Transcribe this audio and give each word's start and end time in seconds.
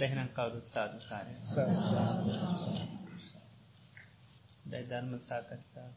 දැහෙනම් 0.00 0.30
කවුරුත් 0.30 0.66
සාධකාරය 0.68 1.34
දැයි 4.70 4.86
ධර්ම 4.86 5.12
සාකච්ඡා 5.20 5.88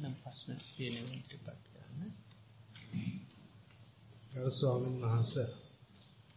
නම් 0.00 0.14
පස්න 0.20 0.58
තියනට 0.66 1.30
පත් 1.36 1.64
කරන්න. 1.66 2.10
ස්වාමීන් 4.52 4.96
වහන්ස 5.02 5.34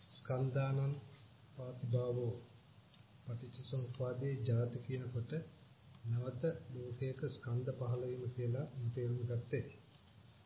ස්කන්ධානන් 0.09 0.93
පාතිභාවෝ 1.55 2.33
පටිච්ච 3.25 3.57
සමුප්පාදේ 3.65 4.33
ජාති 4.43 4.77
කියනකොට 4.79 5.31
නැවත 6.05 6.43
ලෝකයක 6.73 7.19
ස්කන්ධ 7.29 7.71
පහළ 7.79 8.03
වීම 8.03 8.23
කියලා 8.35 8.67
තේරුම් 8.93 9.21
ගත්තේ. 9.29 9.65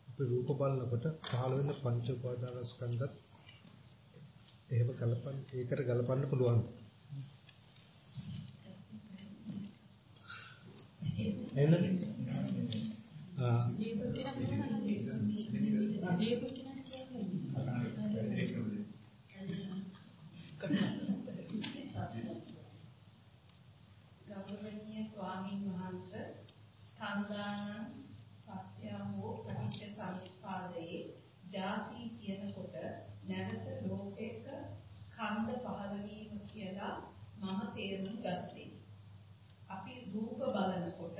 අපි 0.08 0.24
රූප 0.26 0.50
බලනකොට 0.56 1.06
පහළ 1.26 1.54
වෙන 1.58 1.70
පංච 1.78 2.08
උපාදාන 2.12 2.58
ස්කන්ධත් 2.66 3.14
එහෙම 4.74 4.90
ගලපන්න 4.96 5.38
ඒකට 5.54 5.84
ගලපන්න 5.84 6.30
පුළුවන්. 6.30 6.62
එන්න 11.56 11.74
ආ 13.40 13.60
ගෞරවනීය 24.28 25.04
ස්වාමීන් 25.06 25.64
වහන්සේ 25.70 26.26
ස්කන්ධාන 26.80 27.86
පත්‍ය 28.48 28.88
හෝ 29.10 29.34
පටිච්ච 29.40 29.92
සමුප්පාදයේ 29.92 31.02
ಜಾති 31.50 32.02
කියනකොට 32.18 32.76
නැවත 33.26 33.66
ලෝකයක 33.84 34.43
ස්කන්ධ 35.24 35.60
පහළ 35.66 36.00
වීම 36.06 36.32
කියලා 36.44 36.96
මම 37.40 37.60
තේරුම් 37.76 38.16
ගත්තේ. 38.18 38.72
අපි 39.70 39.94
රූප 40.14 40.40
බලනකොට 40.48 41.20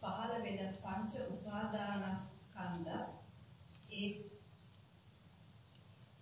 පහළ 0.00 0.32
වෙන 0.44 0.60
පංච 0.76 1.12
උපාදානස්කන්ධ 1.28 2.90
ඒ 3.90 4.10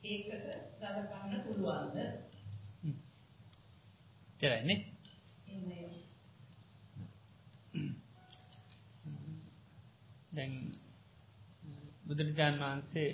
ඒකට 0.04 0.46
ගලපන්න 0.80 1.42
පුළුවන්ද? 1.44 1.98
කියලානේ. 4.40 4.80
දැන් 10.32 10.52
බුදුරජාණන් 12.06 12.62
වහන්සේ 12.62 13.10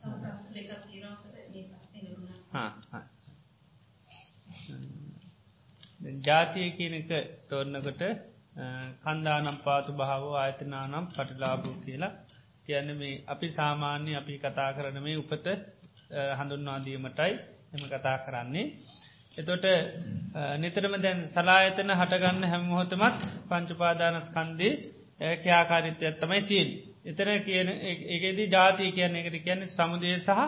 ප්‍රශ්න 0.00 0.54
දෙකක් 0.54 0.72
තියෙනවා 0.84 1.18
මේ 1.50 1.68
ප්‍රශ්නේ 1.68 2.02
නුරුණා. 2.04 3.15
ජාතිය 6.22 6.68
කියනක 6.72 7.10
තෝරන්නකොට 7.48 8.02
කන්දානම් 9.02 9.58
පාතු 9.58 9.92
භාවෝ 9.92 10.34
ආයතනානම් 10.34 11.06
පටලාබූ 11.08 11.74
කියලා 11.80 12.12
කියන්න 12.66 12.90
මේ 12.94 13.22
අපි 13.26 13.48
සාමාන්‍ය 13.50 14.12
අපි 14.14 14.34
කතා 14.38 14.70
කරන 14.72 14.98
මේ 15.02 15.16
උපත 15.16 15.46
හඳුන්වාදීමටයි 16.32 17.32
එම 17.72 17.82
කතා 17.84 18.16
කරන්නේ. 18.18 18.66
එතොට 19.38 19.66
නිතරම 20.58 20.94
දැන් 20.98 21.20
සලායතන 21.26 21.90
හටගන්න 21.92 22.44
හැමහොතමත් 22.44 23.20
පංචුපාදානස්කන්දී 23.48 24.72
ක්‍යාකාරිත්‍යයක් 25.42 26.16
තමයි 26.16 26.42
තිීන්. 26.42 26.68
එතන 27.04 27.30
කියන 27.40 27.68
ඒකෙදී 28.08 28.48
ජාතිය 28.48 28.90
කියන්නේ 28.92 29.22
එකට 29.22 29.38
කියන්නේ 29.40 29.68
සමුදය 29.68 30.16
සහ 30.18 30.40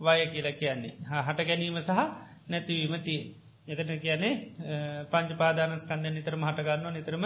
වය 0.00 0.20
කියලා 0.28 0.54
කියන්නේ 0.54 0.92
හට 1.18 1.40
ගැනීම 1.42 1.78
සහ 1.80 2.00
නැතිවීම 2.48 2.94
තිය. 3.00 3.22
එතට 3.70 3.90
කියන්නේ 3.98 4.32
පංචපාදානස්කන්ද 5.10 6.06
නිතරම 6.10 6.44
හටගන්න 6.44 6.94
නිතරම 6.94 7.24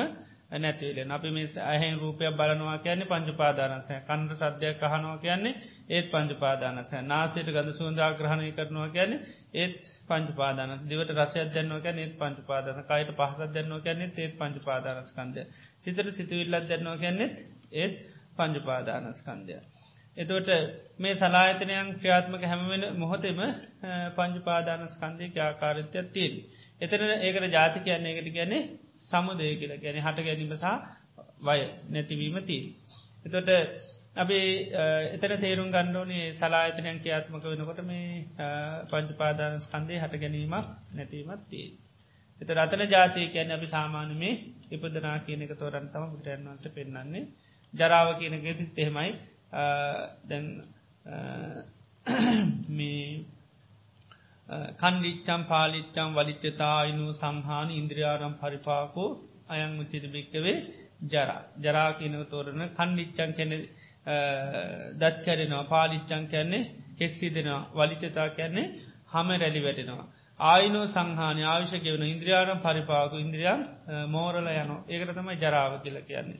නැතිවලෙන් 0.54 1.10
අපි 1.10 1.30
මේ 1.30 1.46
අහෙන් 1.64 1.94
රූපයක් 1.96 2.32
බලනවා 2.32 2.78
කියන්නේ 2.78 3.08
පංචපාදානසය 3.08 3.94
කණ්ඩ 4.02 4.34
සද්‍යයක් 4.36 4.76
කහනවා 4.82 5.16
කියන්නේ 5.18 5.54
ඒත් 5.90 6.10
පංචපාදානසය 6.10 7.00
නාසයට 7.04 7.48
ගඳ 7.48 7.74
සුන්දා 7.74 8.10
ග්‍රහණය 8.14 8.50
කරනවා 8.52 8.88
කියන්නේ 8.90 9.20
ඒත් 9.54 9.80
පංචපාදාන 10.06 10.74
දිවට 10.84 11.14
රසයක් 11.16 11.48
දැන්නවා 11.50 11.80
ගැන 11.80 11.98
ඒත් 11.98 12.14
පංචපාදාන 12.18 12.82
කයට 12.82 13.14
පහසත් 13.14 13.50
දැන්නවා 13.50 13.80
කියන්නේ 13.80 14.12
ඒත් 14.18 14.36
පංචපාදානස්කන්දය 14.36 15.46
සිතට 15.80 16.12
සිතුවිල්ලත් 16.12 16.68
දැන්නවා 16.68 16.98
කියන්නෙත් 16.98 17.36
ඒත් 17.74 17.96
පංචපාදානස්කන්දය. 18.36 19.58
එතවට 20.16 20.50
මේ 20.98 21.14
සලායතනයන් 21.16 21.88
ක්‍රියාත්මක 21.94 22.42
හැමවෙන 22.44 22.84
මොහොතෙම 22.96 23.40
පංචපාදානස්කන්දය 24.16 25.26
ක්‍යාකාරිත්‍යයක් 25.30 26.06
තියෙන්. 26.10 26.34
එතන 26.80 27.02
ඒකට 27.18 27.46
ජාති 27.52 27.78
කියන්නේ 27.80 28.12
එකට 28.12 28.30
ගැනේ 28.32 28.62
සමුදය 29.00 29.50
කියලා 29.56 29.78
ගැන 29.78 29.98
හට 30.00 30.18
ගැනීම 30.22 30.54
සහ 30.54 30.66
වය 31.40 31.60
නැතිවීම 31.88 32.36
තිී. 32.42 32.62
එතොට 33.26 33.50
අපි 34.16 34.38
එතන 35.10 35.34
තේරුම් 35.38 35.68
ගණ්ඩෝනේ 35.70 36.26
සලායතනයන් 36.34 36.98
ක්‍යාත්මක 37.00 37.44
වෙනකොට 37.44 37.80
මේ 37.84 38.24
පංචපාදානස්කන්දය 38.90 39.94
හට 39.98 40.14
ගැනීමක් 40.18 40.66
නැතිීමත් 40.92 41.42
තිී. 41.48 41.68
එත 42.40 42.50
රතන 42.50 42.82
ජාතිය 42.88 43.26
කියන 43.28 43.50
අපි 43.50 43.66
සාමාන 43.68 44.10
මේ 44.16 44.34
ඉපදනා 44.70 45.18
කියනක 45.20 45.52
තෝරන්තම 45.56 46.04
බුදුරන් 46.08 46.42
වන්ස 46.46 46.66
පෙන්න්නන්නේ 46.70 47.28
ජරාව 47.74 48.08
කියනගෙතිත් 48.18 48.78
එහෙමයි 48.78 49.12
දැන් 50.24 50.46
මේ 52.70 53.24
කන්ඩිච්චම් 54.78 55.42
පාලිච්චම් 55.48 56.08
වලිච්චතායිනු 56.14 57.06
සම්හාන 57.14 57.68
ඉන්ද්‍රියාරම් 57.72 58.34
පරිපාකෝ 58.34 59.10
අයං 59.48 59.76
තිරභික්කවේ 59.86 60.56
ජරා 61.08 61.40
ජරා 61.60 61.90
කියනව 61.92 62.22
තෝරන 62.30 62.64
කන්ඩිච්චන් 62.70 63.30
කැන 63.32 63.52
දත් 64.98 65.16
කැරෙනවා 65.24 65.64
පාලිච්චන් 65.66 66.24
කැන්නේ 66.26 66.68
කෙස්සි 66.98 67.26
දෙෙනවා 67.30 67.62
වලිච්චතා 67.74 68.28
කැන්නේ 68.30 68.66
හම 69.12 69.28
රැලි 69.34 69.60
වැටෙනවා. 69.62 70.06
ආයිනෝ 70.40 70.86
සංහානය 70.86 71.42
ආවිශ 71.44 71.74
ගෙවන 71.78 72.04
ඉන්ද්‍රියාරම් 72.04 72.58
පරිපාකු 72.58 73.16
ඉන්ද්‍රියන් 73.16 73.60
මෝරල 74.08 74.48
යනෝ 74.54 74.80
ඒකට 74.88 75.14
තමයි 75.14 75.36
ජරාව 75.36 75.72
කියල 75.82 75.98
කියන්නේ. 76.02 76.38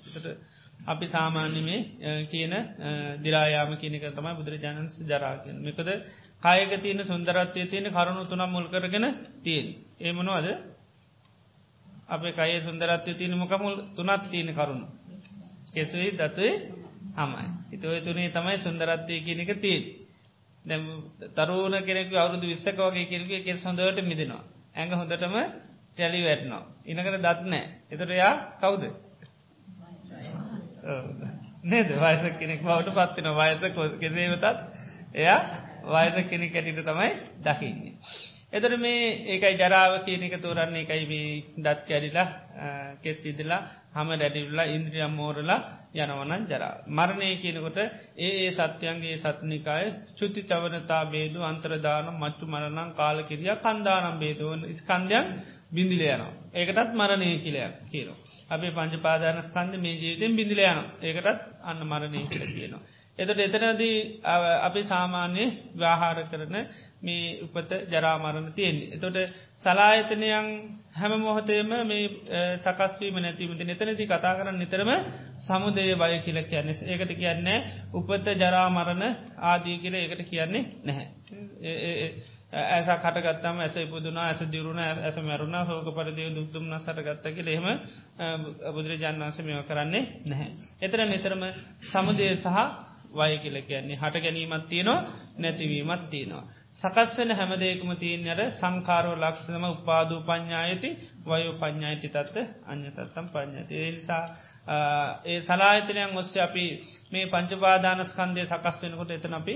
අපි 0.85 1.07
සාමාන්‍යමේ 1.09 1.81
කියන 2.27 2.55
දිරායාම 3.19 3.73
කියනක 3.77 4.05
තමයි 4.11 4.33
බුදුරජාණන් 4.35 4.89
ජරා 5.05 5.35
කියන 5.39 5.57
මෙකද 5.61 5.89
කායක 6.43 6.73
තියන 6.79 7.01
සුන්දරත්වය 7.05 7.63
තියෙන 7.67 7.87
කරුණු 7.91 8.23
තුනම් 8.25 8.51
මුල් 8.51 8.67
කරගෙන 8.67 9.07
තියෙන් 9.41 9.67
ඒමනවාද 10.01 10.47
අපේ 12.07 12.33
කයේ 12.33 12.61
සුන්දරත්වය 12.61 13.13
තියෙන 13.15 13.35
මොකමුල් 13.35 13.75
තුනත් 13.91 14.23
තියෙන 14.25 14.49
කරුණු. 14.53 14.87
කෙසුයි 15.69 16.11
දතුයි 16.13 16.53
හමයි. 17.15 17.45
හිතවය 17.71 17.99
තුනේ 18.03 18.29
තමයි 18.31 18.57
සුන්දරත්වය 18.59 19.15
කියනක 19.21 19.51
තිීන් 19.59 19.83
දැ 20.65 20.79
තරුණ 21.37 21.75
කෙනෙක 21.83 22.13
අවුදු 22.15 22.47
විස්සකවගේ 22.47 23.07
කෙනෙක 23.07 23.33
කෙ 23.41 23.53
සොඳට 23.57 23.99
මිදෙනවා. 24.03 24.45
ඇඟ 24.75 24.93
හොඳටම 24.93 25.35
ටැලි 25.91 26.21
වැටනවා. 26.21 26.63
ඉනකට 26.85 27.17
දත්නෑ 27.19 27.65
එතරයා 27.91 28.33
කවුද? 28.61 28.83
නේද? 31.65 31.89
වයස 31.97 32.39
කෙනෙක් 32.39 32.63
බවට 32.63 32.95
පත්තින 32.95 33.29
වයස 33.33 33.59
කෙසේවතත් 33.99 34.61
එයා 35.15 35.41
වයස 35.87 36.29
කෙනෙ 36.29 36.49
කැටිට 36.49 36.85
තමයි 36.85 37.11
දකින්නේ. 37.41 37.95
එතර 38.53 38.77
මේ 38.77 39.07
ඒකයි 39.27 39.57
ජරාව 39.57 39.95
කියනක 40.05 40.35
තෝරන්නේ. 40.39 40.83
එකයි 40.83 41.07
මේ 41.07 41.43
දත් 41.59 41.81
කැරිලා 41.89 42.29
කෙත්සිදලා 43.03 43.63
හම 43.95 44.11
දැඩිල්ලා 44.15 44.71
ඉන්ද්‍රියම් 44.71 45.13
මෝරලා 45.13 45.61
යනවනන් 45.95 46.47
ජරා. 46.47 46.75
මරණය 46.89 47.29
කියනකොට 47.37 47.79
ඒ 47.79 48.31
ඒ 48.39 48.51
සත්‍යයන්ගේ 48.53 49.17
සත්නිකාය 49.19 49.85
චුති 50.15 50.43
චවනතා 50.45 51.03
බේදු 51.07 51.41
අන්ත්‍රදාන 51.43 52.07
මච්චු 52.15 52.45
මරණං 52.47 52.91
කාල 52.93 53.19
කිරිය 53.25 53.53
කන්දානම් 53.59 54.19
බේදුවන් 54.19 54.63
ස්කන්ධයන් 54.75 55.27
බිඳිලයනවා. 55.71 56.33
ඒකටත් 56.53 56.91
මරණය 56.95 57.31
කියලයක් 57.39 57.75
කියනවා. 57.87 58.19
අපේ 58.49 58.71
පංච 58.71 58.95
පාදාන 59.01 59.39
ස්කන්ධ 59.43 59.79
මේ 59.79 59.95
ජීවිතෙන් 59.95 60.33
බිඳිලයන 60.33 60.79
ඒකටත් 61.03 61.41
අන්න 61.63 61.81
මරණය 61.85 62.21
කියල 62.27 62.47
කියනවා. 62.49 62.83
එතට 63.19 63.39
එතනදී 63.39 63.97
අපි 64.61 64.81
සාමාන්‍ය 64.85 65.45
ව්‍යාහාර 65.75 66.19
කරන 66.25 66.57
මේ 67.01 67.43
උපත 67.43 67.71
ජරාමරණ 67.87 68.53
තියෙන්නේ. 68.53 68.91
එතොට 68.91 69.19
සලායතනයන් 69.57 70.49
හැම 70.93 71.13
මොහොතේම 71.21 71.71
මේ 71.85 72.05
සකස්වීම 72.59 73.17
නැතිමට 73.17 73.63
නතනති 73.65 74.07
කතා 74.07 74.35
කරන්න 74.35 74.59
නිතරම 74.59 74.91
සමුදය 75.39 75.85
බය 75.95 76.15
කියල 76.21 76.39
කියන්නේ 76.45 76.89
ඒකට 76.89 77.13
කියන්නේ 77.15 77.59
උපත 77.95 78.27
ජරාමරණ 78.37 79.05
ආදී 79.43 79.77
කියල 79.79 79.95
ඒකට 79.95 80.23
කියන්නේ 80.25 80.63
නැහැ. 80.83 81.07
ඇස 82.55 82.89
කටගත්තම 82.97 83.57
ඇස 83.59 83.77
පුදුනා 83.89 84.25
ඇස 84.25 84.43
දිරුණ 84.49 84.79
ඇස 84.79 85.17
මැරුණ 85.19 85.55
හෝක 85.65 85.89
පරදය 85.93 86.27
දුක්දුම්න 86.31 86.75
සටගත්තක 86.77 87.39
ලෙහෙම 87.41 87.67
බුදුරජාන් 88.69 89.19
වන්සමයෝ 89.19 89.63
කරන්නේ 89.65 90.05
නැහැ. 90.25 90.51
එතර 90.81 91.01
නිතරම 91.05 91.43
සමුදය 91.85 92.27
සහ 92.37 92.59
වය 93.15 93.39
කියල 93.39 93.57
කියන්නේ 93.63 93.97
හට 93.97 94.23
ගැනීමත් 94.23 94.69
තියනවා 94.69 95.01
නැතිවීමත් 95.39 96.05
තියෙනවා. 96.11 96.45
සකස් 96.75 97.11
වෙන 97.19 97.31
හැමදේකුම 97.33 97.91
තියන්නට 97.97 98.41
සංකාරෝ 98.53 99.15
ලක්ෂණම 99.17 99.65
උපාදූ 99.67 100.21
පඥ්ඥායති 100.23 100.91
වයෝ 101.25 101.53
පඥ්ඥායිති 101.55 102.09
තත්ත 102.09 102.37
අන්‍යතත්තම් 102.67 103.27
පඥ්ඥති 103.29 103.75
ඒනිසා 103.77 104.23
ඒ 105.25 105.41
සලාහිතනයන් 105.43 106.17
ඔස්ස 106.17 106.33
අපි 106.39 106.65
මේ 107.13 107.27
පංචපාදානස්කන්දය 107.27 108.43
සකස් 108.45 108.77
වෙනකොට 108.83 109.11
එතන 109.11 109.35
අපි 109.35 109.55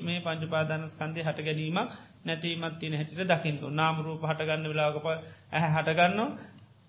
මේ 0.00 0.20
පංචපාදානස්කන්දය 0.20 1.20
හට 1.22 1.38
ගැනීමක් 1.42 1.90
නැතිීමත් 2.24 2.78
තින 2.78 2.94
හැටිට 2.94 3.30
දකිින්තු 3.30 3.70
නාමරූප 3.72 4.22
හටගන්න 4.22 4.66
වෙලාගප 4.66 5.06
ඇහ 5.06 5.64
හටගන්න 5.70 6.20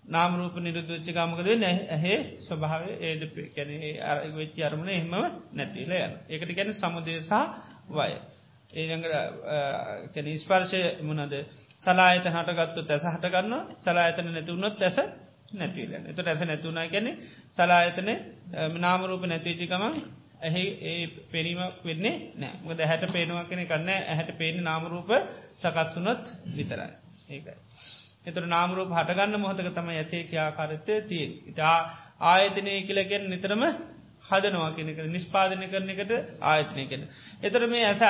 නාමරූප 0.06 0.56
නිරුද්ධච්චි 0.58 1.12
ගමකද 1.12 1.48
ඇහේ 1.64 2.18
ස්වභාව 2.38 2.82
ඒද 3.00 3.22
කැන 3.52 3.70
වෙච්චි 4.34 4.62
අරමුණ 4.62 4.90
එහෙම 4.90 5.14
නැතිල 5.52 5.92
යන 5.92 6.14
ඒකට 6.28 6.52
ගැන 6.52 6.72
සමුදේසා 6.74 7.44
වය. 7.90 8.12
ඒ 8.72 10.36
ස්පර්ශය 10.38 10.80
මුණද 11.02 11.34
සලායත 11.82 12.26
හටගත්තු 12.26 12.80
තැස 12.84 13.04
හටගන්න 13.06 13.54
සලායතන 13.78 14.30
නැතිවුණොත් 14.30 14.82
ඇස 14.82 14.98
නැතිවලන්න 15.52 16.06
එත 16.06 16.18
ඇස 16.24 16.40
නැතුනා 16.42 16.86
ගැන 16.88 17.10
සලායතන 17.52 18.10
නාමරූප 18.78 19.22
නැතිවිචිකමන් 19.24 20.00
ඇහි 20.40 20.64
ඒ 20.84 21.04
පෙනීම 21.30 21.60
වෙන්නේ 21.84 22.16
නෑ 22.36 22.54
මොද 22.62 22.80
හැට 22.84 23.06
පේනවා 23.12 23.44
කෙන 23.46 23.66
කන්න 23.66 23.88
ඇහැට 23.92 24.34
පේන 24.38 24.64
නාමරූප 24.64 25.10
සකත්සුනොත් 25.56 26.24
විතරයි. 26.54 26.90
ඒකයි. 27.28 27.56
එතුර 28.26 28.44
නාමරූප 28.46 28.90
හටගන්න 28.92 29.36
මොහොතක 29.38 29.68
තම 29.72 29.88
ඇසේ 29.92 30.22
ක්‍යාකාරත්තය 30.26 30.94
තිය 31.04 31.26
ඉතා 31.46 31.76
ආයතනය 32.26 32.74
කියලගෙන් 32.82 33.24
නිතරම 33.28 33.62
හදනවා 34.24 34.70
කෙනෙක 34.72 34.98
නිස්පාදනය 35.08 35.66
කරන 35.66 35.90
එකට 35.90 36.12
ආයතනය 36.42 36.84
කෙන. 36.86 37.02
එතර 37.40 37.62
මේ 37.66 37.84
ඇස 37.84 38.02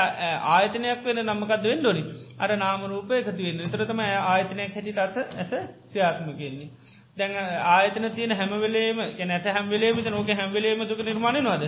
ආයතනයක් 0.49 1.05
වෙන 1.05 1.21
නම්මකද 1.23 1.65
වෙන් 1.65 1.81
ඩොනි 1.81 2.03
අර 2.39 2.51
නාමරූපය 2.57 3.15
එකතුවෙන් 3.17 3.61
විතරතම 3.61 4.01
ආයතනයක් 4.01 4.73
හැටිට 4.73 4.99
අස 5.01 5.17
ඇස 5.17 5.53
ක්‍රියාත්ම 5.91 6.29
කෙන්නේ. 6.35 6.71
දැන් 7.17 7.33
ආයතන 7.67 8.09
තියෙන 8.11 8.33
හැමවෙලේම 8.33 8.99
නැස 9.27 9.47
හැම්වෙලේම 9.49 9.97
නෝක 10.09 10.31
හැම්වෙලේම 10.35 10.87
දුක 10.87 11.01
නිර්මාණය 11.03 11.43
නොද 11.43 11.63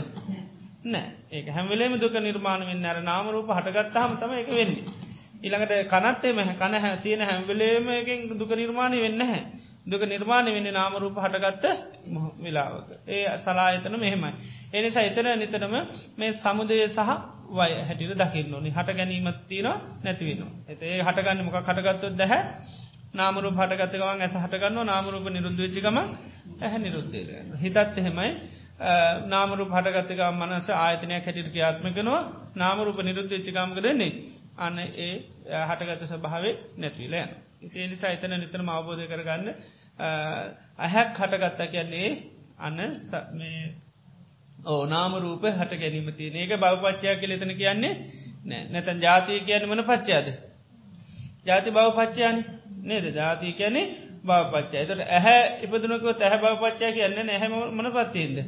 නෑ 0.87 1.06
ඒ 1.33 1.51
හැම්වෙලේම 1.51 1.99
දුක 1.99 2.17
නිර්මාණ 2.21 2.67
වෙන්න 2.67 2.85
අර 2.87 2.99
නාමරූප 3.03 3.49
හටගත්තාහම 3.51 4.17
තම 4.17 4.33
එක 4.35 4.51
වෙන්නේ. 4.53 5.07
ඉළඟට 5.38 5.73
කනත්තේම 5.87 6.38
කන 6.55 6.75
හැ 6.76 6.96
තියෙන 6.99 7.23
හැම්වෙලේමකින් 7.23 8.20
දුක 8.32 8.50
නිර්මාණය 8.52 8.99
වෙන්න 8.99 9.20
හැ. 9.23 9.43
දුක 9.87 10.02
නිර්මාණය 10.05 10.50
වෙන්න 10.52 10.70
නාමරූප 10.73 11.17
හටගත්ත 11.17 11.64
වෙලාවක. 12.38 12.88
ඒ 13.08 13.25
සලායතන 13.40 13.94
මෙහෙමයි. 13.96 14.32
එනිසා 14.73 15.05
එතන 15.05 15.29
නිතරම 15.37 15.75
මේ 16.17 16.32
සමුදය 16.35 16.79
සහ 16.88 17.11
වය 17.50 17.70
හැටිට 17.82 18.14
දකින්න 18.17 18.55
ඕනි 18.55 18.70
හට 18.70 18.96
ගැනීමත් 18.96 19.40
තියෙන 19.46 19.69
නැතිවෙන. 20.02 20.43
එත 20.67 20.82
ඒ 20.85 21.00
හටගන්න 21.00 21.44
මොක 21.44 21.58
කටගත්තුත් 21.61 22.14
දැහැ 22.17 22.43
නාමරු 23.14 23.50
පටගත්තකවන් 23.52 24.20
ඇස 24.20 24.34
හටගන්න 24.37 24.87
නාමරූප 24.87 25.26
නිරුද්ධවෙච්චිකම 25.29 25.99
ඇහ 26.58 26.75
නිරුද්ධය 26.79 27.20
හිතත් 27.56 27.79
එහෙමයි 27.96 28.31
නාමරු 29.26 29.64
පටගත්තක 29.67 30.20
මනස 30.32 30.69
ආයතනයක් 30.76 31.25
හැටිට 31.25 31.49
ක්‍යාත්මකනවා 31.52 32.20
නාමරූප 32.56 32.99
නිරුද්ධවෙච්චිකාමක 33.00 33.81
දෙන්නේ 33.81 34.12
අන්න 34.58 34.78
ඒ 34.78 35.14
හටගත 35.64 36.02
සභාවේ 36.06 36.55
නැතිවලයන්. 36.76 37.31
ඉතිේ 37.60 37.87
නිසා 37.87 38.10
එතන 38.10 38.34
නිතන 38.37 38.69
අවබෝධය 38.69 39.06
කරගන්න 39.06 39.49
ඇහැක් 40.78 41.10
හටගත්තා 41.16 41.69
කියන්නේ 41.69 42.10
අන්න 42.58 42.78
මේ 43.32 43.62
ඕ 44.66 44.82
නාමරූප 44.87 45.44
හට 45.50 45.72
ගැනීම 45.76 46.10
තියන 46.12 46.37
ඒක 46.37 46.52
බවපච්චයා 46.56 47.16
කෙ 47.16 47.26
එතන 47.28 47.55
කියන්නේ 47.55 47.94
නෑ. 48.44 48.62
නැතන් 48.66 49.00
ජාතිය 49.00 49.40
කියන 49.43 49.64
මන 49.66 49.84
පච්චාද. 49.84 50.28
ජාති 51.46 51.70
බව 51.70 51.88
පච්චයානි 51.93 52.43
නේද? 52.82 53.05
ජාතිය 53.12 53.52
කියැනෙ 53.52 53.82
බවපච්චා 54.25 54.81
එතට 54.82 55.02
ඇහැ 55.08 55.43
ඉපදනකව 55.62 56.06
ඇහැ 56.08 56.40
බවපච්චා 56.40 56.93
කියන්න 56.93 57.20
නැහැම 57.22 57.55
මන 57.72 57.90
පත්තියෙන්ද? 57.93 58.38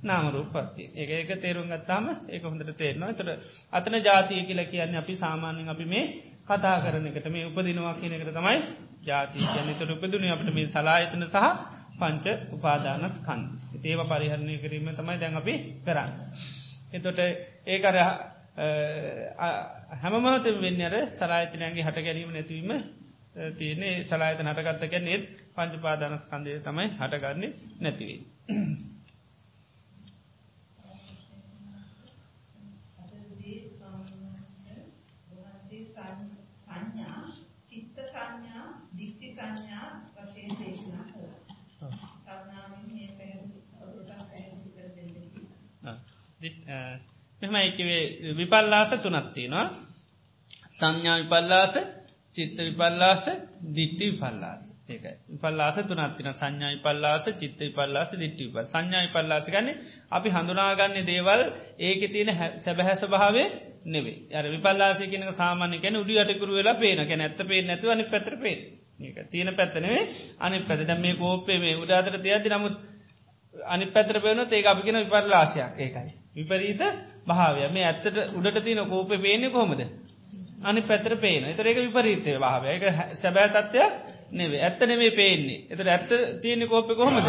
නාමරු 0.00 0.44
පත්ති 0.46 0.84
ඒක 0.94 1.10
ඒක 1.10 1.30
තේරුම් 1.38 1.68
ගත්තාම 1.68 2.06
ඒක 2.26 2.42
හොඳට 2.42 2.72
තේරනවා. 2.74 3.12
තට 3.12 3.30
අතන 3.72 3.94
ජාතිය 4.00 4.42
කියල 4.42 4.62
කියන්න 4.66 4.96
අපි 4.96 5.14
සාමාන්‍යෙන් 5.16 5.68
අපි 5.68 5.84
මේ 5.86 6.04
කතා 6.46 6.76
කරන 6.80 7.06
එකට 7.06 7.28
මේ 7.28 7.46
උපදිනවා 7.46 7.94
කියන 7.94 8.12
එකට 8.12 8.32
තමයි 8.32 8.58
ජාතිය 9.02 9.44
කියන්නතට 9.44 9.82
උපදුන 9.86 10.24
අපට 10.26 10.50
මේ 10.50 10.66
සලායතන 10.68 11.24
සහ 11.26 11.38
පංච 11.96 12.26
උපාදානස් 12.52 13.16
කන් 13.20 13.40
ඒව 13.84 14.00
පරිහරණය 14.06 14.54
කිරීම 14.58 14.88
තමයි 14.92 15.16
දැන් 15.18 15.36
අපි 15.36 15.54
කරන්න. 15.84 16.10
එතොට 16.92 17.20
ඒකර 17.66 17.96
හැමමත 19.96 20.46
වෙන්නර 20.58 20.94
සලායතනයන්ගේ 21.12 21.84
හට 21.84 21.98
ගැනීම 22.00 22.32
නැතිවීම 22.32 22.70
තියන්නේ. 23.56 23.94
සලායත 24.04 24.40
නටගත්තක 24.40 24.94
නෙත් 25.00 25.24
පංච 25.54 25.74
පාදානස්කන්දය 25.78 26.60
තමයි 26.60 26.86
හටගන්නේ 26.92 27.52
නැතිවේ. 27.80 28.20
සංඥා 36.70 37.22
චිත්ත 37.66 37.96
සංඥා 38.06 38.66
දික්ති 38.96 39.28
සංඥා 39.30 39.86
වශයෙන් 40.16 40.52
දේශනා 40.58 41.04
කළා. 41.04 41.38
කරුණාවෙන් 42.24 42.84
මේ 42.88 43.08
පැහැදිලි 43.10 43.60
අවුරුද්දක් 43.76 44.22
පැහැදිලි 44.22 44.70
කර 44.72 44.86
දෙන්න. 46.70 47.00
මෙහම 47.42 47.54
එකවේ 47.58 48.34
විපල්ලාස 48.34 48.90
තුනත්තිනවා 48.98 49.66
සංඥා 50.74 51.16
විපල්ලාස 51.20 51.74
චිත්ත 52.34 52.58
විපල්ලාස 52.60 53.24
දිට්ටි 53.68 54.04
විපල්ලාස. 54.06 54.62
ඒක 54.88 55.04
විපල්ලාස 55.28 55.76
තුනත්තින 55.80 56.28
සංඥා 56.32 56.70
විපල්ලාස 56.72 57.24
චිත්ත 57.32 57.60
විපල්ලාස 57.60 58.10
දිට්ටි 58.14 58.42
විපල් 58.46 58.66
සංඥා 58.66 59.02
විපල්ලාස 59.02 59.46
ගන්නේ 59.46 59.80
අපි 60.10 60.28
හඳුනාගන්නේ 60.30 61.04
දේවල් 61.04 61.42
ඒක 61.80 62.00
තියෙන 62.08 62.30
සැබැහැ 62.58 62.96
ස්වභාවේ 62.96 63.48
නෙවේ 63.86 64.18
අර 64.32 64.44
විපල්ලාසය 64.46 65.04
කියනක 65.06 65.32
සාමාන්‍ය 65.34 65.78
කැන 65.78 65.96
උඩි 65.96 66.18
අටකුරු 66.18 66.52
වෙලා 66.52 66.76
පේන 66.76 67.02
කැන 67.04 67.20
ඇත්ත 67.20 67.40
පේ 67.44 67.62
නැතු 67.62 67.90
අනි 67.90 68.04
පැතර 68.04 68.34
පේ 68.36 68.56
ඒක 69.00 69.18
තියෙන 69.26 69.54
පැත්තනේ 69.54 70.00
අනි 70.38 70.58
පැතට 70.60 70.90
මේ 70.98 71.14
කෝප්පේ 71.16 71.58
මේ 71.58 71.74
උඩාතර 71.74 72.16
තියද 72.18 72.46
නමුත් 72.48 72.74
අනි 73.54 73.84
පැතර 73.88 74.16
පේන 74.20 74.40
ඒක 74.48 74.66
අපිගෙන 74.66 74.98
විපල්ලාශයක් 74.98 75.78
ඒකයි. 75.78 76.19
විපරීත 76.36 76.82
භාවය. 77.26 77.68
මේ 77.68 77.84
ඇත්තට 77.84 78.16
උඩට 78.32 78.62
තියන 78.62 78.84
කෝප 78.86 79.08
පේන්නේ 79.18 79.50
කොහොමද? 79.50 79.82
අනි 80.62 80.82
පැතර 80.82 81.16
පේන 81.18 81.44
එතර 81.46 81.66
ඒක 81.66 81.78
විපරීතය 81.78 82.38
භාවය. 82.38 82.68
එක 82.68 82.84
සැබෑ 83.16 83.48
තත්වයක් 83.50 83.92
නෙවේ 84.32 84.62
ඇත්ත 84.62 84.80
නෙමේ 84.82 85.10
පේන්නේ. 85.12 85.64
එතට 85.68 85.88
ඇත්ත 85.88 86.10
තියෙන 86.42 86.68
කෝපය 86.68 86.94
කොහොමද? 86.94 87.26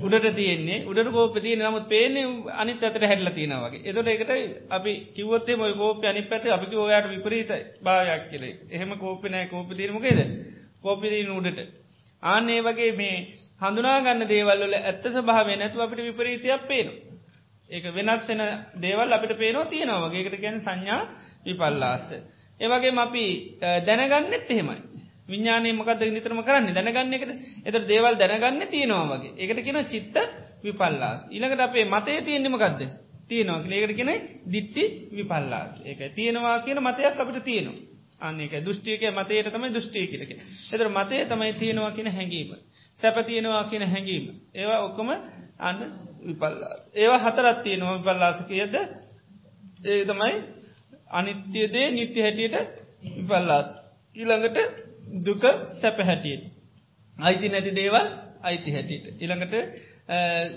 උඩට 0.00 0.28
තියන්නේ. 0.34 0.84
උඩට 0.84 1.10
කෝප 1.10 1.38
තිය 1.38 1.56
නමුත් 1.56 1.88
පේන්නේ 1.88 2.26
අනිත් 2.54 2.82
ඇතට 2.82 3.02
හැල්ල 3.04 3.30
තියෙන 3.30 3.56
වගේ. 3.58 3.82
එතට 3.84 4.08
එකට 4.08 4.30
අපි 4.70 4.92
කිවත්තේ 5.14 5.56
මොයි 5.56 5.74
කෝප 5.74 6.04
අනි 6.04 6.22
පැත 6.24 6.46
අපි 6.48 6.76
ඔයාට 6.78 7.08
විපරීත 7.08 7.50
භාවයක් 7.82 8.28
කෙරේ 8.30 8.54
එහෙම 8.70 8.98
කෝපනෑ 8.98 9.46
කෝප 9.46 9.72
දීමකේද 9.72 10.20
කෝපිදීන 10.82 11.30
උඩට. 11.32 11.60
ආන්නේ 12.22 12.60
වගේ 12.62 12.92
මේ 12.94 13.16
හඳුනාගන්න 13.60 14.28
දේවල්ල 14.28 14.74
ඇත්ත 14.74 15.04
සභාව 15.10 15.48
නැතු 15.54 15.80
අපිට 15.80 16.02
විපරීතයක් 16.02 16.66
පේනවා. 16.68 17.05
ඒක 17.70 17.84
වෙනස් 17.90 18.28
වෙන 18.28 18.42
දේවල් 18.76 19.12
අපිට 19.12 19.32
පේනවා 19.36 19.66
තියෙනවා 19.66 20.06
වගේකට 20.06 20.40
ගැන 20.40 20.60
සංඥා 20.60 21.00
විපල්ලාස. 21.44 22.06
ඒවගේ 22.60 22.92
අපි 22.98 23.24
දැනගන්නෙත් 23.86 24.50
එහෙමයි. 24.50 24.78
විඤ්ඥානය 25.26 25.72
මකද 25.72 26.02
නිතරම 26.08 26.40
කරන්න 26.42 26.74
දැනගන්න 26.74 27.14
එකට 27.14 27.32
එත 27.68 27.88
දේවල් 27.88 28.14
දැනගන්න 28.16 28.68
තියෙනවා 28.68 29.06
වගේ 29.12 29.32
එකට 29.38 29.62
කියෙන 29.62 29.84
චිත්ත 29.86 30.16
විපල්ලාස්. 30.62 31.26
ඉළඟට 31.30 31.60
අපේ 31.60 31.84
මතය 31.86 32.22
තියෙන්නෙමකක්ද. 32.22 32.80
තියෙනවා 33.28 33.60
ඒකට 33.72 33.96
කියෙන 33.96 34.12
දිට්ටි 34.46 34.84
විපල්ලාස් 35.12 35.82
ඒක 35.84 36.00
තියෙනවා 36.14 36.56
කියන 36.60 36.80
මතයක් 36.80 37.14
අපිට 37.16 37.44
තියෙනවා. 37.44 37.82
අන්නක 38.18 38.52
දෘෂ්ටියක 38.60 39.02
මතයට 39.12 39.50
තමයි 39.50 39.70
දෘෂ්ටිය 39.70 40.06
කියලක. 40.06 40.30
එතර 40.70 40.88
මතය 40.88 41.24
තමයි 41.26 41.52
තියෙනවා 41.54 41.90
කියන 41.90 42.08
හැඟීම. 42.08 42.50
සැපතියෙනවා 42.98 43.64
කියන 43.64 43.82
හැඟීම. 43.84 44.26
ඒවා 44.54 44.80
ඔක්කොම 44.82 45.10
අන්න 45.60 45.78
විපල්ලාස්. 46.26 46.80
ඒවා 46.94 47.20
හතරත් 47.20 47.58
තියෙනවා 47.62 47.96
විපල්ලාසකයද 47.96 48.74
ඒ 49.84 50.04
තමයි 50.04 50.34
අනිත්‍යදේ 51.10 51.86
නිත්‍ය 51.90 52.20
හැටියට 52.20 52.56
විපල්ලාස්. 53.16 53.68
ඊළඟට 54.16 54.58
දුක 55.20 55.42
සැප 55.80 55.98
හැටියට. 56.00 56.44
අයිති 57.16 57.48
නැති 57.48 57.70
දේවල් 57.72 58.06
අයිති 58.42 58.70
හැටියට. 58.72 59.06
ඉළඟට 59.18 59.54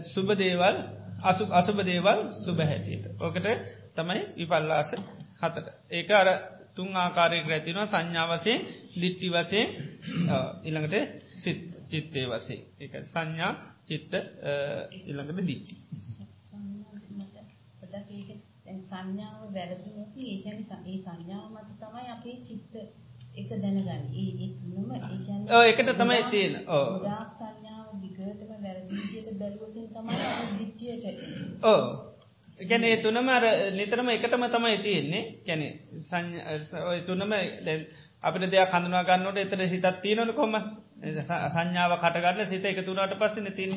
සුබ 0.05 0.29
දේවල් 0.35 0.75
අසු 1.23 1.43
අසුභ 1.51 1.81
දේවල් 1.83 2.19
සුබ 2.43 2.57
හැටියට. 2.61 3.05
ඕකට 3.17 3.47
තමයි 3.95 4.21
විපල්ලාස 4.38 4.89
හතට. 5.41 5.67
ඒක 5.89 6.09
අර 6.11 6.27
තුන් 6.75 6.89
ආකාරය 6.95 7.39
රැතිනවා 7.43 7.88
සංඥාවසයෙන් 7.88 8.59
දිට්ටි 9.01 9.27
වසයෙන් 9.29 9.67
ඉළඟට 10.63 10.95
සිත් 11.41 11.78
චිත්තේ 11.89 12.25
වසේ 12.27 12.62
එක 12.79 12.93
සංඥා 13.05 13.51
චිත්ත 13.84 14.13
ඉළඟට 15.05 15.46
දිට්ටි. 15.46 15.75
සංඥාව 18.89 19.41
වැරදි 19.53 19.89
නැති 19.89 20.22
ඒ 20.25 20.38
කියන්නේ 20.39 20.79
ඒ 20.86 20.98
සංඥාව 21.00 21.46
මත 21.53 21.69
තමයි 21.79 22.08
අපේ 22.10 22.38
චිත්ත 22.43 22.74
එක 23.36 23.50
දැනගන්නේ. 23.51 24.00
ඒ 24.15 24.31
ඒ 24.38 24.50
තුනම 24.60 24.91
ඒ 24.91 25.01
කියන්නේ 25.17 25.53
ඔව් 25.53 25.63
ඒකට 25.63 25.91
තමයි 25.96 26.22
තියෙන. 26.29 26.53
ඔව්. 26.67 26.86
ගොඩාක් 26.93 27.31
සංඥාව 27.34 27.88
දිගටම 28.01 28.51
වැරදි 28.60 28.91
විදිහට 28.91 29.39
බැලුවොත් 29.39 29.74
තමයි 29.89 30.22
අපි 30.29 30.53
දිට්ඨියට 30.60 31.03
ගැන 32.60 32.84
ඒ 32.84 32.98
තුනම 32.98 33.29
අර 33.29 33.43
නිතරම 33.72 34.10
එකටම 34.10 34.43
තමයි 34.48 34.77
තියෙන්නේ 34.79 35.24
කැනෙ 35.43 35.67
තුනම 37.05 37.34
අපිට 38.24 38.51
දෙයක් 38.51 38.74
හඳුනා 38.74 39.03
ගන්නට 39.05 39.38
එතර 39.38 39.62
හිතත් 39.65 39.88
තියනොට 40.01 40.36
කොම 40.36 40.55
සංඥාව 41.00 41.91
කටගන්න 41.98 42.46
සිත 42.46 42.65
එක 42.65 42.79
තුනට 42.82 43.13
පස්සන 43.15 43.48
තින 43.53 43.72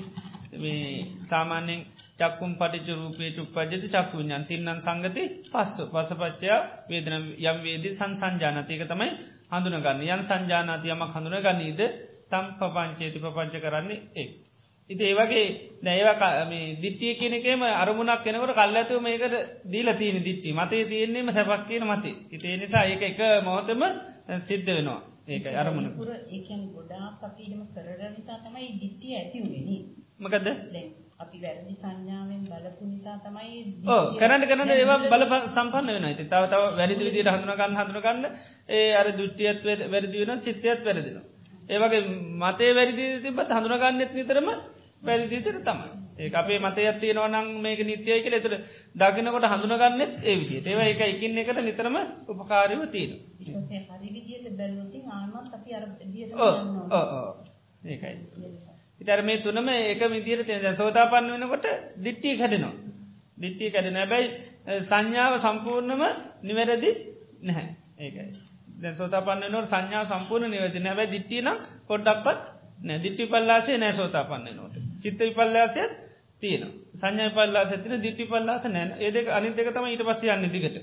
මේ 0.55 1.07
සාමාන්‍යෙන් 1.25 1.81
චක්කුම් 2.19 2.53
පටිච 2.55 2.89
රූපේ 2.93 3.31
චුප්පජති 3.33 3.89
චක්කු 3.89 4.17
ඥන් 4.21 4.45
තින්නන් 4.45 4.81
සංගති 4.81 5.23
පස්ස 5.47 5.77
පසපච්චයා 5.89 6.61
වේදන 6.89 7.15
යම් 7.41 7.59
වේදී 7.61 7.93
සංසංජානතික 7.93 8.83
තමයි 8.85 9.11
හඳුනගන්න. 9.51 10.03
යන් 10.05 10.23
සංජානාතියම 10.23 11.03
හඳුන 11.07 11.37
ගන්නීද 11.41 11.81
තම් 12.29 12.47
පපංචේති 12.59 13.19
ප්‍රපංච 13.19 13.55
කරන්නේ 13.59 14.01
එක්. 14.15 14.31
ඉති 14.91 15.05
ඒවගේ 15.05 15.47
දැඒව 15.81 16.53
දිට්ටිය 16.83 17.15
කියනකේම 17.15 17.63
අරමුණක් 17.63 18.25
කෙනකට 18.25 18.53
කල් 18.53 18.77
ඇතුව 18.77 19.01
මේකට 19.01 19.35
දීල 19.67 19.89
තියෙන 19.95 20.19
දිට්ටි 20.21 20.51
මතේ 20.55 20.85
තියෙන්නේම 20.87 21.31
සැපක් 21.31 21.69
කියන 21.69 21.87
මති. 21.87 22.13
ඉතිේ 22.31 22.57
නිසා 22.57 22.85
ඒක 22.85 23.03
එක 23.05 23.21
මොහොතම 23.45 23.83
සිද්ධ 24.41 24.67
වෙනවා. 24.69 25.12
ඒක 25.25 25.47
අරමුණ 25.55 25.95
පුර 25.95 26.09
ඒකෙන් 26.09 26.61
ගොඩාක් 26.71 27.23
අපි 27.23 27.43
එහෙම 27.45 27.63
කරන 27.71 28.13
නිසා 28.13 28.39
තමයි 28.41 28.69
දිට්ඨිය 28.81 29.15
ඇති 29.15 29.39
වෙන්නේ. 29.45 29.81
මොකද 30.19 30.45
දැන් 30.45 30.89
අපි 31.19 31.39
වැරදි 31.39 31.75
සංඥාවෙන් 31.75 32.43
බලපු 32.45 32.85
නිසා 32.87 33.17
තමයි 33.21 33.59
ඕ 33.87 34.03
කරන්න 34.15 34.45
කරන්න 34.45 34.73
ඒවා 34.73 34.99
බල 35.05 35.25
සම්පන්න 35.49 35.89
වෙන 35.89 36.05
ඇති 36.05 36.25
තව 36.27 36.43
තව 36.47 36.63
වැරදි 36.73 36.99
විදිහට 37.01 37.33
හඳුනගන්න 37.35 37.79
හඳුනගන්න 37.81 38.25
ඒ 38.71 38.89
අර 38.95 39.07
දෘෂ්ටියත් 39.13 39.63
වැරදි 39.87 40.17
වෙනවා 40.17 40.41
චිත්තයත් 40.41 40.81
වැරදිනවා. 40.83 41.25
ඒ 41.65 41.79
වගේ 41.79 42.03
මතේ 42.41 42.73
වැරදි 42.75 43.05
තිබ්බත් 43.23 43.51
හඳුනගන්නෙත් 43.53 44.13
නිතරම 44.13 44.49
වැරදිතර 45.03 45.59
තමයි. 45.61 46.03
ඒ 46.19 46.31
අපේ 46.33 46.59
මතයත් 46.59 46.99
තියෙනවා 46.99 47.29
නම් 47.31 47.47
මේක 47.59 47.81
නිත්‍යය 47.83 48.19
කියලා 48.21 48.39
එතකොට 48.39 48.65
දකින්නකොට 48.97 49.47
හඳුනගන්නෙත් 49.47 50.13
ඒ 50.21 50.35
විදිහට. 50.37 50.67
ඒවා 50.67 50.87
ඒක 50.87 51.01
එකින් 51.03 51.39
එකට 51.39 51.61
නිතරම 51.61 51.97
උපකාරීව 52.29 52.83
ඔව් 56.41 56.55
ඒකයි. 57.85 58.15
ඉතර 59.01 59.23
මේ 59.23 59.39
තුනම 59.39 59.69
ඒක 59.69 60.03
විදියට 60.09 60.47
තියෙන 60.47 60.77
සෝතාපන්න 60.77 61.33
වෙනකොට 61.33 61.67
දිට්ඨිය 61.99 62.37
කැඩෙනවා. 62.37 62.75
දිට්ඨිය 63.39 63.71
කැඩෙන 63.71 63.97
හැබැයි 63.97 64.29
සංඥාව 64.83 65.35
සම්පූර්ණම 65.41 66.03
නිවැරදි 66.43 66.91
නැහැ. 67.43 67.69
ඒකයි. 67.99 68.31
දැන් 68.79 68.97
සෝතාපන්න 68.97 69.43
වෙනකොට 69.43 69.69
සංඥා 69.69 70.05
සම්පූර්ණ 70.07 70.51
නැහැ. 70.51 70.85
හැබැයි 70.85 71.13
දිට්ඨිය 71.15 71.43
නම් 71.43 71.59
පොඩ්ඩක්වත් 71.89 72.41
නැහැ. 72.81 73.03
දිට්ඨි 73.05 73.27
පල්ලාසේ 73.27 73.79
නැහැ 73.79 73.97
සෝතාපන්න 73.97 74.45
වෙනකොට. 74.47 74.92
චිත්ත 75.03 75.21
විපල්ලාසයත් 75.21 75.93
තියෙන. 76.43 76.65
සංඥා 76.95 77.29
විපල්ලාසෙ 77.29 77.79
තියෙන 77.79 78.03
දිට්ඨි 78.03 78.25
පල්ලාස 78.27 78.65
නැහැ. 78.67 78.97
ඒ 78.99 79.11
දෙක 79.11 79.27
අනිත් 79.31 79.55
දෙක 79.55 79.69
තමයි 79.71 79.91
ඊට 79.91 80.05
පස්සේ 80.05 80.33
යන්නේ 80.33 80.53
දිගට. 80.53 80.77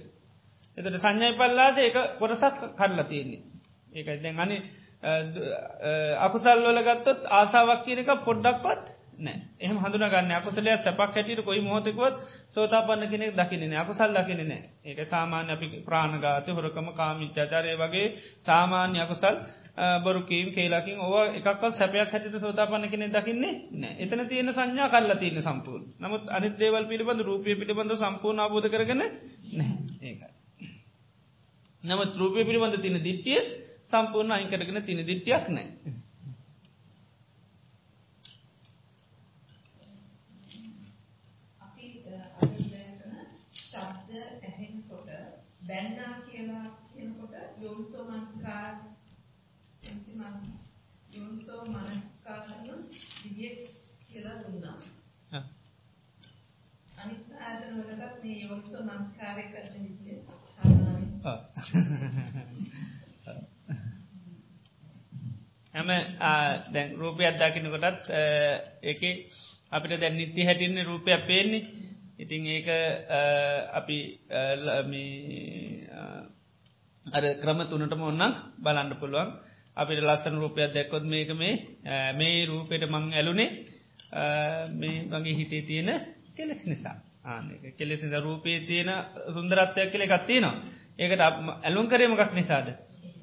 එතට 0.77 0.97
සංඥයි 0.97 1.33
පල්ලාසේ 1.35 1.87
එක 1.87 1.97
කොටසක් 2.19 2.61
කරලා 2.75 3.05
තියෙන්නේ. 3.05 3.41
ඒකයි 3.91 4.19
දැන් 4.19 4.39
අනි 4.39 4.57
අකුසල් 6.19 6.59
වල 6.61 6.81
ගත්තොත් 6.83 7.19
ආසාවක් 7.31 7.83
කියන 7.85 7.99
එක 7.99 8.09
පොඩ්ඩක්වත් 8.21 8.85
නෑ 9.19 9.39
එහම 9.59 9.77
හඳුනගන්න 9.77 10.31
අකුසලය 10.31 10.71
සැපක් 10.77 10.99
හැටියට 11.09 11.41
කොයි 11.41 11.61
මොහොතකොත් 11.61 12.15
සෝතාපන්න 12.49 13.07
කෙනෙක් 13.07 13.31
දකින 13.33 13.73
අකුසල් 13.75 14.11
දකින 14.13 14.41
නෑ 14.43 14.61
ඒක 14.85 14.99
සාමාන්‍ය 15.05 15.51
අපි 15.51 15.67
ප්‍රාණගාත 15.85 16.47
හොරකම 16.49 16.87
කාමිච්චාචරය 16.93 17.73
වගේ 17.75 18.07
සාමාන්‍ය 18.41 18.99
අකුසල් 18.99 19.35
බොරුකීම් 19.99 20.49
කේලාකින් 20.51 20.99
ඕ 20.99 21.23
එකක් 21.31 21.63
සැපයක් 21.71 22.09
හැටිට 22.09 22.37
සෝතාපන්න 22.37 22.89
කෙනෙ 22.89 23.07
දකින්නේ 23.09 23.53
නෑ 23.75 23.93
එතන 23.99 24.25
තියෙන 24.27 24.51
සංඥා 24.51 24.89
කල්ල 24.89 25.13
තියන්න 25.17 25.41
සම්පූර් 25.41 25.81
නමුත් 25.99 26.23
අනිත් 26.29 26.57
දේවල් 26.57 26.85
පිළිබඳ 26.85 27.21
රූපය 27.23 27.55
පිළිබඳ 27.55 27.95
සම්පූර්ණ 27.95 28.41
අබෝධ 28.41 28.69
කරගන 28.69 29.01
නෑ 29.53 29.71
ඒකයි. 30.01 30.33
නම 31.83 32.01
රූපය 32.15 32.43
පිළිබඳ 32.43 32.75
තින 32.79 32.99
දිට්ටිය 32.99 33.39
සම්පූර්ණ 33.85 34.31
අයිකරගෙන 34.31 34.83
තින 34.83 35.01
දිට්ටියක් 35.01 35.45
නෑ. 35.49 35.67
අපි 41.61 41.85
අද 42.37 42.51
දැනන 42.65 43.15
ශබ්ද 43.61 44.11
ඇහෙනකොට 44.43 45.09
බැන්නා 45.63 46.13
කියලා 46.21 46.67
කියනකොට 46.89 47.33
යෝනිසෝ 47.57 48.03
මනස්කාර 48.05 48.09
එන්සිමස් 48.09 48.28
යෝනිසෝ 50.19 51.61
මනස්කාරන 51.65 52.81
විදිය 53.23 53.51
කියලා 54.07 54.37
දුන්නා. 54.41 54.77
අනිත් 56.95 57.25
ආයතන 57.39 57.75
වලටත් 57.77 58.23
මේ 58.23 58.35
යෝනිසෝ 58.41 58.83
මනස්කාරය 58.83 59.43
කරන 59.45 59.75
විදිය 59.85 60.17
හැම 65.73 65.89
දැන් 66.73 66.89
රූපය 66.97 67.23
අත්දාකිනකොටත් 67.25 68.09
එක 68.83 69.01
අපිට 69.71 70.01
දැන් 70.01 70.17
නිත්‍ය 70.17 70.41
හැටින්නේ 70.43 70.83
රූපයක් 70.83 71.27
පේන්නේ 71.27 71.63
ඉතින් 72.19 72.43
ඒක 72.47 72.67
අපි 73.73 73.99
අර 77.05 77.23
ක්‍රම 77.37 77.59
තුනටම 77.65 78.03
ඔන්න 78.03 78.23
බලන්න 78.59 78.99
පුළුවන් 78.99 79.29
අපිට 79.79 80.01
ලස්සන 80.01 80.35
රූපයක් 80.35 80.73
දැක්කොත් 80.73 81.03
මේක 81.05 81.29
මේ 81.33 81.53
මේ 82.13 82.45
රූපයට 82.45 82.83
මං 82.85 83.05
ඇලුනේ 83.13 83.49
මේ 84.73 84.97
වගේ 85.07 85.35
හිතේ 85.35 85.61
තියෙන 85.63 85.89
කෙලෙස් 86.35 86.61
නිසා. 86.65 86.95
ආනක 87.25 87.63
කෙලෙසි 87.77 88.07
රූපයේ 88.19 88.59
තියෙන 88.61 88.89
සුන්දරත්වයක් 89.29 89.89
කළ 89.91 90.03
එකත්තිනවා 90.03 90.55
ඒකට 90.97 91.21
ඇලුම් 91.63 91.87
කරේමකක් 91.87 92.33
නිසාද? 92.33 92.67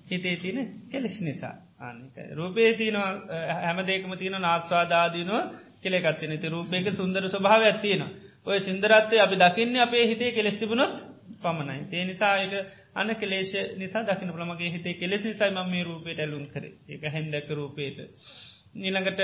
හිතේ 0.06 0.36
තියෙන 0.36 0.58
කෙලෙස් 0.90 1.16
නිසා. 1.20 1.54
ආනක 1.78 2.16
රූපේ 2.32 2.74
තියනවා 2.74 3.10
හැම 3.56 3.78
දෙකම 3.82 4.12
තියෙන 4.14 4.40
නාස්වාදාදීනුව 4.40 5.42
කෙළෙකත්තින 5.82 6.38
ති 6.38 6.48
රූපයක 6.48 6.86
සුන්දර 6.92 7.22
ස්වභාව 7.26 7.62
ඇත්තියෙනවා 7.62 8.10
ඔය 8.46 8.58
සිින්දරත්වය 8.60 9.16
අපි 9.18 9.36
දකින්න 9.36 9.76
අපේ 9.78 10.04
හිතේ 10.06 10.30
කෙලෙස්තිබුණොත් 10.30 10.96
පමණයි. 11.42 11.82
ඒ 11.92 12.04
නිසා 12.04 12.34
එක 12.38 12.52
අන්න 12.94 13.14
කෙලේෂ 13.14 13.52
නිසා 13.76 14.02
දකින 14.04 14.30
ප්‍රමගේ 14.30 14.70
හිතේ 14.70 14.94
කෙලෙස් 14.94 15.22
නිසයි 15.22 15.50
ම 15.50 15.70
මේ 15.70 15.84
රූපයට 15.84 16.18
ඇලුම් 16.18 16.44
කර. 16.46 16.64
එක 16.88 17.02
හැන්දක 17.06 17.48
රූපේට 17.50 17.98
නිළඟට 18.76 19.20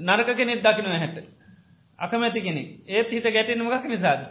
නරක 0.00 0.28
කෙනෙත් 0.34 0.62
දකිනව 0.62 0.92
හැට. 0.94 1.16
අකමැති 1.98 2.40
කෙනෙක්. 2.40 2.68
ඒත් 2.88 3.08
හිත 3.10 3.26
ගැටෙන 3.28 3.58
මොකක් 3.60 3.84
නිසාද? 3.86 4.22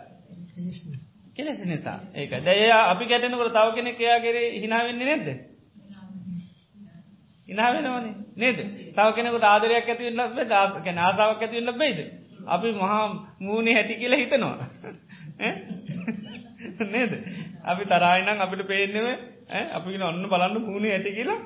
කෙලෙස 1.34 1.60
නිසා. 1.64 2.00
ඒක 2.14 2.32
දැය 2.42 2.70
අපි 2.72 3.06
ගැටෙනකට 3.06 3.52
තව 3.52 3.68
කෙනෙක් 3.76 4.00
එයාගේ 4.00 4.46
හිනාවෙන්නේ 4.60 5.08
නැද්ද? 5.08 5.28
ඉනාවෙනවනේ 7.48 8.14
නේද? 8.36 8.58
තව 8.92 9.08
කෙනෙකුට 9.14 9.46
ආදරයක් 9.46 9.76
ඇතිවෙන්න 9.86 10.22
ලබේ 10.22 10.48
දාක 10.48 10.86
නාතාවක් 10.94 11.42
ඇතිවෙන්න 11.42 11.70
ලබේද 11.70 12.00
අපි 12.48 12.72
මහා 12.72 13.04
මූුණේ 13.40 13.74
හැටි 13.74 13.96
කියලා 13.96 14.20
හිතනවා 14.20 14.68
නේද? 16.86 17.12
අපි 17.64 17.86
තරායිනම් 17.86 18.40
අපිට 18.40 18.66
පේනෙව 18.66 19.20
අපි 19.74 20.04
ඔන්න 20.04 20.26
බලන්න 20.26 20.60
මූුණේ 20.60 20.92
ඇති 20.92 21.12
කියලා 21.12 21.40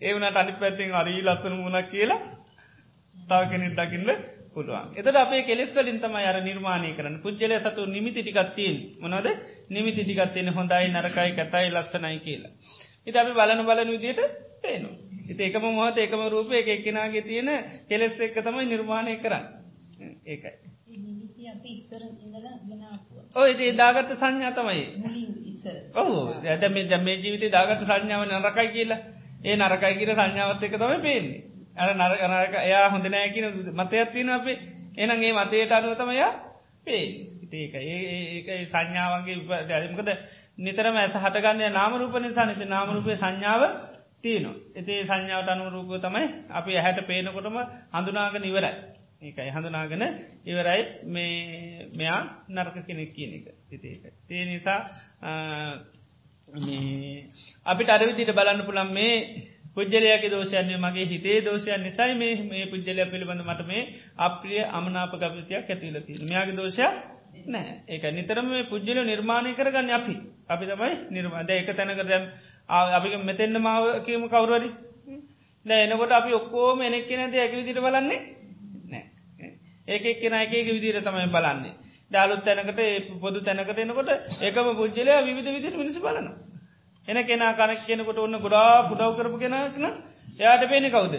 ඒවනට 0.00 0.36
අනි 0.36 0.54
පැත්තිෙන් 0.54 0.92
අරී 0.92 1.22
ලස්සන 1.22 1.56
මුණක් 1.56 1.90
කියලා 1.90 2.20
තව 3.16 3.50
කෙනෙක් 3.50 3.72
දකින්න 3.72 4.06
පුළුවන්. 4.54 4.92
එතට 4.94 5.16
අපේ 5.16 5.42
කෙලෙස් 5.42 5.72
වලින් 5.72 5.98
තමයි 5.98 6.24
අර 6.24 6.42
නිර්මාණය 6.42 6.92
කරන 6.92 7.20
පුද්ජල 7.20 7.60
සතු 7.60 7.86
නිමිති 7.86 8.22
ටිකත්තියෙන් 8.22 9.00
මොනද 9.00 9.26
නිමිති 9.70 10.04
ටිකත්තියෙන 10.04 10.50
හොඳයි 10.50 10.88
නරකයි 10.88 11.32
කතයි 11.32 11.70
ලස්සනයි 11.70 12.20
කියලා. 12.20 12.52
ඉත 13.06 13.16
අපි 13.16 13.32
බලන 13.32 13.64
බලන 13.64 13.88
විදියට 13.88 14.20
පේනු. 14.62 14.88
ඉති 15.24 15.44
එකම 15.44 15.70
මොහත 15.70 15.98
එකම 15.98 16.28
රූපය 16.28 16.54
එක 16.54 16.68
එක්කෙනගේ 16.68 17.22
තියෙන 17.22 17.48
කෙලෙස් 17.88 18.20
එක්ක 18.20 18.40
තමයි 18.40 18.66
නිර්මාණය 18.66 19.16
කරන්න. 19.16 19.44
ඒකයි. 20.26 20.52
ඔය 20.86 20.96
ඒ 23.36 23.72
දාගත්ත 23.74 24.14
සංඥා 24.14 24.52
තමයි. 24.52 24.84
ඔහු 25.94 26.14
ඇදම 26.44 26.76
ජම්මේ 26.84 27.16
ජීවිතය 27.16 27.50
දාගත්ත 27.50 27.82
සංඥාව 27.82 28.22
නරකයි 28.26 28.68
කියලා. 28.68 29.00
ඒ 29.44 29.56
නරකයි 29.56 29.94
කියල 29.94 30.12
සංඥාවත් 30.12 30.62
එක 30.62 30.74
තමයි 30.74 30.98
පේන්නේ. 31.00 31.40
අර 31.76 31.88
නරක 31.92 32.22
නරක 32.24 32.54
එයා 32.60 32.88
හොඳ 32.88 33.06
නෑ 33.06 33.28
කියන 33.30 33.46
මතයක් 33.72 34.12
තියෙන 34.12 34.30
අපේ. 34.30 34.58
එනගේ 34.96 35.32
මතයට 35.34 35.72
අනුව 35.72 35.94
තමයා 35.94 36.30
පේ 36.84 37.04
ඉතඒක 37.44 37.74
ඒ 37.76 38.64
සංඥාවන්ගේ 38.66 39.62
දැරිමකද 39.64 40.10
නිතරම 40.58 40.96
ඇස 40.96 41.14
හටගන්න 41.16 41.72
නාමරූප 41.72 42.14
නිසා 42.18 42.46
නති 42.46 42.66
නාමරූපය 42.66 43.16
සංඥාව 43.16 43.62
තියනවා. 44.22 44.56
එතේ 44.74 45.00
සංඥාවට 45.04 45.48
අනුරූප 45.48 45.90
තමයි 45.98 46.26
අපි 46.50 46.70
ඇහැට 46.72 47.06
පේනකොටම 47.06 47.56
හඳුනාග 47.92 48.36
නිවරයි 48.38 48.74
ඒකයි 49.24 49.50
හඳුනාගෙන 49.50 50.04
ඉවරයි 50.44 50.82
මේ 51.06 51.88
මෙයා 51.94 52.20
නර්ක 52.48 52.76
කෙනෙක් 52.82 53.12
කියන 53.12 53.32
එක. 53.34 53.46
තිතේක. 53.68 54.12
තිය 54.22 54.44
නිසා 54.44 54.80
අපිට 57.64 57.90
අරවිදිට 57.90 58.32
බලන්න 58.32 58.60
පුළන් 58.62 58.92
මේ 58.92 59.14
පුද්ජලයක 59.74 60.24
දෝෂයන්නේ 60.26 60.78
මගේ 60.78 61.06
හිතේ 61.06 61.40
දෝෂයන් 61.40 61.82
නිසයි 61.82 62.14
මේ 62.14 62.34
මේ 62.44 62.66
පුද්ජලය 62.66 63.04
පිළිබඳ 63.06 63.42
මට 63.42 63.66
මේ 63.66 63.88
අප්‍රිය 64.18 64.62
අමනාප 64.70 65.12
ගපතියක් 65.14 65.66
ඇතිලති 65.66 66.20
මෙයාගේ 66.22 66.56
දෝෂය 66.56 66.84
නෑ 67.46 67.72
ඒක 67.88 68.04
නිතරම 68.12 68.46
මේ 68.46 68.64
පුද්ජල 68.64 68.98
නිර්මාණය 69.02 69.54
කරගන්න 69.54 69.90
අපි. 69.90 70.14
අපි 70.46 70.64
තමයි 70.66 70.94
නිර්මාද 71.10 71.50
එක 71.50 71.70
තැනක 71.72 72.04
දැම් 72.04 72.24
අපි 72.68 73.16
මෙතෙන්න්න 73.22 73.58
මාව 73.60 73.84
කියම 74.04 74.28
කවුරරි 74.28 74.70
නෑ 75.66 75.82
එනකොට 75.84 76.12
අපි 76.12 76.30
ඔක්කෝම 76.34 76.82
එනෙක් 76.82 77.10
නැද 77.10 77.34
ඇක 77.36 77.52
විදිට 77.52 77.80
බලන්නේ. 77.80 78.04
නෑ 78.12 78.33
ඒක 79.88 80.04
එක්කෙන 80.06 80.34
එක 80.34 80.50
විදිර 80.68 80.96
තමයි 81.00 81.28
බලන්නේ. 81.28 81.74
දාලුත් 82.10 82.42
තැනකට 82.42 82.80
පොදු 83.18 83.38
තැනකට 83.40 83.78
එනකොට 83.78 84.10
එකම 84.40 84.66
පුද්ජලය 84.74 85.12
විධ 85.28 85.50
විදිර 85.50 85.74
මිනිස 85.74 85.98
බලනවා. 85.98 86.36
එන 87.08 87.18
කෙනා 87.22 87.54
කනක් 87.54 87.80
කියනකොට 87.84 88.18
ඔන්න 88.18 88.36
ගොඩා 88.38 88.88
පුඩව් 88.88 89.16
කරපු 89.16 89.38
කෙනක්න 89.38 89.86
එයාට 90.36 90.64
පේනෙ 90.66 90.88
කවුද? 90.90 91.14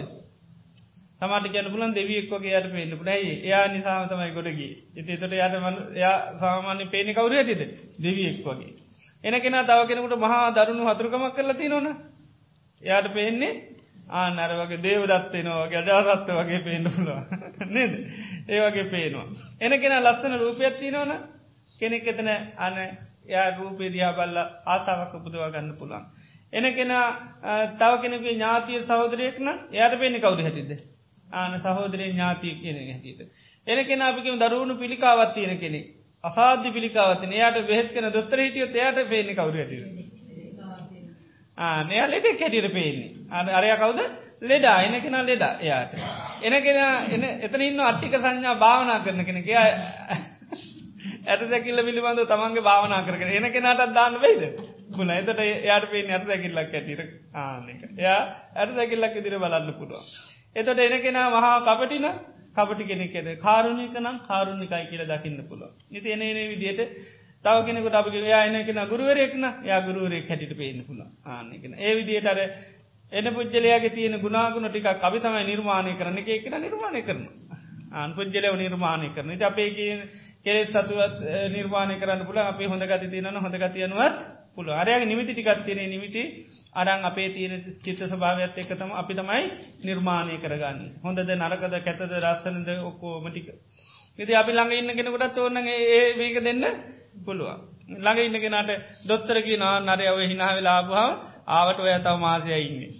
තමට 1.20 1.46
කියන 1.48 1.68
පුලන් 1.68 1.92
දෙවියෙක් 1.92 2.26
වගේ 2.28 2.56
යට 2.56 2.66
පේන්න 2.68 2.92
පුඩයි 2.94 3.30
එයා 3.40 3.68
නිසාම 3.68 4.08
තමයි 4.08 4.32
ගොඩගේ 4.32 4.72
ඉති 4.94 5.16
තොට 5.16 5.32
යට 5.32 5.54
එයා 5.94 6.16
සාමාන්‍ය 6.36 6.84
පේනෙ 6.86 7.12
කවුර 7.12 7.32
ඇටිද 7.32 7.62
දෙවියෙක් 7.98 8.42
වගේ. 8.42 8.74
එන 9.24 9.34
කෙනා 9.40 9.64
තව 9.64 9.80
කෙනෙකුට 9.86 10.18
මහා 10.18 10.52
දරුණු 10.52 10.84
හතුරකමක් 10.84 11.34
කරලති 11.34 11.68
නොන 11.68 11.86
එයාට 12.80 13.08
පේන්නේ 13.12 13.75
ආනර 14.14 14.52
වගේ 14.56 14.82
දේව 14.82 15.06
දත්වනවා 15.06 15.66
ගැජාසත්ව 15.68 16.36
වගේ 16.38 16.60
පේන්න 16.62 16.90
පුලුව 16.90 17.18
නේද 17.70 17.94
ඒ 18.48 18.60
වගේ 18.62 18.86
පේනවා 18.88 19.26
එන 19.60 19.80
කෙන 19.80 19.98
ලස්සන 19.98 20.38
රූපයක්ත්ති 20.38 20.90
නොන 20.90 21.18
කෙනෙක් 21.80 22.06
එතන 22.06 22.28
අන 22.58 22.76
යා 23.26 23.48
රූපේ 23.52 23.90
දිහා 23.90 24.12
බල්ල 24.12 24.38
ආසාාවක් 24.66 25.14
උපදවා 25.16 25.50
ගන්න 25.50 25.72
පුළන්. 25.74 26.04
එන 26.52 26.66
කෙනා 26.74 27.06
තව 27.74 27.92
කෙනෙක 28.02 28.24
ඥාතිය 28.26 28.78
සහෝදරයෙක්න 28.82 29.48
එයට 29.48 29.94
පෙන්නේ 29.96 30.20
කවුද 30.20 30.40
හැටිද. 30.40 30.72
ආන 31.32 31.60
සහෝදරය 31.60 32.04
ඥාතිය 32.04 32.54
කියන 32.56 32.78
හැටිද. 32.84 33.20
එන 33.66 33.84
කෙන 33.84 34.02
අපිකම 34.02 34.38
දරුණු 34.38 34.74
පිළිකාවත් 34.76 35.34
තියෙන 35.34 35.58
කෙනෙ. 35.58 35.80
අසාධ්‍ය 36.24 36.72
පිළිකාවත්තින 36.72 37.32
එයාට 37.32 37.60
බෙහෙත් 37.64 37.92
කෙන 37.92 38.10
දොස්තර 38.10 38.38
හිටියොත් 38.38 38.74
එයාට 38.74 39.02
පේන්නේ 39.06 39.34
කවුරු 39.34 39.58
ඇතිද. 39.58 39.82
ආනය 41.58 41.94
ලෙඩ 42.06 42.26
කැටියට 42.34 42.72
පේන්නේ. 42.72 43.10
අන 43.30 43.48
අරය 43.50 43.70
කවුද? 43.76 44.00
ලෙඩා. 44.42 44.82
එන 44.82 45.00
කෙනා 45.00 45.24
ලෙඩා. 45.24 45.58
එයාට. 45.58 45.92
එන 46.40 46.54
කෙන 46.60 47.24
එතන 47.40 47.60
ඉන්න 47.62 47.80
අට්ටික 47.82 48.14
සංඥා 48.16 48.56
භාවනා 48.56 49.00
කරන 49.00 49.24
කෙනෙක. 49.24 49.48
ඇට 51.26 51.42
දැකිල්ල 51.46 51.82
පිළිබඳ 51.82 52.22
තමන්ගේ 52.26 52.62
භාවනා 52.62 53.02
කරන 53.02 53.22
එන 53.32 53.52
කෙනටත් 53.52 53.94
දාන්න 53.94 54.20
වෙයිද? 54.20 54.42
පුල 54.90 55.10
එතට 55.10 55.40
එයාට 55.40 55.90
පේ 55.90 56.06
ඇට 56.08 56.26
දැකිල්ලක් 56.26 56.72
ඇතිර 56.72 57.00
ආනක 57.34 57.82
එයා 57.96 58.20
ඇට 58.54 58.74
දැකිල්ලක් 58.74 59.16
ඉදිර 59.16 59.38
බලන්න 59.38 59.74
පුළුව. 59.74 60.02
එතට 60.56 60.80
එන 60.80 60.96
කෙනා 61.00 61.28
මහා 61.32 61.54
කපටින 61.62 62.08
කපටි 62.56 62.84
කෙනෙකෙද 62.84 63.28
කාරුණික 63.40 63.96
නම් 63.96 64.18
කාරුණිකයි 64.24 64.86
කියල 64.86 65.04
දකින්න 65.06 65.40
පුළුව. 65.44 65.70
ඉති 65.90 66.08
එන 66.10 66.22
එන 66.22 66.38
විදියට 66.48 66.80
තව 67.44 67.56
කෙනෙකුට 67.64 67.94
අපි 67.94 68.24
යා 68.24 68.44
එන 68.44 68.56
කෙන 68.64 68.80
ගුරුවරෙක්න 68.86 69.44
යා 69.64 69.80
ගුරුවරෙක් 69.82 70.28
හැටිට 70.28 70.54
පේන්න 70.54 70.80
පුළ 70.84 71.02
ආනකෙන 71.26 71.74
ඒ 71.78 71.92
විදියට 71.94 72.26
අර 72.26 72.40
එන 73.12 73.26
පුද්ජලයාගේ 73.30 73.90
තියෙන 73.90 74.20
ගුණාගුණ 74.20 74.68
ටික 74.68 74.86
අපි 74.86 75.18
තමයි 75.20 75.44
නිර්මාණය 75.44 75.92
කරන 75.94 76.18
එක 76.18 76.28
එකෙන 76.30 76.60
නිර්මාණය 76.60 77.02
කරන. 77.02 77.20
ආන් 77.92 78.14
පුද්ජලව 78.14 78.56
නිර්මාණය 78.56 79.08
කරන 79.10 79.30
අපේ 79.42 79.68
කෙලෙස් 80.42 80.68
සතුවත් 80.70 81.20
නිර්මාණය 81.50 81.94
කරන්න 81.96 82.22
පුළ 82.24 82.38
අපේ 82.40 82.66
හොඳ 82.66 82.82
ගති 82.84 83.08
තියන 83.08 83.26
හොඳ 83.36 83.56
ගතියනුවත් 83.56 84.18
පුළ 84.54 84.68
අරයාගේ 84.72 85.06
නිමිති 85.06 85.32
ටිකත්තියෙන 85.32 85.80
නිමිති 85.86 86.22
අරං 86.74 87.04
අපේ 87.04 87.28
තියෙන 87.30 87.54
චිත්ත 87.80 88.02
ස්භාවයක්ත් 88.04 88.58
එකතම 88.58 88.90
අපි 88.92 89.14
තමයි 89.14 89.44
නිර්මාණය 89.82 90.36
කරගන්න. 90.38 90.78
හොඳද 91.02 91.30
නරකද 91.32 91.74
කැතද 91.80 92.12
රස්සනද 92.16 92.68
ඔක්කෝමටික 92.82 93.48
ඉති 94.18 94.32
අපි 94.34 94.52
ළඟ 94.52 94.72
ඉන්න 94.74 94.96
කෙනකුටත් 94.96 95.38
ඕන්න 95.38 95.56
ඒ 95.66 96.02
මේක 96.14 96.36
දෙන්න 96.40 96.64
පුළුව 97.22 97.48
ළඟ 97.94 98.20
ඉන්න 98.20 98.42
කෙනට 98.44 98.70
දොත්තරකි 99.04 99.56
නා 99.56 99.74
නරයව 99.80 100.18
හිනාවෙලාබාව 100.24 101.10
ආවට 101.48 101.80
ඔය 101.80 101.92
තව 101.98 102.16
මාසයඉන්නේ 102.18 102.90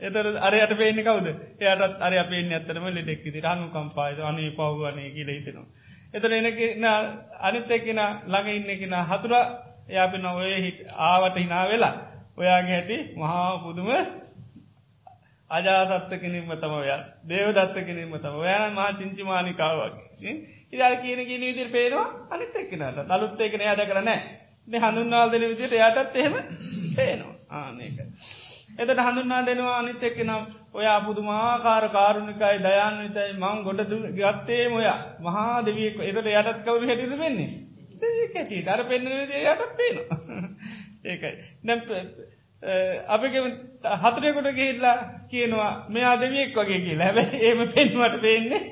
එතර 0.00 0.26
අරයට 0.38 0.72
පේන 0.74 0.98
කවද? 0.98 1.28
එයටත් 1.60 2.00
අර 2.00 2.14
පේන 2.26 2.52
ඇත්තරම 2.52 2.86
ලෙඩෙක්ති 2.90 3.40
රංගු 3.40 3.68
කම්පායිද 3.70 4.20
අනේ 4.22 4.50
පව්වනේ 4.52 5.10
කියල 5.10 5.28
හිතනවා. 5.28 5.66
එතර 6.12 6.30
එනක 6.32 6.60
අනිත් 7.40 7.70
එක්කෙන 7.70 8.00
ළඟ 8.26 8.48
ඉන්නකෙන 8.50 8.94
හතුර 9.04 9.32
එයාපෙන 9.86 10.26
ඔය 10.26 10.52
හිට 10.58 10.78
ආවට 11.00 11.36
හිනා 11.36 11.64
වෙලා 11.66 11.94
ඔයාගේ 12.36 12.72
හැටි 12.72 12.96
මහා 13.16 13.58
පුදුම 13.58 13.90
අජාසත්ත 15.50 16.12
කෙනින්ම 16.16 16.50
තම 16.54 16.74
ඔයා. 16.74 17.00
දේව 17.24 17.48
දත්ත 17.52 17.76
කෙනින්ම 17.82 18.16
තම 18.16 18.36
ඔයන 18.36 18.74
මහා 18.74 18.90
චිංචිමානිකාවගේ 18.94 20.34
ඉදල් 20.72 20.94
කියන 20.96 21.20
කියන 21.24 21.42
විදිර 21.42 21.68
පේනවා 21.70 22.08
අනිත් 22.30 22.54
එක්කෙනට 22.54 23.10
අලුත් 23.10 23.40
එකන 23.40 23.62
යාද 24.68 24.74
කරනෑ 24.74 24.92
හඳුන්වාල් 24.92 25.30
දෙන 25.30 25.40
විදිට 25.40 25.72
යටත් 25.72 26.16
එහෙම 26.16 26.34
පේනවා. 26.96 27.34
ආනක. 27.50 27.98
එතට 28.78 28.98
හඳුන්නා 28.98 29.46
දෙනවා 29.46 29.78
අනිත් 29.78 30.02
එක්ක 30.02 30.18
නම් 30.24 30.46
ඔයා 30.74 31.00
පුදුමාකාර 31.00 31.88
කාරුණිකයි 31.88 32.58
දයන්විතයි 32.58 33.32
මං 33.34 33.62
ගොඩ 33.64 33.80
ගත්තේ 34.12 34.68
මොයා 34.68 34.98
මහා 35.20 35.64
දෙවියෙක්. 35.64 36.00
එතට 36.00 36.18
යටත් 36.18 36.64
කවරු 36.64 36.86
හැටිද 36.86 37.18
වෙන්නේ 37.18 37.50
ඇති 38.36 38.62
දර 38.62 38.84
පෙන්න්න 38.84 39.06
යටත් 39.08 39.76
පේනවා. 39.76 40.18
ඒකයි. 41.04 41.34
නැ 41.64 41.78
අපි 43.08 43.26
හතරයකොට 44.02 44.54
ගේල්ලා 44.54 44.96
කියනවා 45.30 45.86
මෙයා 45.88 46.20
දෙවියෙක් 46.20 46.54
වගේ 46.54 46.80
කියලා. 46.80 47.06
හැබැ 47.06 47.28
ඒම 47.42 47.68
පෙන්වට 47.68 48.20
පේන්නේ 48.20 48.62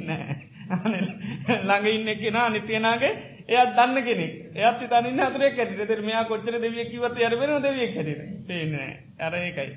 නෑ 0.00 0.44
ළඟ 1.64 1.86
ඉන්න 1.86 2.18
කෙනා 2.18 2.50
නිතියනාගේ 2.50 3.33
එයත් 3.48 3.70
දන්න 3.70 3.98
කෙනෙක්. 4.00 4.32
එයත් 4.56 4.78
තනින් 4.86 5.20
හතරෙක් 5.20 5.58
ඇති 5.58 5.86
තෙර 5.86 6.00
මෙයා 6.00 6.24
කොච්චර 6.24 6.56
දෙවියෙක් 6.56 6.90
කිවත් 6.90 7.18
යරබෙන 7.18 7.50
දෙවියෙක් 7.60 7.94
හැටිට 7.94 8.46
පේන්නේ 8.46 8.90
අර 9.18 9.34
ඒකයි. 9.34 9.70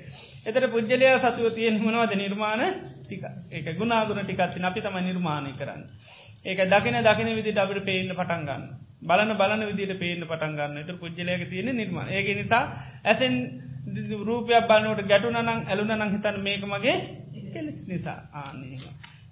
එතට 0.44 0.66
පුද්ජලයා 0.68 1.18
සතුව 1.20 1.52
තියෙන් 1.52 1.76
මනවද? 1.78 2.16
නිර්මාණ 2.16 2.62
ටික. 3.02 3.24
ඒක 3.50 3.76
ගුණාගුණ 3.76 4.20
ටිකත්තින 4.20 4.64
අපි 4.64 4.80
තම 4.80 4.96
නිර්මාණය 5.00 5.52
කරන්න. 5.52 5.82
ඒක 6.44 6.58
දකින 6.66 6.96
දකින 7.02 7.28
විදිට 7.34 7.58
අපට 7.58 7.84
පේන්න 7.84 8.10
පටන් 8.10 8.42
ගන්න. 8.42 8.64
බලන 9.02 9.36
බලන 9.36 9.66
විදිට 9.68 9.94
පේන්න 9.96 10.24
පටන් 10.24 10.54
ගන්න. 10.54 10.78
එත 10.78 10.90
පුද්ජලයක 10.96 11.44
තියෙන 11.46 11.68
නිර්මාණ. 11.74 12.08
ඒක 12.08 12.28
නිසා 12.34 12.64
ඇසෙන් 13.04 13.34
රූපයක් 14.22 14.64
බලන්නට 14.64 15.04
ගැටුන 15.04 15.36
නං 15.36 15.48
ඇලුන 15.66 15.92
නං 15.92 16.10
හිතන් 16.10 16.40
මේක 16.40 16.64
මගේ 16.64 16.96
කෙලෙස් 17.52 17.84
නිසා. 17.86 18.18
ආනීම. 18.32 18.80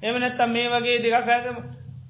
එම 0.03 0.15
නැත්තම් 0.17 0.51
මේ 0.51 0.69
වගේ 0.69 1.01
දෙකක් 1.01 1.29
ඇත 1.29 1.47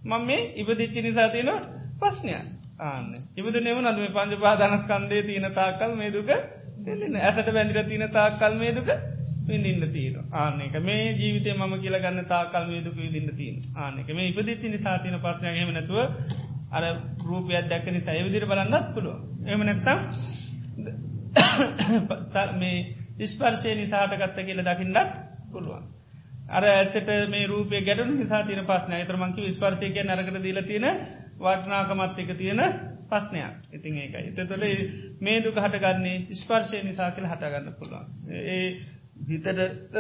මම 0.05 0.23
මේ 0.25 0.53
ඉපදිච්චි 0.57 1.03
නිසා 1.03 1.31
තියෙන 1.31 1.51
ප්‍රශ්නයක්. 1.97 2.47
ආන්න. 2.81 3.13
ඉබදු 3.37 3.59
නෙව 3.61 3.79
නද 3.81 3.97
මේ 3.97 4.11
පංච 4.11 4.41
පාදානස්කන්දේ 4.41 5.23
තියෙන 5.23 5.49
තාකල් 5.53 5.93
මේ 5.95 6.11
දුක 6.11 6.29
ඇසට 6.29 7.49
බැඳිර 7.51 7.79
තියෙන 7.85 8.09
තාකල් 8.11 8.53
මේ 8.57 8.73
දුක 8.73 8.89
විඳින්න 9.47 9.85
තියෙන 9.91 10.15
ආනෙක 10.35 10.75
මේ 10.81 11.05
ජීවිතය 11.15 11.51
මම 11.53 11.75
කියල 11.79 11.97
ගන්න 11.99 12.27
තාකල් 12.27 12.65
මේ 12.67 12.83
දුක 12.83 12.97
විදින්න 12.97 13.31
තියෙන 13.33 13.57
ආනෙක 13.77 14.09
මේ 14.11 14.29
ඉපදිච්චි 14.29 14.69
නිසා 14.69 14.99
තියෙන 14.99 15.21
ප්‍රශ්නයක්. 15.21 15.57
හෙම 15.57 15.71
නැතුව 15.71 15.99
අර 16.71 16.85
රූපයක් 17.23 17.67
දැක්ක 17.67 17.87
නිසා 17.91 18.15
ඒ 18.15 18.25
විදිහට 18.25 18.49
බලන්නත් 18.49 18.87
පුළුවන්. 18.95 19.21
එහෙම 19.45 19.63
නැත්තම් 19.63 19.99
මේ 22.61 23.27
ස්පර්ශය 23.27 23.75
නිසාට 23.75 24.13
ගත්ත 24.15 24.39
කියලා 24.43 24.69
දකින්නත් 24.69 24.99
පුළුවන්. 25.53 25.85
අර 26.49 26.65
ඇතට 26.67 27.09
මේ 27.29 27.47
රූපය 27.47 27.81
ගැටනු 27.83 28.13
නිසා 28.15 28.43
තින 28.45 28.65
පස්න 28.65 28.93
තරමංකි 29.05 29.53
ස්පර්ශයක 29.53 29.97
නරකට 30.01 30.43
දීල 30.43 30.61
තියෙන 30.65 30.87
වටනාකමත් 31.39 32.19
එක 32.19 32.31
තියෙන 32.35 32.63
ප්‍රශ්නයක්. 33.07 33.55
ඉතින් 33.73 33.97
ඒකයි. 33.97 34.29
එතතොට 34.31 34.63
මේ 35.21 35.43
දුක 35.43 35.57
හටගන්නේ 35.57 36.35
ස්පර්ශය 36.35 36.83
නිසා 36.83 37.11
කියල 37.13 37.27
හටගන්න 37.27 37.75
පුළුවන්. 37.75 38.07
ඒ 38.31 38.69
හිතට 39.25 39.49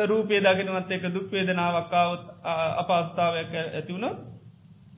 රූපේ 0.06 0.40
දගෙනවත් 0.40 0.90
එක 0.92 1.04
දුක් 1.10 1.28
වේදනාවක්කාවත් 1.30 2.24
අපස්ථාවයක් 2.78 3.54
ඇතිවුණ 3.58 4.08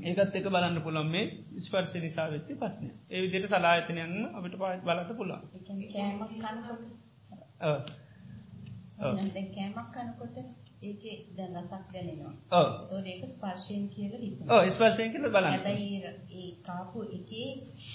ඒකත් 0.00 0.34
එක 0.34 0.46
බලන්න 0.46 0.82
පුළන් 0.82 1.08
මේ 1.08 1.26
ස්පර්ශ 1.60 1.96
නිසා 1.98 2.26
වෙච්චි 2.30 2.54
පස්නය 2.54 2.88
ඒ 3.08 3.22
විදියට 3.22 3.48
සලායතනයන්න 3.48 4.14
අපිට 4.32 4.54
පාත් 4.56 4.84
බලට 4.84 5.10
පුළුවන්. 5.16 5.42
කෑමක් 9.50 9.88
කනකොට 9.92 10.36
ඒක 10.80 11.02
දැන් 11.36 11.56
රසක් 11.56 11.84
දැනෙනවා. 11.92 12.34
ඔව්. 12.52 12.66
ඒතකොට 12.66 13.06
ඒක 13.06 13.22
ස්පර්ශයෙන් 13.28 13.88
කියලා 13.88 14.20
හිතනවා. 14.20 14.56
ඔව් 14.56 14.70
ස්පර්ශයෙන් 14.70 15.10
කියලා 15.10 15.30
බලන්න. 15.30 15.52
හැබැයි 15.52 15.96
ඒ 16.34 16.50
කාපු 16.62 16.98
එකේ 17.12 17.48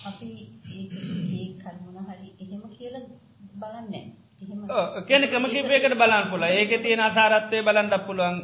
අපි 0.05 0.31
ඒක 0.71 0.91
ඒ 1.33 1.47
කර්මන 1.59 1.97
හරි 2.07 2.29
එහෙම 2.39 2.63
කියලා 2.71 3.05
බලන්නේ 3.55 4.05
කෙන 5.03 5.23
ක්‍රම 5.25 5.45
කිපයකට 5.47 5.95
බලන්න 5.95 6.29
පුල 6.29 6.43
ඒක 6.43 6.71
තියෙන 6.79 7.01
අසාරත්වය 7.01 7.61
බලන්ඩ 7.61 7.95
පුළුවන් 8.05 8.35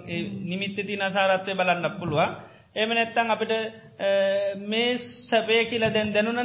නිමිත්ත 0.46 0.80
තින 0.82 1.02
අසාරත්වය 1.02 1.54
බලන්ඩ 1.56 2.00
පුළුවන් 2.00 2.36
එම 2.76 2.90
නැත්තං 2.90 3.30
අපිට 3.30 3.54
මේ 4.64 4.98
සැපේ 4.98 5.66
කියල 5.66 5.86
දැන් 5.90 6.14
දැනුන 6.14 6.40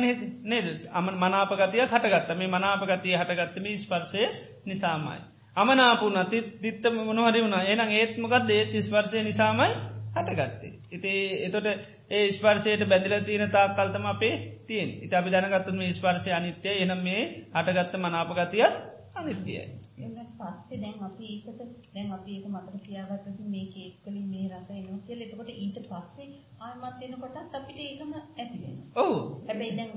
නේද 0.45 0.67
අම 0.93 1.13
මනාපගතිය 1.17 1.85
හටගත්ත 1.85 2.35
මේ 2.35 2.49
මනාපගතිය 2.49 3.15
හටගත්තම 3.15 3.67
ස්පර්ශය 3.79 4.25
නිසාමයි. 4.67 5.21
අමනාපු 5.57 6.07
නති 6.11 6.39
දිත්ත 6.61 6.85
මොනහරි 6.93 7.41
වුණ. 7.41 7.59
එනම් 7.65 7.91
ඒත්මකත් 7.93 8.51
ඒත් 8.51 8.73
ස්පර්ශය 8.81 9.23
නිසාමයි 9.23 9.69
හටගත්තේ. 10.15 10.73
ඉති 10.91 11.13
එතොට 11.41 11.67
ඒ 12.11 12.25
ස්පර්ශයට 12.31 12.83
බැදිල 12.87 13.15
තියන 13.23 13.51
තා 13.51 13.67
කල්තම 13.71 14.07
අපේ 14.07 14.35
තියෙන් 14.65 14.91
ඉත 15.01 15.13
අපි 15.13 15.31
දැනගත්තුම 15.31 15.81
ස්පර්ශය 15.93 16.31
අනිත්‍යය. 16.33 16.75
එනම් 16.79 17.01
මේ 17.01 17.23
හටගත්ත 17.53 17.95
මනාපගතියත් 17.99 18.75
අනිත්‍යයි. 19.15 19.63
එන්නට 19.99 20.31
පස්සේ 20.39 20.79
දැන් 20.79 21.03
අපි 21.03 21.25
ඒකට 21.27 21.61
දැන් 21.95 22.13
අපි 22.13 22.31
ඒක 22.33 22.47
මතක 22.47 22.81
තියාගත්තොත් 22.85 23.41
මේ 23.47 23.67
කේක් 23.67 24.07
වලින් 24.07 24.27
මේ 24.29 24.47
රස 24.51 24.71
එනවා 24.71 25.05
කියලා 25.07 25.27
එතකොට 25.27 25.51
ඊට 25.55 25.79
පස්සේ 25.85 26.29
ආයමත් 26.61 27.05
එනකොටත් 27.05 27.55
අපිට 27.55 27.79
ඒකම 27.81 28.13
ඇති 28.15 28.59
වෙනවා. 28.63 29.03
ඔව්. 29.03 29.15
හැබැයි 29.47 29.77
දැන් 29.77 29.93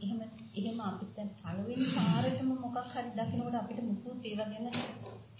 එහෙම 0.00 0.20
එහෙම 0.54 0.80
අපිට 0.82 1.12
දැන් 1.16 1.30
පළවෙනි 1.38 1.86
පාරටම 1.94 2.50
මොකක් 2.56 2.78
හරි 2.88 3.08
දකිනකොට 3.12 3.56
අපිට 3.56 3.80
මුකුත් 3.84 4.20
ඒව 4.24 4.40
ගැන 4.44 4.68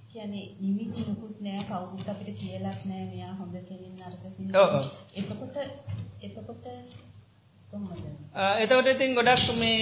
කියන්නේ 0.09 0.47
නිමිති 0.61 1.01
මුකුත් 1.09 1.37
නෑ 1.41 1.67
කවුරුත් 1.67 2.09
අපිට 2.09 2.41
කියලාත් 2.41 2.81
නෑ 2.85 3.05
මෙයා 3.07 3.35
හොඳ 3.35 3.61
කෙනෙක් 3.63 3.95
නරක 4.01 4.25
කෙනෙක්. 4.27 4.57
ඔව් 4.57 4.71
ඔව්. 4.75 4.87
එතකොට 5.15 5.57
එතකොට 6.23 6.67
එතවට 8.59 8.89
ඉතින් 8.89 9.15
ගොඩක් 9.15 9.49
මේ 9.55 9.77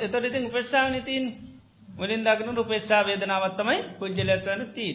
එතොට 0.00 0.24
ඉතින් 0.24 0.46
උපේක්ෂාව 0.46 0.86
නතින් 0.92 1.24
මුලින් 1.96 2.22
දක්නු 2.22 2.60
උපේක්ෂා 2.60 3.02
වේදනාවත්තමයි 3.04 3.78
පුද්ජලත්වන 3.98 4.66
තී 4.72 4.92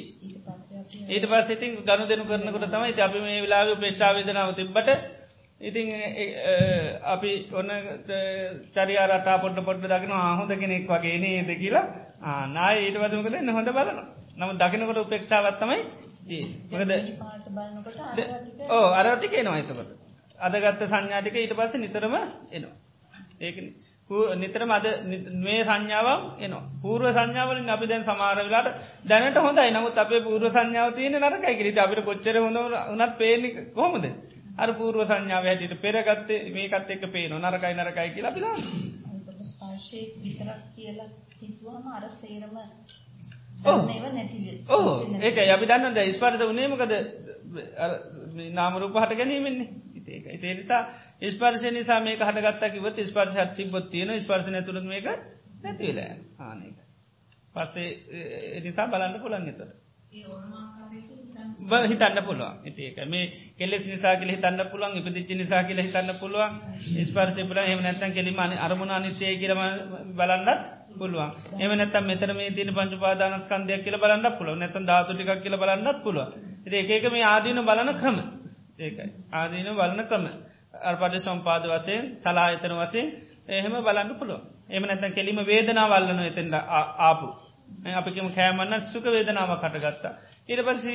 ඊට 1.08 1.26
පස් 1.28 1.50
ඉතින් 1.50 1.72
ගණු 1.82 2.06
දෙනු 2.06 2.24
කරනකට 2.26 2.67
තමයි 2.67 3.02
අපි 3.02 3.19
මේ 3.22 3.41
වෙලාව 3.41 3.72
උපේක්ෂා 3.72 4.12
වේදනාව 4.15 4.54
තිබට 4.56 4.89
ඉතින් 5.62 5.88
අපි 7.06 7.32
ඔන්න 7.52 7.69
චරියාරටා 8.74 9.38
පොඩ්ඩ 9.38 9.65
පොඩ්ඩ 9.65 9.88
දකින 9.88 10.13
හොඳ 10.34 10.52
කෙනෙක් 10.54 10.88
වගේ 10.88 11.17
නේද? 11.19 11.50
කියලා. 11.54 11.86
ආනාය 12.24 12.78
ඊට 12.82 12.98
වදමකද 12.98 13.36
හොඳ 13.50 13.69
බලන 13.69 14.00
නම 14.38 14.52
දකිනකොට 14.58 15.00
උපේක්ෂාවත්තමයි 15.00 15.80
මොකද 16.72 16.91
ඕ 18.69 18.88
අරටික 18.93 19.34
එනවා 19.34 19.58
එතකොට. 19.58 19.89
අදගත්ත 20.39 20.84
සංඥාටික 20.86 21.36
ඊට 21.36 21.56
පස්ස 21.56 21.76
නිතරම 21.78 22.15
එනවා. 22.52 22.76
ඒක 23.39 23.58
නිතරම 24.36 24.72
අද 24.72 24.86
මේ 25.38 25.62
සංඥාවම් 25.63 26.22
එනවා. 26.39 26.63
පූර්ව 26.82 27.06
සංඥාවලින් 27.12 27.69
අපි 27.69 27.86
දැන් 27.88 28.04
සමාර 28.04 28.38
වෙලාට 28.38 28.67
දැනට 29.06 29.38
හොඳයි. 29.38 29.69
නමුත් 29.72 29.98
අපේ 29.98 30.22
පූර්ව 30.22 30.50
සංඥාව 30.50 30.89
තියෙන 30.93 31.15
නරකයි 31.15 31.56
කිරිත 31.56 31.78
අපිට 31.78 32.06
කොච්චර 32.06 32.36
හොඳ 32.38 32.58
උනත් 32.93 33.17
පේනි 33.17 33.50
කොහොමද? 33.72 34.06
අර 34.58 34.69
පූර්ව 34.74 35.02
සංඥාව 35.06 35.43
හැටියට 35.43 35.82
පෙරගත්තේ 35.82 36.39
මේකත් 36.52 36.89
එක්ක 36.89 37.04
පේන 37.10 37.36
නරකයි 37.38 37.74
නරකයි 37.76 38.10
කියලා 38.12 38.34
පිලා 38.34 38.56
ස්පර්ශය 39.41 40.02
විතරක් 40.17 40.62
කියලා 40.76 41.10
හිතුවම 41.39 41.86
අර 41.89 42.06
සේරම 42.12 42.58
ඕ 43.65 44.91
ඒක 45.22 45.38
අපි 45.48 45.65
දන්නට 45.65 46.00
ස්පර්ස 46.13 46.41
උනේමකද 46.43 46.93
නාමරූප 48.54 48.95
හට 48.95 49.17
ගැනීමෙන්නේ 49.17 49.67
ඒක. 50.10 50.26
ඒ 50.28 50.54
නිසා 50.56 50.82
ස්පර්ශ 51.30 51.65
නිසා 51.72 52.00
මේක 52.02 52.22
හටගත්තකිවත් 52.22 52.98
ස්පර්ශ 53.06 53.38
හත්ති 53.39 53.63
බොත්තියන 53.67 54.15
ස්පර්ශ 54.19 54.50
නැතුළ 54.50 54.82
මේක 54.84 55.06
නැතිවෙල 55.62 56.00
ආනක 56.39 56.78
පස්සේ 57.54 58.62
නිසා 58.63 58.88
බලන්න 58.88 59.22
පුළන් 59.22 59.48
එතර 59.48 59.69
හිතන්න 61.84 62.19
පුළුවන්. 62.22 62.54
ඒක 62.65 62.98
මේ 63.06 63.32
කෙලෙස් 63.56 63.86
නිසා 63.86 64.15
කියල 64.15 64.30
හිතන්න 64.30 64.62
පුළුවන් 64.72 64.98
ඉපදිච්චි 64.98 65.36
නිසා 65.36 65.63
කියල 65.63 65.80
හිතන්න 65.80 66.12
පුළුවන්. 66.15 66.52
ස්පර්ශය 67.06 67.43
පුල 67.45 67.58
එම 67.60 67.82
නැත්තන් 67.82 68.12
කෙලිම 68.12 68.39
අරමුණ 68.39 68.91
අනිත්‍යය 68.91 69.38
කියරම 69.38 69.62
බලන්නත් 70.15 70.62
පුළුවන්. 70.95 71.30
එම 71.56 71.72
නැතම් 71.74 72.04
මෙතර 72.06 72.34
මේ 72.34 72.52
තින 72.52 72.69
පංච 72.72 72.93
පාදානස්කන්දයක් 72.98 73.84
කියල 73.84 73.98
බලන්න 73.98 74.38
පුළුව 74.38 74.58
නැතන් 74.58 74.84
ධාතුටික් 74.86 75.32
කියල 75.43 75.56
බලන්නත් 75.58 76.04
පුළුව 76.04 76.28
ඒකක 76.67 77.06
මේ 77.10 77.24
ආදීන 77.26 77.62
බලන 77.63 77.91
ක්‍රම 77.95 78.17
ඒකයි. 78.80 79.10
ආදීන 79.34 79.70
බලන 79.74 80.02
ක්‍රම 80.06 80.26
අර්පට 80.84 81.20
සම්පාද 81.20 81.63
වසයෙන් 81.68 82.06
සලාහිතන 82.18 82.74
වසයෙන් 82.78 83.08
එහෙම 83.50 83.76
බලන්න 83.80 84.12
පුළුව 84.15 84.42
එම 84.70 84.84
නැතන් 84.84 85.13
කෙලිම 85.13 85.39
වේදනාවල්ලන 85.44 86.20
එතෙන්ට 86.22 86.56
ආපු. 87.02 87.28
අපිකම 87.94 88.30
කෑමන්න 88.32 88.82
සුක 88.88 89.06
වේදනාව 89.08 89.52
කටගත්තා 89.58 90.13
ඊට 90.50 90.62
පස් 90.62 90.86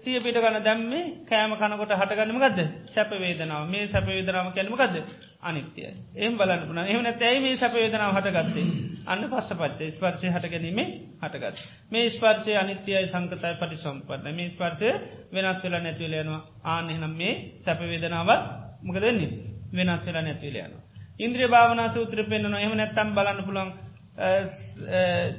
සිය 0.00 0.20
පිට 0.20 0.36
ගන්න 0.36 0.62
දැම්මේ 0.62 1.02
කෑම 1.24 1.52
කනකොට 1.54 1.92
හටගන්නම 1.92 2.38
ගද 2.40 2.60
සැප 2.88 3.10
වේදනාව. 3.14 3.68
මේ 3.68 3.86
සැප 3.86 4.06
වේදනාව 4.06 4.48
කැනමකක්ද 4.52 4.96
අනිත්‍යය. 5.42 5.90
එම් 6.18 6.32
බලන්න 6.34 6.62
පුන 6.64 6.80
එහම 6.80 7.02
නැතැයි 7.02 7.40
මේ 7.40 7.56
සැප 7.56 7.74
වේදනාව 7.74 8.16
හටගත්තේ? 8.16 8.66
අන්න 9.04 9.24
පස්ස 9.26 9.52
පච්චේ 9.54 9.90
ස්පර්ශය 9.92 10.28
හට 10.28 10.48
ගැනීමේ 10.48 10.86
හටගත් 11.20 11.58
මේ 11.90 12.08
ස්පර්ශය 12.08 12.56
අනිත්‍යයි 12.56 13.04
සංකතයි 13.06 13.54
පටි 13.56 13.76
සම්පන්න 13.78 14.34
මේ 14.34 14.48
ස්පර්ශය 14.50 14.90
වෙනස් 15.32 15.60
වෙලා 15.60 15.82
නැතිවලයනවා 15.82 16.40
ආනෙහනම් 16.66 17.14
මේ 17.14 17.34
සැප 17.60 17.80
වේදනාවත් 17.84 18.42
මොකදන්නේ 18.82 19.30
වෙනස් 19.74 20.06
වෙලා 20.06 20.22
නැතිවලයනවා 20.22 20.82
ඉන්ද්‍රිය 21.18 21.48
භාවනා 21.48 21.88
සූත්‍ර 21.90 22.24
පෙන්න්නන 22.26 22.56
එහම 22.56 22.74
නැත්තම් 22.74 23.12
බලන්න 23.12 23.44
පුළන් 23.44 23.70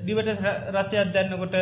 දිවට 0.04 0.30
රසයක් 0.74 1.10
දැන්නකොට 1.10 1.56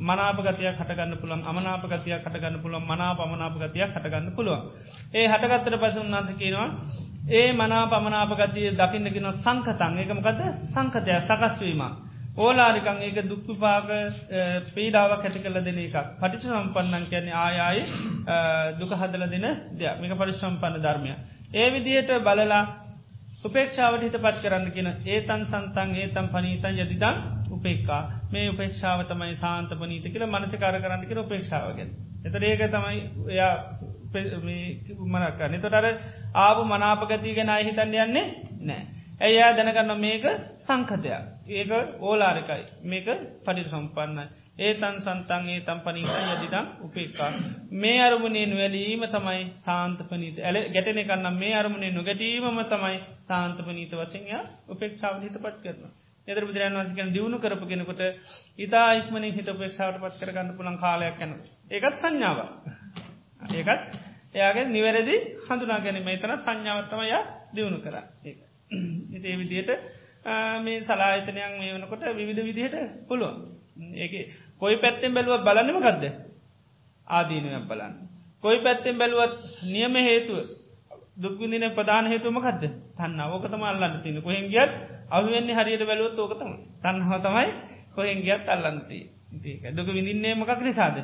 මනාපගතියක් 0.00 0.76
හටගන්න 0.76 1.16
පුළන් 1.16 1.42
අමනාපගතියක් 1.44 2.20
හටගන්න 2.20 2.58
පුළුවන් 2.58 2.84
මනා 2.84 3.14
පමනාපගතියක් 3.14 3.90
හටගන්න 3.90 4.34
පුළුවන්. 4.34 4.60
ඒ 5.12 5.26
හටගත්තර 5.26 5.76
පස 5.76 5.96
උන්නාස 5.98 6.30
කියනවා 6.34 6.68
ඒ 7.30 7.48
මනා 7.54 7.84
පමනාපගතිය 7.86 8.68
දකින්නගෙන 8.74 9.28
සංකතන් 9.34 9.98
ඒකමකද 9.98 10.40
සංකතය 10.68 11.12
සකස්වීම 11.22 11.82
ඕලාරිකං 12.36 12.98
ඒක 13.00 13.18
දුක්විපාක 13.24 13.88
පීඩාවක් 14.74 15.24
ඇති 15.24 15.40
කල 15.40 15.58
දෙන 15.60 15.78
එකක්. 15.78 15.96
පටිච 16.16 16.42
සම්පන්නන් 16.44 17.04
කියන්නේ 17.06 17.36
ආයායි 17.36 17.82
දුක 18.78 18.92
හදල 18.92 19.24
දෙන 19.26 19.46
දෙයක්. 19.72 19.96
මේක 20.00 20.14
පරිසම්පන්න 20.16 20.76
ධර්මය 20.78 21.12
ඒ 21.52 21.68
විදියට 21.70 22.10
බලලා 22.20 22.62
උපේක්ෂාවට 23.44 24.02
හිත 24.02 24.16
පත් 24.16 24.42
කරන්න 24.42 24.70
කියෙන 24.70 24.88
ඒතන් 25.06 25.44
සන්තන් 25.44 25.94
ඒතම් 25.96 26.26
පනීතන් 26.28 26.80
යදිදං 26.80 27.20
උපේක්කා 27.50 28.00
මේ 28.30 28.50
උපේක්ෂාව 28.50 29.04
තමයි 29.06 29.36
සාන්ත 29.36 29.72
පනීත 29.74 30.06
කියල 30.06 30.26
මනසකාර 30.26 30.76
කරන්න 30.78 31.06
කියල 31.06 31.20
උපේක්ෂාවගෙන්. 31.20 31.90
එත 32.24 32.34
ඒක 32.42 32.64
තමයි 32.68 32.98
එයා 33.28 33.54
මනක්ක 35.06 35.50
නිතොටර 35.50 35.86
ආපු 36.36 36.64
මනාපගතිය 36.66 37.34
ගැන 37.34 37.50
අහිතන්න 37.50 37.94
යන්නේ 37.96 38.26
නෑ. 38.62 38.82
ඇයියා 39.20 39.52
දැනගන්න 39.54 39.92
මේක 39.98 40.24
සංකතයක් 40.60 41.08
ඒක 41.52 41.72
ඕලාරිකයි 42.00 42.62
මේක 42.84 43.08
පඩි 43.44 43.64
සම්පන්නයි. 43.66 44.24
ඒතන් 44.58 44.96
සන්තන් 44.98 45.48
ඒ 45.48 45.60
තම් 45.62 45.80
පනික 45.80 46.08
යදිදම් 46.26 46.66
උපේක්කා. 46.80 47.30
මේ 47.74 47.98
අරමුණේ 48.00 48.46
වැලීම 48.52 49.04
තමයි 49.08 49.42
සාන්තපනීත 49.58 50.38
ඇල 50.40 50.58
ගැටන 50.70 51.00
කන්නම් 51.04 51.36
මේ 51.36 51.54
අරමුණේ 51.54 51.92
නොගැටීමම 51.92 52.60
තමයි 52.66 52.98
සාන්තපනීත 53.24 53.92
වසෙන්ය 53.94 54.38
උපේක්ෂාව 54.68 55.22
හිත 55.22 55.36
පත් 55.38 55.56
කරන. 55.64 55.90
එදර 56.28 56.44
බුදුරන් 56.44 56.76
වන්සිකන 56.76 57.10
දියුණු 57.10 57.38
කරපු 57.38 57.66
කෙනෙකුට 57.66 58.02
ඉතා 58.58 58.88
ඉක්මන 58.94 59.24
හිත 59.30 59.50
පේක්ෂාවට 59.54 60.00
පත් 60.00 60.20
කරගන්න 60.20 60.54
පුළන් 60.54 60.78
කාලයක් 60.78 61.16
කැන. 61.16 61.32
ඒකත් 61.70 61.96
සංඥාව. 61.98 62.38
ඒකත් 63.52 63.82
එයාගේ 64.34 64.68
නිවැරදි 64.68 65.16
හඳුනා 65.44 65.80
ගැනීම 65.80 66.08
එතන 66.10 66.38
සංඥාවත්තමය 66.38 67.10
දියුණු 67.54 67.80
කර 67.80 67.98
ඒ. 68.24 68.49
ඉතිේ 69.16 69.36
විදියට 69.36 69.70
මේ 70.58 70.82
සලාහිතනයක් 70.82 71.52
මේ 71.54 71.74
වනකොට 71.74 72.02
විවිධ 72.12 72.42
විදිහට 72.42 72.76
පුළුවන්. 73.08 73.36
ඒක 73.94 74.12
කොයි 74.58 74.76
පැත්තෙන් 74.76 75.14
බැලුවත් 75.14 75.42
බලන්නම 75.42 75.78
කක්ද 75.78 76.04
ආදීනයක් 77.06 77.66
බලන්න. 77.66 77.94
කොයි 78.42 78.58
පැත්තෙන් 78.60 78.96
බැලුවත් 78.96 79.34
නියම 79.64 79.94
හේතුව 79.98 80.38
දුක්විදින 81.16 81.64
ප්‍රධාන 81.70 82.06
හේතුවමකක්ද 82.06 82.62
තන්න 82.96 83.20
ඕකතම 83.22 83.62
අල්ලන්න 83.62 84.02
තින 84.02 84.16
කොහෙන් 84.18 84.46
ගියත් 84.48 84.72
අවෙන්නේ 85.08 85.54
හරියට 85.54 85.84
බැලුවත් 85.84 86.18
ඕකතම 86.18 86.52
තන්නාව 86.78 87.20
තමයි 87.20 87.48
කොහෙන් 87.90 88.20
ගියත් 88.20 88.44
අල්ලන්නති 88.48 89.00
ඒක 89.32 89.62
දුක 89.70 89.86
විඳින්නේ 89.88 90.34
මකක් 90.34 90.60
නිසාද? 90.60 90.96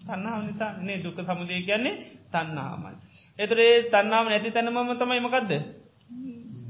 තන්නාව 0.00 0.40
නිසා 0.42 0.72
නේ. 0.78 0.98
දුක 0.98 1.18
සමුදය 1.18 1.62
කියන්නේ 1.62 1.94
තන්නාමයි. 2.30 2.96
එතුරේ 3.38 3.74
තන්නාව 3.86 4.26
නැති 4.26 4.50
තැනමම 4.50 4.92
තමයි 4.92 5.20
මකක්ද 5.20 5.52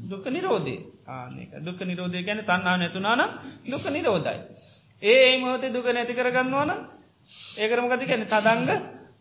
දුක 0.04 0.24
නිරෝධේ 0.26 0.80
ආනක 1.06 1.52
දුක 1.60 1.78
නිරෝධය 1.80 2.22
ගැන 2.22 2.40
තන්නාව 2.40 2.76
නැතුනාන 2.76 3.22
දුක 3.64 3.84
නිරෝධයි. 3.86 4.40
ඒ 5.02 5.16
ඒ 5.24 5.38
මොහොතේ 5.38 5.70
දුක 5.70 5.86
නැති 5.86 6.14
කරගන්නවන 6.14 6.70
ඒකරම 7.56 7.86
ගති 7.88 8.04
කැන 8.06 8.24
තදංග 8.26 8.70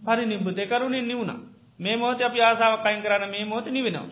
පරි 0.02 0.24
නිබ්බුත 0.26 0.60
කරුණින් 0.64 1.06
නිවුණ. 1.06 1.32
මේ 1.80 1.96
මොහොත 1.96 2.22
අප 2.22 2.36
ආසාාව 2.38 2.82
කයින් 2.82 3.02
කරන්න 3.02 3.30
මේ 3.30 3.46
මොහොත 3.46 3.68
නිවෙනවා. 3.68 4.08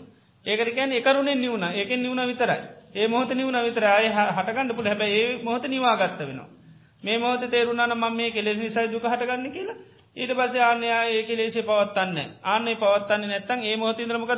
ඒකට 0.45 0.71
කැන 0.71 0.91
එකරුණෙන් 0.91 1.37
නිවුණ. 1.37 1.65
ඒක 1.71 1.91
නිවුණ 1.95 2.27
විතරයි. 2.27 2.61
ඒ 2.93 3.07
මොහත 3.07 3.29
නිවන 3.31 3.55
විතර 3.61 3.83
අය 3.85 4.07
හටගන්න 4.09 4.71
පුළ 4.71 4.87
හැබ 4.87 5.01
ඒ 5.01 5.39
මොහත 5.39 5.63
නිවා 5.65 5.95
ගත්ත 5.97 6.19
වෙනවා. 6.21 6.49
මේ 7.03 7.17
මොහත 7.17 7.43
තේරුණන 7.45 7.93
ම 7.93 8.05
මේ 8.11 8.31
කෙලෙ 8.31 8.51
නිසයි 8.53 8.87
දුක 8.87 9.03
හටගන්න 9.03 9.47
කියලා. 9.49 9.77
ඊට 10.13 10.31
පස 10.31 10.55
ආනයා 10.57 11.03
ඒ 11.05 11.23
කෙලේසේ 11.23 11.63
පවත්තන්න 11.63 12.17
ආන්නේ 12.43 12.75
පවත්තන්න 12.75 13.29
නැත්තන් 13.29 13.63
ඒ 13.63 13.75
මොහති 13.77 14.03
දරමක 14.03 14.33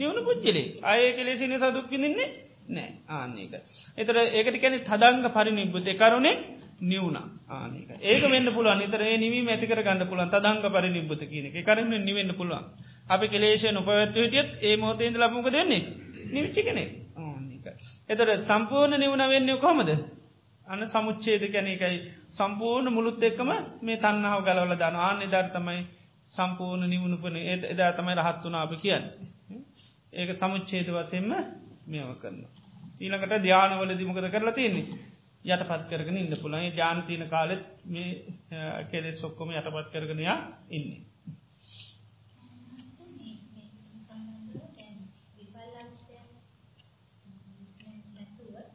දෙන්නේ 0.00 0.08
නිවුණු 0.08 0.22
පුච්චලේ 0.22 0.66
අය 0.84 1.12
කෙලෙසි 1.12 1.46
නිසා 1.46 1.72
දුක්කින්නේ 1.72 2.28
නෑ 2.68 2.90
ආනක. 3.08 3.54
එතර 3.96 4.16
ඒකට 4.18 4.56
කැනෙ 4.58 4.78
තදංග 4.80 5.26
පරිනිබ්බුත 5.30 5.88
කරුණේ 5.94 6.36
නිවුණ. 6.82 7.18
ආනක 7.48 7.90
ඒක 8.02 8.22
වෙන්න 8.24 8.48
පුළුවන්. 8.48 8.78
නිතර 8.78 9.02
ඒ 9.02 9.16
නිවීම 9.16 9.48
ඇතිකර 9.48 9.82
ගන්න 9.82 10.06
පුළුවන්. 10.06 10.30
තදංග 10.30 10.64
පරිනිබ්බුත 10.68 11.22
කියන 11.22 11.46
එක. 11.46 11.58
කරන්න 11.62 12.04
නිවෙන්න 12.04 12.32
පුළුවන්. 12.34 12.64
අපි 13.06 13.28
කෙලේෂය 13.28 13.72
නොපවත්ව 13.72 14.16
හිටියත් 14.16 14.50
ඒ 14.60 14.76
මෝතේන්ද 14.76 15.16
ලබමක 15.16 15.48
දෙන්නේ 15.48 15.82
නිවිච්චි 16.26 16.62
කෙනෙ 16.62 16.84
ආනක. 17.16 17.66
එතර 18.08 18.28
සම්පූර්ණ 18.42 18.98
නිවුණ 18.98 19.28
වෙන්නේ 19.28 19.58
කොමද 19.58 19.90
අන්න 20.66 20.82
සමුච්චේද 20.86 21.44
කැන 21.48 21.66
එකයි 21.68 21.98
සම්පූර්ණ 22.32 22.92
මුළුත් 22.92 23.22
එක්කම 23.22 23.50
මේ 23.82 23.96
තන්නාව 23.98 24.40
ගලවල 24.42 24.78
දාන 24.78 24.96
ආන්‍ය 24.98 25.26
ධර්තමයි 25.26 25.80
සම්පූර්ණ 26.32 26.86
නිවුණුපන 26.86 27.36
ඒට 27.42 27.64
එදා 27.66 27.92
තමයි 27.92 28.14
රහත් 28.16 28.44
වුණ 28.44 28.54
අප 28.56 28.74
කියන්න. 28.78 29.04
ඒක 30.12 30.34
සමුච්චේද 30.34 30.88
වසෙන්ම 30.90 31.30
මේව 31.86 32.10
කරන්න. 32.18 32.44
ඊළඟට 33.00 33.42
ධ්‍යානවල 33.42 33.94
දිමකද 33.94 34.26
කරලා 34.28 34.52
තියන්නේ 34.52 34.84
යට 35.44 35.62
පත් 35.64 35.86
කරගෙන 35.90 36.16
ඉන්න 36.16 36.36
පුළන් 36.36 36.74
ජානතියන 36.74 37.28
කාලෙත් 37.28 37.64
මේ 37.86 38.10
කෙලෙ 38.90 39.14
සොක්කොම 39.14 39.52
යටපත් 39.52 39.92
කරගෙනයා 39.92 40.36
ඉන්නේ. 40.70 41.06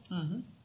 හ්ම් 0.08 0.55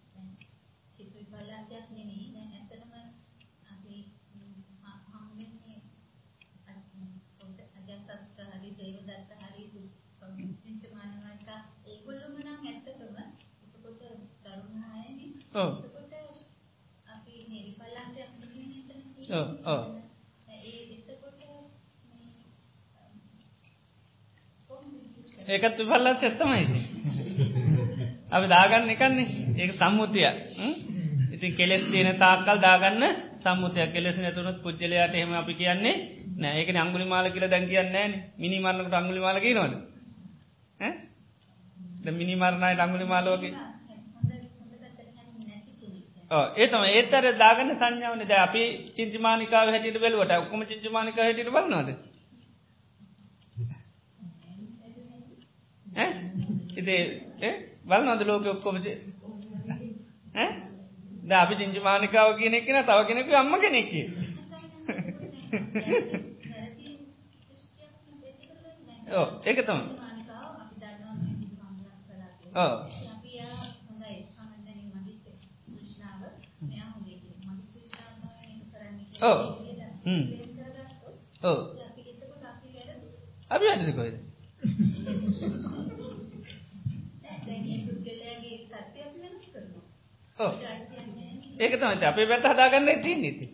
ඔව් 15.54 15.72
අපි 17.08 17.34
නිරිපල්ලාසයක් 17.50 18.30
ඔව් 19.32 19.48
ඔව් 19.66 19.82
ඒකත් 25.48 25.78
විපල්ලා 25.80 26.16
සෙත්තමයි 26.16 26.64
අපි 28.32 28.48
දාගන්න 28.48 28.90
එකන්නේ. 28.90 29.28
ඒක 29.58 29.72
සම්මුතිය 29.74 30.28
ඉතින් 31.34 31.52
කෙලෙස් 31.54 31.84
තියෙන 31.84 32.16
තාක්කල් 32.18 32.58
දාගන්න 32.60 33.04
සම්මුතිය 33.38 33.88
කෙලෙස් 33.88 34.18
නැතුනත් 34.18 34.64
පුද්ගලයාට 34.64 35.14
එහෙම 35.14 35.34
අපි 35.34 35.54
කියන්නේ 35.56 35.96
නෑ. 36.38 36.56
ඒක 36.56 36.76
අංගුලි 36.76 37.06
මාල 37.06 37.28
කියලා 37.28 37.50
දැන් 37.50 37.68
කියන්නේ 37.68 37.92
නෑනේ. 37.94 38.22
මිනි 38.38 38.58
මරනකොට 38.60 38.94
අංගුලි 38.94 39.20
මාල 39.20 39.38
කියනවද? 39.40 39.74
ඈ? 40.80 40.94
දැන් 42.04 42.16
මිනි 42.16 42.36
මරනයි 42.36 42.80
අංගුලි 42.80 43.06
මාල 43.06 43.28
වගේ 43.28 43.71
ඒතම 46.32 46.84
ඒතර 46.90 47.26
දාගන්න 47.36 47.76
සංඥාවන. 47.76 48.24
ද 48.24 48.32
අපි 48.38 48.64
චින්තිමානිකාව 48.96 49.68
හැටියට 49.70 50.00
බැලුවට 50.00 50.38
ඔක්කම 50.38 50.62
චින්තිමානික 50.66 51.18
හැටියට 51.18 51.52
බලන්නවාද 51.52 51.90
ඉතේ 56.78 57.02
බලන්නද 57.86 58.22
ලෝක 58.24 58.46
ඔක්කොමච 58.48 58.88
ද 61.24 61.32
අපි 61.34 61.56
චිංචිමානිකාව 61.56 62.38
කියන 62.38 62.54
එකන 62.54 62.80
තව 62.82 63.00
කෙනෙකු 63.06 63.32
අම්ම 63.36 63.54
කෙනෙක්ක 63.60 63.94
ඒක 69.46 69.60
තම 69.64 69.80
ඕ 72.56 73.01
ඔව් 79.22 79.40
ඔව් 81.44 81.58
අපි 83.52 83.66
යන්නද 83.68 83.94
කොහෙද? 83.94 84.16
ඒක 91.60 91.74
තමයි 91.76 92.06
අපේ 92.06 92.28
පැත්ත 92.28 92.48
හදාගන්න 92.48 93.02
තියන්නේ 93.02 93.32
ඉතින්. 93.32 93.50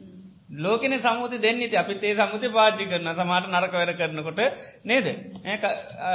ලෝකෙන 0.57 0.95
සමුති 0.99 1.37
දෙන්නේ 1.39 1.75
අපිත් 1.75 2.03
ඒ 2.03 2.15
සමුති 2.15 2.47
පාච්චි 2.49 2.85
කරන 2.85 3.09
සමහර 3.11 3.43
නරක 3.49 3.73
වැඩ 3.73 3.95
කරනකොට 3.97 4.39
නේද? 4.85 5.07
ඒක 5.45 5.63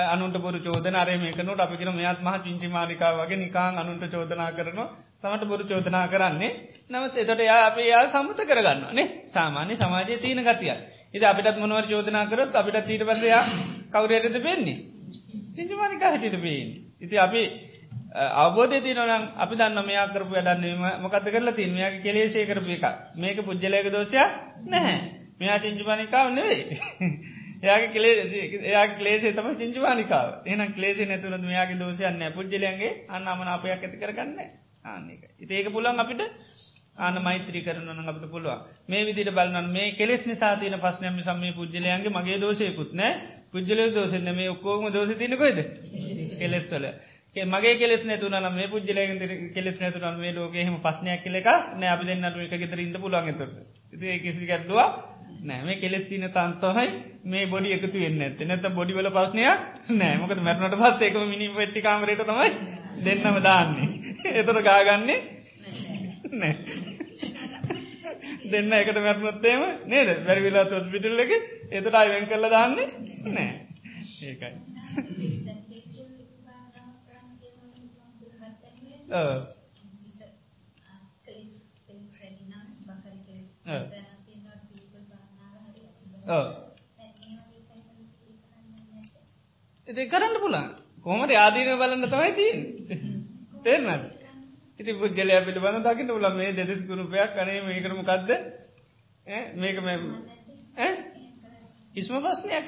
අනුන්ට 0.09 0.37
බොරු 0.39 0.59
චෝදන 0.61 0.97
අරේ 0.97 1.19
මේකනොට 1.19 1.61
අපි 1.61 1.77
කියන 1.77 1.93
මෙයත් 1.93 2.21
මහ 2.21 2.37
චින්චි 2.45 2.69
මාලිකාව 2.69 3.21
වගේ 3.21 3.37
නිකාන් 3.39 3.79
අනුන්ට 3.79 4.05
චෝදනා 4.09 4.53
කරනවා. 4.53 4.89
සමට 5.23 5.47
බොරු 5.47 5.65
චෝදනා 5.65 6.07
කරන්නේ 6.09 6.53
නමුත් 6.91 7.17
එතට 7.17 7.41
යා 7.41 7.67
අපේ 7.67 7.87
යා 7.87 8.07
සම්මත 8.07 8.41
කරගන්න 8.43 8.81
නේ? 8.93 9.07
සාමාන්‍ය 9.27 9.77
සමාජයේ 9.77 10.19
තියෙන 10.19 10.43
ගතියක්. 10.43 10.79
ඉතින් 11.15 11.29
අපිටත් 11.29 11.59
මොනවද 11.59 11.87
චෝදනා 11.89 12.25
කරොත් 12.27 12.55
අපිටත් 12.55 12.89
ඊට 12.89 13.05
පස්සේ 13.05 13.29
යා 13.29 13.45
කවුරුයටද 13.91 14.39
වෙන්නේ? 14.41 14.79
චින්චි 15.55 15.75
මාලිකා 15.75 16.11
හැටියට 16.11 16.37
වෙන්නේ. 16.37 16.83
ඉතින් 17.01 17.21
අපි 17.21 17.43
අවබෝධය 18.37 18.81
තියනනම් 18.81 19.29
අපි 19.37 19.55
දන්න 19.57 19.87
මෙයා 19.87 20.09
කරපු 20.09 20.33
වැඩන්නේම 20.33 20.83
මොකද 21.03 21.29
කරලා 21.29 21.55
තින් 21.55 21.71
මෙයාගේ 21.73 22.03
කෙලේශය 22.03 22.47
කරපු 22.47 22.71
එක 22.71 22.85
මේක 23.17 23.39
පුද්ගලයක 23.43 23.89
දෝෂයක් 23.89 24.31
නැහැ. 24.67 24.99
මෙයා 25.39 25.59
චිංචිමානිකාව 25.59 26.27
නෙවෙයි. 26.31 26.65
එයාගේ 27.63 27.91
කලේ 27.91 28.15
එයා 28.65 28.87
ක්ලේෂේ 28.97 29.33
තම 29.33 29.49
චිංචිමානිකාව 29.57 30.29
එහනම් 30.47 30.75
ක්ලේෂ 30.75 31.01
නැතුනත් 31.05 31.45
මෙයාගේ 31.45 31.79
දෝෂයන්න 31.79 32.29
පුද්ගලයන්ගේ 32.33 32.93
අන්න 33.09 33.29
අමනාපයක් 33.29 33.73
ඇති 33.79 33.97
කරගන්න 33.99 34.37
ආන්නක 34.85 35.23
ඉති 35.39 35.53
ඒක 35.53 35.69
පුළන් 35.71 35.99
අපිට 35.99 36.23
ආන 36.97 37.17
මෛත්‍රී 37.21 37.63
කරන 37.63 37.89
අපට 38.05 38.25
පුළුව 38.27 38.67
මේ 38.89 39.05
විදිට 39.05 39.31
බලන්න 39.31 39.69
මේ 39.69 39.93
කෙලෙස් 39.93 40.27
නිසාතියන 40.27 40.77
පස්නයම 40.79 41.17
සම්මය 41.21 41.53
පුද්ගලයන්ගේ 41.53 42.11
මගේ 42.11 42.39
දෝෂයකුත් 42.39 42.93
නෑ. 42.93 43.13
පුද්ගල 43.51 43.81
දෝෂෙන්න 43.91 44.29
මේ 44.33 44.51
ඔක්කෝම 44.51 44.85
දෝෂ 44.89 45.17
තිනකොයිද 45.17 45.59
කෙලෙස්වල 46.39 46.87
මගේ 47.37 47.75
කෙෙස් 47.77 48.05
නැතුන 48.05 48.37
මේ 48.51 48.69
පුද්ජලය 48.69 49.07
කෙෙස් 49.55 49.79
නැතුන 49.79 50.19
මේ 50.19 50.33
ලෝකෙහම 50.33 50.77
පස්නයක් 50.79 51.23
කෙලෙක 51.23 51.49
නෑ. 51.75 51.89
අපි 51.89 52.05
දෙන්නට 52.05 52.37
එක 52.39 52.55
ගෙතර 52.59 52.81
ඉන්න 52.81 52.97
පුළුවන් 52.97 53.37
තුට 53.37 54.03
ඒ 54.03 54.19
කිසි 54.19 54.47
ගැඩ්ඩුව 54.47 54.79
නෑ 55.43 55.63
මේ 55.63 55.77
කෙලෙස් 55.77 56.05
තින 56.05 56.27
තන්තහයි 56.29 56.87
මේ 57.27 57.45
බොඩි 57.47 57.75
එකතු 57.75 57.99
වෙන්න 57.99 58.23
ඇත 58.23 58.41
නැත 58.43 58.67
බොඩිවල 58.73 59.11
පස්නයක් 59.11 59.61
නෑ. 59.93 60.15
මොකද 60.19 60.41
මැරණට 60.41 60.79
පස් 60.79 61.03
එක 61.03 61.17
මිනි 61.25 61.47
වෙච්චි 61.53 61.81
කාමරයට 61.81 62.25
තමයි 62.25 62.51
දෙන්නම 63.05 63.39
දාන්නේ. 63.43 63.89
එතට 64.33 64.63
ගාගන්නේ? 64.63 65.19
නෑ. 66.33 66.55
දෙන්න 68.49 68.73
එකට 68.75 68.99
මැරණොත්තේම 68.99 69.63
නේද? 69.87 70.09
වැැරිවිලා 70.19 70.67
තොස් 70.67 70.87
පිටල්ල 70.91 71.25
එක 71.25 71.33
එතට 71.71 71.95
අයිවෙන් 71.95 72.29
කරල 72.29 72.47
දාන්නේ? 72.51 72.89
නෑ. 73.29 73.51
ඒකයි 74.23 74.55
ඉති 89.89 90.09
කරන්න 90.09 90.37
පුළන් 90.39 90.67
කොමට 91.07 91.33
ආදීන 91.37 91.71
බලන්න 91.77 92.09
තමයි 92.09 92.33
තිීන් 92.35 92.61
තේරනද 93.63 94.05
ඉති 94.81 94.93
පුද්ගලය 94.95 95.39
පිළිබඳ 95.43 95.85
දකිට 95.85 96.11
පුල 96.11 96.29
මේ 96.33 96.53
දෙදෙස් 96.53 96.83
ගුරුපයක් 96.85 97.35
කනේ 97.35 97.63
මේකරම 97.63 98.01
කක්ද 98.03 98.31
මේක 99.57 99.77
මෙ 99.81 99.95
ඉස්ම 101.95 102.15
ප්‍රශ්නයක් 102.19 102.67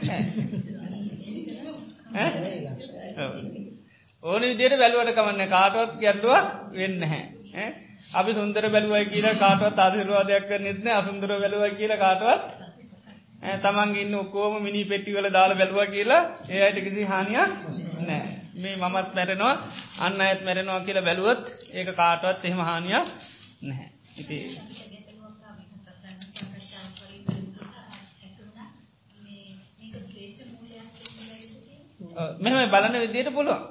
ඕන 4.23 4.43
විදියට 4.43 4.77
බැලුවට 4.77 5.15
කමන්න 5.15 5.51
කාටවත් 5.51 5.97
ගැඩුවක් 5.99 6.47
වෙන්න 6.75 7.03
හැ 7.05 7.67
අපි 8.15 8.31
සුන්දර 8.35 8.65
බැලුවයි 8.69 9.09
කියලා 9.09 9.39
කාටවත් 9.39 9.79
ආශිර්වාදයක් 9.81 10.47
කරන්නෙත්න 10.49 10.89
අසුන්දර 10.93 11.31
බැලුව 11.37 11.65
කියලා 11.75 11.99
කාටවත් 11.99 12.64
තමන්ගේ 13.61 14.03
ඉන්න 14.03 14.15
ඔක්කෝම 14.17 14.55
මිනි 14.61 14.85
පෙට්ටිවල 14.85 15.29
දාලා 15.31 15.57
බැලුව 15.57 15.81
කියලා 15.89 16.23
ඒ 16.49 16.63
අයට 16.63 16.79
කිසි 16.81 17.03
හානියක් 17.05 17.51
නෑ 18.03 18.23
මේ 18.57 18.77
මමත් 18.79 19.09
මැරෙනවා 19.13 19.55
අන්න 20.01 20.21
අයත් 20.21 20.41
මැරෙනවා 20.43 20.81
කියලා 20.81 21.05
බැලුවොත් 21.05 21.45
ඒක 21.73 21.89
කාටවත් 21.95 22.45
එහෙම 22.45 22.63
හානියක් 22.63 23.07
නැහැ. 23.63 23.89
ඉති 24.17 24.37
මෙම 32.41 32.71
බලන්න 32.71 33.01
විදියට 33.03 33.31
පුළුවන්. 33.31 33.63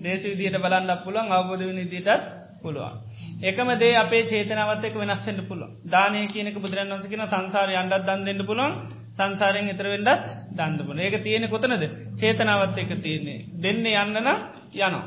දේශ 0.00 0.24
විදියට 0.24 0.58
බලන්න 0.58 0.90
පුළුවන් 1.04 1.32
අවබෝධ 1.32 1.64
විනිදිටත් 1.64 2.24
පුළුවන්. 2.60 2.98
එකම 3.42 3.68
දේ 3.76 3.94
අපේ 3.96 4.22
චේතනාවත් 4.24 4.84
එක 4.84 4.94
වෙනස්සෙන්ට 4.96 5.40
පුළුව 5.44 5.70
දානය 5.86 6.26
කියනක 6.28 6.58
බුදුරන් 6.58 6.90
වන්ස 6.90 7.06
කියන 7.06 7.24
සංසාරය 7.26 7.74
අන්ඩත් 7.76 8.04
දන් 8.04 8.20
දෙන්න 8.24 8.44
පුළුවන් 8.44 8.72
සංසාරයෙන් 9.16 9.68
එතරවෙන්නත් 9.68 10.08
දන්දපුන 10.52 10.98
ඒක 10.98 11.22
තියෙන 11.22 11.48
කොතනද? 11.48 11.84
චේතනාවත් 12.14 12.78
එක 12.78 12.90
තියන්නේ. 12.98 13.38
දෙන්නේ 13.56 13.96
යන්නන 13.96 14.16
යනවා. 14.16 15.02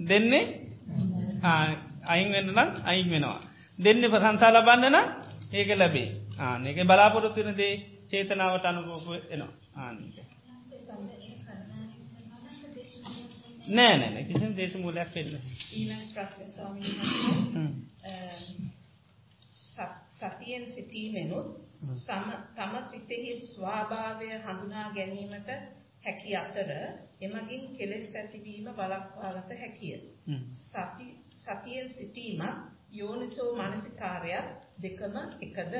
දෙන්නේ 0.00 0.42
අයින් 2.04 2.32
වෙන්නනම් 2.32 2.58
අයින් 2.84 3.10
වෙනවා. 3.10 3.40
දෙන්න 3.78 4.02
ප්‍රසංසා 4.04 4.52
ලබන්නන 4.52 4.96
ඒක 5.52 5.68
ලැබේ 5.74 6.08
ආන 6.38 6.66
එක 6.66 6.78
බලාපොරොත්තුන 6.82 7.56
දේ. 7.56 7.74
චේතනාවට 8.06 8.64
අනුකෝප 8.64 9.06
එනවා 9.30 9.52
ආනක. 9.76 10.16
නෑ 13.68 13.94
නෑ 13.98 14.24
කිසිම 14.24 14.50
දේශ 14.56 14.76
මූලයක් 14.76 15.10
වහන්සේ. 15.14 15.40
සතියෙන් 20.14 20.64
සිටීමෙනුත් 20.68 21.63
සම 21.94 22.28
තම 22.52 22.74
සිතෙහි 22.84 23.32
ස්වභාවය 23.42 24.28
හඳුනා 24.38 24.86
ගැනීමට 24.90 25.50
හැකි 26.04 26.36
අතර 26.36 26.70
එමගින් 27.20 27.64
කෙලෙස් 27.72 28.14
ඇතිවීම 28.14 28.66
බලක්වාගත 28.72 29.50
හැකිය. 29.54 29.96
සති 30.62 31.06
සතියෙන් 31.36 31.88
සිටීම 31.90 32.40
යෝනිසෝ 32.92 33.50
මානසිකාරයක් 33.56 34.46
දෙකම 34.82 35.16
එකද 35.40 35.74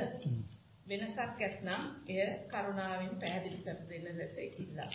වෙනසක් 0.87 1.19
ඇත්නම් 1.21 1.83
එය 2.09 2.27
කරුණාවෙන් 2.49 3.15
පැහැදිලි 3.17 3.59
කර 3.59 3.79
දෙන්න 3.89 4.19
ලෙස 4.19 4.37
ඉල්ලා. 4.43 4.91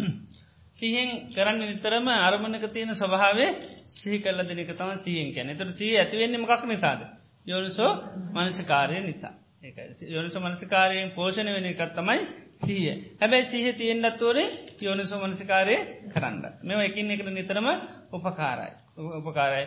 සිහෙන් 0.78 1.10
කරන්න 1.28 1.62
නිතරම 1.62 2.08
අරමණක 2.08 2.66
තියෙන 2.68 2.94
ස්වභාවේ 2.94 3.50
සිහි 3.94 4.18
කල්ල 4.20 4.42
දෙනක 4.44 4.72
තම 4.74 4.92
සියෙන් 4.98 5.34
කැන 5.34 5.56
තුර 5.56 5.72
සී 5.74 5.92
ඇතිවෙන්නේ 5.96 6.40
මක් 6.40 6.62
නිසාද. 6.66 7.00
යෝනිසෝ 7.46 7.92
මනසිකාරය 8.34 9.00
නිසා. 9.02 9.34
යෝනිස 9.62 10.36
මනසිකාරයෙන් 10.36 11.10
පෝෂණ 11.10 11.48
වෙන 11.48 11.66
එකත් 11.66 11.90
තමයි 11.92 12.20
සීය 12.60 12.94
හැබැයි 13.18 13.48
සහ 13.48 13.74
තියෙන්න්නත්තුවරේ 13.74 14.46
යෝනිසෝ 14.80 15.18
මනසිකාරය 15.22 15.76
කරන්න 16.08 16.44
මෙම 16.62 16.80
එකින් 16.80 17.10
එකට 17.10 17.28
නිතරම 17.30 17.68
උපකාරයි. 18.10 18.72
උපකාරයි. 19.18 19.66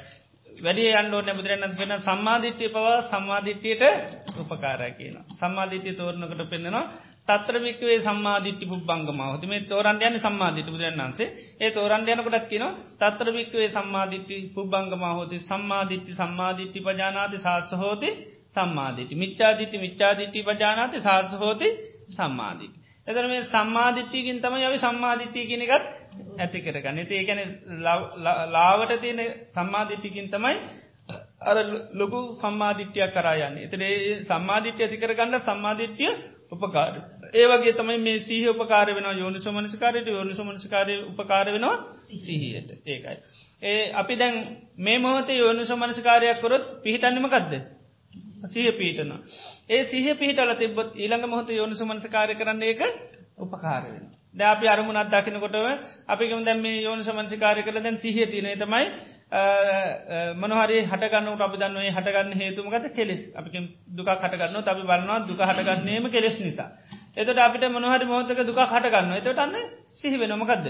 වැඩි 0.49 0.89
අන්ඩෝ 0.93 1.21
නැබුදුරන්නස් 1.21 1.77
වෙන 1.77 1.93
සම්මාධිට්්‍යය 1.99 2.69
පවා 2.69 2.97
සම්මාධිට්්‍යයට 3.03 3.84
උපකාරය 4.39 4.89
කියන 4.93 5.15
සම්මාධිට්්‍ය 5.36 5.93
තෝරණකට 5.93 6.43
පෙන්න්නවා 6.49 6.86
තත්‍රමික්වේ 7.27 8.01
සම්මාධිට්ටි 8.01 8.65
පුබ්බංගම. 8.65 9.19
මේ 9.45 9.63
තෝරන්යන 9.63 10.15
සම්මාධිට 10.19 10.67
බුදුරන්න්සේ 10.67 11.34
ඒ 11.60 11.71
තෝරන් 11.71 12.10
යනකොටත් 12.10 12.49
කියන 12.49 12.65
තත්‍රමික්වේ 12.99 13.69
සම්මාධිට්ටි 13.69 14.36
පුබ්බංගම 14.56 15.03
හෝති 15.12 15.38
සම්මාධිට්ටි 15.41 16.12
සම්මාධිට්ටි 16.15 16.79
පජානාති 16.82 17.38
සාත්ස 17.39 17.73
හෝති 17.77 18.10
සම්මාධිටි 18.55 19.15
මිච්චාධිටි 19.15 19.77
මිච්චාධිටි 19.77 20.43
පජානාති 20.43 21.01
සාත්ස 21.01 21.33
හෝති 21.35 21.69
සම්මාධිටි. 22.09 22.77
එතර 23.07 23.25
මේ 23.27 23.43
සම්මාධිට්ටියකින් 23.45 24.37
තම 24.39 24.55
යවි 24.59 24.79
සම්මාධිට්ටිය 24.79 25.45
කෙනෙකත් 25.47 25.89
ඇති 26.37 26.59
කරගන්න 26.61 26.97
ඇති 26.97 27.15
ඒකැන 27.15 27.41
ලාවට 28.51 28.93
තියෙන 29.01 29.21
සම්මාධිට්ටිකින් 29.51 30.29
තමයි 30.29 30.55
අර 31.43 31.57
ලොකු 31.93 32.19
සම්මාධිට්‍යයක් 32.35 33.11
කරයන්න 33.13 33.57
එතරේ 33.59 33.91
සම්මාධිට්‍ය 34.23 34.81
ඇති 34.83 34.97
කරගන්න 34.97 35.41
සම්මාධිට්්‍යය 35.41 36.13
උපකාර. 36.51 36.95
ඒවගේ 37.33 37.73
තමයි 37.73 37.97
මේ 37.99 38.19
සහ 38.19 38.49
උපකාර 38.51 38.87
වෙන 38.89 39.07
යෝනිස 39.15 39.45
මනස්කාරයට 39.47 40.07
යෝනිස 40.09 40.39
මනස්කාරය 40.41 40.95
උපකාර 41.03 41.45
වෙනවා 41.47 41.77
සිහියට 42.17 42.69
ඒකයි. 42.85 43.17
ඒ 43.63 43.83
අපි 43.93 44.13
දැන් 44.15 44.35
මේ 44.77 44.97
මොහතේ 44.99 45.37
යෝනිස 45.37 45.71
මනස්කාරයක් 45.73 46.41
කොරොත් 46.41 46.65
පිහිටන්නමකක්ද. 46.83 47.53
සිහ 48.47 48.71
පීටන. 48.73 49.13
ඒ 49.69 49.84
සිහ 49.86 50.06
පිහිටල 50.15 50.56
තිබොත් 50.56 50.89
ඊළඟ 50.95 51.26
මොහොත 51.28 51.49
යෝනිසු 51.52 51.86
මනසකාරය 51.86 52.36
කරන්න 52.36 52.62
ඒක 52.63 52.82
උපකාරවෙන. 53.38 54.06
ද 54.34 54.41
අපි 54.43 54.65
අරමුණත් 54.67 55.10
දකිනකොටව 55.10 55.67
අපිකම 56.08 56.43
දැම 56.43 56.60
මේ 56.60 56.82
යෝනිස 56.82 57.10
මනසිකාරය 57.10 57.62
කළ 57.62 57.80
දැන් 57.80 57.97
සිහ 57.97 58.15
තින 58.26 58.47
තමයි 58.56 58.86
මනහරි 60.36 60.80
හටගන්න 60.84 61.28
අපි 61.39 61.58
දන්නේ 61.58 61.91
හටගන්න 61.91 62.34
හේතුමගත 62.36 62.88
කෙලෙස් 62.91 63.21
අපි 63.34 63.49
දුක 63.91 64.10
හටගන්න 64.15 64.58
අපි 64.65 64.84
බලන්නවා 64.84 65.19
දුක 65.23 65.41
හටගන්නේම 65.41 66.10
කෙලෙස් 66.10 66.39
නිසා. 66.39 66.69
එතට 67.15 67.39
අපිට 67.39 67.65
මොනහරි 67.69 68.06
මොහතක 68.06 68.41
දුක 68.43 68.60
හටගන්න 68.65 69.13
එතට 69.13 69.39
අන්න 69.39 69.56
සිහි 69.93 70.17
වෙනමකක්ද. 70.17 70.67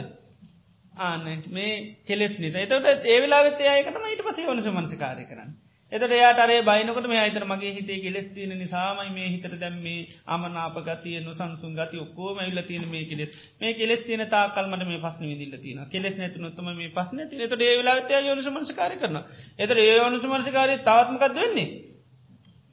ආන්න 0.99 1.27
මේ 1.49 1.73
කෙලෙස් 2.06 2.39
නිත 2.39 2.56
එතට 2.58 3.08
ඒවෙලා 3.08 3.43
ඒකතම 3.71 4.03
ඊට 4.06 4.23
පස 4.23 4.39
යෝනිස 4.41 4.67
මනසිකාරය 4.69 5.23
කරන්න. 5.25 5.51
එතට 5.93 6.06
එයාට 6.10 6.39
අරේ 6.39 6.62
බයිනකොට 6.63 7.08
මේ 7.08 7.19
අයිතර 7.19 7.45
මගේ 7.45 7.73
හිතේ 7.73 7.97
කෙලෙස් 7.99 8.27
තියෙන 8.29 8.53
නිසාමයි 8.56 9.12
මේ 9.12 9.27
හිතට 9.27 9.56
දැම් 9.58 9.75
මේ 9.79 9.99
අමනාපගතිය 10.27 11.19
නොසන්සුන් 11.21 11.75
ගති 11.75 11.99
ඔක්කෝම 11.99 12.39
ඇල්ල 12.39 12.62
තියෙන 12.63 12.88
මේ 12.88 13.03
කෙලෙස්. 13.06 13.29
මේ 13.60 13.73
කෙලෙස් 13.73 14.01
තියෙන 14.01 14.25
තාකල්මට 14.27 14.86
මේ 14.86 14.99
පස්න 14.99 15.25
විදිල්ල 15.25 15.56
තියෙන 15.60 15.86
කෙලෙස් 15.89 16.17
නැතුනොත්තම 16.17 16.71
මේ 16.73 16.89
පස්න 16.91 17.23
තින 17.27 17.45
තොට 17.47 17.62
ඒ 17.62 17.75
වෙලාට 17.75 18.12
යෝනිස 18.21 18.49
මනසකාර 18.49 18.97
කරන 18.97 19.21
එතර 19.60 19.77
ඒ 19.79 19.93
යෝනිස 19.93 20.27
මනසකාරය 20.27 20.82
තවත්මකක් 20.82 21.36
වෙන්නේ? 21.36 21.69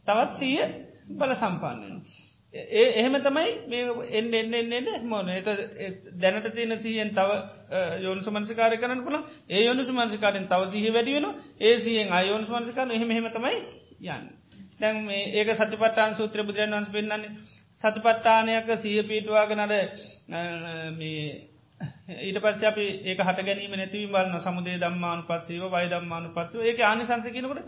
තවත් 0.07 0.33
සීය 0.37 0.67
බල 1.15 1.35
සම්පන්නන. 1.35 2.03
ඒ 2.55 2.87
එහෙම 2.93 3.15
තමයි 3.19 3.51
මේ 3.69 3.83
එන්න 4.13 4.35
එන්න 4.35 4.73
එන්නට 4.73 5.05
මොන 5.05 5.29
එත 5.31 5.49
දැනට 6.17 6.49
තියෙන 6.51 6.75
සීයෙන් 6.79 7.13
තව 7.13 7.31
යෝනිස 8.01 8.29
මංසිකාර 8.29 8.75
කරන 8.77 9.03
පුළ 9.03 9.19
ඒ 9.49 9.63
යෝනිස 9.63 9.93
මංසිකාරෙන් 9.93 10.49
තව 10.49 10.71
සිහ 10.71 10.87
වැඩියෙන 10.91 11.29
ඒ 11.61 11.77
සියෙන් 11.79 12.13
අයෝනිස 12.13 12.51
මංසිකාරන 12.51 12.91
එහෙම 12.91 13.11
එහෙම 13.11 13.29
තමයි 13.31 13.57
යන්න. 14.07 14.27
දැන් 14.81 15.05
මේ 15.05 15.23
ඒක 15.35 15.55
සතිපට්ටාන් 15.55 16.17
සූත්‍ර 16.17 16.43
බුදුරන් 16.43 16.73
වන්ස 16.73 16.91
පෙන්න්නන්නේ 16.91 17.31
සතිපට්ටානයක 17.81 18.69
සීහ 18.79 19.05
පීටවාගෙනට 19.05 19.73
මේ 20.95 21.23
ඊට 22.21 22.39
පස්ස 22.39 22.65
අපි 22.65 22.87
ඒක 23.05 23.21
හට 23.21 23.45
ගැනීම 23.45 23.75
නැතිවීම 23.75 24.11
බලන්න 24.11 24.41
සමුදේ 24.41 24.79
දම්මානු 24.79 25.23
පස්සේව 25.25 25.65
වයි 25.69 25.89
දම්මානු 25.89 26.33
පත්සව 26.33 26.65
ඒක 26.65 26.83
ආනි 26.83 27.07
සංසකිනකට 27.07 27.63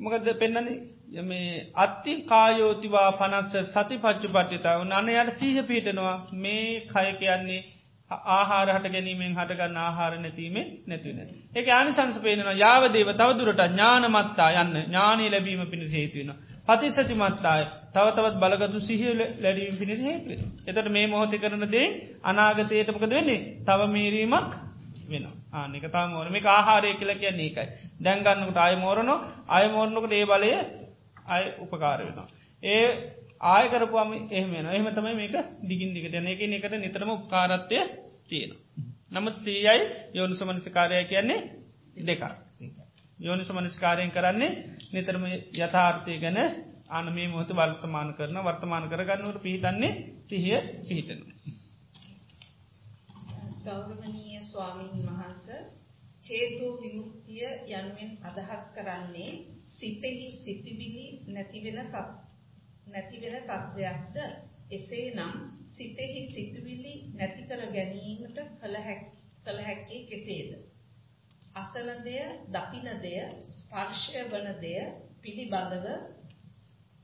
මොකද 0.00 0.28
පෙන්නන්නේ 0.34 1.22
මේ 1.24 1.72
අත්ති 1.76 2.12
කායෝතිවා 2.24 3.08
පනස්ස 3.12 3.70
සති 3.70 3.96
පච්චු 3.98 4.28
පට්ටිතාව 4.28 4.84
නන 4.84 5.08
යට 5.10 5.32
සීහ 5.34 5.56
පිටනවා 5.64 6.16
මේ 6.34 6.68
කය 6.86 7.08
කියන්නේ 7.14 7.62
ආහාර 8.10 8.68
හට 8.68 8.86
ගැනීමෙන් 8.88 9.32
හටගන්න 9.34 9.78
ආහාර 9.78 10.12
නැතිීමේ 10.16 10.66
නැතිවන. 10.86 11.30
එක 11.54 11.68
අනි 11.70 11.92
සංසපේනවා 11.92 12.54
යාවදේව 12.54 13.08
තවදුරට 13.14 13.62
ඥානමත්තා 13.64 14.50
යන්න 14.56 14.76
ඥානී 14.82 15.30
ලැබීම 15.30 15.64
පිණි 15.66 15.88
හේතුවෙන. 15.88 16.30
පතිසති 16.66 17.14
මත්තාය 17.16 17.64
තවතවත් 17.92 18.36
බලගතු 18.36 18.80
සිහිය 18.80 19.12
ලැඩීම 19.40 19.74
පිණි 19.76 19.96
හේතුව. 20.02 20.40
එතට 20.68 20.88
මේ 20.90 21.06
මොහොති 21.08 21.38
කරන 21.38 21.66
දේ 21.68 21.88
අනාගතයටමකද 22.24 23.12
වෙන්නේ 23.12 23.40
තව 23.64 23.90
මේරීමක් 23.90 24.52
වෙන 25.08 25.26
ආනෙක 25.52 25.86
තා 25.88 26.06
මෝන 26.08 26.30
මේ 26.30 26.46
ආහාරය 26.48 26.94
කියල 26.94 27.12
කියන්නේ 27.14 27.48
එකයි 27.48 27.66
දැන්ගන්නකට 28.00 28.58
අය 28.58 28.74
මෝරණ 28.76 29.10
අය 29.48 29.64
මෝරණකට 29.68 30.12
ඒ 30.12 30.24
බලය 30.24 30.50
අය 31.26 31.44
උපකාර 31.58 31.98
වෙනවා. 32.00 32.26
ඒ 32.62 32.86
ආයකරපුම 33.48 34.10
එහෙමෙන 34.30 34.66
එහෙම 34.68 34.88
තමයි 34.90 35.14
මේක 35.14 35.36
දිගින් 35.62 35.90
දිගට 35.92 36.14
යන 36.14 36.26
එක 36.26 36.40
එකට 36.42 36.74
නිතරම 36.76 37.10
උපකාරත්වය 37.10 37.78
තියෙන. 38.24 38.52
නමුත් 39.12 39.34
සීයයි 39.36 39.80
යෝනිස 40.14 40.42
මනසිකාරය 40.42 41.04
කියන්නේ 41.04 41.40
දෙකා. 41.98 42.34
යෝනිස 43.18 43.50
මනස්කාරයෙන් 43.50 44.10
කරන්නේ 44.10 44.50
නිතරම 44.92 45.24
යථාර්ථය 45.56 46.18
ගැන 46.18 46.38
අන 46.88 47.06
මේ 47.10 47.28
මොහොත 47.28 47.50
වර්තමාන 47.50 48.08
කරන 48.14 48.36
වර්තමාන 48.38 48.88
කරගන්නවට 48.88 49.42
පිහිටන්නේ 49.42 49.92
සිහිය 50.28 50.60
පිහිටන. 50.84 51.20
ගෞරවනීය 53.66 54.40
ස්වාමීන් 54.44 55.06
වහන්ස 55.06 55.46
චේතෝ 56.22 56.72
විමුක්තිය 56.76 57.46
යනුවෙන් 57.70 58.12
අදහස් 58.24 58.64
කරන්නේ 58.74 59.30
සිතෙහි 59.70 60.28
සිටිවිලි 60.36 61.06
නැතිවෙන 61.28 61.88
නැතිවෙන 62.88 63.36
තත්වයක්ද? 63.44 64.16
එසේනම් 64.70 65.32
සිතෙහි 65.70 66.22
සිතුවිලි 66.28 66.92
නැති 67.14 67.42
කර 67.44 67.62
ගැනීමට 67.72 68.38
කළ 68.54 68.76
කළ 69.44 69.60
හැක්කේ 69.62 70.00
කෙසේද? 70.06 70.50
අසන 71.54 71.90
දෙය 72.04 72.22
දකින 72.50 72.88
දෙය 73.00 73.18
ස්පර්ශය 73.50 74.22
වන 74.26 74.48
දෙය 74.60 74.78
පිළිබඳව 75.22 75.86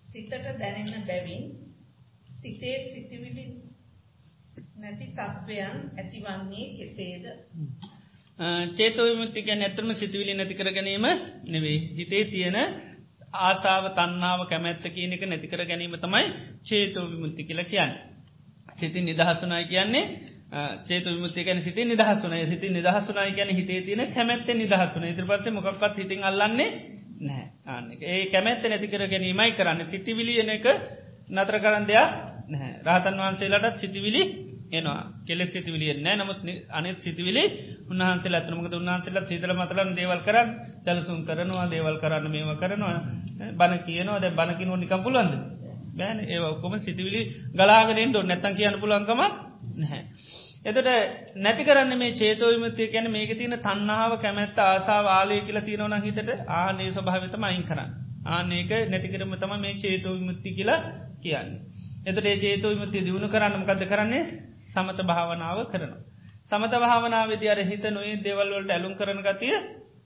සිතට 0.05 0.35
දැනෙන 0.57 1.07
බැවින් 1.07 1.45
සිතේ 2.37 2.77
සිතුවිලි 2.89 3.47
නැති 4.83 5.07
තත්ත්වයන් 5.09 5.77
ඇතිවන්නේ 5.97 6.67
කෙසේද? 6.77 7.25
චේතෝ 8.75 9.05
විමුක්තිය 9.07 9.43
කියන්නේ 9.43 9.69
ඇත්තම 9.69 9.93
සිතුවිලි 9.95 10.35
නැති 10.35 10.55
කර 10.55 10.73
ගැනීම 10.73 11.07
නෙවෙයි. 11.49 11.79
හිතේ 11.95 12.25
තියෙන 12.27 12.57
ආසාව, 13.43 13.85
තණ්හාව, 13.93 14.41
කැමැත්ත 14.49 14.85
කියන 14.91 15.13
එක 15.13 15.23
නැති 15.25 15.49
කර 15.49 15.65
ගැනීම 15.65 15.95
තමයි 15.99 16.27
චේතෝ 16.65 17.07
විමුක්ති 17.09 17.45
කියලා 17.45 17.65
කියන්නේ. 17.67 18.01
සිතින් 18.77 19.05
නිදහසුණයි 19.05 19.65
කියන්නේ 19.67 20.05
චේතු 20.85 21.11
විමුත්තිකන 21.11 21.61
සිති 21.61 21.85
නිදහස්සුනය 21.85 22.47
සිති 22.47 22.69
නිදහස්සුනයි 22.71 23.33
ගැන 23.33 23.51
හිතේ 23.51 23.81
තියන 23.83 24.03
කැමැත්තේ 24.09 24.55
නිදහස්සුන 24.55 25.05
ඉතිර 25.05 25.27
පස 25.27 25.47
මොකක්ත් 25.51 25.97
හිතින් 25.97 26.25
අල්ලන්නේ 26.25 26.69
නෑ 27.21 27.45
ආන්න 27.67 27.87
ඒ 28.03 28.27
කැමැත්ත 28.27 28.63
නැතිකර 28.65 29.07
ගැනීමයි 29.07 29.53
කරන්න 29.53 29.87
සිතිවිලියන 29.87 30.51
එක 30.51 30.67
නතර 31.31 31.57
කරන්න 31.59 31.87
දෙයක් 31.87 32.11
නැහැ 32.49 32.73
රහතන් 32.83 33.17
වහන්සේලටත් 33.19 33.81
සිතිවිලි 33.81 34.23
එනවා. 34.73 35.01
කෙලෙ 35.27 35.45
සිතිවිලිය 35.47 35.95
නෑ. 35.97 36.17
නමුත් 36.17 36.41
අනෙත් 36.71 36.99
සිතිවිලි 36.99 37.45
උන්හන්සේ 37.87 38.33
ඇතනමක 38.33 38.67
උන්හන්සේලත් 38.75 39.27
සිතල 39.29 39.53
මතලන් 39.55 39.91
දේවල් 39.95 40.21
කරන්න. 40.21 40.49
සැලසුම් 40.85 41.19
කරනවා 41.23 41.67
දේවල් 41.69 41.97
කරන්න 41.99 42.31
මේම 42.31 42.53
කරනවා. 42.57 43.01
බණ 43.53 43.81
කියනවා. 43.81 44.21
දැ 44.21 44.33
බණකිනුව 44.33 44.77
නිකම් 44.77 45.03
පුලන්ද 45.03 45.33
බෑන. 45.93 46.19
ඒ 46.25 46.39
ඔක්කොම 46.43 46.79
සිතිවිලි 46.79 47.21
ගලාගෙනෙන් 47.53 48.17
ො 48.17 48.23
නැත්තන් 48.23 48.55
කියන්න 48.55 48.81
පුලන්කමක් 48.81 49.21
නැහැ. 49.77 50.03
එතට 50.65 50.89
නැති 51.37 51.65
කරන්න 51.65 51.99
මේ 51.99 52.13
චේතෝවිමතිය 52.13 52.89
ගැන 52.89 53.11
මේක 53.11 53.33
තියන 53.35 53.57
තන්නාව 53.59 54.13
කැමැත්ත 54.19 54.59
ආසා 54.61 55.01
වාලය 55.03 55.41
කියල 55.43 55.61
තියෙනවන 55.61 55.97
හිතට 56.03 56.31
ආනේ 56.51 56.91
ස්වභාවිතම 56.91 57.45
අයින් 57.45 57.65
කරන්න. 57.65 57.91
ආනක 58.27 58.73
නැතිකරම 58.87 59.35
තම 59.35 59.53
මේ 59.59 59.75
චේතෝවිමුත්ති 59.77 60.51
කියලා 60.53 60.81
කියන්නේ. 61.21 61.61
එතට 62.07 62.27
චේතෝවිමුත්ති 62.41 62.99
දියුණු 63.01 63.29
කරන්න 63.29 63.59
මකද 63.59 63.83
කරන්නේ? 63.85 64.25
සමත 64.73 64.99
භාවනාව 65.05 65.59
කරනවා. 65.67 66.03
සමත 66.45 66.75
භාවනාවද 66.77 67.45
අර 67.47 67.61
හිත 67.65 67.85
නොයි 67.91 68.13
දෙවල්වලට 68.21 68.71
ඇලුම් 68.71 68.95
කරන 68.95 69.21
ගතිය 69.23 69.55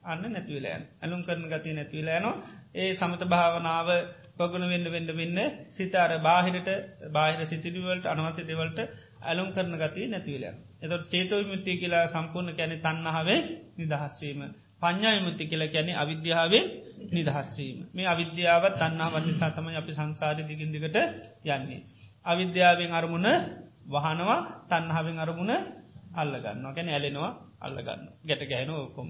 අන්න 0.03 0.23
නැතිවලෑන් 0.27 0.83
ඇලුම් 0.97 1.21
කරන 1.23 1.45
ගතිය 1.47 1.73
නැතිවලෑනවා 1.73 2.35
ඒ 2.75 2.91
සමත 2.93 3.23
භාවනාව 3.25 3.89
පගුණ 4.37 4.65
වෙන්න 4.65 4.87
වෙන්න 4.87 5.09
වෙන්න 5.13 5.39
සිතාර 5.69 6.11
බාහිරට 6.21 6.69
බාහිර 7.11 7.41
සිතිරිවලට 7.45 8.05
අනවසි 8.07 8.43
දෙවලට 8.43 8.79
ඇලුම් 9.21 9.49
කරන 9.51 9.73
ගතිය 9.75 10.07
නැතිවලයන්. 10.07 10.55
එතොත් 10.77 11.03
චේතෝ 11.07 11.39
විමුත්තිය 11.39 11.77
කියලා 11.77 12.05
සම්පූර්ණ 12.07 12.53
කැනෙ 12.53 12.75
තන්නහාවේ 12.77 13.39
නිදහස්වීම. 13.77 14.41
පඥා 14.81 15.13
විමුත්ති 15.13 15.43
කියල 15.45 15.63
කැනෙ 15.67 15.93
අවිද්‍යාවේ 15.95 16.63
නිදහස්වීම. 17.09 17.77
මේ 17.93 18.07
අවිද්‍යාවත් 18.07 18.75
තන්නා 18.75 19.09
වනිසා 19.13 19.51
තමයි 19.51 19.75
අපි 19.75 19.91
සංසාධ 19.93 20.41
දිගින්දිකට 20.43 20.97
යන්නේ. 21.47 21.81
අවිද්‍යාවෙන් 22.25 22.91
අරමුණ 22.93 23.27
වහනවා 23.87 24.39
තන්නහාවෙන් 24.67 25.19
අරමුණ 25.19 25.53
අල්ලගන්න 26.13 26.67
ගැන 26.69 26.89
ඇලෙනවා 26.89 27.31
අල්ලගන්න 27.59 28.03
ගැට 28.23 28.43
ගැහෙන 28.45 28.71
ඕකොම්. 28.71 29.09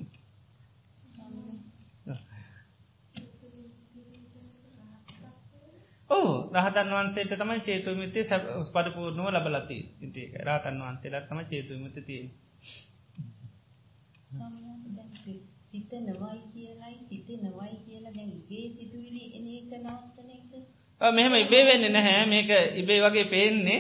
ඕ 6.09 6.30
රහතන් 6.55 6.91
වන්සේට 6.91 7.34
තමයි 7.36 7.59
චේතුමිතේ 7.61 8.39
පරිපූර්ණුව 8.73 9.28
ලබලති 9.30 9.80
ඉතික 10.01 10.32
රහතන් 10.41 10.78
වහන්සේලත් 10.82 11.25
තම 11.28 11.39
චේතුමිත 11.45 11.97
තිය 12.01 12.23
සිත 15.69 15.91
නවයි 16.01 16.39
කියලයි 16.51 16.95
සිත 17.01 17.28
නවයි 17.39 17.75
කියලා 17.82 18.13
දැන් 18.13 18.32
ඉබේ 18.34 18.67
සිතුවිලි 18.71 19.23
එන 19.32 19.47
එක 19.49 19.71
එක 19.75 20.16
මෙහෙම 21.01 21.33
ඉබේ 21.35 21.63
වෙන්න 21.63 21.91
නැහැ. 21.91 22.25
මේක 22.25 22.49
ඉබේ 22.75 23.01
වගේ 23.01 23.25
පේන්නේ 23.25 23.79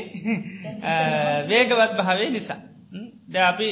වේගවත් 1.45 1.97
භාවේ 1.97 2.29
නිසා. 2.29 2.59
ද 3.27 3.35
අපි 3.43 3.69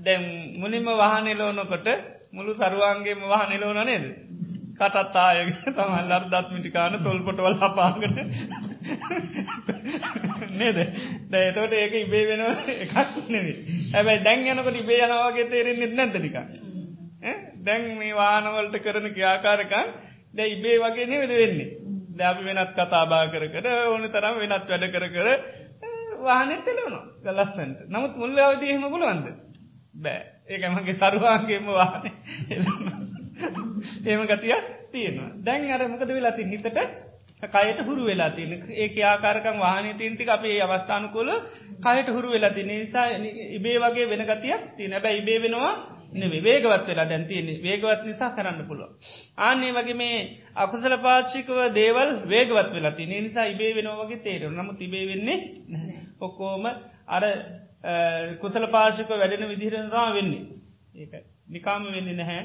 දැම් 0.00 0.24
මුලින්ම 0.56 0.86
වාහනෙලෝනකොට 0.94 1.88
මුළු 2.32 2.52
සරුවන්ගේම 2.54 3.20
වාහනෙලෝන 3.24 3.80
නේද? 3.82 4.04
කටත් 4.76 5.16
ආයග 5.16 5.48
තමල්ලර් 5.66 6.24
දත්මිටිකාන 6.26 6.98
තොල්පොටවල් 7.00 7.56
හපාගට 7.56 8.04
නේද? 10.52 10.78
දැතවට 11.30 11.72
ඒක 11.74 11.94
ඉබේ 11.96 12.24
වෙනවා 12.26 12.54
එකක් 12.76 13.16
නෙවේ 13.28 13.56
ඇබැයි 13.94 14.24
දැන් 14.24 14.46
යනකොට 14.46 14.76
ඉබේ 14.76 15.00
යනවාගේ 15.00 15.48
තේරෙන්න්නෙත් 15.48 15.94
නැදනික 15.94 16.36
දැන් 17.62 17.82
මේ 17.96 18.14
වානවලට 18.14 18.78
කරන 18.82 19.08
ක්‍යාකාරකන් 19.14 19.88
දැ 20.34 20.48
ඉබේ 20.50 20.78
වගේ 20.78 21.06
නෙවෙද 21.06 21.34
වෙන්නේ 21.34 21.85
දැපි 22.16 22.44
වෙනත් 22.44 22.72
කතාබා 22.74 23.24
කර 23.28 23.44
කර 23.48 23.66
ඕන 23.86 24.06
තරම් 24.10 24.38
වෙනත් 24.38 24.66
වැඩ 24.66 24.86
කර 24.90 25.06
කර 25.10 25.28
වානෙත් 26.20 26.64
තෙලවනවා 26.64 27.04
ගලස්සන්ට. 27.26 27.78
නමුත් 27.88 28.16
මුල්ල 28.16 28.38
අවදීහෙම 28.40 28.86
පුළුවන්ද? 28.86 29.26
බෑ. 29.96 30.22
ඒක 30.46 30.62
මගේ 30.70 30.94
සරුවාන්ගේම 30.96 31.66
වානේ 31.70 32.14
ඒම 34.04 34.22
ගතියක් 34.26 34.64
තියෙනවා. 34.92 35.30
දැන් 35.40 35.70
අර 35.70 35.88
මොකද 35.88 36.08
වෙලා 36.10 36.32
තින් 36.32 36.48
හිතට 36.48 36.68
කයට 37.42 37.80
හුරු 37.80 38.02
වෙලා 38.04 38.30
තින 38.30 38.52
ඒ 38.74 38.88
ආකාරකම් 39.04 39.58
වාහනය 39.58 39.90
තින්ටි 39.94 40.24
අපේ 40.28 40.60
අවස්ථානකොල 40.62 41.30
කයට 41.82 42.08
හුරු 42.08 42.28
වෙලා 42.30 42.50
තින 42.50 42.68
නිසා 42.68 43.06
ඉබේ 43.50 43.78
වගේ 43.78 44.06
වෙන 44.06 44.24
ගතියක් 44.24 44.62
තින 44.76 44.94
බැයි 44.98 45.20
ඉබේ 45.20 45.38
වෙනවා 45.38 45.74
වේගවත් 46.40 46.86
වෙලා 46.86 47.06
දැන්තියන 47.06 47.48
වේගවත් 47.62 48.02
නිසා 48.04 48.30
කරන්න 48.30 48.66
පුළුව. 48.66 48.90
ආන්නේ 49.38 49.72
වගේ 49.72 49.94
මේ 49.94 50.18
අකුසල 50.56 50.96
පාච්චිකව 50.98 51.58
දේවල් 51.72 52.10
වේගවත් 52.26 52.70
වෙලා 52.72 52.90
ති 52.92 53.06
නිසා 53.06 53.46
ඉබේ 53.46 53.74
වෙනවාගේ 53.74 54.18
තේරු 54.18 54.50
නම 54.50 54.68
තිබේ 54.76 55.06
වෙන්නේ 55.06 55.38
ඔක්කෝම 56.20 56.66
අර 57.08 57.24
කුසල 58.36 58.66
පාශික 58.68 59.08
වැඩෙන 59.10 59.48
විදිරවා 59.48 60.14
වෙන්නේ. 60.14 60.44
ඒක 60.94 61.12
නිකාම 61.48 61.82
වෙන්නේ 61.86 62.14
නැහැ. 62.14 62.42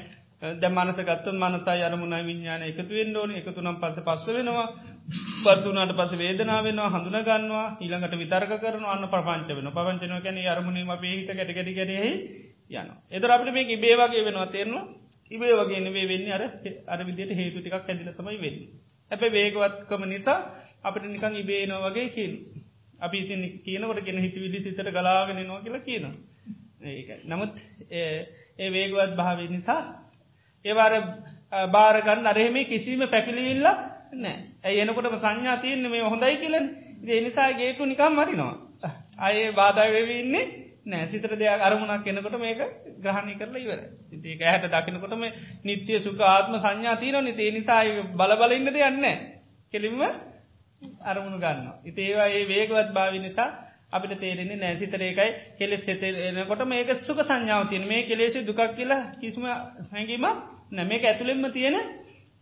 ද 0.54 0.64
මනස 0.68 0.98
ගත්තුන් 1.00 1.36
මනසා 1.38 1.76
අරමුණ 1.82 2.14
විඤ්ඥාන 2.20 2.62
එකතුවෙන් 2.62 3.16
ඕන. 3.16 3.30
එකතුනම් 3.32 3.76
පස 3.76 3.98
පස්ස 3.98 4.26
වෙනවා. 4.28 4.68
පත්සුනාට 5.42 5.92
පස 5.92 6.12
වේදනාවෙන 6.14 6.80
හඳුන 6.86 7.18
ගන්නවා 7.20 7.66
ඊළඟට 7.80 8.14
විතර්ක 8.14 8.52
කරන 8.60 8.84
අන්න 8.86 9.04
ප්‍රපංච 9.06 9.48
වෙන 9.50 9.70
පවංචනව 9.70 10.20
ගැන 10.20 10.38
අරමුණීම 10.46 10.92
පේහිත 10.96 11.30
ගැටගැටි 11.30 11.74
ගැරෙහි 11.74 12.12
යන 12.74 12.90
එදර 13.10 13.30
අපට 13.30 13.50
මේ 13.50 13.68
ඉබේ 13.68 13.94
වගේ 13.96 14.24
වෙනවා 14.24 14.48
තේරනවා. 14.48 14.84
ඉබේ 15.30 15.54
වගේ 15.54 15.80
නෙවේ 15.80 16.06
වෙන්න 16.06 16.28
අර 16.30 16.42
අර 16.88 17.00
විදියට 17.02 17.32
හේතු 17.32 17.58
ටිකක් 17.58 17.74
ඇදිල 17.80 18.12
තමයි 18.12 18.38
වෙන්න. 18.38 18.58
ඇැ 19.10 19.30
වේගවත්කම 19.30 20.02
නිසා 20.06 20.38
අපට 20.82 21.04
නිකං 21.04 21.34
ඉබේනෝ 21.36 21.80
වගේ 21.84 22.08
කියන 22.08 22.32
අපි 22.98 23.18
ඉතින් 23.18 23.42
කියනකට 23.60 24.04
ගෙන 24.04 24.18
හිත 24.18 24.36
විදි 24.36 24.58
සිතට 24.60 24.90
ගලාගෙන 24.90 25.42
නෝ 25.42 25.60
කියලා 25.60 25.82
කියන 25.82 26.04
නමුත් 27.24 27.54
ඒ 27.92 28.68
වේගවත් 28.70 29.16
භාවය 29.16 29.48
නිසා 29.48 29.80
ඒවාර 30.64 30.94
බාරගන්න 31.68 32.26
අරහෙම 32.26 32.56
කිසිීම 32.64 33.02
පැකිලිල්ල 33.08 33.66
නෑ 34.14 34.36
ඇයි 34.62 34.80
එනකොටම 34.80 35.16
සංඥා 35.16 35.56
තියන්න 35.58 35.90
මේ 35.90 36.02
හොඳයි 36.04 36.36
කියලන්. 36.38 36.66
ඒ 37.04 37.20
නිසා 37.20 37.52
ගේටු 37.52 37.84
නිකම් 37.84 38.14
මරිනවා. 38.14 38.54
අය 39.18 39.52
බාධාවවෙන්නේ 39.52 40.44
නෑ 40.86 41.06
සිතර 41.08 41.32
දෙයක් 41.34 41.60
අරමුණක් 41.60 42.04
කෙනකොට 42.04 42.36
මේක 42.38 42.60
ග්‍රහණය 42.98 43.34
කරලා 43.36 43.60
ඉවර 43.60 43.80
ඒක 44.24 44.40
හැට 44.42 44.66
දකිනකොටම 44.68 45.24
නිත්‍යය 45.62 45.98
සුක 46.00 46.20
ආත්ම 46.26 46.54
සංඥා 46.56 46.96
තියන 46.96 47.18
නිතේ 47.22 47.50
නිසා 47.50 47.82
බලබලඉන්න 48.12 48.68
දෙයන්න 48.68 49.04
කෙලින්ම 49.72 50.00
අරමුණු 51.02 51.38
ගන්න. 51.38 51.66
ඉතේවා 51.84 52.28
ඒ 52.28 52.44
වේගවත් 52.46 52.88
භාවි 52.92 53.18
නිසා 53.18 53.48
අපිට 53.90 54.14
තේරෙන්නේ 54.18 54.58
නෑසිතරේකයි 54.58 55.30
කෙලෙස් 55.58 55.88
එතනකොට 55.88 56.62
මේක 56.66 56.90
සුක 56.98 57.18
සංඥාව 57.20 57.68
තියන. 57.68 57.84
මේ 57.86 58.02
කෙලෙසි 58.02 58.38
දුකක් 58.42 58.60
කියලා 58.72 59.02
කිසිම 59.20 59.44
හැඟීම 59.88 60.26
නැ. 60.70 60.84
මේක 60.84 61.02
ඇතුළෙෙම 61.04 61.52
තියෙන 61.52 61.76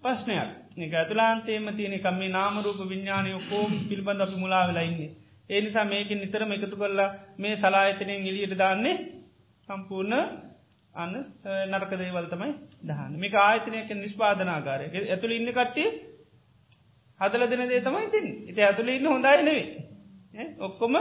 ප්‍රශ්නයක්. 0.02 0.48
එක 0.78 0.92
ඇතුලාන්තේම 0.94 1.66
තියෙන 1.72 1.94
කම්මේ 1.98 2.30
නාමරූප 2.30 2.80
විඤ්ඥානය 2.84 3.30
කෝම් 3.44 3.72
පිල්බඳ 3.88 4.20
අපි 4.20 4.36
මුලා 4.36 4.64
වෙලාඉන්නේ. 4.68 5.10
ඒ 5.50 5.60
නිසා 5.60 5.84
මේක 5.84 6.10
නිතරම 6.14 6.52
එකතු 6.52 6.76
කරලා 6.76 7.08
මේ 7.38 7.54
සලායතනයෙන් 7.56 8.20
එලියට 8.24 8.54
දාන්නේ 8.56 8.96
සම්පූර්ණ 9.68 10.14
අන්න 10.94 11.14
නරකදේවල් 11.68 12.26
තමයි 12.26 12.52
දහන්න. 12.82 13.12
මේක 13.16 13.34
ආයතනයක 13.36 13.90
නිස්පාදනාගාරය 13.96 14.86
ඇතුළ 15.06 15.32
ඉන්න 15.32 15.50
කට්ටිය 15.50 15.88
හදල 17.20 17.44
දෙන 17.46 17.68
දේ 17.68 17.80
තමයි 17.80 18.06
තින් 18.10 18.26
ඉති 18.46 18.60
ඇතුළ 18.62 18.90
ඉන්න 18.90 19.06
හොඳයි 19.06 19.42
නෙවේ 19.42 20.46
ඔක්කොම 20.60 20.94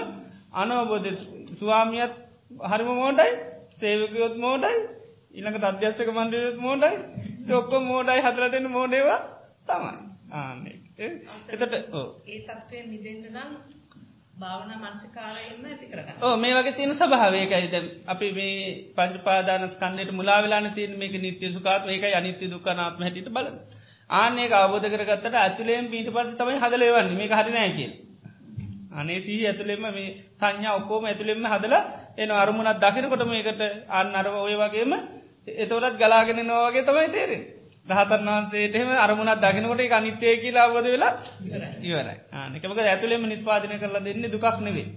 අනවබෝධ 0.54 1.10
ස්වාමියත් 1.56 2.14
හරිම 2.52 2.90
මෝඩයි 2.96 3.32
සේවකයොත් 3.76 4.36
මෝඩයි 4.38 4.78
ඉළඟ 5.32 5.58
අධ්‍යශක 5.64 6.10
මන්ඩයොත් 6.10 6.58
මෝඩයි. 6.60 6.96
ඔක්කො 7.54 7.76
මෝඩයි 7.82 8.22
හදල 8.22 8.52
දෙන්න 8.52 8.68
මෝඩේවා 8.70 9.20
තමයි. 9.66 9.94
ආන්නේ 10.34 10.78
එතට 11.00 11.74
ඒ 12.28 12.40
තත්වය 12.48 12.80
මිදෙන්ට 12.86 13.30
නම් 13.32 13.52
භාවන 14.40 14.72
මනසිකාරයෙන්ම 14.76 15.64
ඇති 15.66 15.88
කරගන්න. 15.88 16.22
ඕ 16.22 16.36
මේ 16.38 16.54
වගේ 16.54 16.74
තියෙන 16.74 16.94
සභාවයකයිද 16.94 17.74
අපි 18.08 18.28
මේ 18.32 18.54
පංචපාදාන 18.96 19.66
ස්කන්දයට 19.70 20.12
මුලාවෙලාන 20.12 20.68
තියන 20.72 20.94
මේක 20.98 21.16
නිත්‍ය 21.18 21.50
සුකාත් 21.50 21.88
ඒක 21.88 22.06
අනිත්‍ය 22.14 22.46
දුක්කනාත්ම 22.48 23.02
හැටිට 23.02 23.30
බල. 23.30 23.50
ආනේ 24.10 24.48
අවබෝධ 24.54 24.88
කරගත්තට 24.88 25.36
ඇතුලේම් 25.38 25.86
පීට 25.88 26.10
පස 26.12 26.32
තමයි 26.36 26.58
හදලේවන්නේ 26.58 27.18
මේ 27.18 27.30
හරිනෑ 27.34 27.72
කියල්. 27.72 27.94
අනේ 28.94 29.20
සී 29.22 29.40
ඇතුළෙම 29.46 29.86
මේ 29.90 30.08
සංඥා 30.36 30.76
ඔක්කෝම 30.76 31.04
ඇතුළෙම 31.06 31.46
හදල 31.46 31.76
එන 32.18 32.32
අරමුණත් 32.34 32.80
දකිනකොට 32.80 33.24
මේකට 33.28 33.62
අන්න 33.92 34.16
අරව 34.16 34.36
ඔය 34.40 34.56
වගේම 34.56 34.94
එතවරත් 35.58 35.96
ගලාගෙන 35.98 36.46
නොවගේ 36.46 36.84
තමයි 36.84 37.10
තේරෙන්. 37.10 37.44
රහතන් 37.90 38.28
වහන්සේටම 38.28 38.90
අරමුණත් 38.98 39.42
දකිනකොට 39.42 39.82
අනිත්‍යය 39.92 40.36
කියලා 40.38 40.66
අවබද 40.66 40.88
වෙලා 40.88 41.14
ඉවරයි. 41.82 42.18
ආනකමක 42.34 42.80
ඇතුළෙම 42.84 43.24
නිස්පාදනය 43.26 43.76
කරලා 43.78 44.04
දෙන්නේ 44.04 44.30
දුකක් 44.30 44.58
නෙවේ. 44.60 44.88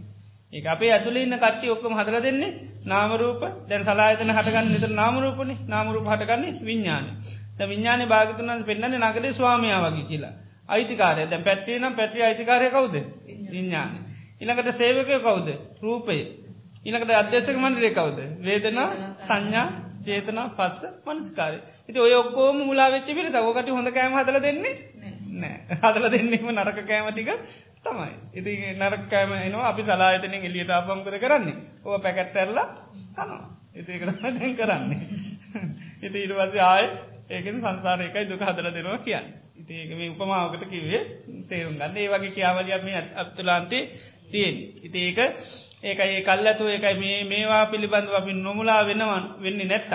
ඒ 0.53 0.67
අපේ 0.67 0.91
ඇතුළ 0.91 1.17
ඉන්න 1.17 1.37
කට්ටි 1.37 1.71
ඔක්කම 1.71 1.95
හදල 1.95 2.19
දෙන්නේ 2.21 2.51
නාමරූප 2.85 3.43
දැන් 3.69 3.85
සලායතන 3.85 4.31
හටගන්න 4.31 4.69
නිතර 4.69 4.93
නාමරූපනි 4.93 5.55
නාමරූප 5.67 6.07
හටගන්නේ 6.07 6.59
විඤ්ඥාන 6.61 7.07
විඤ්ඥාන 7.63 8.03
භාගතුන්න්ස 8.07 8.65
පෙන්න්නන්නේ 8.65 9.01
නගද 9.01 9.27
ස්වාමයා 9.33 9.81
වගේ 9.85 10.05
කියලා. 10.05 10.35
අයිතිකාරය. 10.69 11.23
දැන් 11.27 11.45
පැත්තිේ 11.45 11.79
නම් 11.79 11.95
පැටි 11.95 12.23
අයිතිකාරය 12.23 12.71
කවුද? 12.71 12.95
විඤ්ඥාන 13.47 13.91
ඉළඟට 14.41 14.71
සේවකය 14.75 15.19
කවුද? 15.21 15.49
රූපය. 15.81 16.19
ඉළකට 16.85 17.11
අධ්‍යශක 17.13 17.57
මන්ද්‍රය 17.57 17.91
කවුද? 17.93 18.19
වේදනා 18.41 18.89
සංඥා 19.23 19.67
චේතනා 20.03 20.49
පස්ස 20.51 20.83
මනස්කාරය. 21.07 21.59
ඉති 21.89 21.99
ඔය 21.99 22.15
ඔක්කෝම 22.15 22.63
මුලා 22.63 22.91
වෙච්ච 22.91 23.09
පිට 23.09 23.37
ඕකට 23.37 23.71
හොඳ 23.71 23.91
කෑම 23.91 24.15
හදල 24.15 24.41
දෙන්නේ? 24.41 24.75
නෑ. 25.35 25.57
හදල 25.79 26.07
දෙන්නේම 26.11 26.53
නරක 26.53 26.79
කෑමටික 26.85 27.31
තමයි. 27.83 28.13
ඉති 28.35 28.53
නරක් 28.75 29.09
කෑම 29.09 29.33
එනවා. 29.39 29.69
අපි 29.69 29.83
සලායතනෙ 29.85 30.39
එලියට 30.43 30.73
ආපංකද 30.73 31.19
කරන්නේ? 31.19 31.57
ඕ 31.85 31.99
පැකැට්ටැල්ලා 31.99 32.69
කනවා 33.15 33.43
ඉතිකට 33.75 34.23
දැන් 34.23 34.55
කරන්නේ. 34.55 35.01
ඉති 36.03 36.19
ඉරුවස 36.21 36.57
ආය 36.63 36.85
ඒකෙන් 37.31 37.61
සංසාරයකයි 37.61 38.29
දුක 38.29 38.43
හදල 38.43 38.69
දෙනවා 38.71 38.99
කියන්න. 39.01 39.27
ඉති 39.57 39.75
ඒක 39.75 39.93
මේ 39.93 40.11
උපමාවකට 40.11 40.65
කිවේ 40.67 41.03
තේරුම් 41.49 41.77
ගන්න. 41.77 41.97
ඒ 41.97 42.09
වගේ 42.09 42.31
කියාවලියක් 42.31 42.85
මේ 42.85 43.03
අත්තුලාන්තේ 43.17 43.83
තියෙන් 44.31 44.57
ඉති 44.83 44.99
ඒක 45.01 45.19
ඒකයි 45.83 46.23
කල් 46.23 46.47
ඇතු 46.47 46.67
ඒකයි. 46.67 46.97
මේ 46.97 47.25
මේවා 47.25 47.67
පිළිබඳව 47.67 48.13
අපි 48.13 48.39
නොමුලා 48.39 48.83
වෙනවන් 48.83 49.43
වෙන්නේ 49.43 49.67
නැත්ත 49.67 49.93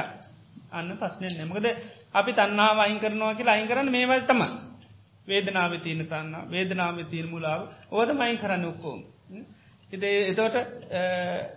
අන්න 0.71 0.93
ප්‍රශ්නය 0.93 1.29
නැමකද 1.29 1.65
අපි 2.13 2.33
තන්නාව 2.33 2.79
අයින් 2.79 2.99
කරනවා 2.99 3.33
කියලා 3.33 3.53
අයින් 3.53 3.67
කරන්න 3.67 3.89
මේවල් 3.89 4.21
තම 4.21 4.41
වේදනාව 5.27 5.79
තියන 5.79 6.03
තන්න 6.03 6.47
වේදනාව 6.47 7.05
තිීන 7.05 7.27
මුලාව. 7.27 7.67
ඕද 7.89 8.11
මයින් 8.11 8.37
කරන්න 8.37 8.65
ඔක්කෝම්. 8.65 9.03
හිතේ 9.89 10.29
එතෝට 10.29 10.53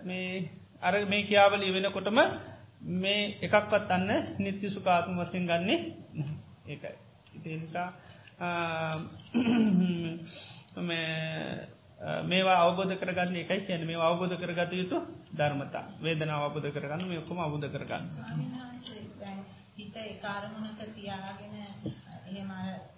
මේ 0.03 0.49
අර 0.81 1.05
මේ 1.05 1.23
කියාවලි 1.23 1.73
වෙනකොටම 1.73 2.19
මේ 2.81 3.37
එකක්වත් 3.41 3.89
අන්න 3.89 4.33
නිත්‍ය 4.37 4.69
සුකාතුම 4.69 5.17
වසින් 5.17 5.45
ගන්නේ 5.45 5.95
ඒකයි. 6.65 6.95
ඉතිනිසා 7.33 7.93
මේවා 12.23 12.57
අවබෝධ 12.59 12.93
කරගන්න 12.97 13.35
එකයි 13.37 13.61
කියන 13.61 13.83
මේ 13.85 14.01
අවබෝධ 14.01 14.35
කරගත 14.35 14.71
යුතු 14.73 14.97
ධර්මතා. 15.33 15.85
වේදනාව 15.99 16.43
අවබෝධ 16.43 16.69
කරගන්න 16.71 17.07
මේ 17.07 17.19
ඔක්කොම 17.19 17.39
අවබෝධ 17.39 17.69
කරගන්න. 17.69 18.05
හිත 19.73 19.95
ඒකාරමුණක 19.97 20.81
තියාගෙන 20.91 21.53
එහෙම 22.27 22.51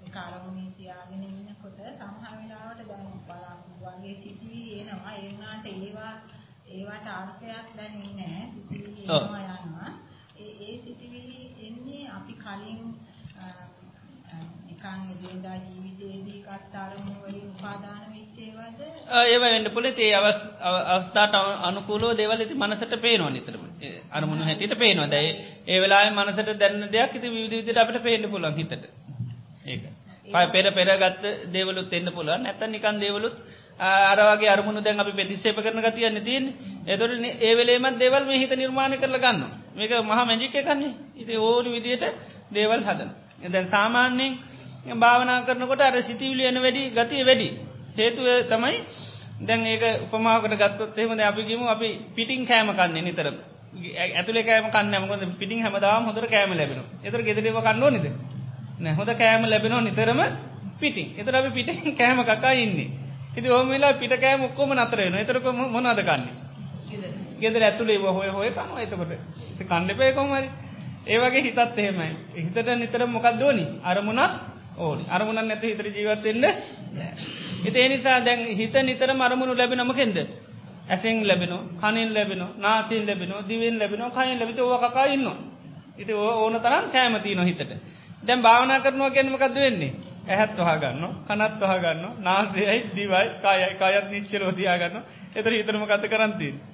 කාරමුණේ 0.09 0.71
තියාගෙන 0.77 1.23
ඉන්නකොට 1.23 1.79
සමහර 1.91 2.33
වෙලාවට 2.39 2.87
දැන් 2.87 3.05
බලාපොරොත්තු 3.21 3.83
වගේ 3.83 4.15
සිතුවි 4.17 4.61
එනවා. 4.79 5.13
ඒ 5.13 5.27
වුණාට 5.27 5.65
ඒවා 5.67 6.13
ඒවට 6.69 7.07
අර්ථයක් 7.09 7.67
දැනෙන්නේ 7.77 8.27
නැහැ. 8.27 8.51
සිතුවි 8.51 9.03
එනවා 9.03 9.43
යනවා. 9.57 9.91
ඒ 10.37 10.51
ඒ 10.61 10.77
සිතුවි 10.77 11.21
එන්නේ 11.61 12.03
අපි 12.09 12.33
කලින් 12.35 12.81
නිකන් 14.83 15.11
එදිනදා 15.13 15.57
ජීවිතයේදී 15.57 16.39
ගත්ත 16.41 16.75
අරමුණු 16.77 17.19
වලින් 17.23 17.45
උපාදාන 17.49 18.01
වෙච්ච 18.07 18.37
ඒවාද? 18.37 18.79
ඒව 19.23 19.43
වෙන්න 19.45 19.69
පුළුවන්. 19.69 19.95
ඒ 19.97 20.11
අවස්ථාවට 20.89 21.35
අනුකූලව 21.63 22.11
දේවල් 22.13 22.41
ඉතින් 22.41 22.59
මනසට 22.59 22.95
පේනවා 22.97 23.29
නිතරම. 23.29 23.63
අරමුණු 24.11 24.43
හැටියට 24.43 24.75
පේනවා. 24.77 25.07
දැන් 25.07 25.29
ඒ 25.67 25.79
වෙලාවේ 25.79 26.13
මනසට 26.13 26.59
දැනෙන 26.59 26.91
දෙයක් 26.91 27.15
ඉතින් 27.15 27.31
විවිධ 27.31 27.55
විදිහට 27.55 27.77
අපිට 27.77 28.03
පේන්න 28.03 28.29
පුළුවන් 28.29 28.55
හිතට. 28.55 28.85
ඒක. 29.65 29.83
පය 30.25 30.45
පෙර 30.53 30.65
පෙර 30.73 30.89
ගත්ත 30.97 31.23
දේවලුත් 31.49 31.93
එන්න 31.93 32.11
පුළුවන්. 32.11 32.43
නැත්නම් 32.43 32.71
නිකන් 32.71 32.95
දේවලුත් 32.99 33.35
අර 33.81 34.19
වගේ 34.27 34.49
අරමුණු 34.49 34.81
දැන් 34.81 34.99
අපි 34.99 35.13
ප්‍රතික්ෂේප 35.13 35.57
කරන 35.57 35.81
ගතියන්නේ 35.81 36.21
තියෙන්නේ. 36.21 36.53
ඒතකොට 36.85 37.11
ඒ 37.41 37.53
වෙලේමත් 37.55 37.97
දේවල් 37.97 38.23
මේ 38.25 38.39
හිත 38.39 38.53
නිර්මාණය 38.57 38.97
කරලා 38.97 39.25
ගන්නවා. 39.25 39.51
මේක 39.75 39.91
මහා 40.03 40.23
මැජික් 40.25 40.55
එකක්නේ 40.55 40.95
ඉතින් 41.17 41.37
ඕන 41.41 41.65
විදිහට 41.71 42.03
දේවල් 42.51 42.81
හදනවා. 42.81 43.21
දැන් 43.45 43.67
සාමාන්‍යයෙන් 43.69 44.33
භාවනා 44.85 45.43
කරනකොට 45.43 45.81
අර 45.81 45.95
සිතිවිලි 46.01 46.43
එන 46.43 46.57
වැඩි 46.57 46.91
ගතිය 46.91 47.23
වැඩි. 47.23 47.47
හේතුව 47.95 48.27
තමයි 48.45 48.77
දැන් 49.41 49.65
ඒක 49.65 49.83
උපමාවකට 50.03 50.55
ගත්තොත් 50.55 50.97
එහෙම 50.97 51.11
දැන් 51.11 51.27
අපි 51.27 51.43
කියමු 51.43 51.65
අපි 51.67 51.87
පිටින් 52.15 52.45
කෑම 52.45 52.67
කන්නේ 52.69 53.01
නිතරම. 53.01 53.35
ඇතුලේ 54.11 54.43
කෑම 54.43 54.67
කන්නේ 54.69 54.99
මොකද 54.99 55.23
පිටින් 55.39 55.61
හැමදාම 55.61 56.05
හොඳට 56.05 56.27
කෑම 56.27 56.51
ලැබෙනවා. 56.51 56.89
ඒතර 57.03 57.21
ගෙදරේව 57.21 57.57
කන්න 57.57 57.83
ඕනේද? 57.83 58.07
නෑ 58.79 58.93
හොඳ 58.93 59.11
කෑම 59.13 59.45
ලැබෙනවා 59.45 59.81
නිතරම 59.81 60.19
පිටින්. 60.79 61.07
ඒතර 61.17 61.35
අපි 61.35 61.49
පිටින් 61.51 61.95
කෑම 61.99 62.19
කකා 62.21 62.53
ඉන්නේ. 62.53 62.89
ඉතින් 63.37 63.51
ඕම 63.51 63.69
වෙලා 63.69 63.93
පිට 63.93 64.13
කෑම 64.15 64.43
ඔක්කොම 64.43 64.75
නතර 64.75 64.97
වෙනවා. 64.97 65.19
ඒතර 65.19 65.39
මොනවද 65.69 65.99
කන්නේ? 66.01 66.33
ගෙදර 67.39 67.63
ඇතුලේ 67.63 67.97
හොය 67.97 68.29
හොය 68.29 68.49
කනවා 68.51 68.81
එතකොට. 68.81 69.11
ඉතින් 69.51 69.65
කන්න 69.65 69.89
එපා 69.89 70.11
කොහොම 70.11 70.31
හරි. 70.33 70.49
ඒ 71.07 71.19
වගේ 71.19 71.41
හිතත් 71.41 71.77
එහෙමයි. 71.77 72.09
හිතට 72.35 72.67
නිතරම 72.75 73.09
මොකක්ද 73.09 73.41
ඕනි? 73.41 73.65
අරමුණක් 73.83 74.52
ඕනි. 74.77 75.03
අරමුණක් 75.09 75.47
නැති 75.47 75.67
හිතට 75.69 75.95
ජීවත් 75.95 76.23
වෙන්න 76.23 76.45
ඉතින් 77.63 77.81
ඒ 77.81 77.89
නිසා 77.89 78.19
දැන් 78.19 78.39
හිත 78.51 78.75
නිතරම 78.81 79.21
අරමුණු 79.21 79.57
ලැබෙන 79.57 79.85
මොකෙන්ද? 79.85 80.17
ඇසෙන් 80.89 81.27
ලැබෙනවා, 81.27 81.63
කනෙන් 81.81 82.13
ලැබෙනවා, 82.13 82.53
නාසයෙන් 82.57 83.07
ලැබෙනවා, 83.07 83.47
දිවෙන් 83.47 83.79
ලැබෙනවා, 83.79 84.11
කයෙන් 84.11 84.39
ලැබෙනවා. 84.39 84.65
ඕවා 84.65 84.89
කකා 84.89 85.05
ඉන්නවා. 85.07 85.37
ඉතින් 85.97 86.15
ඕන 86.15 86.55
තරම් 86.55 86.85
කැම 86.91 87.19
තියෙනවා 87.19 87.45
හිතට. 87.45 87.71
දැන් 88.27 88.41
භාවනා 88.41 88.79
කරනවා 88.79 89.09
කියන්නේ 89.09 89.31
මොකද්ද 89.31 89.55
වෙන්නේ? 89.57 89.91
ඇහත් 90.27 90.57
වහ 90.57 90.71
ගන්නවා, 90.75 91.13
කනත් 91.27 91.61
වහ 91.61 91.73
ගන්නවා, 91.77 92.13
නාසයයි, 92.19 92.79
දිවයි, 92.95 93.25
කයයි, 93.41 93.69
කයත් 93.75 94.05
නිශ්චලව 94.11 94.53
තියා 94.53 94.77
ගන්නවා. 94.77 95.03
ඒතර 95.35 95.51
හිතට 95.51 95.73
මොකද්ද 95.75 96.05
කරන් 96.07 96.33
තියෙන්නේ? 96.33 96.71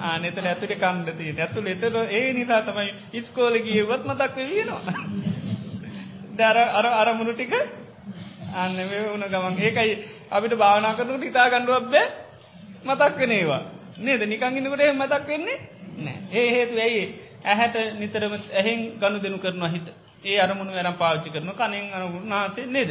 ආ 0.00 0.18
නෙතන 0.18 0.46
ඇතුලේ 0.46 0.76
කන්න 0.76 1.04
තියෙන්නේ. 1.12 1.42
ඇතුලේ 1.42 1.72
එතන 1.72 1.96
ඒ 2.10 2.32
නිසා 2.32 2.62
තමයි 2.62 2.90
ඉස්කෝලේ 3.12 3.62
ගියවත් 3.62 4.04
මතක් 4.04 4.36
වෙවි 4.36 4.64
වෙනවා. 6.32 6.50
අර 6.50 6.58
අර 6.78 6.86
අරමුණු 7.00 7.32
ටික 7.32 7.52
අන්න 8.54 8.76
මේ 8.76 9.02
වුණ 9.04 9.24
ගමන්. 9.24 9.54
ඒකයි 9.58 9.92
අපිට 10.30 10.54
භාවනා 10.54 10.94
කරනකොට 10.94 11.22
හිතා 11.22 11.48
ගන්නවත් 11.48 11.86
බෑ 11.86 12.06
මතක් 12.84 13.18
වෙන 13.18 13.32
ඒවා. 13.32 13.62
නේද? 13.98 14.22
නිකන් 14.24 14.56
ඉන්නකොට 14.56 14.80
එහෙම 14.80 14.98
මතක් 14.98 15.26
වෙන්නේ 15.26 15.58
නෑ. 15.98 16.16
ඒ 16.32 16.48
හේතුව 16.50 16.78
ඇයි 16.78 17.04
ඇහැට 17.44 17.76
නිතරම 17.94 18.34
ඇහෙන් 18.52 18.80
ගනුදෙනු 18.98 19.38
කරනවා 19.38 19.68
හිත. 19.68 19.86
ඒ 20.24 20.38
අරමුණු 20.40 20.72
අරන් 20.74 20.94
පාවිච්චි 20.94 21.30
කරනවා. 21.30 21.58
කනෙන් 21.60 21.86
අරමුණු 21.92 22.26
නාසයෙන් 22.26 22.70
නේද? 22.70 22.90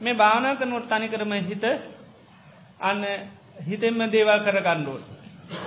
මේ 0.00 0.14
භාවනා 0.14 0.54
කරනකොට 0.54 0.88
තනිකරම 0.88 1.32
හිත 1.42 1.64
අන්න 2.80 3.02
හිතෙන්ම 3.60 4.00
දේවල් 4.08 4.40
කර 4.40 4.58
ගන්න 4.60 4.86
ඕනේ. 4.86 5.14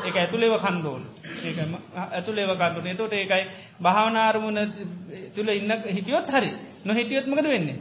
ඒක 0.05 0.15
ඇතුළේව 0.15 0.55
කන්න 0.57 0.85
ඕනේ. 0.85 1.11
ඒක 1.43 1.57
ඇතුළේව 2.09 2.51
කන්න 2.51 2.75
ඕනේ. 2.75 2.93
එතකොට 2.93 3.13
ඒකයි 3.13 3.43
භාවනා 3.81 4.25
අරමුණ 4.27 4.59
තුල 5.35 5.49
ඉන්න 5.49 5.71
හිටියොත් 5.87 6.29
හරි. 6.29 6.51
නොහිටියොත් 6.85 7.27
මොකද 7.27 7.45
වෙන්නේ? 7.45 7.77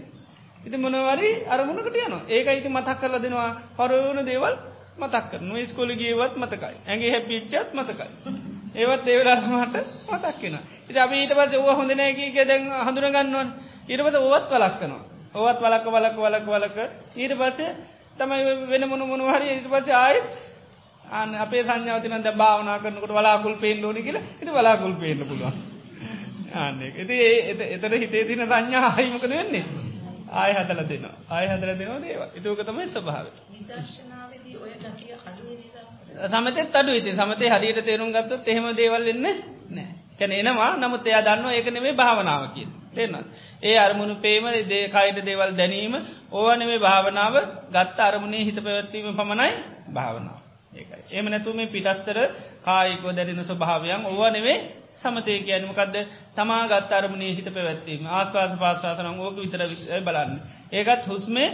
ඉතින් 0.64 0.80
මොනවාරි 0.80 1.28
අරමුණකට 1.46 1.96
යනවා. 1.96 2.22
ඒකයි 2.28 2.58
ඉතින් 2.58 2.72
මතක් 2.72 2.98
කරලා 3.00 3.18
දෙනවා. 3.18 3.50
පරවන 3.76 4.18
දේවල් 4.24 4.54
මතක් 4.98 5.24
කරනවා. 5.30 5.58
ඉස්කෝලේ 5.58 5.96
ගියවත් 5.96 6.34
මතකයි. 6.36 6.74
ඇඟේ 6.82 7.10
හැපිච්චත් 7.10 7.70
මතකයි. 7.72 8.08
ඒවත් 8.74 9.06
ඒ 9.06 9.18
වෙලාවට 9.18 9.46
මට 9.52 9.76
මතක් 10.08 10.42
වෙනවා. 10.42 10.62
ඉතින් 10.88 11.02
අපි 11.02 11.16
ඊට 11.16 11.34
පස්සේ 11.34 11.58
ඕවා 11.58 11.76
හොඳ 11.76 11.92
නැහැ 11.92 12.14
කිය 12.14 12.30
කිය 12.30 12.44
දැන් 12.44 12.64
හඳුනා 12.80 13.12
ගන්නවනේ. 13.12 13.46
ඊට 13.88 14.02
පස්සේ 14.02 14.22
ඕවත් 14.22 14.50
වලක්වනවා. 14.52 15.02
ඕවත් 15.34 15.60
වලක්ක 15.60 15.86
වලක්ක 15.88 16.16
වලක්ක 16.18 16.48
වලක්ක 16.48 16.78
ඊට 17.16 17.34
පස්සේ 17.34 17.70
තමයි 18.18 18.42
වෙන 18.66 18.88
මොන 18.88 19.02
මොනවා 19.04 19.36
හරි 19.36 19.48
ඊට 19.50 19.68
පස්සේ 19.68 19.96
ආයෙත් 19.96 20.26
අන්න 21.12 21.34
අපේ 21.36 21.62
සංඥාව 21.62 22.00
තියෙනවා 22.00 22.24
දැන් 22.24 22.38
භාවනා 22.38 22.78
කරනකොට 22.78 23.12
වලාකුල් 23.12 23.56
පේන්න 23.56 23.84
ඕනේ 23.84 24.02
කියලා. 24.02 24.28
ඉතින් 24.34 24.54
වලාකුල් 24.54 24.94
පේන්න 24.94 25.24
පුළුවන්. 25.24 25.75
ආන්නේ. 26.58 26.90
ඉතින් 26.96 27.18
ඒ 27.20 27.74
එතන 27.74 27.94
හිතේ 27.96 28.24
තියෙන 28.24 28.46
සංඥා 28.46 28.86
ආයි 28.86 29.10
මොකද 29.10 29.28
වෙන්නේ? 29.30 29.64
ආය 30.32 30.52
හදලා 30.54 30.86
දෙනවා. 30.86 31.14
ආය 31.30 31.46
හදලා 31.48 31.76
දෙනවා 31.76 32.00
දේවල්. 32.00 32.28
ඒක 32.36 32.64
තමයි 32.64 32.86
ස්වභාවය. 32.88 33.30
විදර්ශනාවේදී 33.50 34.56
ඔය 34.58 34.72
ගතිය 34.76 35.12
අඩු 35.20 35.42
වෙන 35.44 35.58
නිසා 35.58 35.96
සමතෙත් 36.24 36.74
අඩුයි. 36.74 36.98
ඉතින් 36.98 37.16
සමතේ 37.16 37.50
හරියට 37.50 37.84
තේරුම් 37.84 38.10
ගත්තොත් 38.10 38.48
එහෙම 38.48 38.66
දේවල් 38.74 39.04
වෙන්නේ 39.04 39.36
නැහැ. 39.70 39.94
කියන්නේ 40.18 40.40
එනවා 40.40 40.72
නමුත් 40.76 41.06
එයා 41.06 41.22
දන්නවා 41.22 41.52
ඒක 41.52 41.68
නෙමෙයි 41.68 41.94
භාවනාව 41.94 42.42
කියන්නේ. 42.48 42.80
තේරෙනවද? 42.92 43.28
ඒ 43.62 43.76
අරමුණු 43.78 44.14
පේම 44.16 44.44
දේ 44.64 44.88
කයිද 44.88 45.18
දේවල් 45.22 45.52
දැනීම 45.54 45.94
ඕවා 46.32 46.56
නෙමෙයි 46.56 46.80
භාවනාව. 46.80 47.34
ගත්ත 47.70 47.98
අරමුණේ 48.00 48.44
හිත 48.44 48.58
පැවැත්වීම 48.58 49.14
පමණයි 49.14 49.52
භාවනාව. 49.92 50.45
ඒකයි. 50.76 51.02
එහෙම 51.10 51.26
නැතු 51.26 51.50
මේ 51.52 51.68
පිටස්තර 51.68 52.18
කායිකව 52.62 53.06
දැනෙන 53.10 53.44
ස්වභාවයන් 53.44 54.04
ඕවා 54.04 54.30
නෙවෙයි 54.30 54.58
සමතේ 54.92 55.38
කියන්නේ 55.40 55.68
මොකද්ද? 55.68 55.96
තමා 56.34 56.62
ගත්ත 56.66 56.92
අරමුණේ 56.92 57.32
හිත 57.32 57.48
පැවැත්වීම. 57.48 58.06
ආස්වාස 58.08 58.52
පාස්වාස 58.56 58.98
නම් 59.00 59.18
ඕක 59.20 59.36
විතර 59.36 59.62
බලන්න. 60.02 60.32
ඒකත් 60.72 61.02
හුස්මේ 61.06 61.48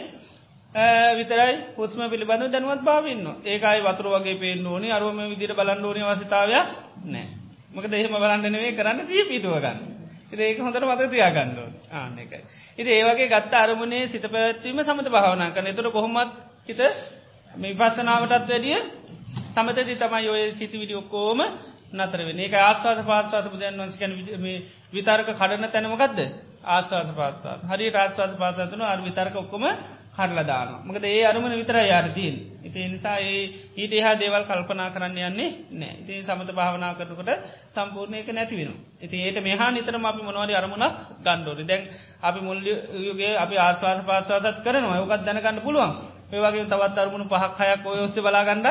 විතරයි 1.15 1.55
හුස්ම 1.77 2.01
පිළිබඳව 2.07 2.49
දැනුවත් 2.49 2.83
භාවය 2.83 3.09
ඉන්නවා. 3.11 3.37
ඒකයි 3.45 3.81
වතුර 3.83 4.07
වගේ 4.09 4.37
පේන්න 4.37 4.67
ඕනේ. 4.67 4.93
අරවම 4.93 5.19
විදිහට 5.29 5.55
බලන්න 5.55 5.85
ඕනේ 5.85 6.05
අවශ්‍යතාවයක් 6.05 6.67
නැහැ. 7.07 7.29
මොකද 7.71 7.93
එහෙම 7.93 8.15
බලන්න 8.15 8.43
නෙවෙයි 8.49 8.73
කරන්න 8.73 9.07
සිහි 9.07 9.25
පිටුව 9.25 9.57
ගන්න. 9.57 9.79
ඉතින් 10.29 10.41
ඒක 10.43 10.59
හොඳට 10.59 10.81
මතක 10.83 11.11
තියාගන්න 11.11 11.59
ඕනේ. 11.59 11.81
ආන්න 11.93 12.19
ඒකයි. 12.19 12.43
ඉතින් 12.79 12.93
ඒ 12.93 13.05
වගේ 13.05 13.29
ගත්ත 13.29 13.53
අරමුණේ 13.57 14.09
සිත 14.09 14.25
පැවැත්වීම 14.25 14.81
සමත 14.81 15.09
භාවනා 15.09 15.51
කරන. 15.51 15.67
ඒතර 15.67 15.91
කොහොමත් 15.91 16.33
හිත 16.67 16.81
මේ 17.51 17.73
විපස්සනාවටත් 17.73 18.49
වැඩිය 18.49 18.79
සමතති 19.53 19.95
තමයි 19.97 20.29
ඔය 20.29 20.43
සිතිවිලි 20.53 20.95
ඔක්කෝම 20.95 21.41
නතරවෙන 21.95 22.39
ඒ 22.39 22.51
ආස්වාද 22.61 23.01
පාස්වාස 23.05 23.47
බුදයන් 23.47 23.77
වන්සකැන 23.77 24.13
විතරක 24.93 25.29
කඩන 25.33 25.69
තැනමකක්ද 25.69 26.19
ආස්වාස 26.67 27.11
පාස්වාස 27.13 27.61
හරි 27.65 27.91
රාස්වාද 27.91 28.33
පාසතන 28.37 28.83
අර 28.83 29.01
විතරක 29.01 29.37
ඔක්කොම 29.37 29.65
කඩලදාන 30.13 30.69
මකද 30.83 31.05
ඒ 31.07 31.25
අරුමන 31.25 31.53
විතර 31.53 31.77
යාරතිීන් 31.83 32.37
ඉති 32.63 32.81
නිසා 32.87 33.17
ඒ 33.21 33.43
ඊට 33.75 33.93
එහා 33.93 34.15
දේවල් 34.15 34.45
කල්පනා 34.45 34.89
කරන්න 34.91 35.19
යන්නේ 35.21 35.51
නෑ 35.73 35.95
ඉති 36.01 36.23
සමත 36.23 36.51
භාවනා 36.51 36.93
කරනකොට 36.95 37.31
සම්පූර්ණයක 37.71 38.29
නැතිවෙන 38.31 38.73
ඉති 39.01 39.17
ඒට 39.19 39.39
මෙහා 39.41 39.71
නිතරම 39.71 40.05
අපි 40.05 40.23
මොනවරි 40.23 40.55
අරමුණක් 40.55 40.97
ගණ්ඩෝරි 41.19 41.65
දැන් 41.65 41.83
අපි 42.21 42.41
මුල්ලියගේ 42.41 43.33
අපි 43.37 43.57
ආස්වාස 43.59 44.01
පාස්වාදත් 44.03 44.59
කරනවා. 44.63 44.99
යකත් 44.99 45.25
දැනගන්න 45.25 45.61
පුළුවන්. 45.61 45.93
ඒවගේ 46.31 46.65
තවත් 46.67 46.97
අරමුණු 46.99 47.27
පහක් 47.27 47.59
හයක් 47.61 47.87
ඔය 47.87 47.99
ඔස්සේ 48.01 48.23
බලාගන්නත් 48.23 48.67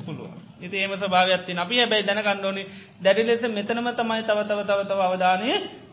පුළුවන්. 0.00 0.38
ඉති 0.60 0.76
ඒම 0.76 0.92
ස්භාවයක්ත්ති 0.94 1.52
අපි 1.56 1.74
හැබැයි 1.76 2.04
දැනගන්නඩෝනි 2.04 2.62
දැඩි 3.00 3.22
ලෙස 3.22 3.42
මෙතනම 3.48 3.88
තමයි 3.92 4.22
තව 4.22 4.38
තව 4.44 4.60
තව 4.62 4.80
තව 4.84 5.00
අවධානය 5.00 5.48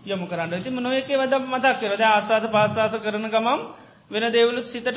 යොමු 0.06 0.26
කරන්න. 0.26 0.54
ති 0.58 0.70
නොයකේ 0.72 1.18
වද 1.18 1.34
මතක් 1.44 1.76
කරද 1.82 2.02
ආස්වාද 2.04 2.46
පාස්වාස 2.50 2.94
කරන 2.98 3.28
ගමම් 3.28 3.62
වෙන 4.12 4.26
දේවලුත් 4.30 4.68
සිතට 4.68 4.88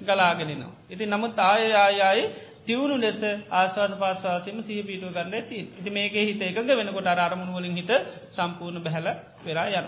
ගලාගෙනනවා. 0.00 0.72
ඉති 0.88 1.04
නමුත් 1.06 1.38
ආය 1.40 1.72
ආයයි 1.74 2.24
තිවුණු 2.66 2.96
ලෙස 2.96 3.20
ආස්වාද 3.52 3.92
පාස්වාසම 3.96 4.58
සහ 4.58 4.70
පිටුව 4.82 5.10
කරන්න 5.10 5.34
ඇති 5.34 5.58
ඉති 5.72 5.90
මේක 5.90 6.14
හිත 6.20 6.42
එකක 6.42 6.58
වෙනකොට 6.70 7.08
අරමුණු 7.18 7.52
වලින් 7.54 7.74
හිට 7.74 7.92
සම්පූර්ණ 8.30 8.80
බැහල 8.80 9.08
වෙලා 9.40 9.68
යන. 9.72 9.86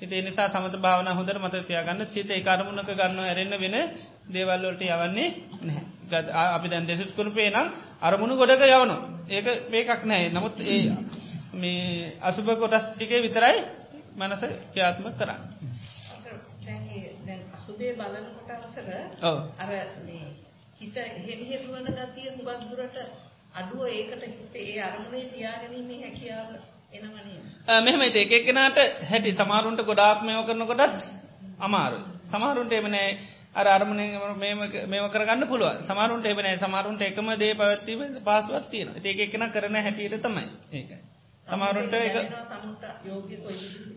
ඉති 0.00 0.22
නිසා 0.22 0.48
සමත 0.48 0.74
භාවන 0.78 1.08
හොඳර 1.10 1.36
මතතියාගන්න 1.38 2.02
සිත 2.06 2.30
එකරමුණක 2.30 2.90
ගන්න 2.90 3.18
ඇරෙන්න්න 3.20 3.54
වෙන 3.56 3.76
දේවල්ලොට 4.28 4.80
යවන්නේ 4.86 5.28
නැහැ. 5.60 5.97
අපි 6.10 6.68
දැන් 6.68 6.86
දෙසුත් 6.86 7.10
කරපේ 7.12 7.50
නම් 7.50 7.68
අරමුණු 8.00 8.34
ගොඩක 8.36 8.62
යවනු 8.68 8.96
ඒක 9.28 9.46
මේකක් 9.70 10.02
නෑ. 10.04 10.30
නමුත් 10.30 10.56
ඒ 10.62 10.92
මේ 11.54 12.12
අසුභ 12.20 12.50
කොටස් 12.56 12.84
ටිකේ 12.88 13.22
විතරයි 13.22 13.58
මනස 14.16 14.42
ක්‍යාත්ම 14.72 15.04
කරන්න. 15.12 15.40
අසුබේ 17.58 17.92
බලනකොට 17.94 18.50
අවසර 18.50 18.88
අර 19.58 19.70
හිත 20.78 20.96
එහෙම 20.96 21.40
හේතුවන 21.44 21.86
ගතිය 21.88 22.28
හුඟක් 22.28 22.62
දුරට 22.70 22.98
අඩුව 23.54 23.82
ඒකට 23.88 24.22
හිත 24.24 24.54
ඒ 24.56 24.80
අරමුණේ 24.82 25.24
තියාගැනීමේ 25.28 26.02
හැකියාව 26.02 26.50
එනවනේ 26.92 27.38
මෙහෙම 27.78 28.02
ඒක 28.02 28.32
එක්කෙනාට 28.32 28.78
හැටි 29.04 29.34
සමහරුන්ට 29.34 29.82
ගොඩාක් 29.82 30.22
මේව 30.22 30.46
කරනකොටත් 30.46 31.02
අමාරුයි. 31.60 32.04
සමහරුන්ට 32.24 32.72
එම 32.72 32.86
නෑ 32.88 33.10
අර 33.54 33.66
අරමුණෙන් 33.68 34.10
මේම 34.88 35.06
කරගන්න 35.10 35.48
පුළුව 35.48 35.84
සමරුන්ට 35.84 36.26
එබනෑ 36.26 36.56
සමරුන්ට 36.58 37.02
එකම 37.02 37.30
දේ 37.36 37.54
පවත්වීම 37.54 38.18
පාසුවත් 38.24 38.70
තියෙන 38.70 38.96
ඒක 39.02 39.20
එකන 39.20 39.46
කරන 39.50 39.78
හැටියට 39.78 40.20
තමයි. 40.22 40.48
ඒකයි. 40.72 40.98
සමහරුන්ට 41.48 41.94
එක 41.96 42.16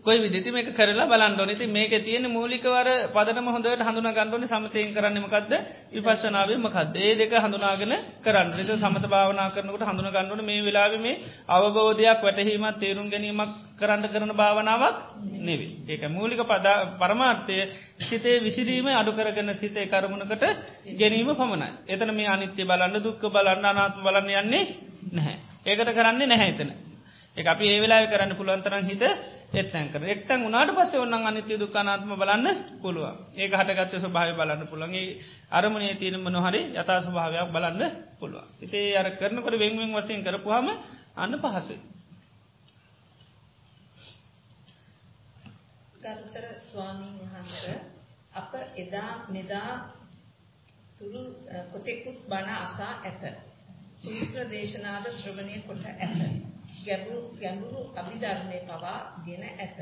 කොයි 0.02 0.18
විදිති 0.18 0.50
මේක 0.50 0.68
කරලා 0.72 1.06
බලන්ඩෝ 1.06 1.46
නති 1.46 1.66
මේක 1.68 1.92
තියෙන 2.00 2.26
මූලිකවර 2.28 2.88
පදනම 3.10 3.48
හොඳට 3.48 3.82
හඳුන 3.82 4.08
ගණඩුවනි 4.10 4.46
සමතයෙන් 4.46 4.92
කරන්නමකක්ද 4.92 5.52
විපශනාවේ 5.94 6.58
මකක්ද 6.58 6.94
ඒ 6.98 7.12
දෙක 7.14 7.34
හඳුනාගෙන 7.36 7.92
කරන්න 8.20 8.52
ෙත 8.54 8.70
සමත 8.74 9.04
භාවනා 9.06 9.48
කරනකට 9.50 9.84
හඳුන 9.84 10.08
ගණඩුවන 10.08 10.44
මේ 10.44 10.62
වෙලාව 10.62 10.94
මේ 10.98 11.20
අවබෝධයක් 11.48 12.22
වැටහීමත් 12.22 12.78
තේරුම් 12.78 13.10
ගැනීමක් 13.10 13.52
කරන්න 13.78 14.06
කරන 14.06 14.32
භාවනාවක් 14.34 14.96
නෙවි. 15.40 15.66
ඒක 15.86 16.02
මූලික 16.08 16.40
පදා 16.44 16.76
පරමාර්ථය 16.98 17.56
සිතේ 18.00 18.36
විසිරීම 18.40 18.88
අඩු 18.92 19.12
කරගන්න 19.12 19.52
සිතේ 19.56 19.86
කරමුණකට 19.86 20.44
ගැනීම 20.94 21.28
පමණයි. 21.32 21.68
එතන 21.86 22.10
මේ 22.12 22.28
අනිත්‍ය 22.28 22.64
බලන්න 22.64 22.96
දුක්ක 23.00 23.22
බලන්න 23.28 23.64
අනාත්ම 23.64 24.00
බලන්න 24.02 24.32
යන්නේ 24.36 24.64
නැහැ. 25.12 25.36
ඒකට 25.66 25.92
කරන්නේ 25.92 26.26
නැහැ 26.28 26.50
එතන. 26.50 26.72
එක 27.36 27.46
අපි 27.46 27.64
ඒ 27.66 27.80
වෙලා 27.80 28.06
කරන්න 28.06 28.32
පුළුවන්තරන් 28.34 28.84
හිත 28.84 29.02
එත්තැන් 29.52 29.88
කර 29.88 30.02
එක්තැන් 30.06 30.40
උනාට 30.42 30.70
පස්සේ 30.70 31.00
ඔන්න 31.00 31.14
අනිත්‍ය 31.22 31.56
දුකානාත්ම 31.56 32.12
බලන්න 32.14 32.46
පුළුව 32.78 33.06
ඒ 33.34 33.48
හටගත්ත 33.50 33.94
ස්වභාව 33.96 34.32
බලන්න 34.34 34.66
පුළන්ගේ 34.66 35.16
අරමණේ 35.50 35.94
තියෙනම 35.94 36.28
නොහරි 36.28 36.60
යතා 36.72 36.98
ස්වභාවයක් 37.00 37.48
බලන්න 37.50 37.82
පුළුව 38.18 38.44
ඉතේ 38.60 38.96
අර 38.96 39.08
කරනකට 39.12 39.54
වෙන්වෙන් 39.54 39.94
වසයෙන් 39.94 40.20
කරපුහම 40.22 40.68
අන්න 41.14 41.32
පහසුයි. 41.38 41.80
ගරුතර 46.02 46.46
ස්වාමීන් 46.60 47.16
වහන්ස 47.22 47.64
අප 48.34 48.52
එදා 48.76 49.12
මෙදා 49.28 49.72
තුළු 50.98 51.22
කොතෙකුත් 51.70 52.18
බණ 52.26 52.56
අසා 52.58 52.94
ඇත. 53.00 53.22
සූත්‍ර 53.94 54.38
දේශනාද 54.48 55.04
ශ්‍රවණය 55.12 55.56
කොට 55.62 55.84
ඇත. 55.86 56.51
ගැඹුරු 56.84 57.20
ගැඹුරු 57.36 57.82
අභිධර්මයේ 57.96 58.62
පවා 58.62 59.00
ගෙන 59.24 59.44
ඇත. 59.48 59.78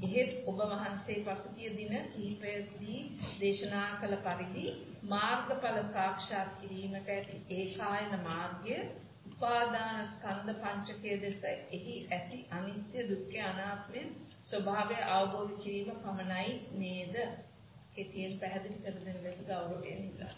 එහෙත් 0.00 0.30
ඔබ 0.46 0.58
වහන්සේ 0.62 1.22
පසුගිය 1.22 1.70
දින 1.72 1.94
කිහිපයේදී 2.08 3.00
දේශනා 3.40 3.88
කළ 4.00 4.16
පරිදි 4.18 4.66
මාර්ගඵල 5.06 5.78
සාක්ෂාත් 5.88 6.50
කිරීමට 6.60 7.08
ඇති 7.10 7.36
ඒකායන 7.52 8.12
මාර්ගය 8.22 8.76
උපාදාන 9.28 9.98
ස්කන්ධ 10.06 10.60
පංචකයේ 10.60 11.16
දෙස 11.20 11.40
එහි 11.72 11.96
ඇති 12.08 12.38
අනිත්‍ය 12.50 13.06
දුක්ඛ 13.08 13.38
අනාත්මය 13.44 14.02
ස්වභාවය 14.42 14.98
අවබෝධ 15.10 15.54
කිරීම 15.58 15.90
පමණයි 15.98 16.52
නේද? 16.76 17.16
කෙටියෙන් 17.94 18.38
පැහැදිලි 18.38 18.78
කර 18.78 18.96
දෙන 19.00 19.18
ලෙස 19.22 19.40
ගෞරවයෙන් 19.46 20.04
ඉල්ලා. 20.04 20.34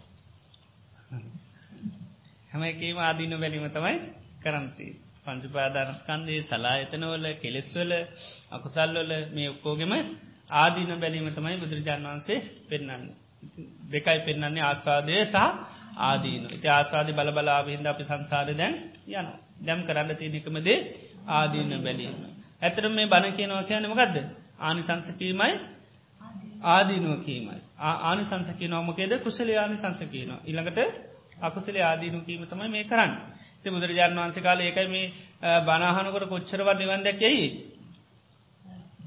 හැම 2.50 2.62
එකේම 2.64 2.98
ආදීන 3.00 3.36
බැලීම 3.38 3.68
තමයි 3.70 3.98
කරන්නේ. 4.40 5.05
පංචපාදානස්කන්ධයේ 5.27 6.43
සලායතනවල 6.45 7.27
කෙලෙස්වල 7.37 7.93
අකුසල්වල 8.51 9.12
මේ 9.31 9.49
ඔක්කෝගෙම 9.49 9.93
ආදීන 10.55 10.93
බැලීම 10.97 11.29
තමයි 11.31 11.57
බුදුරජාණන් 11.57 12.07
වහන්සේ 12.07 12.39
පෙන්වන්නේ. 12.64 13.14
දෙකයි 13.87 14.18
පෙන්න්නන්නේ 14.20 14.62
ආස්වාදය 14.62 15.14
සහ 15.24 15.37
ආදීන. 16.01 16.45
ඉති 16.49 16.68
ආස්වාද 16.70 17.09
බලබලාවිහින්ද 17.11 17.87
අපි 17.87 18.05
සංසාර 18.05 18.49
දැන් 18.53 18.74
යන. 19.11 19.29
දැම් 19.59 19.81
කරන්න 19.83 20.11
තියනෙකමදේ 20.14 20.79
ආදීන 21.31 21.70
බැලීම. 21.79 22.14
ඇතරම 22.62 22.93
මේ 22.93 23.07
බණ 23.07 23.33
කියනවා 23.33 23.64
කියන්න 23.64 23.87
මකක්ද. 23.87 24.16
ආනි 24.59 24.83
සංසකීමයි 24.83 25.55
ආදීනුව 26.64 27.20
කීමයි. 27.20 27.61
ආනි 27.79 28.24
සංසකී 28.24 28.68
නොමකේද 28.68 29.12
කුසල 29.18 29.49
ආනි 29.55 29.77
සංසකීනවා. 29.77 30.41
ඉළඟට 30.45 30.79
අකුසල 31.41 31.77
ආදීනු 31.81 32.20
කීම 32.20 32.43
තමයි 32.45 32.68
මේ 32.68 32.85
කරන්න. 32.85 33.12
ති 33.66 33.70
බුදුරජාන් 33.70 34.14
වන්සේ 34.16 34.42
කාල 34.42 34.60
ඒකයි 34.60 34.88
මේ 34.88 35.06
බනාහනකොට 35.62 36.28
කොච්චරවත් 36.28 36.78
නිවන් 36.78 37.02
දැක්කෙයි. 37.02 37.46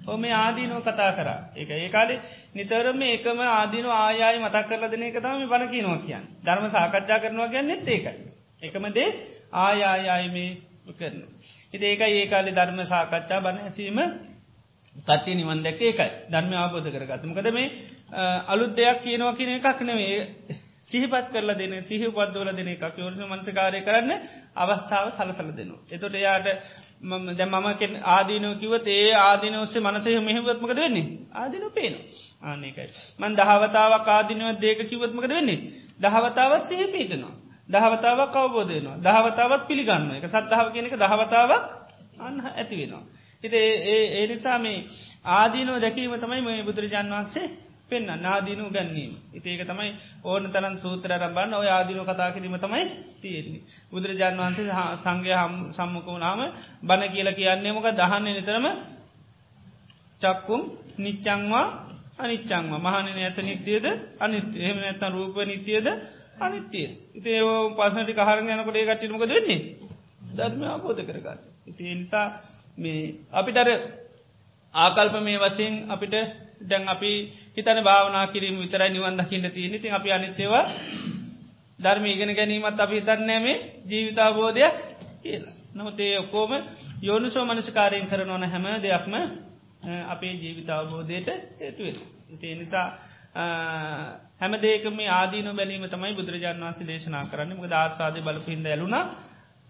ඔ 0.06 0.18
මේ 0.18 0.34
ආදීනෝ 0.36 0.82
කතා 0.82 1.12
කර 1.14 1.30
එක 1.56 1.70
ඒ 1.72 1.90
කාලේ 1.90 2.20
නිතරම 2.54 3.02
එකම 3.08 3.40
ආදීන 3.50 3.86
ආයයි 3.88 4.40
මතක් 4.40 4.66
කරල 4.70 4.86
දෙන 4.88 5.04
එක 5.04 5.18
තම 5.18 5.44
බණ 5.44 5.70
කියනවා 5.70 6.00
කියන්න 6.00 6.26
ධර්ම 6.44 6.66
සාකච්ඡා 6.70 7.20
කරනවා 7.20 7.50
කියන්නෙත් 7.50 7.88
ඒකයි. 7.88 8.18
එකම 8.62 8.86
දේ 8.92 9.10
ආයායායි 9.56 10.30
මේ 10.30 10.52
කරන. 10.92 11.24
ඉති 11.74 11.86
ඒක 11.86 12.02
ඒ 12.04 12.26
කාලි 12.28 12.52
ධර්ම 12.52 12.80
සාකච්ඡා 12.86 13.40
බණ 13.40 13.60
ඇසීම 13.62 14.00
කට්ටි 14.96 15.36
නිවන් 15.36 15.60
දැක 15.64 15.82
ඒකයි 15.82 16.10
ධර්ම 16.30 16.52
ආබෝධ 16.56 16.90
කරගතමකද 16.90 17.48
මේ 17.52 17.68
අලුත් 18.48 18.72
දෙයක් 18.74 18.98
කියනවා 19.04 19.34
කියන 19.34 19.52
එකක් 19.52 19.80
නෙවේ 19.82 20.20
සිහිපත් 20.82 21.28
කරල 21.32 21.50
දෙන 21.54 21.74
සිහි 21.84 22.08
පද්දෝල 22.08 22.50
දෙන 22.52 22.68
එකක්. 22.68 22.98
යෝර්ම 22.98 23.22
මනසකාරය 23.28 23.80
කරන්න 23.82 24.12
අවස්ථාව 24.56 25.12
සලසල 25.12 25.50
දෙනවා. 25.52 25.82
එතොට 25.90 26.14
එයාට 26.14 26.44
දැ 26.44 26.56
මම 27.02 27.96
ආදීනෝ 28.08 28.56
කිවත් 28.56 28.88
ඒ 28.90 29.14
ආදින 29.16 29.56
ඔස්සේ 29.56 29.80
මනසය 29.80 30.20
මෙහවත්මකද 30.20 30.78
වෙන්නේ? 30.78 31.08
ආදින 31.34 31.64
පේන 31.72 31.96
ආනකයි 32.42 32.88
මන් 33.20 33.32
දහවතාවක් 33.36 34.08
ආදිනව 34.08 34.60
දේක 34.60 34.80
කිවත්මකද 34.90 35.32
වෙන්නේ? 35.32 35.60
දහවතාවත් 36.00 36.62
සහ 36.62 36.92
පීටනවා 36.92 37.36
දහවතාවක් 37.70 38.36
අවබෝධයනවා 38.36 38.98
දහවතාවත් 39.00 39.64
පිළිගන්න 39.68 40.12
එක 40.12 40.26
සත්තාව 40.28 40.68
කියනක 40.74 40.94
දහවතාවක් 40.96 41.66
අන්න 42.20 42.38
ඇති 42.42 42.76
වෙනවා. 42.76 43.04
හිත 43.44 43.54
ඒ 43.54 44.06
ඒ 44.14 44.28
නිසා 44.28 44.58
මේ 44.58 44.86
ආදීනෝ 45.26 45.78
දැකීම 45.80 46.14
තමයි 46.16 46.42
මේ 46.42 46.64
බුදුරජාන් 46.64 47.10
වහන්සේ 47.10 47.48
පෙන්න්න 47.90 48.10
නාදීනු 48.18 48.66
ගැන්නීම. 48.70 49.12
ඉතිඒක 49.32 49.64
තමයි 49.64 49.90
ඕන 50.24 50.44
තරන් 50.48 50.76
සූත්‍ර 50.78 51.12
රබන්න 51.14 51.54
ඔය 51.54 51.70
ආදිනු 51.70 52.04
කතා 52.04 52.30
කිරීම 52.32 52.56
තමයි 52.58 52.84
තියෙන්නේ. 53.18 53.62
බුදුරජාන් 53.90 54.36
වහන්සේ 54.36 54.72
සංගය 54.98 55.32
සම්මක 55.72 56.08
වනාම 56.08 56.40
බණ 56.82 57.10
කියල 57.10 57.30
කියන්නේ 57.34 57.72
මොක 57.72 57.88
දහන්න 57.92 58.26
නිතරම 58.28 58.66
චක්කුම් 60.22 60.62
නිච්චංවා 60.98 61.66
අනිච්චංව 62.18 62.74
මහනන 62.78 63.18
ඇස 63.18 63.38
නිත්‍යයද 63.42 63.86
අනිත් 64.18 64.48
එහෙම 64.56 64.78
නැත්තන් 64.78 65.12
රූප 65.12 65.38
නිත්‍යයද 65.44 65.88
අනිත්‍යය. 66.38 66.88
ඉති 67.14 67.30
ඒ 67.32 67.44
පසනටි 67.78 68.14
කහරග 68.14 68.48
යනකොට 68.48 68.76
ඒ 68.76 68.88
කට්ටිමක 68.88 69.26
දෙන්නේ 69.26 69.60
ධර්ම 70.30 70.62
අපෝධ 70.68 71.02
කරගන්න. 71.02 71.40
ඉති 71.66 71.84
නිසා 71.92 72.28
මේ 72.78 73.02
අපිටර 73.32 73.70
ආකල්ප 74.74 75.16
මේ 75.20 75.40
වසින් 75.40 75.74
අපිට 75.88 76.16
දැන් 76.62 76.88
අපි 76.88 77.12
හිතන 77.58 77.80
භාවනා 77.84 78.28
කිරීම 78.28 78.58
විතරයි 78.58 78.90
නිවන් 78.90 79.18
දකින්න 79.18 79.52
තියෙන 79.52 79.76
ති 79.78 79.90
අපි 79.90 80.10
අනිත්‍යව 80.12 80.54
ධර්ම 81.80 82.06
ඉගෙන 82.06 82.32
ගැනීමත් 82.32 82.80
අපි 82.80 82.96
හිතන්නෑමේ 82.96 83.58
ජීවිතාබෝධයක් 83.86 84.76
කියලා. 85.22 85.54
නමුත් 85.76 86.00
ඒ 86.00 86.18
ඔක්කෝම 86.18 86.52
යෝනිසෝ 87.02 87.46
මනසිකාරයෙන් 87.46 88.08
කරනවන 88.08 88.44
හැම 88.46 88.66
දෙයක්ම 88.82 89.14
අපේ 90.08 90.34
ජීවිතාවබෝධයට 90.36 91.30
හේතුවෙන. 91.60 91.98
ඒ 92.44 92.56
නිසා 92.56 92.88
හැම 94.36 94.54
දේකම 94.58 95.00
ආදීන 95.10 95.50
බැලීම 95.52 95.86
තමයි 95.86 96.14
බුදුරජාන් 96.14 96.60
වන්සේ 96.60 96.88
දේශනා 96.88 97.26
කරන්න 97.26 97.56
ම 97.56 97.64
ආසාද 97.74 98.16
බලපින්ද 98.20 98.66
ඇලුනා 98.66 99.06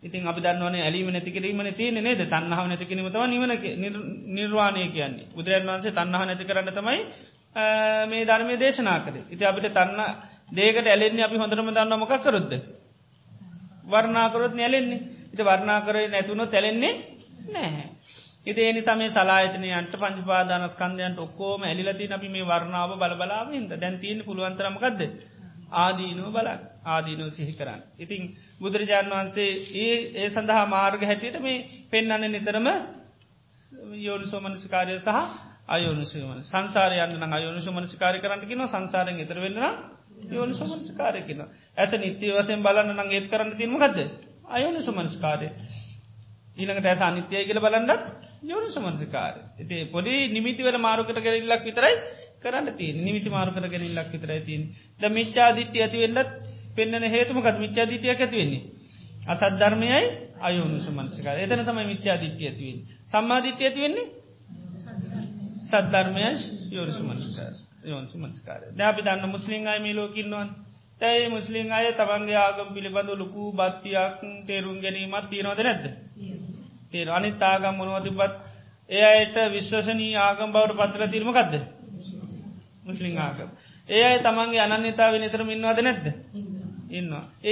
ඉතින් 0.04 0.26
අපි 0.26 0.42
දන්නවන 0.42 0.76
ඇලීම 0.78 1.10
නැතිකිරීම 1.10 1.62
තියෙන 1.74 1.98
නේද? 2.00 2.22
තන්නහාව 2.26 2.68
නැතිකිරීමතම 2.68 3.24
නිවන 3.28 3.52
නිර්වාණය 4.30 4.88
කියන්නේ. 4.90 5.30
බුදුරජන් 5.32 5.68
වන්සේ 5.68 5.94
තන්නහ 5.94 6.24
නැති 6.24 6.44
කරන්න 6.46 6.74
තමයි 6.74 7.00
මේ 8.08 8.26
ධර්මය 8.26 8.56
දේශනා 8.56 9.00
කර 9.02 9.16
ඉති 9.28 9.44
අපිට 9.44 9.74
තන්න 9.74 10.02
දේකට 10.52 10.88
ඇලෙන්නේ 10.88 11.24
අපි 11.24 11.38
හොඳරම 11.38 11.70
දන්න 11.70 11.94
මොක 11.96 12.14
කරොද්ද 12.20 12.52
වර්ණාකරොත් 13.86 14.54
නැලෙන්නේ 14.54 15.02
ඉති 15.34 15.44
වර්ණා 15.44 15.82
කරය 15.82 16.08
නැතුුණු 16.08 16.46
තැලෙන්නේ 16.48 16.94
නැහැ 17.48 17.88
ඉති 18.46 18.62
ඒනි 18.62 18.82
සමේ 18.82 19.10
සලායතනයන්ට 19.10 19.94
පංචපාදානස්කන්දයන්ට 19.94 21.20
ඔක්කෝම 21.20 21.64
ඇලිලති 21.64 22.10
අපි 22.10 22.30
මේ 22.30 22.46
වර්ණාව 22.46 22.92
බලබලාවින්ද 22.96 23.72
දැන්තිීන 23.76 24.26
පුළුවන්තරමකක්ද 24.26 25.02
ආදීනුව 25.76 26.30
බල 26.32 26.50
ආදීනුව 26.86 27.30
සිහි 27.32 27.54
කරන්න. 27.54 27.82
ඉතිං 27.98 28.22
බුදුරජාණන් 28.60 29.12
වහන්සේ 29.12 29.50
ඒ 29.78 29.96
ඒ 30.16 30.30
සඳහා 30.30 30.66
මාර්ග 30.68 31.02
හැටියට 31.04 31.40
මේ 31.40 31.66
පෙන්න්න 31.88 32.26
නිතරම 32.28 32.68
යෝනිසෝමනසිකාරය 33.98 35.00
සහ 35.00 35.10
අයෝනිසුවන 35.68 36.40
සංසාරයන්න 36.44 37.34
අයෝනිසු 37.34 37.72
මනසිකාරය 37.72 38.20
කරන්නකින 38.20 38.62
සංසාරෙන් 38.68 39.20
එතර 39.20 39.38
වෙන්න 39.38 39.60
යෝනිසු 40.30 40.64
මනසිකාරයකින 40.66 41.42
ඇස 41.78 41.92
නිත්‍ය 41.98 42.28
වසයෙන් 42.34 42.62
බලන්න 42.62 42.96
නං 42.96 43.12
ඒත් 43.12 43.28
කරන්න 43.28 43.54
තිීමගද 43.56 44.00
අයෝනිසු 44.50 44.92
මනස්කාරය 44.94 45.48
ඊළඟට 46.58 46.86
ඇස 46.86 47.02
අනිත්‍යය 47.02 47.44
කියල 47.46 47.60
බලන්නත් 47.60 48.04
යෝනිසු 48.44 48.80
මනසිකාරය 48.82 49.42
ඇති 49.56 49.78
පොඩි 49.88 50.16
නිමිතිවල 50.30 50.78
මාරුකට 50.80 51.20
කරල්ලක් 51.20 51.64
විතරයි 51.64 51.96
කරන්න 52.40 52.70
ති 52.74 52.88
නිමිති 53.00 53.30
මාරු 53.30 53.52
කර 53.52 53.68
ගැනිල්ලක් 53.68 54.10
විතරයි 54.10 54.42
තින් 54.42 54.62
ද 55.00 55.04
මිච්චාදිට්‍ය 55.10 55.80
ඇතිවෙන්නත් 55.80 56.30
පෙන්න්න 56.80 57.10
හේතුමකත් 57.10 57.58
මිච්චාදිටයක් 57.58 58.10
ඇතිවෙන්නේ 58.18 58.64
අසත් 59.28 59.44
ධර්මයයි 59.56 60.02
අයුනුසු 60.42 60.92
මනසිකාර 60.92 61.38
එතන 61.40 61.62
තමයි 61.64 61.86
මිච්චාදිට්‍ය 61.86 62.44
ඇතිවෙන් 62.46 62.80
සම්මාධිට්‍ය 63.08 63.64
ඇතිවෙන්නේ 63.66 64.08
සද්ධර්මය 65.68 66.22
යෝනිසු 66.72 67.04
මනස්කාර 67.04 67.54
යෝනිසු 67.84 68.18
මනස්කාර 68.18 68.62
දැපි 68.74 69.02
දන්න 69.02 69.30
මුස්ලිම් 69.30 69.68
අය 69.68 69.80
මේ 69.80 69.94
ලෝකින්වන් 69.94 70.50
තැයි 71.02 71.30
මුස්ලිම් 71.30 71.68
අය 71.72 71.88
තමන්ගේ 71.94 72.38
ආගම් 72.38 72.70
පිළිබඳ 72.74 73.10
ලොකු 73.14 73.44
බත්තියක් 73.52 74.22
තේරුම් 74.48 74.78
ගැනීමත් 74.82 75.26
තියෙනවද 75.30 75.60
නැද්ද? 75.60 75.86
තේර 76.92 77.10
අනිත් 77.10 77.42
ආගම් 77.44 77.76
මොනවතිබත් 77.78 78.34
ඒ 78.90 79.06
අයට 79.06 79.38
විශ්වසනී 79.52 80.16
ආගම් 80.18 80.50
බවට 80.52 80.80
පත්‍ර 80.82 81.04
තිීමකක්ද 81.08 81.54
මුස්ලිං 82.86 83.18
ආගම්. 83.20 83.50
ඒ 83.90 84.04
අයි 84.04 84.20
තමන්ගේ 84.20 84.64
අනන්‍යතාව 84.68 85.14
නිතරම 85.18 85.50
ඉන්නවාද 85.50 85.80
නැද්ද? 85.82 86.06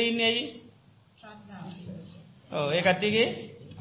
ඉන්න 0.01 0.19
ඇයි? 0.21 0.43
ඒ 2.73 2.81
කට්ටිගේ 2.81 3.27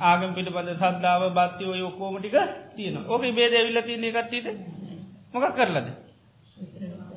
ආගම් 0.01 0.33
පිළිබඳ 0.35 0.71
සද්ධාව 0.75 1.23
බත්ති 1.33 1.65
ඔය 1.67 1.83
ඔක්කෝමටික 1.83 2.37
තියෙන 2.77 2.97
ඕක 3.05 3.23
බේද 3.33 3.53
ඇවිල්ල 3.53 3.81
තියන්නේ 3.83 4.13
කට්ටිට 4.13 4.47
මොකක් 5.33 5.55
කරලද? 5.55 5.89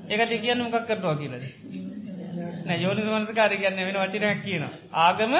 ඒකට 0.10 0.34
කියන්න 0.38 0.64
මොකක් 0.64 0.88
කරනවා 0.88 1.16
කියලද? 1.16 1.44
නෑ 2.66 2.80
යෝනි 2.80 3.02
සමන්ස 3.02 3.32
කාරි 3.34 3.58
කියන්න 3.58 3.80
වෙන 3.80 3.98
වචනයක් 3.98 4.44
කියන 4.44 4.64
ආගම 4.98 5.34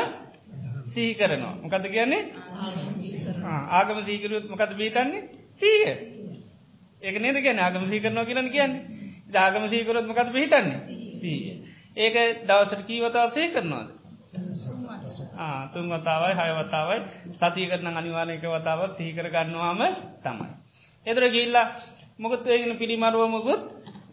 සිහි 0.88 1.12
කරනවා. 1.16 1.54
මොකද 1.58 1.86
කියන්නේ? 1.88 2.22
ආගම 3.72 3.98
සීකරුත් 4.04 4.46
මොකද 4.48 4.72
බීතන්නේ 4.76 5.28
සීහ 5.58 5.84
ඒක 7.02 7.16
නේද 7.18 7.38
ගැන 7.40 7.60
ආගම 7.60 7.84
සීකරනවා 7.88 8.26
කියලන 8.26 8.50
කියන්නේ. 8.50 9.00
දාගම 9.30 9.64
සීකරොත් 9.70 10.06
මොකද 10.06 10.30
පිහිටන්නේ 10.34 10.80
සීහ 11.16 11.69
ඒක 12.00 12.16
දවසට 12.44 12.82
කීවතාව 12.84 13.30
සේ 13.32 13.48
කරනවාද? 13.50 13.90
තුන් 15.70 15.86
වතාවයි 15.90 16.34
හය 16.36 16.50
වතාවයි. 16.58 17.00
සතිය 17.34 17.68
කරන 17.68 17.88
අනිවානයක 17.94 18.44
වතාව 18.46 18.82
සීකර 18.98 19.28
ගන්නවාම 19.28 19.82
තමයි. 20.20 20.50
එතර 21.06 21.24
ගිල්ලා 21.30 21.66
මොකත් 22.18 22.48
ඒගෙන 22.48 22.78
පිළිමරුවමකුත් 22.78 23.64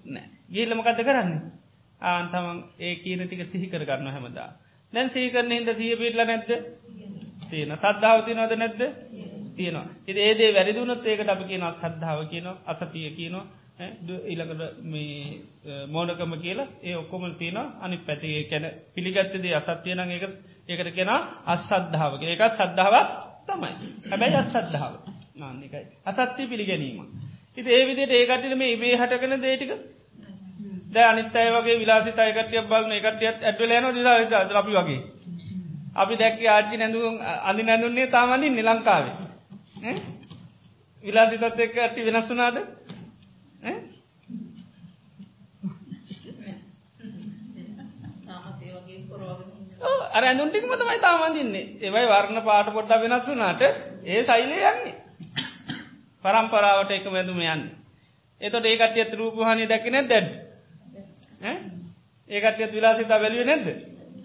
නෑ. 0.07 0.27
ගිල්ලමකත 0.49 1.01
කරන්නේ? 1.01 1.41
ආන්තමන් 2.03 2.59
ඒ 2.79 2.95
කියන 2.97 3.21
ටික 3.23 3.43
සිහිකර 3.47 3.83
ගන්න 3.83 4.09
හැමදා. 4.09 4.51
දැන් 4.93 5.09
සීකරන 5.11 5.51
හිද 5.51 5.69
සිය 5.75 5.97
පිටල 5.97 6.23
නැද්ද? 6.23 6.51
තියෙන 7.45 7.73
සද්ධාවතිනවද 7.75 8.53
නැද්ද? 8.55 8.81
තියෙනවා. 9.57 9.87
ඉති 10.07 10.21
ඒදේ 10.21 10.51
වැරදිදුනොත් 10.51 11.07
ඒකට 11.07 11.29
අපි 11.29 11.45
කියන 11.45 11.65
සද්ධාව 11.75 12.19
කියන 12.27 12.47
අසතිය 12.67 13.11
කියනවා 13.13 13.47
ඊළඟට 13.79 14.83
මේ 14.85 15.41
මෝනකම 15.87 16.33
කියලා 16.37 16.69
ඒ 16.83 16.95
ඔක්කොම 16.95 17.25
තියෙන 17.35 17.59
අනි 17.81 17.97
පැතිගේ 17.99 18.45
කැන 18.45 18.65
පිළිගත්තදේ 18.95 19.55
අසත්‍යයන 19.55 20.01
එක 20.09 20.25
ඒකට 20.69 20.95
කෙන 20.95 21.11
අස්සද්ධාවක 21.47 22.23
ඒක 22.25 22.43
සද්ධාවක් 22.51 23.11
තමයි. 23.47 23.73
හැබැයි 24.07 24.37
අත්සද්ධාව 24.37 24.95
නාන්නකයි 25.37 25.85
අසත්‍යය 26.05 26.47
පිළිගැනීම. 26.47 27.05
ඉති 27.57 27.71
ඒ 27.71 27.85
විදිට 27.87 28.13
ඒකටට 28.13 28.57
මේ 28.57 28.73
ඉබේ 28.73 28.95
හටකන 28.95 29.37
දේටික 29.41 29.73
ද 30.89 30.97
අනිත්තය 31.03 31.45
වගේ 31.53 31.77
විලාසිත 31.79 32.19
අයකටය 32.19 32.65
බලන 32.65 32.93
එකටියත් 32.93 33.39
ඇටලෑන 33.43 33.95
දිලා 33.95 34.17
අපි 34.55 34.73
වගේ. 34.73 35.01
අපි 35.95 36.15
දැක්ක 36.17 36.41
ආච්චි 36.47 36.77
නැඳු 36.77 37.01
අඳි 37.43 37.63
නැඳුන්නේ 37.63 38.07
තාමඳින් 38.09 38.55
නිලංකාවේ 38.55 39.15
විලාසිතත් 41.05 41.61
එක්ක 41.61 41.77
ඇති 41.79 42.07
වෙනස්සුනාද 42.07 42.57
අර 50.11 50.25
ඇඳුන්ටිකම 50.25 50.73
තමයි 50.75 51.01
තාමන්දින්නේ 51.01 51.65
ඒවයි 51.81 52.07
වර්ණ 52.07 52.43
පාට 52.43 52.69
පොඩ්ඩ 52.73 53.03
වෙනස් 53.03 53.27
වුනාට 53.27 53.63
ඒ 54.05 54.23
සයිලේ 54.25 54.71
යන්නේ. 54.71 54.95
පරම්පරාවට 56.25 56.91
එක 56.91 57.07
වැඳුම 57.07 57.41
යන්න. 57.45 57.65
එතොට 58.41 58.65
ඒකට 58.65 58.97
ඇත් 58.97 59.13
රූපහනි 59.15 59.67
දැකින 59.67 59.99
දැඩ් 60.05 60.29
ඒකට 62.31 62.73
විලාසිතා 62.73 63.19
බැලුව 63.19 63.45
නැද්ද? 63.45 63.67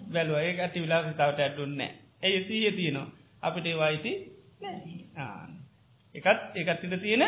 බැලුව. 0.08 0.38
ඒකට 0.38 0.74
විලාසිතාවට 0.76 1.40
ඇඩ්ඩුන්න 1.40 1.80
ඇයි 1.80 2.44
සීය 2.44 2.72
තියනවා. 2.72 3.06
අපිට 3.42 3.64
වයිති 3.64 4.12
එකත් 6.14 6.56
ඒකත්තිට 6.56 7.00
තියෙන 7.00 7.24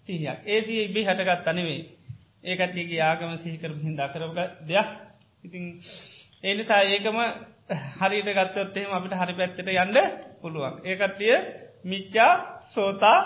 සිහියක්. 0.00 0.38
ඒසි 0.46 0.72
ඉබේ 0.80 1.04
හටගත් 1.04 1.48
අනෙවේ 1.48 1.80
ඒකත්ගේ 2.44 3.00
ආගම 3.02 3.36
සිහිකර 3.38 3.72
හිදා 3.80 4.08
කරක 4.08 4.38
දෙයක්. 4.62 4.90
ඉතින් 5.44 5.64
ඒනිසා 6.44 6.82
ඒකම 6.84 7.18
හරිට 7.70 8.28
ගත්තොත්තෙම 8.30 8.90
අපිට 8.90 9.14
හරි 9.14 9.34
පැත්තට 9.34 9.68
යන්න 9.74 9.96
පුළුවන්. 10.40 10.74
ඒකට්ටිය 10.84 11.36
මිච්චා 11.84 12.32
සෝතා 12.66 13.18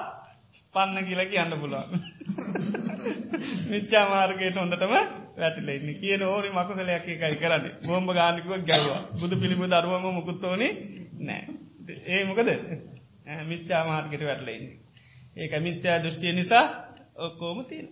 පන්න 0.72 1.04
කියලකි 1.04 1.36
යන්න 1.36 1.54
පුළුවන්. 1.56 1.88
මිච්චා 3.72 4.04
මාර්ගයට 4.08 4.56
හොඳටම 4.56 4.94
වැටිලෙන්න 5.36 5.88
කියන 5.96 6.22
ඕනි 6.24 6.50
මකුසලයක් 6.50 7.08
එකයි 7.08 7.36
කරන්න. 7.36 7.66
බෝම්බ 7.82 8.10
ගානිකුව 8.12 8.62
ගැවවා. 8.64 9.00
බුදු 9.14 9.34
පිළිබ 9.36 9.64
දරුවම 9.66 10.06
මුකුත්තෝනි 10.12 10.68
නෑ. 11.20 11.42
ඒ 12.06 12.24
මොකද? 12.24 12.48
මිච්චා 13.44 13.84
මාර්ගයට 13.84 14.22
වැටලෙන්නේ 14.22 14.76
ඒක 15.36 15.52
මිත්‍යා 15.60 15.98
දෘෂ්ටිය 15.98 16.32
නිසා 16.32 16.66
ඔක්කෝම 17.18 17.64
තියෙන 17.64 17.88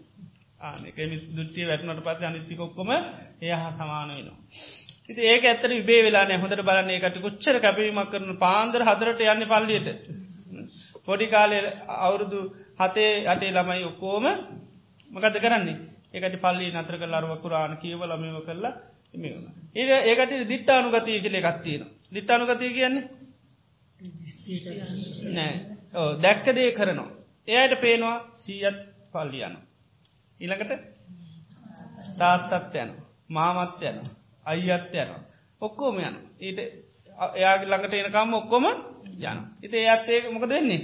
ආනක 0.61 0.99
දුෘටිය 1.37 1.67
වැටනට 1.67 2.03
පත් 2.03 2.23
අනිතිකොක්කොම 2.23 2.91
ඒ 2.91 3.53
හා 3.53 3.73
සමාන 3.73 4.11
වෙනවා. 4.11 4.39
ඉති 5.09 5.21
ඒක 5.25 5.45
ඇතර 5.45 5.71
විබේ 5.71 6.03
වෙලා 6.03 6.27
හොඳට 6.35 6.63
බලන්න 6.63 6.91
එකට 6.93 7.19
කොච්චර 7.21 7.57
කැපීමක් 7.61 8.11
කරන 8.11 8.33
පාන්දර 8.39 8.83
හදරට 8.83 9.21
යන්න 9.25 9.45
පල්ලියට. 9.47 9.89
පොඩි 11.05 11.27
කාලය 11.29 11.59
අවුරුදු 11.99 12.41
හතේ 12.77 13.13
අටේ 13.27 13.53
ළමයි 13.53 13.85
ඔක්කෝම 13.85 14.27
මකද 15.11 15.37
කරන්නේ 15.39 15.77
ඒකට 16.15 16.37
පල්ලි 16.39 16.73
නතර 16.73 16.97
කල් 16.97 17.15
අරුව 17.15 17.33
කුරාණ 17.41 17.77
කියව 17.77 18.01
ලමව 18.03 18.39
කරලා 18.43 18.75
එමවුණ. 19.15 19.47
ඒ 19.75 19.99
ඒකට 20.05 20.33
දිට්ටානුගතිය 20.49 21.19
කියලේ 21.21 21.43
ගත්තියෙන. 21.43 21.87
දිට්ටානුගතිය 22.13 22.73
කියන්නේ 22.73 23.05
නෑ 25.31 25.55
දැක්කදේ 26.17 26.69
කරනවා. 26.73 27.11
එයට 27.49 27.81
පේනවා 27.81 28.17
සීයත් 28.35 28.79
පල්ලි 29.13 29.41
යන. 29.43 29.57
ඉළඟට 30.41 30.73
තාත්තත් 32.19 32.75
යන 32.77 32.91
මාමත් 33.31 33.83
යන 33.85 33.99
අයිත් 34.47 34.95
යන 34.95 35.11
ඔක්කෝම 35.63 35.99
යන 36.01 36.17
ඊට 36.41 36.59
එයාගේ 37.35 37.67
ළඟට 37.67 37.95
එනකම් 37.97 38.35
ඔක්කොම 38.35 38.67
යන 38.67 39.39
ඉති 39.61 39.77
ඒත් 39.85 40.09
ඒක 40.09 40.31
මොකද 40.31 40.49
වෙන්නේ? 40.49 40.81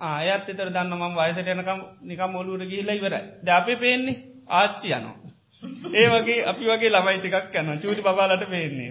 ආයත් 0.00 0.48
එතර 0.48 0.70
දන්න 0.70 0.92
මම 0.94 1.14
වයසට 1.16 1.48
යනකම් 1.48 1.80
නිකම් 2.04 2.32
ඔලුවට 2.36 2.66
ගිහිල්ල 2.66 2.90
ඉවර 2.90 3.14
ද 3.42 3.48
අපේ 3.50 3.76
පේන්නේ 3.76 4.16
ආච්චි 4.50 4.88
යනවා. 4.90 5.16
ඒ 5.92 6.06
වගේ 6.08 6.44
අපි 6.44 6.64
වගේ 6.66 6.90
ළමයි 6.90 7.18
ටිකක් 7.18 7.54
යන 7.56 7.68
චූටි 7.78 8.02
බාලට 8.04 8.44
පේන්නේ 8.46 8.88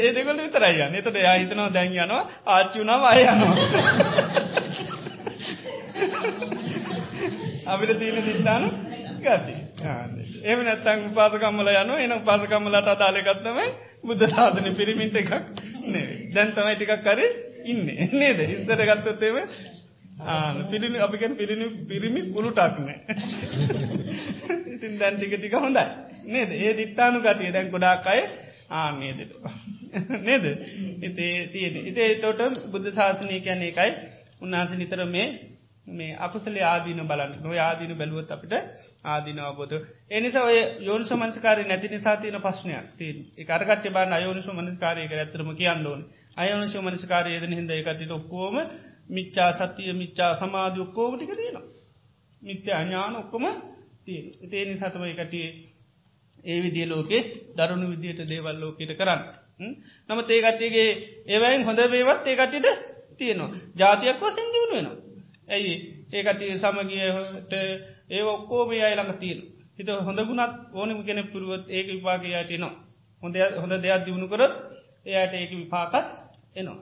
ඒ 0.00 0.12
දෙකොල 0.12 0.38
විතරයි 0.38 0.80
යන්න. 0.80 0.94
එතට 0.94 1.16
හිතනවා 1.34 1.70
දැන් 1.70 1.92
යනවා 1.96 2.22
ආච්චුනාව 2.48 3.02
අය 3.04 3.22
යනවා. 3.24 3.56
අපිට 7.66 7.98
තියෙන 7.98 8.24
දිත්තාන 8.24 8.64
ගති. 9.22 9.54
එම 10.44 10.58
නැත්තං 10.62 11.06
පාසකම්මල 11.14 11.70
යන 11.74 11.92
එන 11.96 12.14
පාසකම්මලට 12.22 12.88
අදාලෙකත්නමයි 12.88 13.68
බුද්ධ 14.04 14.24
සාධන 14.30 14.74
පිරිමින්ට 14.74 15.16
එකක් 15.16 15.32
නේ 15.86 16.06
දැන් 16.30 16.52
තමයි 16.52 16.74
ටිකක් 16.76 17.02
කරේ 17.02 17.30
ඉන්න. 17.66 17.86
නේද? 18.14 18.38
ඉස්සර 18.48 18.80
ගත්තොත්තේම 18.82 19.36
පිරිමි 20.68 20.98
අපිකන් 20.98 21.36
පිරිමි 21.36 21.66
පිරිමි 21.86 22.22
පුළුටක්නෑ 22.30 22.98
ඉතින් 24.72 24.98
දැන් 24.98 25.16
ටික 25.16 25.34
ටික 25.34 25.54
හොඳයි. 25.56 25.84
නේද? 26.26 26.50
ඒ 26.52 26.72
දිත්තානු 26.74 27.20
ගතිය 27.20 27.52
දැන් 27.52 27.70
ගොඩාක් 27.70 28.06
අය 28.06 28.20
ආනේදට 28.70 29.32
නේද? 30.22 30.44
ඉතේ 31.02 31.34
තියෙන 31.48 31.76
ඉතේ 31.84 32.10
තෝට 32.16 32.66
බුද්ධ 32.68 32.92
ශාසනය 32.92 33.40
කියන්නේ 33.40 33.70
එකයි 33.70 33.90
උන්හස 34.40 34.70
නිතර 34.74 35.04
මේ 35.06 35.28
මේ 35.86 36.16
අකුසල 36.16 36.56
ආදීන 36.62 37.00
බලන්න 37.02 37.32
නො 37.40 37.50
ආදීන 37.58 37.92
බැලුවත් 37.94 38.30
අපිට 38.30 38.54
ආදීන 39.04 39.38
අවබෝධ. 39.40 39.74
එනිසා 40.10 40.44
ඔය 40.44 40.58
යෝනු 40.80 41.04
සමංස්කාරය 41.04 41.62
නැති 41.64 41.88
නිසා 41.88 42.16
තියෙන 42.16 42.40
ප්‍රශ්නයක් 42.40 42.86
තින් 42.96 43.16
එකරකත්ය 43.36 43.90
බාන 43.90 44.12
අයෝනිසු 44.12 44.52
මනස්කාරයක 44.52 45.12
ඇතරම 45.14 45.50
කියන්න 45.54 45.86
ඕන 45.86 46.00
අයෝනිසු 46.36 46.82
මනස්කාරය 46.82 47.30
යෙදන 47.32 47.54
හිද 47.54 47.70
එකට 47.72 48.10
ඔක්කෝම 48.10 48.56
මිච්චා 49.08 49.50
සතිය 49.54 49.92
මිච්චා 49.94 50.32
සමාධ 50.34 50.78
ඔක්කෝමටික 50.78 51.32
තියෙනවා. 51.32 51.66
මිත්‍ය 52.42 52.70
අඥාන 52.72 53.16
ඔක්කොම 53.16 53.44
තියෙන. 54.04 54.26
ඒ 54.44 54.64
නිසාතම 54.64 55.02
එකටිය 55.04 55.46
ඒ 56.44 56.58
විදිිය 56.62 56.86
ලෝකේ 56.86 57.22
දරුණු 57.56 57.86
විදියට 57.90 58.20
දේවල් 58.26 58.56
ලෝකයට 58.60 58.92
කරන්න. 58.94 59.20
නම 60.08 60.18
ඒකට්ටියගේ 60.28 60.90
ඒවයින් 61.26 61.64
හොඳ 61.64 61.80
වේවත් 61.88 62.26
ඒකටට 62.28 62.66
තියෙනවා. 63.18 63.50
ජාතියක් 63.76 64.18
වසෙන් 64.20 64.52
දියුණු 64.52 64.74
වෙනවා. 64.74 65.01
ඇයි 65.48 65.72
ඒකට 66.10 66.42
සමගියට 66.58 67.52
ඒ 68.10 68.22
ඔක්කෝම 68.24 68.70
අය 68.70 68.80
ළඟ 68.90 69.18
තියෙන 69.18 69.40
හිත 69.76 69.88
හොඳගුණත් 70.00 70.54
ඕනම 70.72 70.98
කෙන 71.02 71.20
පුරුවත් 71.28 71.64
ඒක 71.68 71.86
විපාගයාට 71.88 72.52
නවා 72.54 72.74
හොඳ 73.22 73.36
හොඳ 73.56 73.72
දෙයක් 73.78 74.04
දියුණු 74.04 74.26
කරත් 74.28 74.52
එයට 75.06 75.34
ඒක 75.34 75.50
විපාකත් 75.52 76.08
එනවා. 76.54 76.78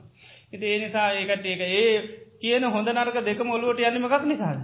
හිත 0.51 0.63
ඒ 0.63 0.77
නිසා 0.79 1.07
ඒකට 1.13 1.45
ඒක 1.45 1.61
ඒ 1.61 1.91
කියන 2.39 2.63
හොඳ 2.65 2.87
නරක 2.89 3.17
දෙක 3.21 3.39
මොලුවට 3.41 3.81
යන්නමකක් 3.81 4.23
නිසා. 4.25 4.55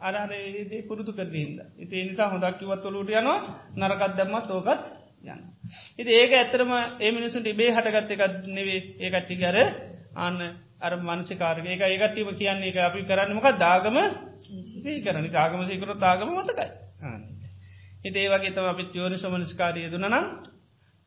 අරර 0.00 0.32
ඒ 0.32 0.82
පුරුදු 0.82 1.12
කරදීද. 1.12 1.60
ඉති 1.78 2.04
නිසා 2.04 2.28
හොඳක් 2.28 2.58
කිවත් 2.58 2.84
ඔලුට 2.84 3.10
යනවා 3.10 3.38
නරකත් 3.76 4.12
දැම්මත් 4.16 4.50
ඕකත් 4.50 4.84
යන්න. 5.24 5.42
ඉති 5.98 6.10
ඒක 6.12 6.32
ඇත්තරම 6.32 6.72
ඒ 6.98 7.10
මිනිසුන්ට 7.10 7.46
ඉබේ 7.46 7.70
හටගත්ත 7.70 8.10
එකත් 8.16 8.46
නෙවේ 8.48 8.80
ඒකට්ටි 8.98 9.34
ගැර 9.36 9.56
අන්න 10.16 10.38
අර 10.82 10.92
මනසිකාරක 10.98 11.66
ඒක 11.66 11.82
ඒකටීම 11.84 12.30
කියන්නේ 12.34 12.70
එක 12.70 12.78
අපි 12.80 13.00
කරන්නමක 13.04 13.46
දාගම 13.58 13.96
සී 14.82 14.98
කරන 15.00 15.26
ආගම 15.36 15.60
සීකර 15.64 15.90
තාගම 15.98 16.28
මතකයි 16.34 16.68
හිත 18.02 18.16
ඒ 18.16 18.28
වගේ 18.28 18.52
තම 18.52 18.66
අපිත් 18.66 18.90
යෝනි 18.92 19.16
සමනස්කාරය 19.16 19.80
දුනනම් 19.88 20.16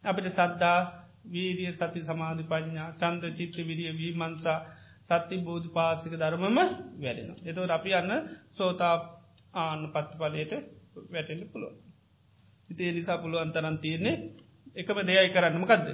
අපිට 0.04 0.28
සද්දා 0.32 0.80
වීරිය 1.28 1.72
සති 1.74 2.00
සමාධි 2.02 2.44
පඥා 2.46 2.90
චන්ද 2.94 3.24
චිත්ත 3.38 3.58
විරිය 3.62 3.92
වී 3.94 4.14
මන්සා 4.14 4.60
සත්‍ය 5.06 5.36
බෝධ 5.40 5.68
පාසික 5.70 6.14
ධර්මම 6.14 6.58
වැඩෙන. 6.98 7.30
එතවට 7.42 7.72
අපි 7.72 7.92
යන්න 7.94 8.12
සෝතා 8.52 8.96
ආන්න 9.56 9.82
පත්තිපලයට 9.88 10.54
වැටෙන්ට 11.12 11.52
පුළුව. 11.52 11.74
ඉතිේ 12.70 12.92
නිසා 12.92 13.18
පුළුවන් 13.18 13.52
තරන් 13.52 13.78
තියන්නේ 13.78 14.16
එකම 14.76 14.98
දෙයයි 15.02 15.30
කරන්නමකක්ද. 15.30 15.88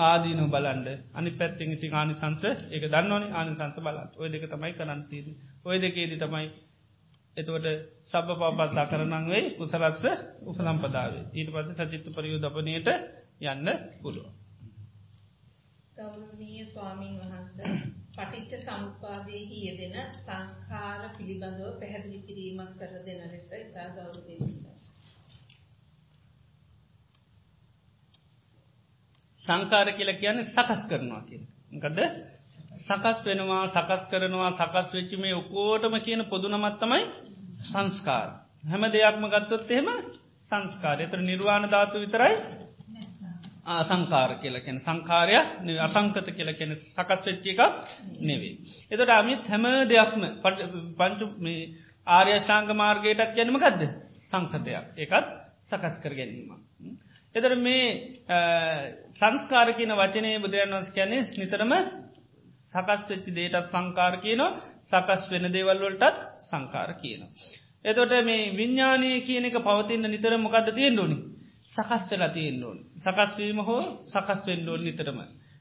ආදීනු 0.00 0.44
බලන්ඩ 0.48 0.88
අනි 1.14 1.30
පැත්තිෙන් 1.32 1.72
ඉති 1.72 1.92
ආනි 1.92 2.14
සංස 2.14 2.42
එක 2.70 2.84
දන්නවන. 2.86 3.24
ආනි 3.32 3.52
සංස 3.52 3.76
බලත් 3.78 4.12
ඔය 4.16 4.28
දෙක 4.28 4.44
තමයි 4.48 4.72
කරන්තීද. 4.74 5.28
ඔය 5.64 5.76
දෙකේදි 5.78 6.16
තමයි 6.18 6.48
එතුවට 7.36 7.66
සබ 8.04 8.28
පාපත්සා 8.40 8.86
කරනං 8.86 9.26
වේ 9.26 9.46
උසරස්ස 9.58 10.02
උපසම්පදාවේ. 10.42 11.24
ඊට 11.32 11.50
පස 11.52 11.70
සචිත්ත 11.78 12.06
පරියෝධපනයට 12.10 12.88
යන්න 13.44 13.68
පුළුව. 14.02 14.28
ගෞරවනීය 15.96 16.66
ස්වාමීන් 16.66 17.16
වහන්ස 17.20 17.56
පටිච්ච 18.14 18.52
සමුපාදයෙහි 18.60 19.58
යෙදෙන 19.62 19.96
සංඛාර 20.16 21.02
පිළිබඳව 21.16 21.78
පැහැදිලි 21.80 22.20
කිරීමක් 22.22 22.72
කර 22.78 22.94
දෙන 23.06 23.20
ලෙස 23.26 23.48
ඉතා 23.58 23.88
ගෞරවයෙන් 23.96 24.69
සංකාර 29.50 29.88
කියල 29.92 30.10
කියන්නේ 30.16 30.46
සකස් 30.46 30.82
කරනවා 30.86 31.22
කිය. 31.24 31.42
ගද 31.74 31.98
සකස් 32.80 33.18
වෙනවා 33.24 33.64
සකස් 33.68 34.02
කරනවා 34.10 34.50
සකස් 34.52 34.88
වෙච්චි 34.92 35.16
මේ 35.16 35.34
ඔකෝටම 35.34 35.94
කියන 36.00 36.22
පොදුනමත්තමයි 36.24 37.02
සංස්කාර. 37.64 38.28
හැම 38.64 38.82
දෙයක්ම 38.88 39.24
ගත්තොත් 39.26 39.70
එහෙම 39.70 39.88
සංස්කාර 40.48 40.98
එතර 41.00 41.20
නිර්වාණ 41.20 41.66
ධාතු 41.66 41.96
විතරයි 41.98 42.34
සංකාර 43.82 44.30
කියලකෙන 44.36 44.78
සංකාරය 44.78 45.34
අසංකත 45.78 46.28
කියලකෙන 46.28 46.70
සකස් 46.88 47.20
වෙච්චි 47.22 47.50
එකක් 47.52 47.60
නෙවේ. 48.20 48.54
එතට 48.90 49.10
අමිත් 49.10 49.44
හැම 49.46 49.64
දෙයක්ම 49.86 50.22
පංචු 50.96 51.26
ආර්යෂ්ඨාංග 52.06 52.70
මාර්ගයටත් 52.74 53.36
ගැනීම 53.36 53.58
ගදද 53.58 53.82
සංකතයක් 54.22 54.86
එකත් 54.98 55.26
සකස් 55.64 55.96
කර 56.02 56.14
ගැනීම. 56.14 56.50
එතර 57.34 57.52
මේ 57.58 57.86
සංස්කාර 59.16 59.68
කියන 59.74 59.92
වචනය 59.94 60.30
බුදුරන් 60.38 60.72
වස් 60.72 60.90
කැනෙ 60.90 61.18
නිතරම 61.34 61.72
සකස් 62.72 63.02
වෙච්චි 63.08 63.30
දේටත් 63.32 63.66
සංකාර 63.66 64.14
කියනවා 64.18 64.56
සකස් 64.84 65.22
වෙන 65.30 65.46
දේවල්වලටත් 65.48 66.16
සංකාර 66.42 66.90
කියනවා. 66.94 67.30
එතොට 67.84 68.12
මේ 68.22 68.50
විඤ්ඥානය 68.52 69.10
කියන 69.22 69.44
එක 69.44 69.56
පවතින්න 69.60 70.04
නිතර 70.06 70.32
මොකක්ද 70.38 70.68
තියෙන් 70.72 70.98
ඕනි 70.98 71.18
සකස් 71.70 72.04
වෙලා 72.10 72.30
තියෙන් 72.30 72.62
ඕන් 72.64 72.78
සකස්වීම 72.96 73.60
හෝ 73.60 73.82
සකස් 74.06 74.40
වෙන් 74.46 74.68
ෝන් 74.68 74.82
නිතරම 74.82 75.18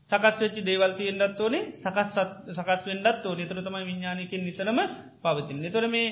සකස් 0.10 0.38
වෙච්චි 0.42 0.62
දේවල් 0.64 0.94
තියෙන්ටත් 0.94 1.40
ඕනේ 1.40 1.64
සකස් 1.76 2.16
සකස් 2.52 2.82
වෙන්ඩත් 2.86 3.26
ඕ 3.26 3.36
නිතරතම 3.36 3.76
විඤ්ඥානයකින් 3.80 4.42
නිතරම 4.42 4.80
පවතින්. 5.22 5.58
නිතොර 5.60 5.86
මේ 5.88 6.08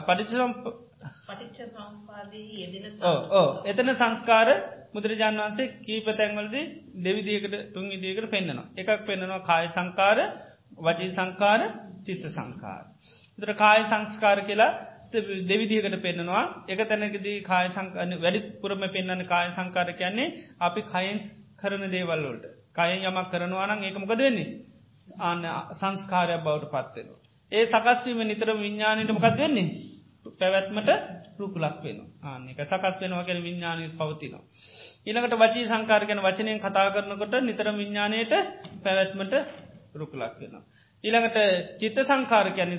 පටිචසම් 0.00 0.52
පටිච්ච 1.00 1.58
සම්පාදයේ 1.68 2.58
යෙදෙන 2.62 2.84
ඕ 3.32 3.46
එතන 3.64 3.90
සංස්කාර 3.94 4.48
මුදුරජාන් 4.90 5.38
වන්සේ 5.38 5.72
කීප 5.80 6.06
තැන්වලද 6.12 6.54
දෙවිදිකට 6.98 7.54
තුන් 7.74 7.86
ඉදිකට 7.88 8.28
පෙන්න්නනවා. 8.28 8.68
එකක් 8.76 8.90
පෙන්න්නනවා 9.06 9.40
කාය 9.42 9.66
සංකාර 9.70 10.18
වචී 10.78 11.10
සංකාර 11.10 11.60
චිත්ත 12.04 12.24
සංකාර. 12.28 12.82
දර 13.38 13.52
කාය 13.54 13.80
සංස්කාර 13.84 14.38
කියලා 14.42 14.72
දෙවිදිකට 15.44 15.96
පෙන්නවා 15.98 16.44
එක 16.66 16.80
තැනකදී 16.84 17.36
කාය 17.42 17.66
සංකන්න 17.70 18.12
වැඩි 18.18 18.40
පුරම 18.60 18.82
පෙන්න්න 18.88 19.26
කාය 19.26 19.48
සංකාර 19.50 19.88
කියන්නේ 19.94 20.34
අපි 20.60 20.80
කයින්ස් 20.84 21.26
කරන 21.56 21.84
දේවල්ලෝට 21.88 22.44
කයෙන් 22.74 22.98
යමක් 23.02 23.30
කරනවානම් 23.30 23.80
ඒකමකද 23.82 24.18
වෙන්නේ 24.18 24.48
අන්න 25.20 25.42
සංස්කාරයක් 25.72 26.42
බවට 26.42 26.72
පත්වෙනවා. 26.86 27.20
ඒ 27.52 27.64
සකස්වීම 27.66 28.20
නිතර 28.22 28.48
විඤ්ඥානයට 28.54 29.10
මොකක් 29.10 29.36
වෙන්නේ 29.36 29.68
පැවැත්මට 30.40 30.90
රුකුලක් 31.38 31.78
වෙන 31.80 31.98
ආනෙක 32.22 32.58
සකස් 32.62 32.96
වෙනවා 33.00 33.24
ගැන 33.24 33.40
විඤ්ඥානය 33.40 33.84
පවතිනවා. 33.92 34.42
ඊළඟට 35.06 35.34
වචී 35.36 35.64
සංකාරගෙන 35.66 36.20
වචනයෙන් 36.20 36.60
කතා 36.60 36.88
කරනකොට 36.90 37.34
නිතර 37.42 37.68
විඤ්ඥානයට 37.72 38.32
පැවැත්මට 38.82 39.34
රුකුලක් 39.94 40.34
වෙනවා. 40.36 40.64
ඊළඟට 41.04 41.38
චිත්ත 41.78 41.98
සංකාරකයන් 42.02 42.72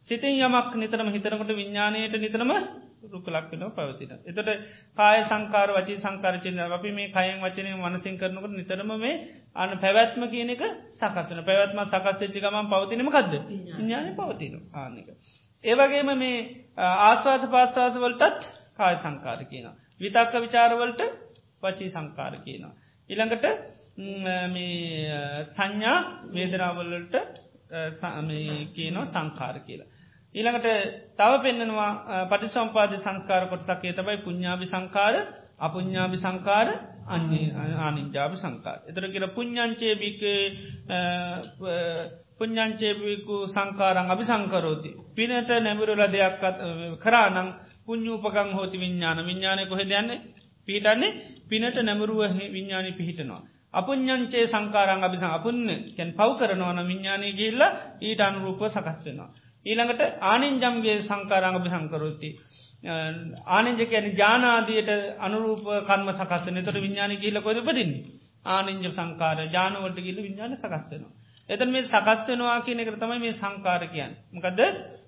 සිතින් 0.00 0.34
යමක් 0.40 0.74
නිතරම 0.76 1.08
හිතනකොට 1.08 1.50
විඤ්ඥානයට 1.52 2.14
නිතරම 2.16 2.52
රුකලක් 3.04 3.50
වෙන 3.50 3.64
පවතින. 3.70 4.12
එතට 4.24 4.48
කාය 4.96 5.24
සංකාර 5.24 5.70
වචී 5.70 5.98
සංකාරචන 5.98 6.60
අපි 6.68 6.90
මේ 6.90 7.10
කයෙන් 7.10 7.40
වචනය 7.40 7.70
මනසින් 7.74 8.18
කරනකට 8.18 8.52
නිතරම 8.52 8.90
මේ 8.96 9.14
අන 9.54 9.70
පැවැත්ම 9.78 10.22
කියන 10.26 10.50
එක 10.50 10.62
සකත්වන 10.92 11.40
පැවැත්ම 11.42 11.80
සකස්ච්චි 11.84 12.40
ගමන් 12.40 12.66
පවතිනම 12.66 13.08
කක්ද 13.08 13.34
ඥාන 13.74 14.14
පවතින 14.14 14.54
ආනක. 14.74 15.08
ඒවගේම 15.64 16.10
මේ 16.16 16.38
ආශවාස 16.76 17.44
පාශවාස 17.46 17.94
වලටත් 17.96 18.42
කාය 18.76 18.94
සංකාර 18.96 19.40
කියන. 19.44 19.66
විතක්ක 20.00 20.34
විචාරවලට 20.36 21.00
වචී 21.62 21.90
සංකාර 21.90 22.34
කියනවා. 22.38 22.74
ඉළඟට 23.10 23.46
සංඥා 25.48 25.98
වේදනාවල්ලට 26.30 27.14
කියනවා 28.74 29.06
සංකාර 29.06 29.56
කියලා. 29.60 29.88
ඊළඟට 30.34 30.68
තව 31.16 31.32
පෙන්නවා 31.42 31.90
පටි 32.26 32.48
සම්පාද 32.48 32.92
සංස්කාර 32.96 33.48
කොටසක්ේ 33.48 33.92
තබයි 33.92 34.18
පුඤ්ඥාවි 34.18 34.66
සංකාර 34.66 35.14
අපුඤ්ඥාවි 35.58 36.16
සංකාර 36.16 36.68
අන්නේ 37.06 37.46
ආනින්ජාපි 37.78 38.36
සංකාර. 38.36 38.78
එතර 38.86 39.04
කියල 39.08 39.26
පුඤ්ඥංචේබික 39.28 40.20
පුඤ්ඥංචේබිකු 42.38 43.36
සංකාරං 43.48 44.06
අභි 44.06 44.24
සංකරෝති. 44.24 44.90
පිනට 45.10 45.50
නැමරුල 45.56 46.02
දෙයක් 46.08 46.42
කරානං 46.98 47.48
පුං්ඥූපකං 47.86 48.50
හෝති 48.52 48.76
විඤ්ඥාන 48.76 49.18
විඤ්ඥානය 49.20 49.62
කොහෙද 49.64 49.90
යන්නේ 49.92 50.22
පිහිටන්නේ 50.68 51.16
පිනට 51.48 51.76
නැමරුව 51.78 52.20
විඤ්ඥානය 52.48 52.90
පිහිටනවා. 52.92 53.42
අපපුඥංචේ 53.72 54.46
සංකාරං 54.46 55.02
අභිස 55.02 55.24
අපපුන්න 55.28 55.68
කැන් 55.96 56.10
පව් 56.12 56.30
කරනවන 56.38 56.80
විඤ්ඥානය 56.82 57.28
ගිල්ල 57.32 57.60
ඊට 58.00 58.20
අනුරූප 58.20 58.60
සකස් 58.66 58.98
වෙනවා. 59.04 59.30
ඊළඟට 59.66 60.02
ආනින්ජම්ගේ 60.22 60.96
සංකාරං 61.02 61.54
අභිසංකරොත්ති. 61.54 62.30
ආනිජ 63.48 63.80
කියන 63.84 64.06
ජානාදයට 64.14 64.90
අනුරූප 65.18 65.64
කර්ම 65.82 66.08
සකස්න 66.12 66.58
තොට 66.60 66.78
විඤ්ඥාන 66.78 67.14
කියල 67.16 67.36
කොද 67.40 67.58
පදින්නේ 67.60 68.04
ආනිංජ 68.46 68.84
සංකාර 68.90 69.38
ජානවලට 69.48 69.98
ගිල 69.98 70.18
විඤ්ඥාන 70.18 70.56
සකස්වෙනවා. 70.56 71.12
එතන 71.48 71.70
මේ 71.70 71.84
සකස් 71.84 72.20
වෙනවා 72.26 72.60
කියන 72.60 72.80
එක 72.80 72.94
තමයි 72.94 73.18
මේ 73.18 73.34
සංකාරකයන් 73.34 74.12
මකද 74.32 74.60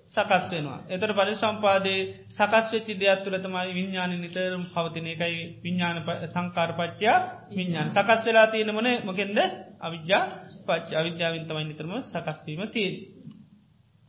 සකස් 0.07 0.45
වෙනවා. 0.49 0.79
එතට 0.87 1.13
පරි 1.13 1.35
සම්පාදේ 1.35 1.99
සකස් 2.29 2.65
වෙච්චි 2.71 2.93
දෙයක් 2.95 3.19
තුළ 3.23 3.37
තමයි 3.37 3.71
විඤ්ඥාන 3.71 4.13
නිතරම් 4.15 4.63
පවතින 4.67 5.07
එකයි 5.07 5.37
විඤ්ඥාන 5.63 5.97
සංකාරපච්චා 6.29 7.17
විඤ්ඥාන 7.49 7.89
සකස් 7.89 8.21
වෙලා 8.25 8.47
තියෙනමන 8.47 8.89
මොකෙන්ද? 9.03 9.39
අවිද්‍යා 9.79 10.23
පච් 10.67 10.89
අවිද්‍යාවින් 10.93 11.45
තමයි 11.45 11.65
නිතරම 11.65 11.93
සකස්වීම 12.03 12.61
තියෙන්. 12.69 12.95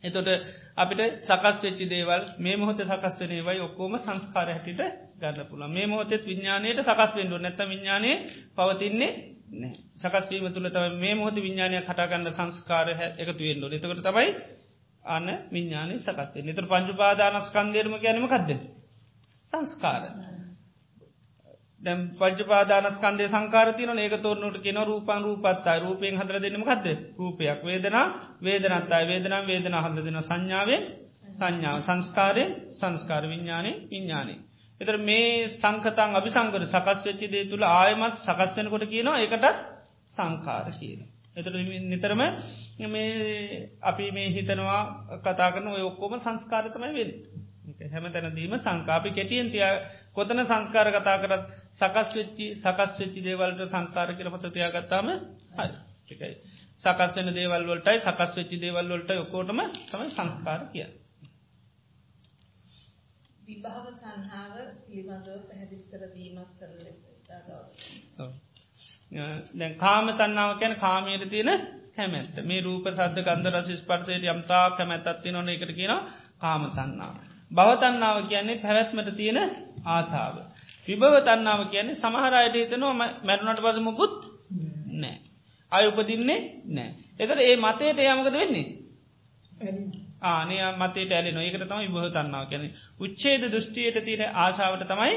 එතොට 0.03 0.29
අපිට 0.75 1.01
සකස් 1.23 1.57
වෙච්චි 1.61 1.85
දේවල් 1.87 2.23
මේ 2.37 2.55
මොහොත 2.57 2.79
සකස් 2.81 3.15
වනේ 3.19 3.41
වයි 3.41 3.59
ඔක්කෝම 3.61 3.93
සංස්කාර 3.97 4.49
හැටිට 4.49 4.81
ගන්න 5.19 5.47
පුළ 5.49 5.63
මේ 5.69 5.87
මොහොතෙත් 5.87 6.23
විඤ්ඥානයට 6.23 6.79
සකස් 6.81 7.11
වෙන්ඩු 7.15 7.37
නැත 7.37 7.59
විඤ්ඥානය 7.63 8.11
පවතින්නේ 8.53 9.11
සකස්වීම 9.97 10.45
තුළ 10.49 10.69
තව 10.69 10.85
මේ 10.97 11.15
මොහොත 11.15 11.37
විඤ්ඥානය 11.37 11.81
කටගන්න 11.81 12.31
සංස්කාර 12.31 12.87
එකතු 13.17 13.41
වෙන්ඩු 13.41 13.65
එතකට 13.69 14.03
තමයි 14.03 14.29
අන්න 15.05 15.27
විඤ්ඥානය 15.49 15.95
සකස්ේ 15.99 16.43
නිතර 16.43 16.65
පංචුපාදානස්කන්දේරම 16.65 17.95
ගැනීම 17.97 18.27
කක්ද 18.27 18.51
සංස්කාර. 19.53 20.03
දැම් 21.81 21.99
පජපාදානස්කන්දේ 22.11 23.29
සංකාරතින 23.29 23.91
ඒක 23.95 24.15
තොරනට 24.19 24.57
කියෙන 24.59 24.79
රූපන් 24.81 25.21
රූපත්තා 25.21 25.77
රූපයෙන් 25.79 26.15
හදර 26.15 26.37
දෙනම 26.39 26.63
කක්ද 26.63 26.87
රූපයක්. 27.17 27.59
වේදනා 27.61 28.05
වේදනත්තා 28.41 29.01
වේදනම් 29.03 29.45
වේදන 29.45 29.75
හද 29.75 29.97
දෙන 29.99 30.19
සංඥාවෙන් 30.21 30.83
සංඥාව. 31.31 31.77
සංස්කාරයෙන් 31.81 32.51
සංස්කාර 32.71 33.23
විඤ්ඥානය 33.25 33.71
විඤ්ඥානය. 33.91 34.35
එතර 34.81 34.95
මේ 34.99 35.49
සංකතන් 35.53 36.11
අභිසංකර 36.13 36.63
සකස් 36.65 36.99
වෙච්චි 37.03 37.27
දේ 37.27 37.45
තුළ 37.45 37.63
ආයමත් 37.65 38.15
සකස් 38.19 38.51
වෙනකොට 38.55 38.85
කියනවා 38.87 39.19
ඒකට 39.19 39.45
සංකාර 40.11 40.67
කියන. 40.73 41.01
එතර 41.35 41.53
නිතරම 41.83 42.21
මේ 42.87 43.69
අපි 43.81 44.05
මේ 44.11 44.27
හිතනවා 44.29 44.81
කතා 45.19 45.49
කරන 45.51 45.67
ඔය 45.69 45.83
ඔක්කොම 45.83 46.13
සංස්කාරතමයි 46.17 46.93
වෙන්. 46.95 47.11
හැම 47.87 48.05
තැනදීම 48.09 48.53
සංකාපි 48.57 49.09
කෙටියෙන් 49.11 49.49
තිය 49.49 49.63
කොතන 50.13 50.39
සංස්කාර 50.43 50.87
කතා 50.91 51.17
කරත් 51.19 51.43
සකස් 51.71 52.09
වෙච්චි 52.13 52.45
සකස් 52.55 52.91
වෙච්චි 52.99 53.19
දේවල්ට 53.21 53.61
සංකාර 53.67 54.09
කියලමත 54.13 54.45
තියාගත්තාම 54.49 55.07
හරිකයි. 55.57 56.33
සකස් 56.79 57.11
වෙන 57.15 57.29
දේවල් 57.31 57.63
වලටයි 57.65 57.97
සකස් 57.99 58.31
වෙච්චි 58.35 58.57
දේවල් 58.57 58.85
වලට 58.87 59.11
ඔකෝටම 59.19 59.59
තමයි 59.87 60.09
සංස්කාර 60.11 60.61
කිය. 60.71 60.89
විභාව 63.47 63.85
තන්හාාව 63.95 64.55
පිළිබඳව 64.81 65.27
පැහැදිලි 65.43 65.85
කර 65.85 66.03
දීමක් 66.09 66.49
කරන 66.57 66.75
ලෙස 66.79 66.99
ඉතාගව. 67.11 67.65
දැන් 69.53 69.73
කාම 69.75 70.05
තන්නාව 70.13 70.51
කැන 70.59 70.75
කාමයට 70.77 71.23
තියෙන 71.27 71.49
කැමැත්ත 71.95 72.35
මේ 72.43 72.61
රූප 72.61 72.85
සද්ධ 72.89 73.19
කන්ද 73.21 73.45
රසිස් 73.53 73.81
පර්සයට 73.83 74.23
යම්තා 74.25 74.65
කැමැත්තත්ති 74.71 75.29
නොන 75.31 75.49
එකට 75.49 75.71
කියන 75.71 75.93
කාම 76.39 76.63
තන්නාව. 76.71 77.15
භවතන්නාව 77.51 78.17
කියන්නේ 78.23 78.61
පැවැත්මට 78.61 79.09
තියෙන 79.15 79.39
ආසාාව. 79.87 80.35
විභව 80.87 81.15
තන්නාව 81.21 81.61
කියන්නේ 81.67 81.95
සමහරයට 81.95 82.55
හිතනවා 82.55 82.93
මැරුණට 82.99 83.61
පස 83.61 83.79
මුකුත් 83.79 84.15
නෑ. 84.93 85.17
අය 85.71 85.83
උපදින්නේ 85.87 86.39
නෑ. 86.67 86.89
එතට 87.19 87.39
ඒ 87.41 87.55
මතයට 87.57 87.99
යමකද 88.05 88.33
වෙන්නේ. 88.33 88.65
ආනය 90.23 90.55
මතේ 90.77 91.05
ඇලි 91.11 91.31
නොයකට 91.31 91.63
තමයි 91.65 91.87
බහ 91.89 92.09
තන්නාව 92.11 92.45
කියන 92.47 92.65
උච්චේද 92.99 93.43
දෘෂ්ටියට 93.45 93.97
තියෙන 94.01 94.35
ආශාවට 94.35 94.83
තමයි 94.87 95.15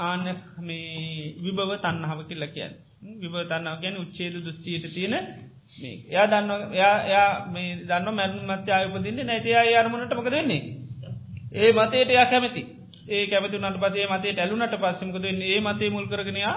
ආන 0.00 0.22
මේ 0.60 1.34
විභව 1.38 1.72
තන්නහාව 1.78 2.20
කිල්ල 2.24 2.44
කියන්න. 2.48 2.74
විභව 3.16 3.44
තන්නාව 3.46 3.76
ගැන 3.80 3.96
උච්චේද 3.96 4.34
දෘෂ්ටියට 4.36 4.86
තියෙන 4.90 5.14
මේ. 5.72 5.96
එයා 6.06 6.26
දන්න 6.26 6.50
එයා 6.74 7.28
මේ 7.48 7.68
දන්න 7.82 8.08
මැරුම් 8.12 8.44
මත්‍ය 8.46 8.70
අයපදින්න 8.72 9.20
නැති 9.24 9.54
අය 9.54 9.74
අරමුණට 9.74 10.14
මකද 10.14 10.32
වෙන්නේ? 10.32 10.62
ඒ 11.54 11.70
මතයට 11.72 12.10
යා 12.10 12.26
කැමති. 12.26 12.62
ඒ 13.08 13.24
කැමති 13.26 13.56
නට 13.58 13.78
පසේ 13.82 14.06
මතේ 14.08 14.34
ඇලුනට 14.36 14.76
පස්සමකද 14.76 15.24
ඒ 15.44 15.60
මතේ 15.62 15.90
මුල් 15.90 16.06
කරගෙනයා 16.06 16.56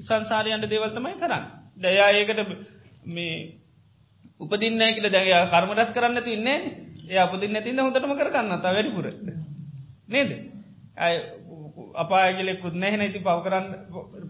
සංසාරයන්ට 0.00 0.66
දේවල්තමයි 0.66 1.16
කරන්න. 1.16 1.44
දයා 1.76 2.10
ඒකට 2.12 2.40
මේ 3.06 3.34
උපදින්න 4.40 4.84
කියල 4.90 5.08
දැග 5.08 5.48
කර්ම 5.48 5.70
රැස් 5.72 5.90
කරන්න 5.90 6.22
තින්නේ. 6.22 6.58
ඒ 7.06 7.18
අපදින්න 7.18 7.56
ඇතින්න 7.56 7.78
හොඳටම 7.78 8.14
කරන්න 8.14 8.54
ත 8.56 8.64
වැඩිපුර. 8.66 9.06
නේද? 10.08 10.30
ඇය 10.96 11.16
අපායගලෙකුත් 11.94 12.74
නැහැ 12.74 12.98
නැති 12.98 13.20
පව 13.20 13.38
කරන්න 13.44 13.66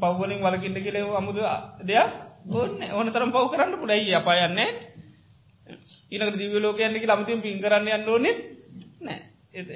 පව්වලින් 0.00 0.40
වලකින්න 0.40 0.78
කියලෙ 0.78 1.00
අමුද 1.14 1.38
දෙයක් 1.82 2.10
ඕන්න 2.50 2.82
ඕන 2.90 3.08
තරම් 3.08 3.32
පව් 3.32 3.44
කරන්න 3.48 3.74
පුඩයි 3.76 4.14
අපායන්නේ 4.14 4.68
ඊනක 6.10 6.36
දිවලෝකයන්නක 6.36 7.04
ලමතින් 7.04 7.40
පින් 7.40 7.58
කරන්න 7.58 7.88
යන්න 7.90 8.08
ඕනෙ 8.08 8.32
නෑ 9.00 9.18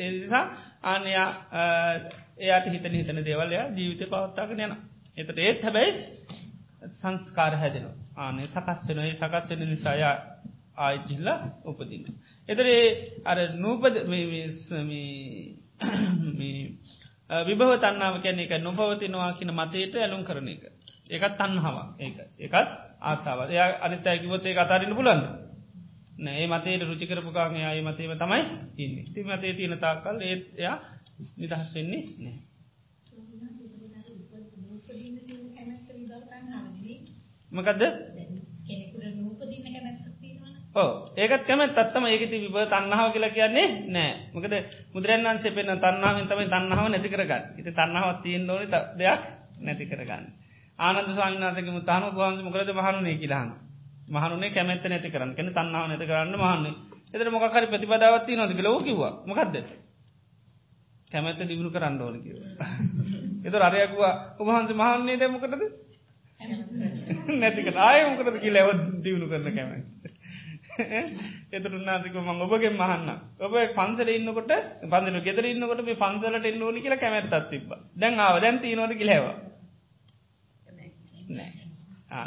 එනිසා 0.00 0.44
ආනයා 0.84 1.28
එයාට 2.38 2.66
හිතන 2.68 2.94
හිතන 2.94 3.20
දේවල්ලයා 3.22 3.66
ජීවිත 3.70 4.06
පවත්තාගෙන 4.06 4.62
යන 4.62 4.78
එතට 5.16 5.38
ඒත් 5.38 5.62
හැබැයි 5.62 5.92
සංස්කාර 6.92 7.56
හැදෙනවා. 7.56 8.01
ආනේ 8.16 8.46
සකස් 8.46 8.80
වෙන 8.88 8.98
ඒ 9.00 9.14
සකස් 9.14 9.48
වෙන 9.50 9.62
නිසායා 9.66 10.16
ආයචිල්ල 10.76 11.28
උපදින්න. 11.64 12.04
එතරේ 12.48 12.82
අර 13.24 13.38
නූපද 13.54 13.94
විභව 17.48 17.72
තන්නාව 17.76 18.14
කැන 18.18 18.38
එක 18.38 18.52
නොපවතිනවා 18.58 19.32
කියන 19.32 19.52
මතයට 19.52 19.94
ඇලුම් 19.96 20.22
කරන 20.22 20.48
එක. 20.48 20.62
ඒකත් 21.08 21.36
තන්හවා 21.36 21.86
ඒක 21.98 22.16
එකත් 22.38 22.68
ආසාාව 23.02 23.50
එය 23.50 23.60
අනිත 23.80 24.06
ඇකිවොත්තේ 24.06 24.56
අතාරන්න 24.56 24.94
පුලන්ද. 24.94 25.24
නෑ 26.18 26.46
මතයට 26.48 26.82
රුචිකරපුකාගේ 26.82 27.64
අය 27.64 27.80
මතේම 27.80 28.12
තමයි 28.14 28.42
ඉන්න 28.76 28.96
ති 29.06 29.20
මතේ 29.22 29.52
තියෙන 29.54 29.78
තාකල් 29.78 30.16
ඒත් 30.22 30.42
එයා 30.54 30.78
නිදහස් 31.36 31.68
වෙන්නේ 31.74 32.02
නෑ. 32.18 32.38
මකදද? 37.52 37.82
ඒකත් 41.14 41.44
කැම 41.44 41.60
තත්තම 41.68 42.04
ඒකති 42.06 42.36
විබ 42.40 42.56
තන්නාව 42.66 43.12
කියලා 43.12 43.30
කියන්නේ 43.30 43.66
නෑ. 43.86 44.12
මකද 44.32 44.54
මුදරන් 44.94 45.26
වන්සේ 45.26 45.52
පෙන 45.52 45.68
තන්නාවෙන් 45.76 46.26
තමයි 46.26 46.46
තන්නාව 46.46 46.86
නැති 46.88 47.08
කරගන්න. 47.08 47.42
ඉති 47.58 47.70
තන්නාවත් 47.70 48.22
තියෙන් 48.22 48.48
ඕනි 48.48 48.66
දෙයක් 48.96 49.22
නැති 49.60 49.84
කරගන්න. 49.86 50.24
ආනන්ද 50.78 51.08
ස්වාමිනාසකම 51.08 51.78
තහනු 51.82 52.08
වහන්ස 52.12 52.40
මොකරද 52.42 52.70
මහනුනේ 52.72 53.16
කියලාහන් 53.16 53.50
මහනුනේ 54.08 54.50
කැමැත්ත 54.50 54.84
නැති 54.84 55.10
කරන්න. 55.10 55.34
කෙන 55.34 55.48
තන්නාව 55.50 55.84
නැති 55.86 56.06
කරන්න 56.06 56.34
මහන්නේ 56.34 56.74
එතර 57.12 57.28
මොකරි 57.28 57.66
ප්‍රතිපදාවත්ති 57.68 58.32
නොද 58.32 58.52
ලෝ 58.58 58.78
කිවා 58.80 59.12
මොකක්ද 59.24 59.54
කැමැත්ත 61.10 61.40
දියුණු 61.42 61.70
කරන්න 61.70 62.00
ඕන 62.00 62.16
කිව. 62.24 62.36
එත 63.44 63.54
අරයකුවා 63.60 64.12
උමහන්ස 64.38 64.72
මහන්නේ 64.72 65.16
දැමකටද 65.16 65.91
නැතිකට 67.34 67.78
ආය 67.78 68.00
මොකටද 68.06 68.40
කිය 68.40 68.52
ලැව 68.52 68.70
දියුණු 69.02 69.26
කරන 69.26 69.48
කැමයි. 69.50 69.80
එතුරුන්නාතික 71.52 72.14
මං 72.16 72.42
ඔබගේ 72.42 72.72
මහන්න 72.72 73.08
ඔබ 73.40 73.54
පන්සල 73.72 74.10
ඉන්නකොට 74.10 74.52
පන්දන 74.84 75.18
ගෙදර 75.20 75.46
ඉන්නකොට 75.46 75.82
මේ 75.82 75.96
පන්සලට 75.96 76.46
එන්න 76.46 76.62
ඕනි 76.62 76.80
කියලා 76.80 76.98
කැමැත්තත් 76.98 77.50
තිබ 77.50 77.68
දැන් 77.94 78.18
ආව. 78.18 78.40
දැන් 78.40 78.58
තියනොද 78.58 78.94
කිලෙව 78.94 79.24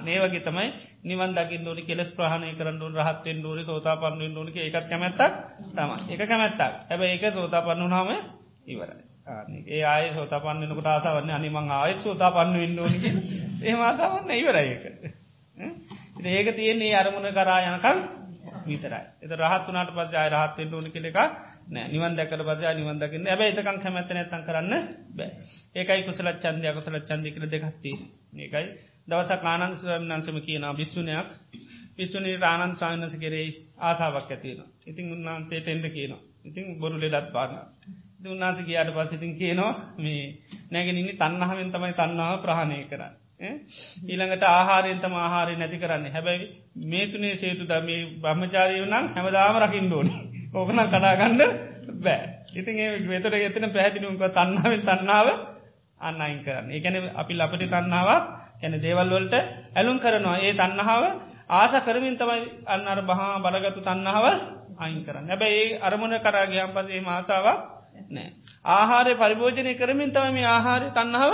නේවගේ 0.01 0.41
තමයි 0.41 0.67
නිවන් 1.03 1.33
දකිින් 1.33 1.67
ෝනි 1.67 1.83
කෙස් 1.83 2.13
ප්‍රහණය 2.13 2.53
කරන්න 2.53 2.95
රහත්තෙන් 2.97 3.45
ෝනි 3.45 3.63
සෝතා 3.63 3.97
පන්නුවෙන් 3.97 4.37
ෝනික 4.37 4.57
එකත් 4.59 4.87
කැමැත්තක් 4.89 5.33
තම 5.71 5.91
එක 6.11 6.21
කැමැත්තක්. 6.23 6.73
හැබ 6.89 7.01
ඒක 7.03 7.25
සෝතා 7.31 7.61
පන්නුනාම 7.63 8.09
ඉවරයි 8.67 9.14
ඒ 9.67 9.83
ආය 9.85 10.13
සෝතා 10.13 10.39
පන්නනකට 10.39 10.87
ආසාවන්න 10.87 11.31
අනිමං 11.31 11.71
ආයත් 11.73 11.99
සෝතා 11.99 12.31
පන්න 12.31 12.61
ඉන්න 12.61 12.79
ඕනි 12.79 12.99
ඒ 13.63 13.75
මාසාවන්න 13.75 14.31
ඉවරයි 14.33 14.73
එක 14.73 14.83
ඒක 16.27 16.55
තියෙන්නේ 16.55 16.93
අරමුණ 16.95 17.33
කරා 17.33 17.59
යනකල් 17.67 17.99
විතරයි. 18.65 19.03
එත 19.19 19.31
රහත් 19.33 19.67
වනාට 19.67 19.91
පස 19.91 20.15
අය 20.15 20.29
රහත්තෙන්ට 20.29 20.73
ඕනි 20.73 20.91
කෙලෙක 20.91 21.17
නෑ 21.67 21.87
නිවන් 21.87 22.13
දැකට 22.13 22.41
පස 22.41 22.61
නිවන් 22.75 22.99
දකින්න. 22.99 23.27
ඇබ 23.27 23.41
එතකං 23.41 23.79
කැමැත 23.79 24.11
නැතන් 24.11 24.43
කරන්න 24.43 24.73
බෑ. 25.11 25.29
ඒකයි 25.75 26.01
කුසල 26.03 26.29
චන්දය 26.37 26.73
කුසල 26.73 26.97
චන්දිකර 27.01 27.47
දෙකත්ති 27.47 27.91
ඒකයි. 28.37 28.65
දවසක් 29.07 29.43
ආනන්ද 29.45 29.83
නන්සම 30.09 30.37
කියන 30.41 30.65
බිස්සුනයක් 30.75 31.29
පිස්සුනී 31.95 32.37
රානන් 32.37 32.73
සායනස 32.75 33.15
කෙරෙයි 33.17 33.49
ආසාාවක් 33.81 34.31
ඇතින 34.31 34.63
ඉතින් 34.85 35.05
උන්වහන්සේට 35.11 35.67
එන්ඩ 35.67 35.85
කියනවා. 35.89 36.23
ඉතින් 36.45 36.65
බොරු 36.79 36.97
ලෙඩත් 36.97 37.29
පාන 37.31 37.51
දුන්නාස 38.25 38.57
කියාට 38.61 38.91
පසිතින් 38.91 39.33
කියනවා 39.35 39.73
මේ 39.97 40.23
නැගෙනනි 40.71 41.13
තන්නහමෙන් 41.15 41.69
තමයි 41.71 41.93
තන්නාව 41.93 42.35
ප්‍රහණය 42.39 42.77
කරන්න. 42.85 43.13
ඊළඟට 44.05 44.43
ආහාරයෙන් 44.45 44.99
තම 44.99 45.15
ආහාරය 45.15 45.55
නැති 45.55 45.77
කරන්න. 45.77 46.05
හැබැයි 46.09 46.45
මේ 46.83 47.05
තුනේ 47.07 47.35
සේතු 47.35 47.63
දම 47.65 47.89
බ්‍රහ්මචාරය 48.21 48.75
වනම් 48.79 49.05
හැමදාම 49.11 49.57
රකිින් 49.59 49.87
ඩෝන 49.87 50.09
ඕකන 50.53 50.79
කලාගන්න 50.87 51.41
බෑ. 51.97 52.21
ඉතින් 52.53 52.75
ඒ 52.77 52.89
වෙතට 53.05 53.35
එතන 53.39 53.67
පැහැදිලුම්ක 53.69 54.23
තන්නාවෙන් 54.29 54.81
තන්නාව 54.83 55.27
අන්න 55.99 56.21
අයින් 56.21 56.41
කරන්න. 56.41 56.71
ඒකැන 56.71 57.11
අපි 57.13 57.33
ලපටි 57.33 57.67
තන්නාවක් 57.67 58.23
කැන 58.59 58.75
දේවල්වලට 58.79 59.35
ඇලුම් 59.73 59.97
කරනවා. 59.99 60.37
ඒ 60.39 60.53
තන්නහාාව 60.53 61.03
ආස 61.49 61.73
කරමින් 61.81 62.15
තමයි 62.15 62.43
අන්නර 62.65 63.01
බහා 63.03 63.39
බලගතු 63.39 63.81
තන්නාව 63.81 64.25
අයින් 64.77 65.01
කරන්න. 65.01 65.27
හැබැයි 65.27 65.63
ඒ 65.65 65.79
අරමුණ 65.81 66.15
කරාගයම් 66.17 66.71
පසේ 66.71 67.01
මාසාාවක් 67.01 67.74
නෑ. 68.09 68.29
ආහාරය 68.69 69.13
පරිභෝජනය 69.15 69.73
කරමින් 69.75 70.11
තම 70.11 70.33
මේ 70.33 70.47
ආහාරය 70.47 70.87
තන්නාව 70.91 71.33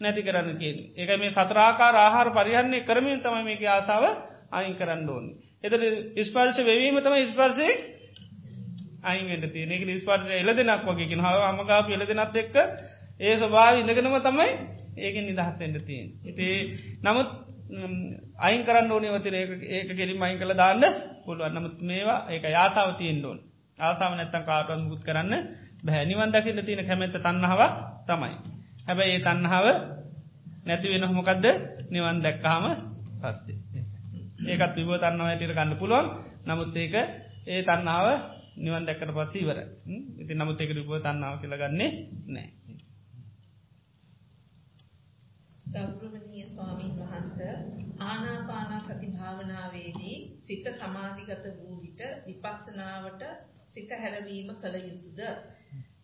නැති 0.00 0.22
කරන්න 0.22 0.58
කිය 0.58 0.74
ඒක 0.96 1.10
මේ 1.16 1.30
සතරාකාර 1.32 1.94
ආහාර 1.96 2.28
පරිහන්නේ 2.32 2.82
කරමින් 2.82 3.20
තම 3.20 3.36
මේක 3.44 3.62
ආසාාව 3.68 4.04
අයින් 4.50 4.74
කරන්න 4.74 5.08
ඕන්. 5.08 5.26
එතට 5.60 5.74
ස්පර්ශ 6.22 6.60
වෙවීම 6.62 6.96
තම 6.98 7.16
ස්පර්සය 7.26 7.68
අයින්ට 9.04 9.46
තියනෙ 9.48 9.76
ස්පර්ශ 9.96 10.32
එල 10.34 10.50
දෙනක් 10.52 10.84
වගේකින් 10.86 11.20
හව 11.20 11.36
අමගාප 11.44 11.86
එල 11.90 12.04
දෙනත් 12.06 12.36
එක්ක 12.36 12.56
ඒ 13.20 13.36
ස්වභාව 13.36 13.74
ඉඳගෙනම 13.76 14.16
තමයි 14.20 14.48
ඒකෙන් 14.98 15.24
නිදහස්සෙන්ට 15.26 15.86
තියෙන් 15.86 16.08
ඉති 16.24 16.48
නමුත් 17.00 17.28
අයින් 18.38 18.62
කරන්න 18.62 18.90
ඕනේ 18.90 19.12
වතිර 19.12 19.34
ඒක 19.34 19.90
කෙලින් 19.90 20.18
අයින් 20.18 20.38
කළ 20.38 20.54
දාන්න 20.54 20.82
පුළුවන්. 21.24 21.52
නමුත් 21.52 21.76
මේවා 21.82 22.20
ඒක 22.28 22.44
යාසාාව 22.48 22.96
තියෙන් 22.96 23.18
ඩෝන් 23.18 23.38
ආසාාව 23.78 24.14
නැත්තන් 24.14 24.44
කාටුවන් 24.44 24.88
මුත් 24.88 25.02
කරන්න 25.02 25.32
බැනිවන් 25.82 26.30
දකිට 26.30 26.60
තියෙන 26.60 26.86
කැමැත්ත 26.86 27.16
තන්නහව 27.16 27.60
තමයි. 28.06 28.34
හැබැයි 28.86 29.14
ඒ 29.14 29.22
තන්නහාව 29.22 29.66
නැති 30.66 30.86
වෙන 30.88 31.04
හොමකක්ද 31.04 31.46
නිවන් 31.90 32.18
දැක්කාම 32.20 32.64
පස්සේ. 33.20 33.58
ඒකත් 34.44 34.76
විබෝ 34.76 34.98
තන්නව 34.98 35.26
ඇටිට 35.26 35.54
කන්න 35.54 35.76
පුළුවන්. 35.76 36.06
නමුත් 36.42 36.76
ඒක 36.76 36.94
ඒ 37.46 37.62
තන්නාව 37.62 38.06
නිවන් 38.56 38.86
දැක්කට 38.86 39.12
පස්සේ 39.12 39.42
ඉවර 39.42 39.58
ඉති 40.18 40.32
නමුත් 40.34 40.60
ඒක 40.60 40.72
රිබෝ 40.72 40.98
තන්නාව 40.98 41.34
කියලගන්නේ 41.40 41.90
නෑ. 42.26 42.48
ගෞරවනීය 45.66 46.46
ස්වාමීන් 46.48 46.94
වහන්ස 46.98 47.36
ආනාපානා 48.02 48.80
සති 48.80 49.08
භාවනාවේදී 49.08 50.16
සිත 50.38 50.66
සමාධිගත 50.74 51.44
වූ 51.56 51.76
විට 51.82 52.02
විපස්සනාවට 52.26 53.22
සිත 53.66 53.90
හැරවීම 53.92 54.48
කළ 54.56 54.76
යුතුද? 54.82 55.20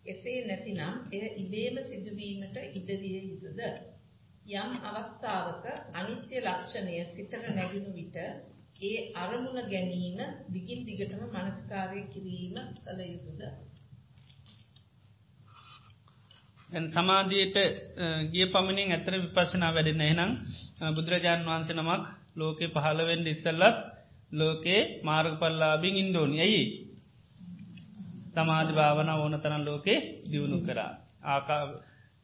එසේ 0.06 0.38
නැතිනම් 0.46 0.94
එය 1.12 1.26
ඉබේම 1.36 1.76
සිදුවීමට 1.82 2.56
ඉඩදිය 2.70 3.20
යුතුද? 3.24 3.60
යම් 4.54 4.70
අවස්ථාවක 4.88 5.64
අනිත්‍ය 5.94 6.36
ලක්ෂණය 6.40 6.98
සිතට 7.06 7.32
නැගිනු 7.48 7.90
විට 7.92 8.18
ඒ 8.80 8.98
අරමුණ 9.16 9.58
ගැනීම 9.66 10.18
දිගින් 10.48 10.84
දිගටම 10.84 11.22
මනස්කාරය 11.28 12.02
කිරීම 12.12 12.54
කළ 12.78 13.00
යුතුද? 13.04 13.42
දැන් 16.70 16.86
සමාධියට 16.90 17.58
ගිය 18.32 18.46
පමණින් 18.48 18.92
ඇතර 18.92 19.14
විපස්සනා 19.18 19.72
වැඩෙන 19.72 20.00
එහෙනම් 20.02 20.32
බුදුරජාණන් 20.94 21.46
වහන්සේ 21.46 21.76
නමක් 21.76 22.04
ලෝකේ 22.36 22.70
පහළවෙන්ඩ 22.70 23.26
ඉස්සල්ලත් 23.26 23.78
ලෝකේ 24.32 24.80
මාර්ගපල්ලාබින් 25.02 25.96
ඉන්දෝනි 25.96 26.40
ඇයි? 26.40 26.64
සමාධි 28.36 28.72
භාවන 28.72 29.10
ඕන 29.10 29.34
තරන් 29.36 29.62
ලෝකේ 29.64 29.98
දියුණු 30.24 30.58
කරා. 30.62 30.90
ආකා 31.24 31.60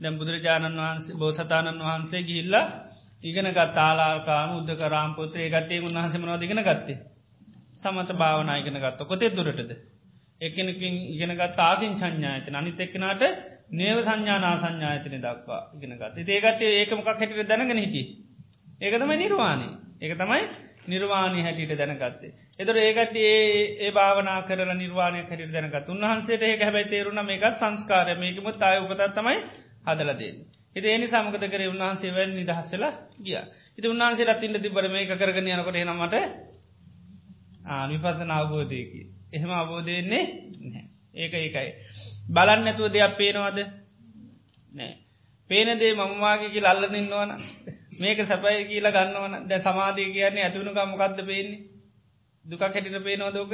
දැම් 0.01 0.15
බුදුරජාණන් 0.17 0.79
වහන්සේ 0.79 1.17
බෝසතාණන් 1.17 1.81
වහන්සේ 1.81 2.23
ගිල්ල 2.25 2.55
ඉගෙන 3.23 3.49
ගත් 3.49 3.71
තාලාකාම 3.73 4.51
උද්ද 4.57 4.71
කරාම් 4.75 5.11
පොත්‍රේ 5.15 5.49
ගටේ 5.49 5.81
උන්වහසමනව 5.81 6.37
දිගෙන 6.39 6.61
ගත්තේ? 6.61 6.99
සමත 7.77 8.11
භාවනා 8.15 8.57
ඉගෙන 8.57 8.77
ගත්ත. 8.77 9.01
කොතේ 9.05 9.31
දුරටද? 9.31 9.71
එකනකින් 10.41 10.95
ඉගෙනගත් 11.09 11.61
ආකින් 11.61 11.93
සංඥායතන. 11.95 12.55
අනිත 12.55 12.79
එක්කනට 12.79 13.23
නේව 13.73 13.99
සංඥානා 14.01 14.55
සංඥායතන 14.59 15.17
දක්වා 15.19 15.63
ඉගෙනගත් 15.75 16.03
ඒකට 16.31 16.63
ඒකමක් 16.71 17.09
හැටිට 17.11 17.49
දැනගෙන 17.49 17.79
හිටි 17.79 18.03
ඒකතම 18.81 19.13
නිර්වාණය. 19.15 19.69
ඒක 19.99 20.13
තමයි 20.17 20.43
නිර්වාණය 20.87 21.43
හැටියට 21.43 21.79
දැනගත්තේ 21.79 22.33
එතර 22.55 22.77
ඒකට 22.79 23.17
ඒ 23.19 23.91
භාවනා 23.93 24.41
කර 24.43 24.61
නිර්වාණය 24.75 25.21
හැටිට 25.21 25.53
දැනගත් 25.53 25.89
උන්හන්සේට 25.89 26.43
ඒ 26.43 26.57
හැබැයි 26.59 26.89
තේරුණ 26.89 27.25
මේකත් 27.25 27.57
සංස්කාරය 27.57 28.15
මේකමුත් 28.17 28.63
අය 28.63 28.79
උපතත්තමයි 28.81 29.39
හදලදේ. 29.85 30.33
එති 30.77 30.89
එනි 30.89 31.07
සමකත 31.09 31.45
කර 31.47 31.63
උන්හන්සේ 31.67 32.13
වැල් 32.13 32.33
නිදහස්සලා 32.33 32.93
ගිය. 33.19 33.39
ඉති 33.73 33.87
උන්හන්සේ 33.89 34.27
රත්තින්ට 34.27 34.61
තිබර 34.61 34.89
මේ 34.89 35.07
කරගෙන 35.13 35.49
යනකොට 35.49 35.79
නමට 35.81 36.15
ආනිපසන 37.69 38.31
අවබෝධයකි. 38.33 39.01
එහෙම 39.33 39.51
අවබෝධයන්නේ 39.53 40.25
ඒක 41.15 41.33
ඒකයි. 41.35 41.71
බලන්න 42.29 42.69
ඇතුව 42.69 42.87
දෙයක් 42.89 43.17
පේනවාද 43.17 43.59
නෑ. 44.73 44.93
පේනදේ 45.51 45.93
මමවාගේකි 45.95 46.61
අල්ලනින්නවන 46.65 47.33
මේක 47.93 48.19
සැපයි 48.23 48.65
කියලා 48.65 48.93
ගන්නවන 48.93 49.49
දැ 49.49 49.61
සමාධය 49.61 50.13
කියන්නේ 50.13 50.45
ඇතුවුණු 50.45 50.73
මොකක්ද 50.87 51.19
පේන්නේ? 51.27 51.61
දුක 52.45 52.61
හැටිට 52.61 53.05
පේනවදෝක 53.05 53.53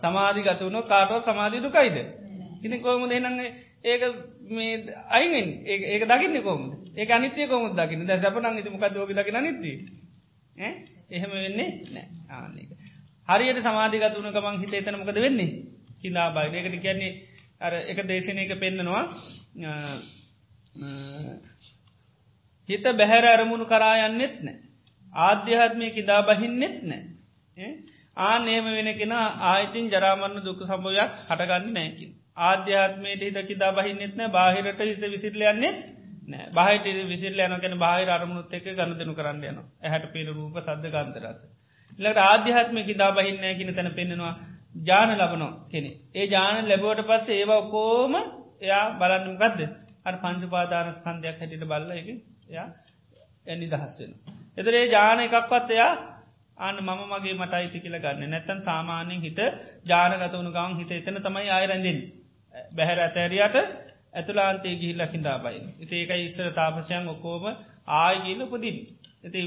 සමාධි 0.00 0.42
ගතුවන 0.42 0.82
කාටෝ 0.82 1.20
සමාධී 1.20 1.62
දුකයිද? 1.62 1.96
ඉති 2.62 2.76
කොහම 2.78 3.04
දෙනගේ 3.08 3.50
ඒක 3.82 4.02
මේ 4.48 4.74
අයිෙන් 5.08 5.48
ඒක 5.64 6.02
දකින්න 6.04 6.42
කොම 6.42 6.62
ඒ 6.96 7.06
අනිත්‍ය 7.08 7.46
කොමුත් 7.46 7.74
දකින්න? 7.74 8.06
දැ 8.06 8.20
සැපනං 8.20 8.58
ඉති 8.58 8.70
මොකක් 8.70 8.96
ෝක 8.96 9.12
දකින 9.12 9.38
නිති 9.42 9.72
එහෙම 11.10 11.30
වෙන්නේ 11.32 11.70
නෑ 11.90 12.06
ආනක 12.30 12.70
හරියට 13.28 13.60
සමාධිගත 13.60 14.16
වන 14.16 14.32
ගමන් 14.32 14.60
හිත 14.60 14.74
එතන 14.74 14.98
මොකද 14.98 15.16
වෙන්නේ? 15.16 15.50
හිලා 16.02 16.28
බයි 16.30 16.56
ඒකට 16.56 16.80
කියන්නේ 16.80 17.12
අර 17.60 17.72
එක 17.82 17.98
දේශනයක 18.02 18.52
පෙන්න්නනවා 18.60 19.04
හිත 22.68 22.84
බැහැර 22.92 23.24
අරමුණු 23.26 23.66
කරා 23.66 23.96
යන්නෙත් 24.02 24.36
නෑ. 24.40 24.56
ආධ්‍යාත්මය 25.20 25.90
කිදා 25.90 26.20
බහින්නෙත් 26.24 26.76
නෑ. 26.84 27.66
ආ 28.18 28.36
නේම 28.40 28.64
වෙන 28.68 28.90
කෙන 28.94 29.12
ආයිතින් 29.12 29.90
ජරාමන්න 29.90 30.38
දුක 30.42 30.62
සම්බෝයක් 30.62 31.12
හටගන්න 31.22 31.72
නෑකින් 31.72 32.14
ආධ්‍යාත්මයට 32.42 33.22
හිත 33.22 33.38
කිදා 33.44 33.72
බහින්නෙත් 33.72 34.14
නෑ 34.14 34.30
බාහිරට 34.30 34.80
හිත 34.82 35.04
විසිල්ලයන්නේ 35.08 35.72
නෑ. 36.28 36.46
බාහිට 36.52 36.86
විසිල් 37.06 37.38
යන 37.40 37.58
කැන 37.58 37.78
බාහිර 37.78 38.08
අරමුණුත් 38.10 38.52
එක් 38.52 38.66
ගණදනු 38.70 39.14
කරන්න 39.14 39.44
යන 39.44 39.60
ඇහැට 39.60 40.10
පේන 40.12 40.28
රූප 40.30 40.58
සද්ධ 40.58 40.90
ගන්තරස. 40.90 41.40
ලට 41.98 42.18
ආධ්‍යාත්මය 42.24 42.80
කිදා 42.84 43.10
බහින්නෑ 43.12 43.54
කියන 43.54 43.72
තැන 43.72 43.90
පෙන්නවා 43.92 44.34
ජාන 44.82 45.10
ලබනෝ 45.16 45.52
කෙනෙ 45.68 45.90
ඒ 46.14 46.26
ජාන 46.26 46.64
ලැබුවට 46.64 47.02
පස්ස 47.04 47.28
ඒවා 47.30 47.62
කෝම 47.68 48.14
එයා 48.60 48.84
බලන්නම් 48.94 49.36
ගදද 49.36 49.60
අ 50.04 50.12
පංචුපාදානස්කන්ධයක් 50.18 51.36
හැටිට 51.38 51.66
බල්ල 51.66 51.90
එක 51.92 52.08
එයා 52.48 52.68
ඇනි 53.46 53.66
දහස් 53.66 53.94
වෙන. 53.98 54.12
එතරේ 54.56 54.84
ජාන 54.88 55.20
එකක්වත් 55.20 55.70
එයා 55.70 55.92
අන්න 56.58 56.76
මම 56.78 57.00
මගේ 57.12 57.34
මට 57.34 57.54
අයිති 57.54 57.78
කියල 57.80 57.96
ගන්න 57.98 58.30
නැත්තන් 58.30 58.60
සාමාන්‍යෙන් 58.62 59.20
හිත 59.20 59.40
ජානගත 59.84 60.32
වුණු 60.32 60.52
ගවන් 60.52 60.76
හිත 60.76 60.90
එතන 60.92 61.18
තමයි 61.20 61.50
අයරැඳින් 61.50 61.98
බැහැර 62.72 63.00
ඇතැරයට 63.00 63.56
ඇතුලාන්තේ 64.14 64.74
ගිහිල්ලකින්දා 64.74 65.38
බයි. 65.40 65.60
ඉති 65.80 65.94
ඒක 65.96 66.12
ඉස්සර 66.20 66.48
තාපසයන් 66.52 67.08
ඔකෝම 67.08 67.44
ආයගීල 67.94 68.42
පුදින්. 68.46 68.76
ඇති 69.24 69.40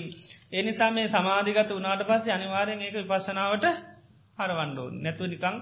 එනිසා 0.54 0.92
මේ 0.92 1.08
සමාධිගත 1.10 1.72
වනාට 1.72 2.04
පස්සේ 2.04 2.34
අනිවාරයෙන් 2.34 2.82
ඒක 2.82 2.96
විපශනාවට 2.96 3.66
හරවන්ඩෝ. 4.38 4.88
නැතුව 4.96 5.28
නිකං 5.28 5.56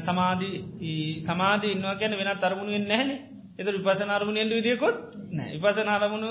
සමාධී 0.00 1.72
ඉන්නවා 1.72 1.96
ගැන 1.96 2.12
වෙන 2.12 2.30
තරමුණුවෙන් 2.36 2.88
නැහැන 2.88 3.10
එත 3.58 3.66
විපසන 3.68 4.10
අරමුණෙන්ට 4.10 4.52
විදියකොත් 4.52 4.98
නෑ 5.32 5.52
විපසන 5.54 5.88
අරමුණු 5.90 6.30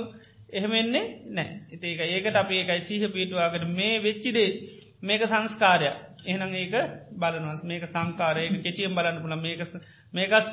එහෙමෙන්නේ 0.49 1.05
නෑ 1.29 1.49
ඉතික 1.69 1.99
ඒකට 2.01 2.35
අප 2.35 2.51
ඒකයි 2.51 2.81
සීහ 2.83 3.09
පිටවාකට 3.09 3.65
මේ 3.71 3.95
වෙච්චිදේ 3.99 4.51
මේක 4.99 5.21
සංස්කාරයක්. 5.23 5.95
එහනම් 6.25 6.53
ඒක 6.53 6.73
බලනවස් 7.13 7.61
මේක 7.63 7.83
සංකාරයක 7.85 8.63
කෙටියම් 8.63 8.95
බලන්න 8.95 9.21
පුළ 9.21 9.35
මේක 9.37 9.61
මේකස් 10.13 10.47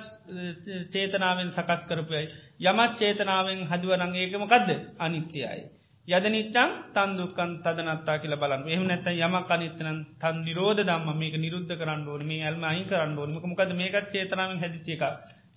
චේතනාවෙන් 0.93 1.51
සකස් 1.51 1.87
කරපයයි 1.87 2.29
යමත් 2.63 2.99
චේතනාවෙන් 2.99 3.65
හදුවනං 3.65 4.15
ඒකමකක්ද 4.15 4.69
අනිත්‍යයයි. 4.99 5.65
යද 6.09 6.25
නිච්චන් 6.27 6.71
තන්දුකන් 6.93 7.51
තදනත්තා 7.63 8.19
කියල 8.19 8.37
බලන්න. 8.37 8.69
එහම 8.69 8.85
නැත 8.85 9.07
යම 9.09 9.35
අනිතන 9.35 10.05
තන් 10.15 10.37
නිරෝධ 10.45 10.83
දම්ම 10.83 11.09
මේක 11.15 11.35
නිරුද්ධ 11.37 11.73
කරන්න 11.73 12.05
ඕන. 12.07 12.23
මේ 12.23 12.43
ඇල්ම 12.43 12.65
අයි 12.65 12.85
කරන්න 12.85 13.17
ඕන. 13.17 13.33
මොකද 13.43 13.73
මේකත් 13.73 14.13
චේතනාවෙන් 14.13 14.61
හැදිචේක 14.61 15.03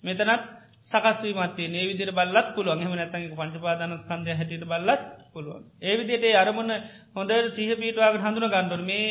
මෙතනත් 0.04 0.57
සකස්වීමත් 0.84 1.58
ඒ 1.60 1.86
විදිර 1.86 2.10
බල්ලත් 2.12 2.48
පුළුවන්. 2.54 2.80
හම 2.80 2.94
නැතක 2.94 3.34
පංචපාදානස්කන්දය 3.34 4.30
හැටිට 4.32 4.64
බල්ලත් 4.64 5.02
පුළුවන්. 5.32 5.62
ඒවිදිට 5.82 6.24
අරමුණ 6.34 6.72
හොඳ 7.14 7.30
සහ 7.48 7.74
පීටවාග 7.76 8.14
හඳුන 8.18 8.46
ගණ්ඩුර 8.46 8.82
මේ 8.82 9.08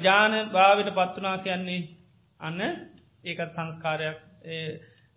ජාන 0.00 0.32
භාවිට 0.50 0.90
පත්වනා 0.92 1.36
කියන්නේ 1.38 1.82
අන්න 2.40 2.60
ඒකත් 3.24 3.50
සංස්කාරයක්. 3.50 4.18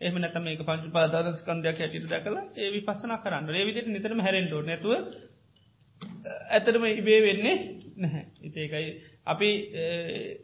එහම 0.02 0.16
නැතම 0.18 0.48
එක 0.48 0.62
පංච 0.62 0.92
පාදාන 0.92 1.34
ස්කන්ධයක් 1.34 1.78
හැටිට 1.78 2.06
දැකලා 2.08 2.44
ඒ 2.56 2.70
විපසන 2.72 3.16
කරන්න 3.18 3.50
ඒවිදිට 3.52 3.88
නිතරම 3.88 4.20
හැරෙන්ඩෝ 4.20 4.62
නැතුව 4.62 4.94
ඇතරම 6.50 6.84
ඉබේ 6.92 7.20
වෙන්නේ 7.22 7.58
නැහැ. 7.98 8.24
ඉතේකයි 8.42 8.90
අපි 9.26 9.50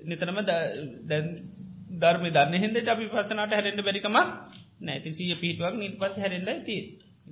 නිතරම 0.05 0.38
ධර්ම 1.93 2.26
දන්න. 2.30 2.53
හිද 2.55 2.88
අපි 2.88 3.05
පසනට 3.07 3.51
හැරෙන්ට 3.51 3.81
බැරිකම 3.81 4.18
නැති 4.82 5.14
සිය 5.14 5.34
පිටුවක් 5.36 5.76
නිට 5.76 5.95
පස 5.98 6.16
හැරෙන්ඩ 6.18 6.66
ති 6.66 6.78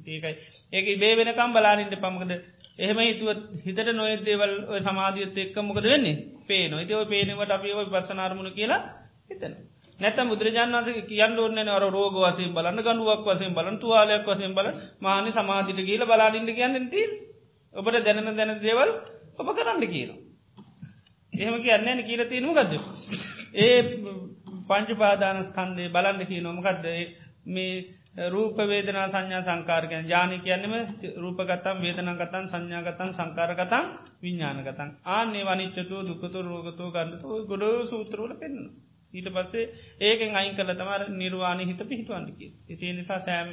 ඒකයි. 0.08 0.34
ඒක 0.72 0.86
ඉබේ 0.88 1.14
වෙනකම් 1.16 1.52
බලානින්ට 1.52 1.96
පමකද 1.96 2.32
එහෙම 2.78 3.00
හිතුව 3.00 3.30
හිතට 3.60 3.90
නොයත් 3.94 4.22
දේවල් 4.24 4.54
සමාධියත් 4.80 5.38
එක්ක 5.38 5.58
මොකද 5.62 5.84
වෙන්නේ? 5.86 6.18
පේ 6.48 6.64
නොයිතව 6.68 7.02
පේනවට 7.08 7.52
අපි 7.52 7.74
ඔය 7.74 7.86
පසනාරමුණ 7.88 8.52
කියලා 8.52 8.82
හිතන 9.30 9.54
නැත 10.00 10.20
බුදුරජාන් 10.24 10.74
වන්සේ 10.74 11.04
කියන්න 11.04 11.38
ඕන්න 11.38 11.70
අර 11.70 11.84
රෝග 11.90 12.16
වසයෙන් 12.18 12.54
බලන්න 12.54 12.80
ගඩුවක් 12.80 13.26
වසයෙන් 13.28 13.54
බලන් 13.54 13.78
තුවාලයක් 13.78 14.26
වසයෙන් 14.26 14.54
බල 14.54 14.68
මානි 15.00 15.32
සමාධිට 15.32 15.82
කියල 15.82 16.04
බලාඩින්ට 16.06 16.52
කියන්න 16.52 16.90
ති 16.90 17.02
ඔබට 17.74 18.02
දැනන 18.02 18.30
දැන 18.32 18.54
දේවල් 18.60 18.90
ඔබ 19.38 19.48
කරන්න 19.50 19.86
කියනවා. 19.86 20.20
එහෙම 21.34 21.56
කියන්නේ 21.60 22.04
කියල 22.04 22.22
තියෙනු 22.26 22.54
ගද 22.54 22.72
ඒ 23.56 23.80
පංච 24.68 24.90
පාදානස්කන්දේ 24.98 25.90
බලන්න 25.90 26.22
කිය 26.26 26.42
නොමකක්ද 26.42 26.86
මේ 27.50 27.74
රූපවේදනා 28.28 29.08
සංඥා 29.08 29.42
සංකාරකයන් 29.42 30.06
ජානි 30.06 30.38
කියන්නම 30.40 30.74
රූපගතම් 31.18 31.78
වේදනගතන් 31.80 32.46
සංඥාගතන් 32.48 33.12
සංකාරගතන් 33.14 33.86
විඤ්ඥානගතන් 34.22 34.90
ආන්නේ 35.08 35.46
වනිච්චතු 35.46 36.04
දුකතු 36.04 36.42
රෝගතු 36.44 36.92
ගන්නතු 36.92 37.28
ගොඩ 37.46 37.66
සූත්‍රවල 37.86 38.34
පෙන්න්න. 38.36 38.70
ඊට 39.14 39.30
පස්සේ 39.30 39.70
ඒකෙන් 40.02 40.36
අයින් 40.36 40.56
කල 40.56 40.72
තමර 40.74 41.04
නිර්වාණ 41.12 41.62
හිත 41.62 41.82
පිහිටුවන්නකි. 41.84 42.48
ඉතිේ 42.68 42.94
නිසා 42.94 43.20
සෑම 43.22 43.50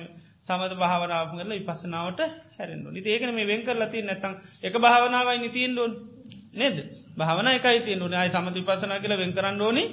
සමද 0.48 0.72
භාවනාව 0.76 1.30
කරල 1.30 1.52
ඉපසනාවට 1.52 2.20
හැරෙන්ු 2.54 2.90
නි 2.90 3.00
ඒකන 3.06 3.32
මේ 3.32 3.46
වෙන් 3.46 3.62
කරලති 3.62 4.02
නැතන් 4.02 4.34
එක 4.62 4.74
භාවනාවයි 4.78 5.38
නිතිීන්ඩුවන් 5.38 5.92
නෙද 6.54 6.76
භාවන 7.16 7.48
එකයි 7.48 7.80
තියනු 7.82 8.10
අයි 8.14 8.30
සමති 8.30 8.60
පසන 8.62 8.92
කියල 8.98 9.16
වෙන් 9.16 9.32
කරන්න 9.32 9.60
ඕනි 9.60 9.84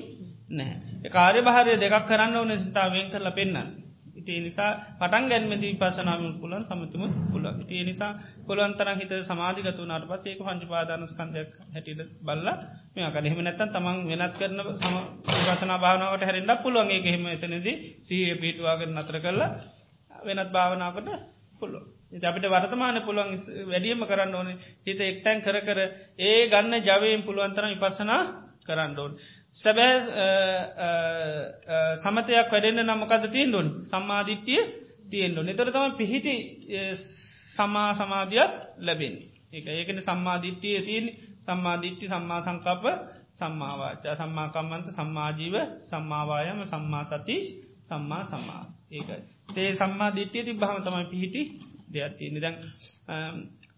නෑ 0.51 1.09
කාරය 1.09 1.39
භාරය 1.41 1.77
දෙකක් 1.77 2.05
කරන්න 2.05 2.35
ඕන 2.35 2.51
සිතා 2.57 2.87
වෙන් 2.89 3.09
කරල 3.09 3.31
පෙන්න්න. 3.31 3.82
ඉතිේ 4.23 4.41
නිසා 4.41 4.71
පටන් 4.95 5.25
ගැන්මති 5.27 5.69
පසනාම 5.75 6.23
පුලන් 6.35 6.63
සමතිම 6.63 7.03
පුල 7.29 7.45
ඒ 7.45 7.83
නිසා 7.83 8.11
කොළන්තර 8.43 8.89
හිත 8.93 9.11
සමාධිගතු 9.23 9.83
නට 9.85 10.07
පස් 10.07 10.23
ඒක 10.25 10.39
පංච 10.41 10.63
පාදානස්කන්දයක් 10.65 11.49
හැටිට 11.67 12.01
බල්ල 12.21 12.47
මේක 12.95 13.15
එහෙම 13.19 13.41
නැත්තන් 13.41 13.69
තමන් 13.69 13.97
වෙනත් 14.11 14.35
කරන 14.35 14.59
සම 14.75 14.95
පසනා 15.47 15.79
භාවනාවට 15.79 16.23
හැරෙන්ඩ 16.23 16.53
පුළුවන්ගේ 16.59 17.03
එහෙම 17.03 17.25
එතනද 17.29 17.67
සීය 18.03 18.33
පිටවාගෙන 18.37 18.95
නතර 18.95 19.17
කරලා 19.19 19.51
වෙනත් 20.11 20.49
භාවනාවට 20.51 21.09
පුළුව. 21.59 21.83
අපිට 22.21 22.47
වර්තමාන 22.47 22.97
පුළුවන් 23.01 23.37
වැඩියම 23.65 24.01
කරන්න 24.03 24.35
ඕනේ 24.35 24.57
හිත 24.83 24.99
එක්ටැන් 25.01 25.39
කර 25.41 25.57
කර 25.61 25.79
ඒ 26.21 26.39
ගන්න 26.47 26.73
ජවයෙන් 26.81 27.23
පුළුවන්තරම 27.23 27.71
විපසනා 27.73 28.21
කරන්න 28.63 28.91
ඕන්. 28.97 29.13
සැබෑ 29.55 29.95
සමතයක් 31.97 32.47
වැඩෙන්න්න 32.47 32.83
නම්මකද 32.83 33.25
තිීන්ඩුන් 33.27 33.67
සම්මාධිට්්‍යය 33.85 34.61
තියෙන්ඩු 35.09 35.41
නිතර 35.41 35.67
තම 35.69 35.97
පිහිටි 35.97 36.35
සම්මා 37.55 37.89
සමාධයක් 37.95 38.51
ලැබෙන් 38.79 39.15
එක 39.53 39.65
ඒකන 39.69 39.99
සම්මාධිට්්‍යය 40.01 40.77
තියන් 40.81 41.05
සම්මාධිට්ටි 41.43 42.05
සම්මා 42.07 42.39
සංකප 42.41 42.83
සම්මාවාච 43.33 44.03
සම්මාකම්මන්ත 44.13 44.87
සම්මාජීව 44.91 45.55
සම්මාවායම 45.83 46.59
සම්මා 46.65 47.03
සති 47.11 47.37
සම්මා 47.83 48.23
සම්මා 48.25 48.63
ඒකයි. 48.91 49.21
තේ 49.49 49.69
සම්මා 49.73 50.11
දිට්්‍යය 50.11 50.43
ති 50.43 50.53
බහම 50.53 50.79
තමයි 50.81 51.05
පිහිටි 51.05 51.41
දෙයක්ති 51.93 52.29
නිදැන් 52.29 52.55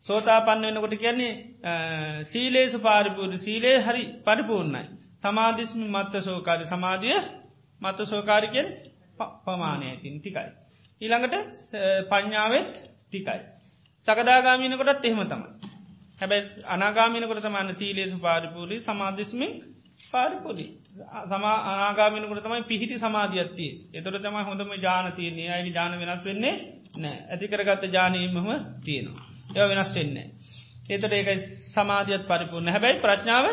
සෝතා 0.07 0.39
පන්න 0.41 0.65
වෙනකොට 0.67 0.95
කියන්නේ 0.95 1.31
සීලේසු 2.23 2.79
පාරිපූර් 2.79 3.31
සීලේ 3.37 3.77
හරි 3.79 4.03
පරිපූර්ණයි. 4.23 4.83
සමාධිස්ම 5.17 5.81
මත්ත 5.87 6.13
සෝකාරි 6.21 6.65
සමාධිය 6.65 7.17
මත්ත 7.81 7.99
සෝකාරිකෙන් 8.05 8.67
පමානය 9.45 9.85
ඇතින් 9.85 10.19
ටිකයි. 10.19 10.49
ඊළඟට 11.01 11.35
පඥ්ඥාවත් 12.09 12.73
ටිකයි. 13.05 13.41
සකදාගාමීනකොටත් 14.07 15.05
එහෙම 15.05 15.21
තමයි. 15.25 15.49
හැබැ 16.19 16.41
අනාගාමිනකොට 16.67 17.41
තමන්න 17.41 17.75
සීලේසු 17.75 18.17
පාරිපූරී 18.19 18.79
සමාධිස්මින් 18.81 19.53
පාරිපොදී. 20.13 20.71
සමා 21.25 21.57
අනාගාමිනකට 21.67 22.43
තමයි 22.43 22.63
පිහිටි 22.63 22.99
සමාධියත්තිය 22.99 23.71
එතොට 23.93 24.19
තමයි 24.21 24.43
හොඳම 24.43 24.71
ජානතියන්නේ 24.79 25.49
අයි 25.51 25.73
ජාන 25.73 25.99
වෙනස් 25.99 26.23
වෙන්නේ 26.23 26.55
නෑ 26.97 27.17
ඇතිකරගත්ත 27.31 27.93
ජානීමම 27.93 28.37
තියෙනවා. 28.81 29.34
ඒ 29.55 29.67
වෙනස් 29.67 29.91
වෙන්නේ. 29.93 30.27
ඒතට 30.87 31.13
ඒක 31.13 31.29
සමාධියත් 31.67 32.23
පරිපූර්ණ 32.25 32.69
හැබැයි 32.69 33.01
ප්‍රඥාව 33.01 33.45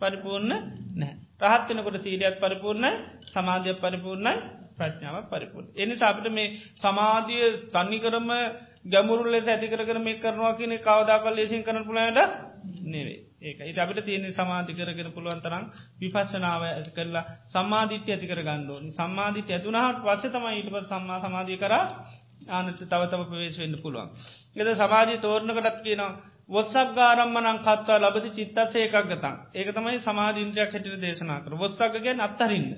පරිපූර්ණ 0.00 0.52
නෑ. 0.94 1.12
රහත්වෙනකොට 1.42 1.98
සීලියත් 2.00 2.36
පරිපූර්ණ 2.38 2.86
සමාධිය 3.26 3.74
පරිපූර්ණයි 3.76 4.34
ප්‍රඥාව 4.76 5.16
පරිපූර්ණ. 5.26 5.72
එනි 5.74 5.94
අපට 6.02 6.26
මේ 6.30 6.54
සමාධිය 6.76 7.44
තන්නිකරම 7.68 8.28
ගැමුරු 8.86 9.22
ලෙස 9.26 9.46
ඇතිකරකර 9.46 9.98
මේ 10.00 10.18
කරනවා 10.18 10.52
කියන 10.54 10.74
කවදාකල් 10.78 11.34
ලේසින් 11.34 11.62
කරන 11.62 11.84
පුළට 11.84 12.18
නෙවේ. 12.86 13.26
ඒක 13.38 13.58
ඉට 13.62 13.78
අපිට 13.78 14.00
තියෙන 14.02 14.32
සමාධි 14.32 14.74
කරගෙන 14.74 15.10
පුළුවන් 15.12 15.40
තරම් 15.40 15.64
විපස්සනාව 15.96 16.62
ඇති 16.64 16.90
කරලා 16.90 17.24
සම්මාධිත්‍ය 17.48 18.10
ඇති 18.10 18.26
කර 18.26 18.40
ගණ්ඩෝනි 18.42 18.90
සම්මාධිත්‍ය 18.92 19.52
ඇතුනහට 19.52 20.00
පස්ස 20.02 20.32
තමයි 20.32 20.54
ඊට 20.54 20.70
පස් 20.70 20.88
සම්මා 20.88 21.18
සමාධී 21.20 21.58
කර 21.58 21.74
ආනත 22.48 22.80
තවතම 22.82 23.22
ප්‍රවේශ 23.24 23.58
වෙන්න 23.58 23.76
පුළුවන්. 23.82 24.08
එද 24.56 24.68
සමාධී 24.74 25.18
තෝරණකටත් 25.18 25.80
කියනවා 25.82 26.12
වොස්සක් 26.48 26.90
ගාරම්මනං 26.94 27.58
කත්වා 27.60 27.98
ලබති 28.00 28.30
චිත්තසේ 28.32 28.84
එකක් 28.84 28.96
ගතන් 29.04 29.36
ඒක 29.52 29.68
තමයි 29.72 29.98
සමාධීන්ද්‍රයක් 30.00 30.70
හැටිට 30.70 31.00
දේශනා 31.00 31.40
කර 31.40 31.54
වොස්සක්ගෙන් 31.54 32.20
අත්හරින්න. 32.20 32.68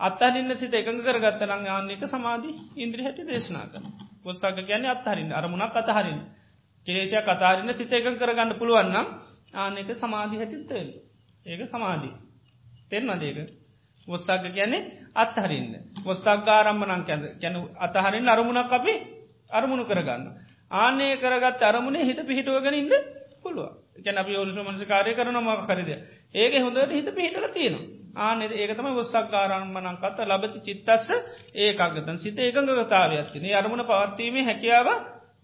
අත්හරින්න 0.00 0.50
සිත 0.54 0.74
එකඟ 0.74 1.00
කරගත්තනං 1.02 1.64
ආන්නක 1.66 2.02
සමාධී 2.06 2.54
ඉන්ද්‍ර 2.76 3.00
හැටි 3.02 3.22
දේශනා 3.24 3.66
කර. 3.66 3.82
වොස්සක්ග 4.22 4.58
ගැන 4.62 4.84
අත්හරින්න 4.86 5.32
අරමුණක් 5.32 5.76
අතහරින්. 5.76 6.20
කෙලේෂය 6.86 7.18
කතාරන්න 7.22 7.70
සිත 7.74 7.92
එකඟ 7.92 8.18
කරගන්න 8.18 8.58
පුළුවන්නම් 8.58 9.06
ආනක 9.54 9.90
සමාධි 9.96 10.36
හැටිත්තෙල්. 10.36 10.88
ඒක 11.46 11.62
සමාධී. 11.68 12.14
තෙන්වදේක. 12.90 13.38
වොස්සක්ග 14.08 14.44
කියන්නේ 14.50 15.05
අත්හරින්න. 15.16 15.72
වොස්සක්ගාරම්මනං 16.00 17.02
කැන 17.04 17.56
අතහරින් 17.78 18.28
අරමුණක් 18.28 18.72
අපි 18.72 18.94
අරමුණු 19.50 19.84
කරගන්න. 19.84 20.24
ආනේ 20.72 21.16
කරගත් 21.16 21.60
අරමුණේ 21.62 22.04
හිත 22.04 22.20
පිහිටුවගෙන 22.22 22.74
ඉන්න 22.74 22.92
පුළුව 23.42 23.68
ගැන 23.98 24.16
අපි 24.16 24.36
ඔලුස 24.36 24.56
මනස 24.58 24.82
කාරය 24.84 25.14
කරන 25.14 25.38
මක් 25.38 25.60
කරද 25.66 25.90
ඒක 26.34 26.54
හොඳට 26.56 26.92
හිත 26.92 27.08
පිහිටල 27.10 27.46
තියෙනවා. 27.50 27.86
ආනෙ 28.18 28.44
ඒකතම 28.54 28.88
වස්සක්කාරම්මනංකත්ත 28.92 30.18
ලබති 30.22 30.58
චිත්තස්ස 30.60 31.08
ඒකගතන් 31.56 32.18
සිත 32.18 32.38
ඒකගතාවයක්තින 32.38 33.46
අරමුණ 33.54 33.84
පවත්වීමේ 33.84 34.44
හැකියාව 34.44 34.88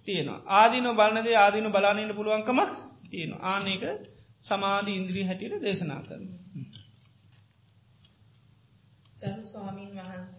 තියෙනවා. 0.09 0.41
ආදින 0.53 0.87
බලනදේ 0.93 1.37
ආදින 1.37 1.67
බලානන්න 1.69 2.15
පුළුවන්කමක් 2.15 2.71
තියෙනවා. 3.11 3.43
ආනක 3.47 3.85
සමාධී 4.47 4.97
ඉන්ද්‍රී 4.97 5.25
හැටියට 5.25 5.63
දේශනා 5.63 6.01
කරන. 6.03 6.25
ගරු 9.23 9.43
ස්වාමීන් 9.45 9.93
වහන්ස 9.97 10.39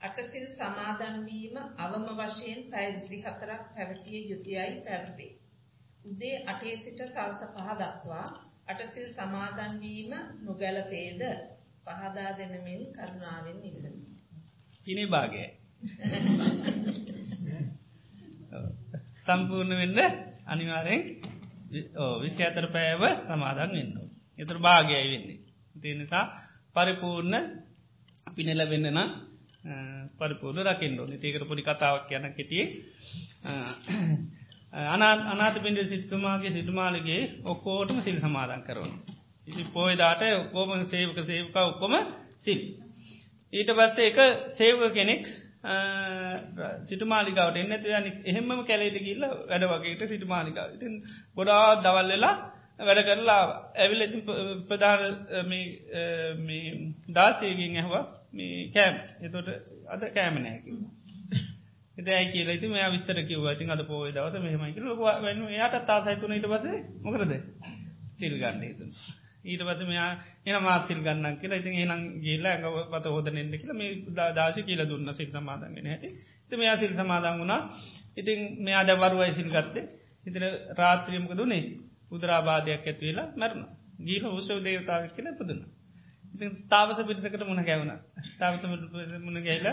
අටසිල් 0.00 0.46
සමාදන් 0.50 1.16
වීම 1.24 1.56
අවම 1.78 2.04
වශයෙන් 2.10 2.60
පැය 2.70 2.86
24ක් 2.98 3.56
පැවතිය 3.74 4.20
යුතුයයි 4.30 4.76
පැවසේ. 4.80 5.32
උදේ 6.04 6.36
8 6.46 6.78
සිට 6.78 7.00
සවස 7.06 7.40
5 7.56 7.74
දක්වා 7.80 8.26
අටසිල් 8.66 9.08
සමාදන් 9.08 9.74
වීම 9.80 10.12
නොගැලපේද 10.40 11.22
පහදා 11.84 12.30
දෙනමින් 12.38 12.82
කරුණාවෙන් 12.92 13.58
ඉල්ලමි. 13.62 13.92
ඉනි 14.86 15.04
භාගයයි. 15.06 15.48
සම්පූර්ණ 19.26 19.76
වෙන්න 19.76 20.00
අනිවාර්යෙන් 20.46 21.02
විසි 22.22 22.42
අතර 22.42 22.66
පෑව 22.68 23.02
සමාදන් 23.26 23.70
වෙන්න. 23.72 23.92
එතුර 24.38 24.58
භාගයයි 24.60 25.06
වෙන්නේ. 25.12 25.38
තිය 25.74 25.94
නිසා 25.94 26.24
පරිපූර්ණ 26.76 27.63
පිනෙල 28.34 28.62
වෙන්න 28.66 28.88
නම් 28.90 29.10
පරිපූර්ණ 30.18 30.66
රකින්නෝ 30.66 31.06
ඒකට 31.10 31.44
පොඩි 31.44 31.62
කතාවක් 31.62 32.10
යන 32.12 32.26
කෙටිය 32.32 32.64
අනාත 34.72 35.56
පිඩ 35.58 35.78
සිටතුමාගේ 35.86 36.50
සිටුමාලගේ 36.50 37.22
ඔක්කෝටම 37.44 38.00
සිල් 38.00 38.18
සමාදන් 38.18 38.62
කරවන. 38.62 38.92
ඉති 39.46 39.62
පෝයදාට 39.68 40.22
ඔක්කෝම 40.34 40.70
සේවක 40.86 41.18
සේවක 41.22 41.56
ඔක්කොම 41.62 41.94
සිල්. 42.38 42.60
ඊට 43.52 43.70
පස්සේ 43.72 44.06
එක 44.06 44.18
සේවක 44.50 44.92
කෙනෙක් 44.92 45.24
සිටුමාලිකාවට 46.84 47.56
එන්නතු 47.56 47.88
යන 47.90 48.06
එහෙම 48.24 48.50
කැලේට 48.64 48.98
ගිල්ල 49.00 49.22
වැඩ 49.48 49.64
වගේට 49.66 50.02
සිටුමාලිකාව 50.08 50.74
ඉතින් 50.74 50.98
ගොඩා 51.36 51.80
දවල් 51.80 52.10
වෙලා 52.10 52.34
වැඩ 52.80 53.00
කරලා 53.04 53.42
ඇවිල් 53.76 54.02
ප්‍රධාන 54.68 55.02
දාසයකින් 57.10 57.76
ඇහවා. 57.76 58.04
මේ 58.34 58.70
කෑම්. 58.70 58.96
එතොට 59.22 59.48
අද 59.88 60.02
කෑම 60.10 60.36
නෑකිව 60.38 60.76
එදයි 61.96 62.24
කියලා 62.32 62.56
ති 62.56 62.68
මේ 62.68 62.86
විස්තර 62.90 63.18
කිව 63.24 63.44
ති 63.58 63.64
අද 63.68 63.82
පෝය 63.86 64.10
දවස 64.10 64.36
මෙහමයි 64.40 64.80
ලොක 64.82 65.02
වන්න 65.22 65.42
යාට 65.52 65.76
තාසයිතුන 65.84 66.32
ඊට 66.32 66.46
පස 66.46 66.64
මොකරද 67.02 67.32
සිල් 68.14 68.34
ගන්න 68.34 68.74
තුන් 68.78 68.90
ඊට 69.44 69.62
පස 69.62 69.82
මෙයා 69.84 70.10
එන 70.44 70.56
මාසිල් 70.60 71.00
ගන්න 71.00 71.36
කියලා. 71.36 71.58
ඉතින් 71.58 71.74
එනම් 71.76 72.02
ගේල්ල 72.20 72.46
ඇඟ 72.46 72.66
පත 72.92 73.04
හෝදනෙන්ට 73.06 73.54
කියලා 73.54 73.76
මේ 73.76 73.90
දාශ 74.32 74.58
කියල 74.62 74.82
දුන්න 74.84 75.08
සිල් 75.12 75.30
සමාදන්ගෙන 75.30 75.86
හැට. 75.86 76.04
ති 76.48 76.54
මෙයා 76.56 76.76
සිල් 76.76 76.92
සමාදන් 76.92 77.38
වුණා. 77.38 77.60
ඉතින් 78.16 78.38
මෙයා 78.60 78.82
දැවරුවයි 78.84 79.32
සිල් 79.32 79.48
ගත්තේ. 79.48 79.86
ඉතිර 80.26 80.44
රාත්‍රියමක 80.74 81.32
දුනේ 81.32 81.64
උදරාබාධයක් 82.10 82.84
ඇත්වෙලා 82.84 83.26
මැරණ. 83.34 83.64
ගීල 84.00 84.24
උසව 84.30 84.58
දේවතාවක් 84.60 85.12
කියල 85.16 85.28
පුදුන්න 85.34 85.60
ඉති 85.62 85.73
තාවස 86.66 86.98
පිරිසකට 87.02 87.44
මුණ 87.44 87.62
ගැවුණ. 87.62 87.92
තාවස 88.38 88.62
මුණ 89.20 89.38
ගැල්ල 89.40 89.66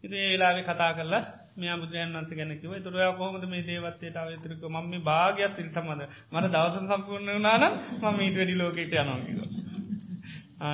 ඉති 0.00 0.16
ඒලාවේ 0.24 0.64
කතා 0.64 0.92
කරලා 0.94 1.22
මේ 1.56 1.76
බුදුරයන් 1.76 2.12
වන්ස 2.12 2.30
ගැනකිව 2.32 2.72
තුරය 2.80 3.06
කොහොමද 3.14 3.44
මේ 3.46 3.62
දේවත්තේට 3.62 4.16
අවතරක 4.16 4.62
මම 4.66 4.94
භාගයක් 5.02 5.52
සිල් 5.54 5.68
සමඳ 5.68 6.02
මට 6.32 6.52
දවස 6.54 6.76
සම්පූර්ණ 6.84 7.30
වනාන 7.36 7.64
ම 8.02 8.04
මීට 8.14 8.36
වැඩි 8.36 8.54
ලෝකට 8.54 8.78
යනකිව 8.78 9.38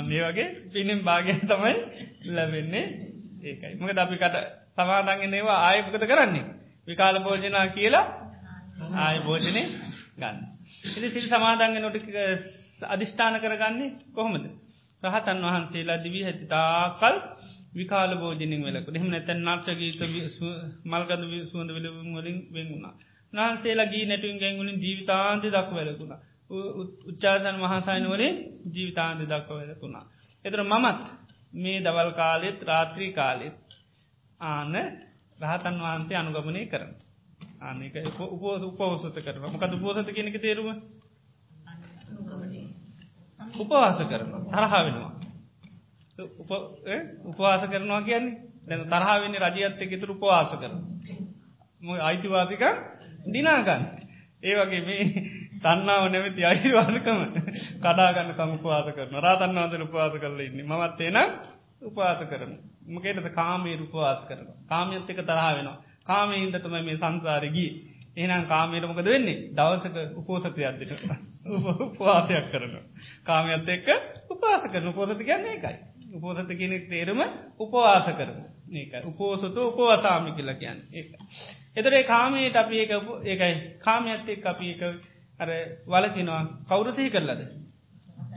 මේ 0.02 0.22
වගේ 0.24 0.48
පිනම් 0.70 1.00
භාගය 1.02 1.32
තමයි 1.42 1.74
ලැබෙන්නේ 2.28 2.84
ඒකයි. 3.42 3.74
මක 3.76 3.90
දපිකට 3.92 4.36
සමාදන්ගෙන 4.74 5.34
ඒවා 5.34 5.58
ආයපකත 5.62 6.04
කරන්නේ? 6.04 6.44
විකාල 6.88 7.16
භෝජනා 7.20 7.66
කියලා 7.68 8.06
ආය 8.98 9.16
භෝජනය 9.20 9.62
ගන්න. 10.14 10.36
ඉති 10.88 11.08
සිල් 11.10 11.26
සමාදන්ග 11.28 11.76
නොටික 11.78 12.06
අධිෂ්ඨාන 12.86 13.36
කරගන්නේ 13.40 13.90
කොහොමද. 14.12 14.46
රහතන් 15.04 15.38
වහන්සේලා 15.44 15.98
දිවී 15.98 16.22
හැති 16.22 16.46
තාකල් 16.48 17.16
විකාල 17.74 18.12
බෝජනින් 18.16 18.62
වෙලක 18.62 18.88
දෙම 18.88 19.06
නැතැන් 19.06 19.40
නාට්‍රගීත 19.42 20.00
මල්ගද 20.84 21.22
සුවඳ 21.44 21.70
විලවම් 21.70 22.10
වලින් 22.16 22.38
වෙන්ගුණා. 22.50 22.94
නාන්සේලා 23.32 23.86
ගී 23.86 24.04
නැටුවෙන් 24.04 24.38
ගැංගුලින් 24.38 24.78
ජීවිතාන්ති 24.78 25.48
දක් 25.48 25.70
වෙලකුණා. 25.72 26.20
උච්චාසන් 27.10 27.56
මහසායන 27.58 28.06
වලින් 28.08 28.36
ජීවිතාන්ති 28.74 29.24
දක්ව 29.26 29.58
වෙලකුණා. 29.60 30.04
එතර 30.44 30.60
මමත් 30.64 31.04
මේ 31.54 31.78
දවල් 31.80 32.10
කාලෙත් 32.12 32.58
රාත්‍රී 32.62 33.12
කාලෙත් 33.12 33.56
ආන 34.40 34.74
රහතන් 35.38 35.76
වහන්සේ 35.80 36.16
අනුගමනය 36.16 36.62
කරන. 36.66 36.92
ආනක 37.60 37.96
උපෝස 38.26 38.62
උපෝසත 38.62 39.18
කරන 39.18 39.40
මොකද 39.44 39.72
උපෝසත 39.72 40.08
කෙනෙක 40.10 40.36
තේරුව 40.38 40.68
උපවාස 43.56 43.98
කරන 44.02 44.30
තරහා 44.48 44.82
වෙනවා. 44.84 45.12
උපවාස 47.24 47.62
කරනවා 47.64 48.02
කියන්නේ 48.02 48.34
දැන 48.66 48.88
තරහාවෙන්නේ 48.88 49.44
රජයත් 49.46 49.82
එකතුර 49.84 50.10
උපවාස 50.10 50.50
කරන. 50.52 50.76
ම 51.82 51.88
අයිතිවාසික 52.00 52.62
දිනාගන්න. 53.26 53.82
ඒ 54.42 54.54
වගේ 54.56 54.82
මේ 54.82 55.04
තන්නාව 55.62 56.04
නැමති 56.06 56.42
අයිවාසකම 56.44 57.18
කඩාගන්න 57.80 58.30
තම 58.32 58.50
උපවාස 58.52 58.88
කරන 58.90 59.14
රාතන් 59.18 59.56
වන්සල 59.56 59.82
උපවාස 59.82 60.14
කරල 60.14 60.40
ඉන්න 60.40 60.60
මත් 60.62 61.00
එන 61.02 61.18
උපවාස 61.82 62.20
කරන. 62.24 62.52
මකේටද 62.86 63.28
කාමේ 63.32 63.76
උපවාස 63.78 64.20
කරන. 64.24 64.46
කාමයත් 64.66 65.10
එක 65.10 65.20
තරහා 65.22 65.52
වෙනවා. 65.54 65.78
කාමීන්ද 66.04 66.56
තමයි 66.56 66.82
මේ 66.82 66.96
සංසාරගී. 66.96 67.70
එහනම් 68.16 68.44
කාමයට 68.46 68.86
මොකද 68.86 69.06
වෙන්නේ 69.06 69.38
දවසක 69.52 69.96
උපෝසති 70.16 70.64
අද්දිට 70.64 70.92
උපවාසයක් 71.82 72.46
කරන. 72.50 72.74
කාමයත් 73.22 73.68
එක්ක 73.68 73.88
උපාස 74.30 74.62
කරන 74.66 74.88
උපෝසති 74.88 75.24
කියන්නේ 75.24 75.54
එකයි. 75.54 75.76
උපෝසත 76.14 76.50
කෙනෙක් 76.54 76.88
තේරම 76.88 77.20
උපවාස 77.58 78.06
කරන 78.12 78.38
ඒකයි 78.72 79.02
උපෝසත 79.04 79.58
උපවසාමි 79.58 80.32
කියලා 80.32 80.54
කියන්න 80.56 80.80
ඒක. 80.92 81.10
එතරේ 81.76 82.02
කාමයට 82.04 82.56
අපි 82.56 82.78
ඒක 82.78 82.92
ඒකයි 83.24 83.54
කාමයත් 83.80 84.28
එක් 84.28 84.46
අපි 84.46 84.70
එක 84.70 84.82
අර 85.40 85.50
වලකිනවා 85.86 86.42
කවුරුසහි 86.64 87.10
කරලද. 87.10 87.42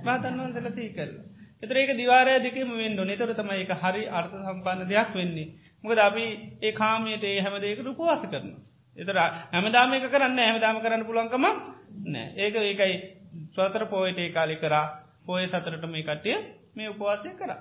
මාතන්වන් 0.03 0.53
දල 0.53 0.69
සහි 0.71 0.89
කරලා. 0.91 1.25
එතර 1.63 1.77
ඒක 1.77 1.91
දිවාරය 1.95 2.33
දෙකම 2.39 2.71
වෙන්න 2.73 2.99
නතර 3.03 3.33
තම 3.33 3.51
එක 3.55 3.71
හරි 3.75 4.03
අර්ථ 4.11 4.33
සම්පාන්න 4.41 4.81
දෙයක් 4.85 5.13
වෙන්නේ. 5.13 5.53
මොකද 5.83 5.99
අපි 5.99 6.25
ඒ 6.61 6.71
කාමයට 6.73 7.23
ඒ 7.25 7.39
හැමදේකට 7.39 7.87
උපවාස 7.87 8.25
කරන. 8.25 8.49
එතර 8.97 9.17
හැමදාම 9.51 9.93
එක 9.93 10.05
කරන්න 10.07 10.39
හැමදාම 10.39 10.77
කරන්න 10.79 11.03
පුළන්කම 11.03 11.45
නෑ 12.05 12.27
ඒක 12.37 12.55
ඒකයි 12.57 12.95
ස්වතර 13.49 13.83
පෝයට 13.87 14.19
ඒ 14.19 14.29
කාලි 14.31 14.55
කරා 14.57 14.85
පෝය 15.25 15.43
සතරට 15.45 15.83
මේ 15.87 16.03
කට්ටිය 16.03 16.37
මේ 16.75 16.89
උපවාසය 16.89 17.29
කර 17.33 17.51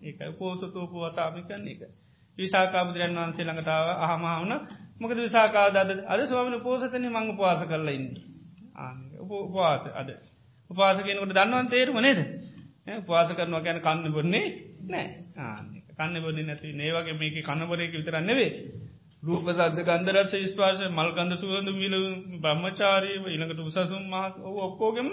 ඒක 0.00 0.18
පෝසතු 0.34 0.66
උපවසාමිකන්න 0.76 1.68
එක. 1.68 1.82
විසාකා 2.38 2.82
බුදුරන් 2.84 3.16
වන්සේ 3.16 3.44
ළඟටාව 3.44 3.86
අහමහවන 4.04 4.52
මොකද 4.98 5.18
විසාකාදාද 5.18 5.90
අද 6.04 6.20
ස්වාමින 6.22 6.60
පෝසතන 6.60 7.04
මංග 7.08 7.30
පවාස 7.34 7.62
කරලා 7.64 7.94
ඉන්න. 7.94 8.08
උපවාස 9.20 9.84
අද. 9.92 10.10
උපාස 10.70 10.98
කෙනකට 10.98 11.32
දන්නවන් 11.32 11.68
තේරුම 11.68 11.98
නේද. 11.98 12.20
උපවාස 12.98 13.28
කරනවා 13.30 13.60
ගැන 13.60 13.80
කන්න 13.80 14.12
බොන්නේ 14.12 14.46
නෑ 14.86 15.06
කන්න 15.90 16.16
බොන්නේ 16.18 16.44
නැති 16.44 16.72
නේවගේ 16.74 17.14
මේක 17.14 17.36
කන්නබරයක 17.40 17.92
විතරන්නෙවේ. 17.92 18.50
රූප 19.22 19.46
සද්ද 19.48 19.84
ගන්දරස 19.84 20.32
විස්වාස 20.34 20.80
මල්කන්ද 20.90 21.32
සුවඳ 21.36 21.70
මිල 21.74 21.94
බ්‍රහ්මචාරීව 22.38 23.24
ඉළඟට 23.28 23.60
උසසුම් 23.60 24.04
මහස් 24.06 24.34
ඔක්කෝගෙම 24.62 25.08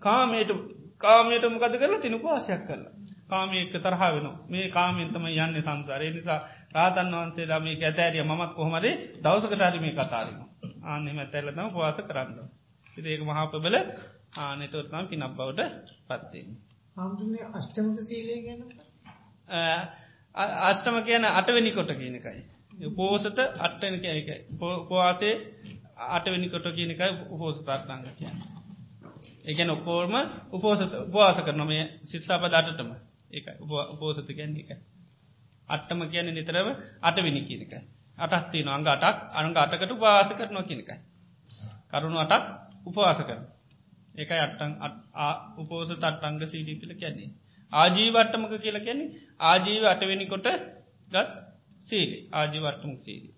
කාමයට 0.00 0.50
කාමයට 0.98 1.44
මොකද 1.48 1.74
කරලා 1.74 2.00
තින 2.00 2.14
උපවාසයක් 2.14 2.62
කරලා. 2.64 2.92
කාමයක 3.28 3.72
තරහ 3.76 4.02
වෙන 4.06 4.26
මේ 4.48 4.66
කාමෙන්තම 4.70 5.24
යන්න 5.28 5.56
සංසාරය 5.58 6.08
නිසා 6.10 6.40
රාතන් 6.72 7.12
වහන්සේලා 7.12 7.60
මේ 7.60 7.76
ඇතෑරිය 7.80 8.24
මත් 8.24 8.50
කොහොමරේ 8.52 8.94
දවසකටාරි 9.18 9.78
මේ 9.78 9.94
කතාරම 9.94 10.38
ආනෙම 10.84 11.18
ඇතැල්ලතම 11.18 11.68
පවාස 11.70 11.98
කරන්න. 12.02 12.38
ඒක 12.96 13.22
මහාපබල 13.22 13.76
ආනෙතවර්තම් 14.38 15.04
පිනක් 15.10 15.24
බවට 15.32 15.60
පත්තිෙන්. 16.08 16.48
හාමුදුරනේ 16.96 17.44
අෂ්ටමක 17.52 17.98
සීලය 18.02 18.36
ගැන 18.42 18.60
අෂ්ටම 20.62 20.96
කියන 21.02 21.24
අටවෙනි 21.30 21.72
කොට 21.72 21.92
කියනකයි. 21.94 22.40
පෝසත 22.88 23.38
අට්ටන 23.58 23.96
කියනක 23.98 24.28
පවාසේ 24.88 25.34
අටවෙනි 26.08 26.48
කොට 26.48 26.66
කියනකයි 26.70 27.10
උපෝසතාත්නාංග 27.28 28.04
කියන. 28.12 28.34
එකන 29.44 29.70
ඔක්කෝර්ම 29.70 30.14
උපෝසත 30.50 30.92
උපවාස 30.98 31.38
කරන 31.38 31.62
මේ 31.66 31.84
සිස්සාප 32.04 32.42
දටටම 32.44 32.90
ඒ 33.30 33.40
උපෝසත 33.90 34.28
කියන්නේ 34.28 34.64
එක. 34.64 34.80
අට්ටම 35.68 36.00
කියන 36.04 36.28
නිතරව 36.28 36.68
අටවිනි 37.02 37.42
කියනක. 37.42 37.72
අටත්ති 38.18 38.58
නොංග 38.62 38.86
අටක් 38.86 39.16
අනග 39.32 39.56
අටකට 39.56 39.90
උපවාස 39.90 40.30
කරනවා 40.32 40.64
කියනකයි. 40.64 40.96
කරුණු 41.90 42.18
අටක් 42.18 42.44
උපවාස 42.86 43.20
කරන. 43.20 43.42
ඒකයි 44.14 44.40
අට්ටන් 44.40 44.72
උපෝස 45.58 45.88
තට්ටංග 45.90 46.42
සීඩී 46.46 46.76
කියල 46.76 46.92
කියන්නේ. 46.94 47.30
ආජීවට්ටමක 47.72 48.52
කියල 48.58 48.78
කියන්නේ 48.78 49.14
ආජීව 49.40 49.84
අටවෙනි 49.84 50.26
කොට 50.26 50.48
ගත් 51.08 51.49
සීලි 51.86 52.18
ආජීවට්ටමක් 52.32 52.98
සීලී. 53.00 53.34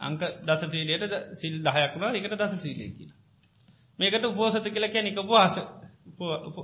අංක 0.00 0.22
දස 0.42 0.62
සීලයට 0.66 1.14
සිල් 1.34 1.54
දහයක්ුණා 1.60 2.12
එකට 2.14 2.36
දස 2.36 2.54
සීලය 2.60 2.88
කියල. 2.92 3.12
මේකට 3.98 4.24
උපෝසත 4.24 4.66
කියල 4.66 4.86
කැන 4.88 5.06
එක 5.06 5.18
උපවාස 5.18 5.56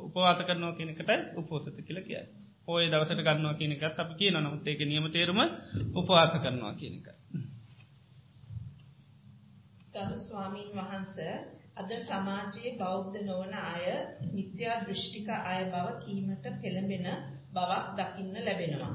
උපවාස 0.01 0.39
කරනවා 0.43 0.74
කියනකට 0.74 1.10
උපෝසත 1.36 1.77
කියල 1.81 2.01
කිය. 2.02 2.23
පෝය 2.66 2.85
දවසට 2.86 3.23
ගන්නවා 3.23 3.55
කියනකත් 3.55 3.98
අප 3.98 4.10
කියන 4.16 4.36
නමුත් 4.36 4.66
ඒක 4.66 4.81
නියම 4.82 5.06
තේරුම 5.10 5.40
උපවාස 5.94 6.35
කරනවා 6.36 6.74
කියනක. 6.74 7.06
ගරු 9.94 10.16
ස්වාමීන් 10.20 10.70
වහන්ස 10.74 11.15
අද 11.77 11.90
සමාජයේ 12.02 12.77
බෞද්ධ 12.77 13.19
නොවන 13.23 13.55
අය 13.65 13.85
මිත්‍යා 14.32 14.77
දෘෂ්ටික 14.82 15.28
අය 15.43 15.60
බව 15.66 15.86
කීමට 16.01 16.47
පෙළඹෙන 16.62 17.06
බවක් 17.59 17.86
දකින්න 17.98 18.35
ලැබෙනවා. 18.40 18.94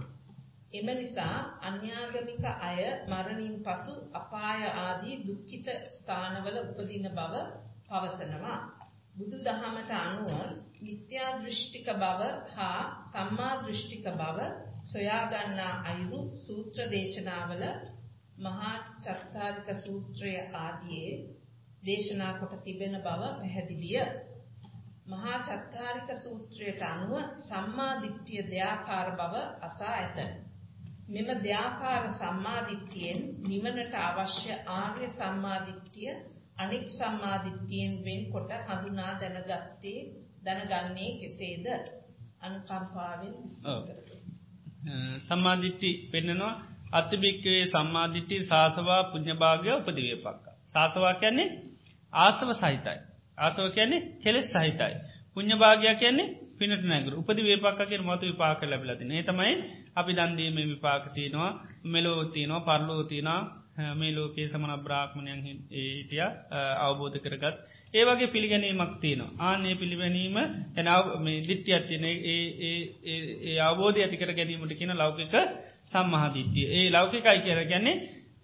එම 0.74 0.88
නිසා 0.94 1.38
අන්‍යාගමික 1.62 2.44
අය 2.62 2.80
මරණින් 3.08 3.56
පසු 3.62 3.94
අපාය 4.14 4.62
ආදී 4.78 5.18
දුක්ඛිත 5.24 5.68
ස්ථානවල 5.92 6.58
උපදින 6.62 7.06
බව 7.12 7.34
පවසනවා. 7.88 8.60
බුදුදහමට 9.16 9.92
අනුව 10.00 10.32
මිත්‍යා 10.82 11.32
දෘෂ්ටික 11.40 11.88
බව 11.96 12.22
හා 12.52 12.82
සම්මා 13.08 13.54
දෘෂ්ටික 13.62 14.06
බව 14.14 14.40
සොයා 14.84 15.24
ගන්නා 15.28 15.74
අයුරු 15.84 16.20
සූත්‍ර 16.36 16.80
දේශනාවල 16.92 17.64
මහා 18.38 18.76
චත්තාරික 18.98 19.68
සූත්‍රය 19.78 20.34
ආදියේ 20.56 21.14
දේශනා 21.84 22.34
කොට 22.40 22.64
තිබෙන 22.64 22.96
බව 22.98 23.22
පැහැදිලිය. 23.38 24.04
මහා 25.08 25.38
චත්තාරික 25.42 26.10
සූත්‍රයට 26.18 26.82
අනුව 26.84 27.14
සම්මා 27.40 27.94
දිට්ඨිය 28.02 28.44
දෙයාකාර 28.50 29.10
බව 29.14 29.36
අසා 29.62 29.94
ඇත. 29.96 30.18
මෙම 31.08 31.30
දෙයාකාර 31.44 32.04
සම්මාදිට්ඨියෙන් 32.12 33.20
නිවනට 33.44 33.96
අවශ්‍ය 34.02 34.52
ආර්ය 34.74 35.10
සම්මාදිට්ඨිය 35.12 36.14
අනෙක් 36.58 36.86
සම්මාදිට්ඨියෙන් 36.92 37.94
වෙන්කොට 38.06 38.52
හඳුනා 38.62 39.12
දැනගත්තේ 39.20 40.00
දැනගන්නේ 40.46 41.12
කෙසේද? 41.20 41.66
අනුකම්පාවෙන් 42.42 43.36
සම්මාධිට්ටි 45.24 45.92
පෙන්න්නනවා 46.12 46.54
අතිභික්කවේ 46.94 47.62
සම්මාධිට්ටි 47.68 48.44
සාසවා 48.46 49.02
පුද්ඥභාගය 49.06 49.70
උපදිවපක්ක. 49.72 50.46
සාසවා 50.66 51.14
කියන්නේ 51.16 51.50
ආසව 52.14 52.50
සහිතයි. 52.56 53.00
ආසව 53.38 53.66
කියන්නේ 53.72 54.06
කෙලෙස් 54.20 54.48
සහිතයි. 54.50 54.96
පුං්ඥභාගයක් 55.34 56.00
කියන්නේ 56.00 56.34
පිනට 56.58 56.84
නැගර 56.84 57.14
උපදි 57.16 57.42
වේපක්කෙන් 57.44 58.02
මතු 58.02 58.26
විපාක 58.26 58.62
ලැබිලතින 58.64 59.12
ඒතමයි 59.12 59.54
අපි 59.96 60.12
දන්දීම 60.14 60.58
විපාකතියනවා 60.66 61.52
මෙලෝතිනවා 61.86 62.66
පරලෝතිනා 62.68 63.42
මේ 63.94 64.12
ලෝකේ 64.12 64.48
සමන 64.48 64.74
බ්‍රාක්්මණයන් 64.80 65.40
හිටිය 65.44 66.22
අවබෝධ 66.80 67.18
කරගත්. 67.18 67.56
ඒවගේ 67.94 68.28
පිළිගැනීමක් 68.28 68.94
තියනවා. 69.00 69.32
ආනේ 69.42 69.76
පිළිවැනීම 69.76 70.38
එනාව 70.78 71.06
මේ 71.20 71.42
දිට්්‍ය 71.42 71.72
ඇතින 71.72 72.06
ඒ 72.06 73.60
අවබෝධ 73.62 74.00
ඇතිකර 74.00 74.32
ගැනීමට 74.32 74.74
කියන 74.74 74.94
ලෞකික 74.96 75.34
සම්මහදිට්ටිය 75.84 76.66
ඒ 76.72 76.88
ලෞකිකයි 76.92 77.40
කියර 77.40 77.60
ගැන්නේ 77.66 77.96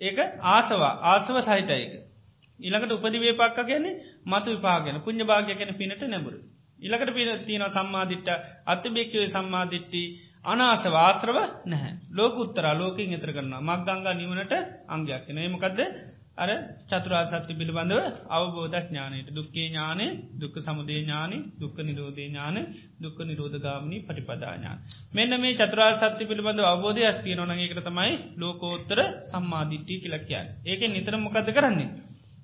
ඒක 0.01 0.17
ආසවා 0.47 0.93
ආසව 1.05 1.35
සහිතයක 1.41 1.91
ඉළඟට 2.59 2.93
උපදි 2.93 3.19
වේපක්ක 3.19 3.59
ගැන්නේ 3.63 3.99
මතු 4.25 4.47
විපාගෙන 4.51 5.01
පුං්ඥ 5.01 5.23
භාගය 5.23 5.53
ගැන 5.53 5.75
පිනට 5.75 6.03
නැබුරු 6.05 6.39
ඉලකට 6.79 7.11
පින 7.11 7.29
තියන 7.41 7.65
සම්මාධිට්ට 7.69 8.29
අත්භික්කවේ 8.67 9.27
සම්මාධිට්ටි 9.29 10.03
අනාස 10.43 10.83
වාශ්‍රව 10.87 11.37
නැහැ. 11.65 11.93
ලෝක 12.11 12.35
උත්තර 12.37 12.65
ලෝකින් 12.73 13.13
එතර 13.13 13.31
කරන්න 13.31 13.59
මක් 13.61 13.81
ගංගා 13.87 14.13
නිවනට 14.13 14.53
අංගයක් 14.87 15.27
නේමකක්ද 15.29 15.79
අර 16.37 16.49
චතුරා 16.87 17.23
සත්‍ය 17.27 17.53
පිළිබඳව 17.53 17.99
අවබෝධ 18.29 18.77
ඥානයට. 18.81 19.29
දුක්කේ 19.29 19.67
ඥානය 19.67 20.05
දුක්ක 20.33 20.55
සමුදේ 20.59 20.99
ඥානි 20.99 21.37
දුක්ක 21.59 21.77
නිරෝධය 21.79 22.23
ඥාන 22.23 22.57
දුක්ක 22.97 23.19
නිරෝධගාමනී 23.21 23.99
පටිපදාඥාන. 24.01 24.77
මෙන්න 25.11 25.33
මේ 25.37 25.53
චතුරා 25.55 25.91
සත්‍ය 26.01 26.23
පිළිබඳව 26.25 26.65
අවබෝධය 26.65 27.03
ඇස්තිය 27.03 27.35
නොනගේකර 27.35 27.81
තමයි 27.81 28.13
ලෝකෝත්තර 28.37 28.99
සම්මාධිට්ටි 29.25 30.01
කියලක්කයන් 30.01 30.47
ඒක 30.65 30.81
නිතර 30.89 31.13
මොකද 31.17 31.49
කරන්නේ. 31.51 31.89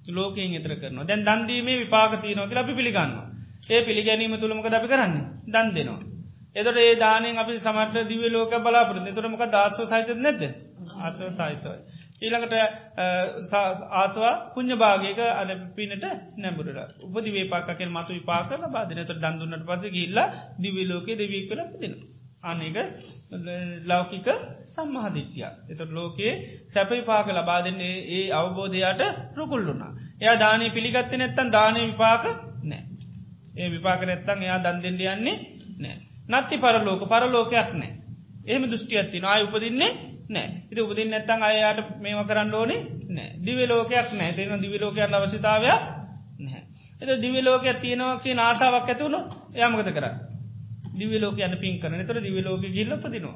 ලෝකයෙන් 0.09 0.55
එතර 0.55 0.73
කරන 0.75 0.99
දැන් 1.03 1.23
දන්දීමේ 1.23 1.77
විපාකතියනෝ 1.79 2.47
කියලා 2.47 2.63
අපි 2.63 2.73
පිළිගන්නවා. 2.73 3.25
ඒ 3.69 3.81
පිළිගැනීම 3.81 4.37
තුළමක 4.37 4.67
අපි 4.71 4.87
කරන්නේ 4.87 5.23
දන් 5.47 5.67
දෙනවා. 5.71 5.99
එතට 6.55 6.77
ඒ 6.77 6.95
දානෙන් 6.97 7.37
අපි 7.37 7.59
සමට 7.59 8.07
දිව 8.07 8.23
ලෝක 8.29 8.53
බලාපරන 8.59 9.07
තුරමක 9.11 9.43
දස්ව 9.47 9.87
සහිත 9.87 10.09
නැද 10.17 10.41
අස්ව 11.01 11.23
සහිතවයි. 11.31 11.79
ඊළඟට 12.17 12.53
ආසවා 13.93 14.33
පුං්ඥ 14.53 14.75
භාගක 14.75 15.19
අන 15.33 15.49
පිනට 15.71 16.05
නැබුරට 16.37 16.79
උපදි 17.05 17.29
වේපාකෙන් 17.31 17.89
මතු 17.89 18.11
විපාක 18.13 18.51
බාධනත 18.69 19.11
දන්දුන්නට 19.15 19.65
පස 19.65 19.83
ගිල්ල 19.91 20.19
දිවිලෝක 20.57 21.07
දෙවී 21.13 21.47
කළ 21.47 21.63
පිදින. 21.71 21.93
අනක 22.45 22.77
ලෞකික 23.85 24.27
සම්මහදිත්‍යය. 24.65 25.45
එතට 25.69 25.91
ලෝකයේ 25.91 26.33
සැපයි 26.67 27.01
පාක 27.03 27.27
ලබා 27.29 27.59
දෙන්නේ 27.61 27.95
ඒ 28.09 28.31
අවබෝධයට 28.31 29.01
රුකුල්ලුනා. 29.35 29.91
එයා 30.21 30.37
දානය 30.37 30.69
පිළිගත්ත 30.69 31.11
නැත්තන් 31.13 31.49
දානය 31.49 31.79
විපාක 31.83 32.23
නෑ. 32.63 32.83
ඒ 33.55 33.69
විපාක 33.69 34.01
නැත්තන් 34.03 34.43
එයා 34.43 34.59
දන්දෙන්ඩ 34.59 35.01
යන්නේ 35.07 35.37
නෑ. 35.79 35.97
නත්ති 36.31 36.55
පරලෝක 36.57 37.01
පරලෝකයක් 37.05 37.71
නෑ. 37.73 37.93
එහෙම 38.45 38.63
දෘෂ්ටියත්ති 38.63 39.19
නාය 39.19 39.41
උපදින්නේ 39.43 39.91
නෑ 40.29 40.47
ඉති 40.65 40.81
උපදින් 40.81 41.09
නැත්තන් 41.09 41.43
අයට 41.43 41.79
මේම 41.99 42.21
කරන්න 42.25 42.53
ඕනේ 42.53 42.79
නෑ 43.09 43.29
දිවලෝකයක් 43.39 44.13
නෑ 44.13 44.31
තින 44.33 44.55
දිවිලෝකයක් 44.57 45.13
අවශ්‍යතාවයක් 45.13 45.81
නැහැ. 46.39 46.63
එත 47.01 47.21
දිවිලෝකයක් 47.21 47.77
තියෙනවාකි 47.79 48.33
නාසාාවක් 48.35 48.89
ඇතුුණු 48.89 49.19
යමකත 49.57 49.91
කර 50.95 50.97
දිවිලෝක 50.97 51.37
යන 51.39 51.57
පින් 51.59 51.79
කරන 51.79 52.05
තර 52.05 52.21
දිවිලෝක 52.21 52.63
ගිල්ල 52.69 52.91
පදිනවා. 52.97 53.35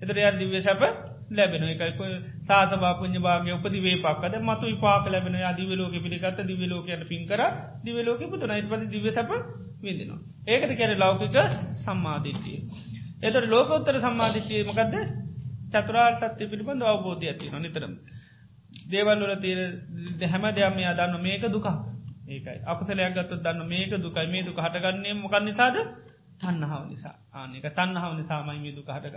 එතර 0.00 0.16
ය 0.18 0.30
දිව 0.38 0.54
සැප 0.60 0.82
ලැබෙන 1.30 1.62
එකයික 1.64 2.00
සාසභාපුං්ඥ 2.42 3.20
භාගය 3.20 3.50
උපදිවේ 3.52 3.96
පක්කද 3.98 4.34
මතු 4.40 4.64
විපාක 4.66 5.04
ලැබෙන 5.06 5.36
දිවලෝක 5.56 5.94
පිළිගත්ත 5.96 6.40
දිවලෝකයන 6.42 7.02
පින් 7.04 7.22
කර 7.26 7.42
දිවලෝක 7.82 8.22
පුතුන 8.24 8.52
ඉපති 8.52 8.86
දිව 8.88 9.06
සැප 9.10 9.30
විඳනවා. 9.80 10.18
ඒකට 10.46 10.72
කැර 10.76 10.92
ලෞකික 10.96 11.36
සම්මාධිට්ටිය. 11.76 12.58
එතට 13.22 13.46
ලෝකෝත්තර 13.46 13.96
සම්මාධිට්ටිය 13.98 14.64
මකක්ද 14.64 14.94
චතුරාර් 15.72 16.12
සත්‍ය 16.16 16.44
පිළිබඳ 16.46 16.82
අවබෝධය 16.84 17.26
ඇති 17.26 17.46
නොනිතරම. 17.48 17.94
දේවල්වල 18.86 19.32
තීර 19.38 19.60
හැම 20.24 20.44
දෙයම 20.50 20.78
අදන්න 20.84 21.14
මේක 21.20 21.44
දුකා 21.48 21.76
ඒකයි. 22.26 22.58
අපසලයක් 22.64 23.12
ගත්තු 23.12 23.34
දන්න 23.38 23.68
මේක 23.68 23.92
දුකයි. 23.96 24.26
මේ 24.26 24.42
දුක 24.42 24.58
හටගන්නේ 24.58 25.14
මොකක් 25.14 25.36
නිසාද? 25.40 25.76
තන්නහාව 26.40 26.82
නිසා. 26.88 27.16
ආනක 27.32 27.66
තන්නහාව 27.70 28.12
නිසාමයි 28.16 28.60
මේ 28.60 28.72
දුක 28.72 28.88
හටග 28.88 29.16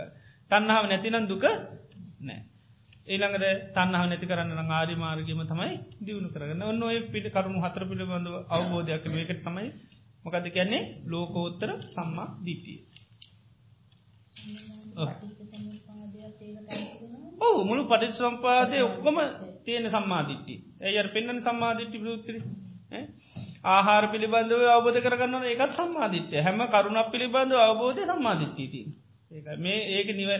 තන්නහාව 0.50 0.84
නැතිනම් 0.86 1.26
දුක 1.26 1.44
නෑ. 2.20 2.40
ඒළඟට 3.06 3.74
තන්නහ 3.74 4.02
නැති 4.02 4.26
කරන්න 4.26 4.72
ආරි 4.72 4.94
මාර්ගම 4.96 5.40
තමයි 5.44 5.72
දියුණු 6.00 6.28
කරගන්න. 6.30 6.62
ඔන්න 6.62 6.82
ඔය 6.82 6.98
පිළි 7.08 7.30
කරුණු 7.30 7.60
හතර 7.60 7.84
පිළිබඳ 7.84 8.28
අවබෝධයක් 8.48 9.04
මේකට 9.08 9.40
තමයි 9.42 9.68
මොකද 10.24 10.46
කියන්නේ? 10.48 10.82
ලෝකෝත්තර 11.06 11.70
සම්මා 11.88 12.28
දිීතිය. 12.44 12.78
ඔහු 17.40 17.60
මුළු 17.64 17.82
පටිත් 17.84 18.14
සම්පාදය 18.14 18.78
ඔක්කොම 18.82 19.16
තියෙන 19.64 19.86
සම්මාධිට්ටි 19.90 20.54
ඇයට 20.82 21.12
පෙන්න්න 21.12 21.40
සම්මාධිට්ටි 21.40 21.98
පෘත්තිරි 21.98 22.40
ආහාර 23.66 24.04
පිළිබඳව 24.08 24.62
අවබෝධ 24.68 25.00
කරගන්න 25.00 25.44
ඒකත් 25.44 25.72
සම්මාධිත්‍යය 25.74 26.40
හැම 26.40 26.60
කරුණක් 26.68 27.10
පිළිබඳව 27.10 27.58
අවබෝධය 27.60 28.04
සම්මාධිට්ටීති 28.04 28.82
ඒ 29.30 29.56
මේ 29.58 29.80
ඒක 29.92 30.08
නිව 30.12 30.30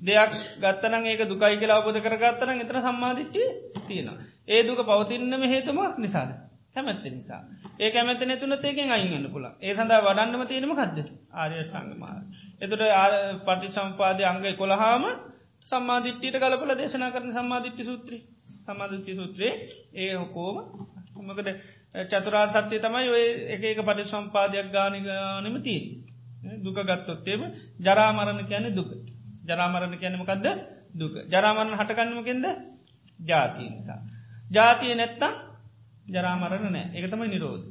දෙයක් 0.00 0.32
ගත්තන 0.58 1.04
ඒක 1.04 1.22
දුකයි 1.24 1.56
කියලා 1.56 1.78
අවබෝධ 1.78 2.00
කරගත්තන 2.00 2.60
එතර 2.60 2.76
සම්මාධිට්ටි 2.80 3.42
තියෙනවා. 3.84 4.26
ඒ 4.46 4.60
දුක 4.62 4.80
පවතින්නම 4.82 5.42
හේතුමක් 5.44 5.98
නිසාද? 5.98 6.30
කැමැත්ත 6.72 7.04
නිසා. 7.06 7.42
ඒ 7.76 7.90
කැමැත 7.90 8.22
නැතුනත් 8.22 8.64
ඒකෙන් 8.64 8.90
අයිගන්න 8.90 9.26
පුළ 9.28 9.46
ඒ 9.58 9.74
සඳහා 9.74 10.00
වඩන්නම 10.02 10.44
තියෙනම 10.46 10.72
කක්ද 10.72 10.98
ආරය 11.32 11.64
සංගමාර 11.64 12.22
එතුට 12.60 12.84
පටි 13.44 13.68
සම්පාදය 13.72 14.22
අංගයි 14.24 14.54
කොළහාම 14.54 15.04
සම්මාධිට්ටියට 15.66 16.38
කලපල 16.38 16.72
දේශනා 16.74 17.10
කරන 17.10 17.32
සම්මාධිට්ටි 17.32 17.84
සූත්‍රී 17.84 18.22
සමාධිට්ටි 18.64 19.12
සූත්‍රයේ 19.14 19.54
ඒ 19.96 20.14
හොකෝම 20.14 20.56
මොකද 21.22 21.48
චතුරා 21.94 22.46
සත්‍යය 22.48 22.80
තමයි 22.80 23.08
ඔය 23.08 23.24
එක 23.48 23.62
එක 23.64 23.80
පටි 23.80 24.04
සම්පාදයක් 24.06 24.68
ගානිගනමතිී 24.70 25.82
දුක 26.56 26.76
ගත්තොත්තේම 26.76 27.42
ජරාමරණ 27.78 28.44
කියන්නේ 28.44 28.72
දුක. 28.72 28.90
ජරාමරණ 29.44 29.96
කියනමකක්ද 29.96 30.46
දුක. 30.92 31.14
ජරාමරණ 31.26 31.74
හටගන්නමකින්ද 31.74 32.46
ජාතිය 33.20 33.68
නිසා. 33.70 34.00
ජාතිය 34.48 34.94
නැත්තම් 34.94 35.32
ජරාමරණ 36.06 36.68
නෑ. 36.68 36.86
එක 36.94 37.04
තමයි 37.06 37.28
නිරෝධ 37.28 37.66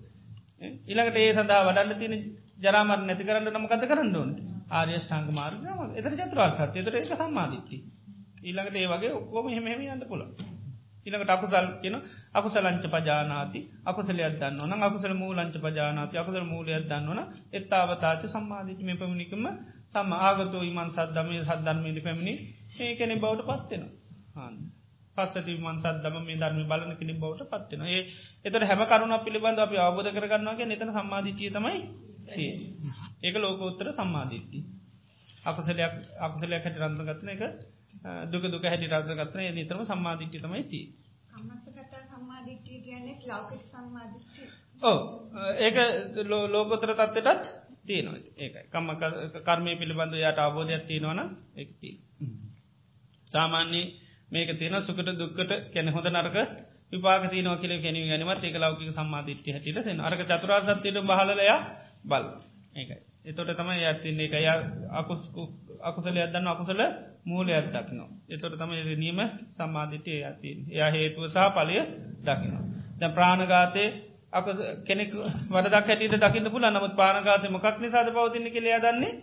ඉළඟට 0.85 1.17
ඒ 1.17 1.33
සඳහා 1.33 1.61
වඩන්න 1.63 1.99
තියෙන 1.99 2.15
ජරාමර 2.57 2.99
නැති 2.99 3.23
කරන්න 3.23 3.53
නමකත 3.53 3.83
කරන්න 3.85 4.15
ඕන? 4.15 4.29
ආර්යෂ්ඨාංග 4.69 5.29
මාර්ගම 5.31 5.93
එතර 5.93 6.13
චතුරා 6.15 6.49
සත්‍ය. 6.51 6.81
තර 6.81 6.95
එක 6.95 7.05
සම්මාධිත්ති 7.07 7.77
ඊළඟට 8.41 8.75
ඒ 8.75 8.87
වගේ 8.87 9.13
ඔක්කොම 9.13 9.49
හෙම 9.49 9.67
යන්න 9.67 10.05
පුළ 10.05 10.23
ඉළඟට 11.07 11.31
අකුසල් 11.31 11.67
කියන 11.81 11.95
අකුසලංච 12.33 12.85
පජානාති. 12.87 13.59
අකුසලයක් 13.83 14.35
දන්න 14.35 14.71
න 14.71 14.83
අකුසල 14.83 15.13
මූලංච 15.15 15.55
පජානාති. 15.57 16.15
අකුසල 16.15 16.45
මූලයක් 16.45 16.83
දන්නවන 16.85 17.19
එත්තාවතාච 17.53 18.23
සම්මාධිත්ම 18.27 18.89
පමණිකම 18.95 19.45
සම 19.87 20.09
ආගතු 20.19 20.57
ඉමන් 20.63 20.89
සද්ධමය 20.91 21.37
සද්ධර්මයට 21.43 22.03
පැමිණි. 22.03 22.33
ඒකනෙ 22.79 23.15
බවට 23.17 23.47
පත්වෙනවා 23.49 24.75
පස්සති 25.17 25.53
මන් 25.57 25.77
සදම 25.81 26.15
මේ 26.21 26.37
ධර්ම 26.37 26.59
බලන 26.65 26.91
කෙනෙ 26.95 27.13
බවට 27.15 27.49
පත්වෙන 27.51 27.81
ඒ 27.87 28.01
එතට 28.45 28.63
හැම 28.63 28.81
කරුණ 28.85 29.15
පිළිබඳ 29.19 29.59
අපි 29.59 29.77
අවබෝධ 29.79 30.09
කරගන්නවාගේ 30.11 30.67
නතන 30.67 30.91
සම්මාධිතිය 30.93 31.49
තමයි 31.49 31.77
ඒක 33.21 33.35
ලෝකෝත්තර 33.37 33.87
සම්මාධිත්ති 33.93 34.59
අකුසලයක් 35.45 35.95
අකුසලයක් 36.19 36.61
හැට 36.61 36.79
රන්ධ 36.79 37.03
ගත්න 37.03 37.29
එක 37.29 37.41
දුක 38.27 38.43
දුක 38.45 38.63
හැටි 38.63 38.87
රාධ 38.87 39.11
ගත්න 39.11 39.53
නිතරම 39.53 39.83
සම්මාධිට්්‍ය 39.83 40.39
තමයි 40.39 40.63
ති 40.65 40.81
ඕ 44.81 44.99
ඒක 45.59 45.77
ලෝකොතර 46.47 46.91
තත්වටත් 46.93 47.45
තියනවා. 47.85 48.19
ඒකයි. 48.35 48.63
කම්ම 48.67 48.89
කර්මය 49.41 49.71
පිළිබඳ 49.75 50.13
යට 50.15 50.39
අවබෝධයක් 50.39 50.83
තියෙනවන 50.83 51.19
එක්ති 51.55 51.89
සාමාන්‍යයේ 53.27 53.93
මේක 54.29 54.49
තියෙන 54.53 54.81
සුකට 54.81 55.09
දුක්කට 55.13 55.51
කැන 55.73 55.87
හොඳ 55.89 56.07
නරක 56.09 56.37
විපාක 56.91 57.23
තියන 57.27 57.49
කියල 57.55 57.73
කෙනව 57.77 58.05
ගැනීමත් 58.05 58.43
ඒක 58.43 58.57
ලෞකික 58.57 58.91
සම්මාධිත්‍ය 58.91 59.49
හැටිට 59.51 59.83
සෙන 59.83 59.99
අරක 60.01 60.21
චතුරාසත්තියට 60.23 60.99
බහලය 61.03 61.35
බල් 62.03 62.25
ඒකයි. 62.73 62.99
එතොට 63.25 63.51
තමයි 63.53 63.83
ඇතින්නේ 63.83 64.27
එක 64.27 64.35
අකුසල 65.81 66.17
අදන්න 66.19 66.47
අකුසල 66.47 66.81
මූලයක් 67.27 67.67
දක්නවා. 67.67 68.09
එතොට 68.27 68.55
තම 68.55 68.71
නීම 68.97 69.19
සම්මාධිටය 69.53 70.13
ඇති 70.21 70.49
එයා 70.69 70.91
හේතුව 70.91 71.23
සහ 71.27 71.47
පලය 71.53 71.75
දකිනවා. 72.21 72.63
දැ 72.97 73.11
ප්‍රාණගාතය 73.11 73.83
කෙනෙක් 74.83 75.11
වදක් 75.47 75.87
හැට 75.87 76.15
දකින්න 76.17 76.49
පුල 76.49 76.65
නමුත් 76.65 76.95
පානගාත 76.95 77.49
මොකක් 77.49 77.77
නිසාද 77.77 78.07
පවතින්න 78.09 78.47
කෙළයා 78.49 78.79
දන්නේ 78.81 79.13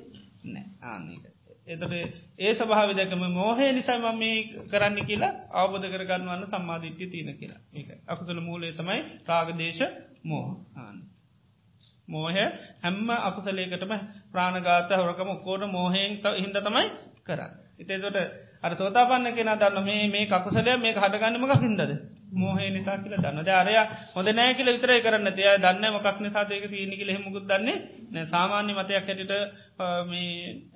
නෑ 0.47 0.67
ආන්නක. 0.83 1.25
එතට 1.67 1.93
ඒ 2.39 2.53
සභාව 2.55 2.91
දැකම 2.93 3.25
මෝහය 3.31 3.73
නිසාම 3.73 4.05
මේ 4.15 4.37
කරන්න 4.67 4.99
කියලා 5.03 5.33
අවබධ 5.55 5.89
කරගන්නවන්න 5.89 6.47
සම්මාධිට්්‍ය 6.47 7.07
තියන 7.07 7.31
කියලා 7.35 7.61
ඒක 7.73 7.89
අකුසල 8.07 8.41
මූලේ 8.41 8.73
තමයි 8.73 9.01
රාගදේශ 9.27 9.83
මෝහ 10.25 10.49
ආන්න. 10.77 10.99
මෝහය 12.09 12.45
හැම්ම 12.81 13.09
අකුසලේකටම 13.21 13.93
ප්‍රාණගාත 14.31 14.91
හොරකම 14.93 15.31
කෝඩ 15.41 15.63
මෝහයෙන් 15.69 16.13
හින්ද 16.37 16.59
තමයි 16.61 16.87
කරන්න. 17.23 17.64
ඉතේතොට 17.79 18.19
අර 18.63 18.73
සෝතාපන්න 18.75 19.31
කෙන 19.33 19.51
දන්න 19.55 19.85
මේ 19.85 20.09
මේ 20.09 20.27
කකුසලය 20.27 20.77
මේ 20.79 20.93
හටගන්නමක් 20.95 21.55
හින්දද? 21.61 21.83
මෝහේ 22.33 22.71
නිසා 22.71 22.99
කියල 22.99 23.17
දන්න 23.17 23.49
අරය 23.53 23.75
හොඳ 24.15 24.29
නෑ 24.31 24.55
කියල 24.55 24.69
විතරයි 24.69 25.01
කරන්න 25.01 25.33
තිය 25.33 25.49
දන්න 25.59 25.93
මොකක් 25.93 26.21
නිසාතයක 26.21 26.65
තියනි 26.69 26.97
කියල 26.97 27.11
හෙමුකුත් 27.11 27.47
දන්නේ 27.47 28.27
සාමාන්‍ය 28.27 28.73
මතයක් 28.75 28.95
හැටිට 29.03 29.33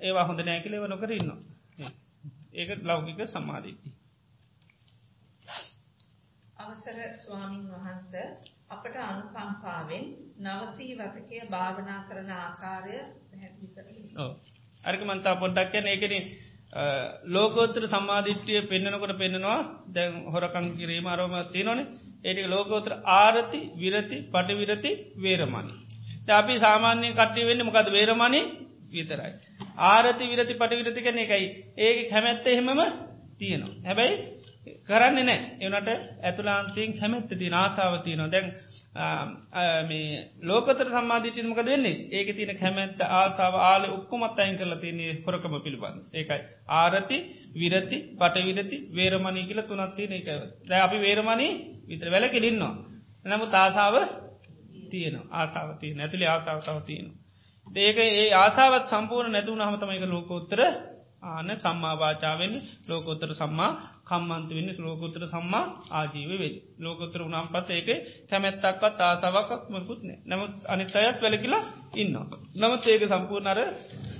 ඒවා 0.01 0.25
හොඳ 0.25 0.39
නෑ 0.41 0.59
කියලව 0.61 0.85
නොකර 0.87 1.11
ඉන්න 1.11 1.31
ඒක 2.53 2.69
ලෞකික 2.83 3.19
සම්මාධීති 3.27 3.89
අවසර 6.59 6.97
ස්වාමින් 7.15 7.65
වහන්ස 7.73 8.13
අපට 8.69 8.95
අනුකම්පාවෙන් 9.03 10.05
නවසී 10.39 10.93
වතකය 10.97 11.37
භාවනා 11.49 11.99
කරන 12.03 12.31
ආකාරය 12.33 12.97
පැහැදිලි 13.29 13.69
කරන්න. 13.75 14.31
අරික 14.83 15.01
මන්තා 15.03 15.35
පොඩ්ඩක් 15.35 15.73
යන 15.75 15.87
ඒකන 15.87 16.15
ලෝකෝත්තර 17.27 17.83
සම්මාධිට්්‍යය 17.85 18.61
පෙන්න්නනකොට 18.63 19.17
පෙන්නවා 19.17 19.59
දැන් 19.87 20.13
හොරකං 20.25 20.65
කිරීම 20.77 21.07
අරෝම 21.07 21.33
තියනොන 21.47 21.79
ඒටික 22.23 22.47
ලෝකෝත්‍ර 22.47 22.93
ආරති 23.11 23.59
විරති 23.75 24.17
පටවිරති 24.27 24.91
වේරමණි. 25.17 25.73
අපි 26.31 26.53
සාමාන්‍ය 26.59 27.07
කට්ටි 27.11 27.45
වෙන්න 27.45 27.65
මොකද 27.65 27.89
වේරමණි 27.89 28.41
විතරයි. 28.89 29.31
ආරති 29.83 30.23
විරති 30.25 30.53
පටවිරති 30.55 31.01
කන 31.01 31.17
එකයි 31.19 31.45
ඒක 31.77 31.97
කැමැත්ත 32.09 32.45
එහෙමම 32.45 32.81
තියනවා. 33.35 33.73
හැබැයි 33.83 34.15
කරන්නේ 34.85 35.23
නෑ 35.23 35.39
එවනට 35.61 35.89
ඇතුලාන්තියෙන් 36.23 36.93
කැමැත්ත 36.93 37.31
ති 37.31 37.49
නාසාාවතියනවා 37.49 38.31
දැන් 38.31 38.47
මේ 38.95 40.31
ලෝකතර 40.41 40.87
සම්මාධිටමක 40.87 41.59
දෙන්නේ 41.61 42.07
ඒක 42.11 42.29
තින 42.35 42.51
කැමැත්ත 42.55 43.01
ආසාාව 43.01 43.55
ආල 43.61 43.83
උක්කුමත් 43.91 44.37
අයින් 44.37 44.57
කරල 44.57 44.75
තියන්නේ 44.75 45.21
හොරකම 45.23 45.53
පිළිබඳ. 45.57 45.99
ඒකයි. 46.11 46.41
ආරති 46.71 47.17
විරති 47.53 47.97
පටවිරති 48.15 48.77
වේරමණී 48.91 49.45
කියල 49.45 49.61
තුනත්තියන 49.63 50.13
එක. 50.13 50.27
දැ 50.65 50.81
අපි 50.81 50.97
වේරමණී 50.99 51.51
විතර 51.87 52.07
වැල 52.07 52.25
කෙලින්නවා 52.27 52.73
නමු 53.27 53.45
තාසාාව 53.47 53.95
තියන 54.89 55.15
ආසාාවතිය 55.31 55.93
නැතුලි 55.93 56.25
ආසාාවතාව 56.27 56.81
තියෙනවා. 56.83 57.17
ඒක 57.67 57.97
ඒ 57.99 58.31
ආසාවත් 58.35 58.85
සම්පූර්ණ 58.87 59.31
නැතුව 59.31 59.61
හමතමයික 59.61 60.05
ලෝකෝත්තර 60.07 60.61
ආන 61.23 61.49
සම්මාවාචාවෙන් 61.57 62.53
ලෝකෝත්තර 62.87 63.31
සම්මා 63.33 63.71
කම්මන්ත 64.09 64.49
වෙන්න 64.49 64.69
ලෝකොතර 64.79 65.23
සම්මා 65.27 65.65
ආජීව 65.91 66.31
වේ 66.33 66.53
ලෝකොතර 66.79 67.21
උනම් 67.21 67.47
පස 67.47 67.67
ඒක 67.69 67.89
කැමැත්තක්වත් 68.29 69.01
ආසාාවක් 69.01 69.63
මකුත්න 69.71 70.09
නමුත් 70.25 70.53
අනිත් 70.67 70.95
අයත් 70.97 71.17
වැලකිලා 71.19 71.63
ඉන්න. 71.95 72.15
නමුත් 72.55 72.83
ඒක 72.85 73.03
සම්පූර්ණර 73.07 73.59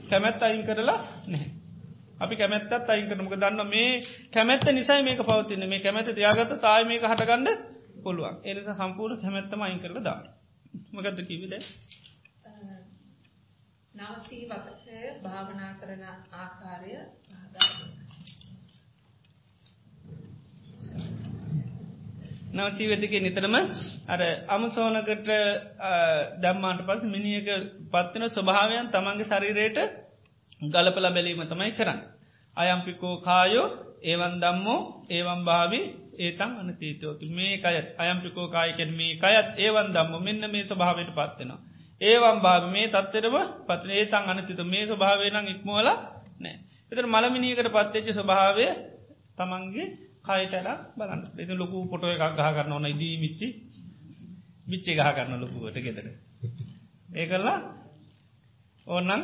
කැමැත් 0.09 0.41
අයින් 0.41 0.63
කරලා 0.63 0.99
නැහැ. 1.27 1.49
අපි 2.19 2.35
කැමැත්තත් 2.35 2.89
අයින් 2.89 3.07
කරනමක 3.07 3.35
දන්න 3.35 3.61
මේ 3.67 3.91
කැමැත්ත 4.29 4.65
නිසයි 4.69 5.01
මේක 5.01 5.21
පවතින්න 5.21 5.63
මේ 5.65 5.79
කැමැත 5.79 6.09
තියාගත 6.11 6.53
තායි 6.59 6.85
මේක 6.85 7.03
හටගන්න 7.03 7.47
පුළුවන් 8.03 8.35
එනිසා 8.45 8.75
සම්පූර්ණ 8.75 9.21
කැමැත්තම 9.21 9.61
අයින් 9.61 9.79
කරල 9.79 9.99
දා. 10.01 10.19
මකද 10.93 11.19
කිවිද. 11.27 11.53
නවසී 13.93 14.43
වතකය 14.47 14.99
භාවනා 15.23 15.71
කරන 15.75 16.03
ආකාරය 16.35 16.93
පහදා. 17.23 17.98
නවසීවතික 22.49 23.13
නිතරම 23.19 23.55
අර 24.07 24.21
අමසෝනකට 24.49 25.29
දම්මාට 26.39 26.81
පස් 26.83 27.01
මිනිියක 27.05 27.47
පත්වන 27.91 28.25
ස්වභාවයන් 28.27 28.89
තමන්ගේ 28.89 29.25
ශරීරයට 29.25 29.77
ගලපල 30.61 31.05
බැලීම 31.07 31.43
තමයි 31.45 31.71
කරන්න. 31.71 31.99
අයම්පිකෝ 32.57 33.15
කායෝ 33.19 33.67
ඒවන් 34.03 34.35
දම්මෝ 34.39 34.79
ඒවන් 35.09 35.41
භාවි 35.43 35.81
ඒතන් 36.17 36.51
අනතීතයෝතු 36.57 37.25
මේ 37.29 37.53
අයත් 37.63 37.87
අයම්පිකෝ 37.97 38.47
කායකෙන් 38.49 38.91
මේ 38.93 39.19
අයත් 39.23 39.49
ඒවන් 39.57 39.89
දම්ම 39.89 40.23
මෙන්න 40.23 40.43
මේ 40.47 40.63
ස්වභාවයට 40.63 41.11
පත්වෙනවා. 41.11 41.59
ඒවන් 42.01 42.37
භාව 42.39 42.63
මේ 42.69 42.87
තත්තරම 42.87 43.35
පත්න 43.67 43.91
ඒතන් 43.91 44.25
අනතිත 44.25 44.59
මේ 44.65 44.83
ස්වභාවයනං 44.85 45.47
ඉක්මෝල 45.47 45.87
නෑ. 46.37 46.55
එතර 46.91 47.05
මළමිනීකට 47.05 47.69
පත්තච්ච 47.69 48.07
ස්වභාවය 48.13 48.67
තමන්ගේ 49.37 49.87
කයිටර 50.29 50.69
බලන්න. 50.95 51.21
එති 51.37 51.53
ලොකු 51.55 51.87
පොට 51.87 52.03
එකක් 52.05 52.23
ගහ 52.31 52.49
කරන්න 52.49 52.71
ඕන 52.71 52.87
ඉදී 52.87 53.15
මිච්චි. 53.17 53.47
මිච්චේ 54.67 54.95
ගහ 54.95 55.11
කරන්න 55.11 55.41
ලොකුවට 55.41 55.77
ගෙතර 55.79 56.07
ඒ 57.11 57.25
කරලා 57.25 57.59
ඕන්නන් 58.87 59.23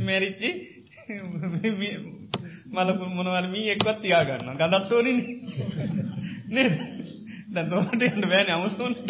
මෙරිච්චි 0.00 0.50
මලපු 2.68 3.04
මොනවරමී 3.10 3.70
එක්වත් 3.70 3.98
තියාගන්න 4.00 4.60
ගදත්වෝනින් 4.60 5.18
නේද? 6.48 6.74
දැන්තෝට 7.50 8.02
එන්න 8.02 8.24
බෑන 8.24 8.50
අමුසුන්ට 8.50 9.08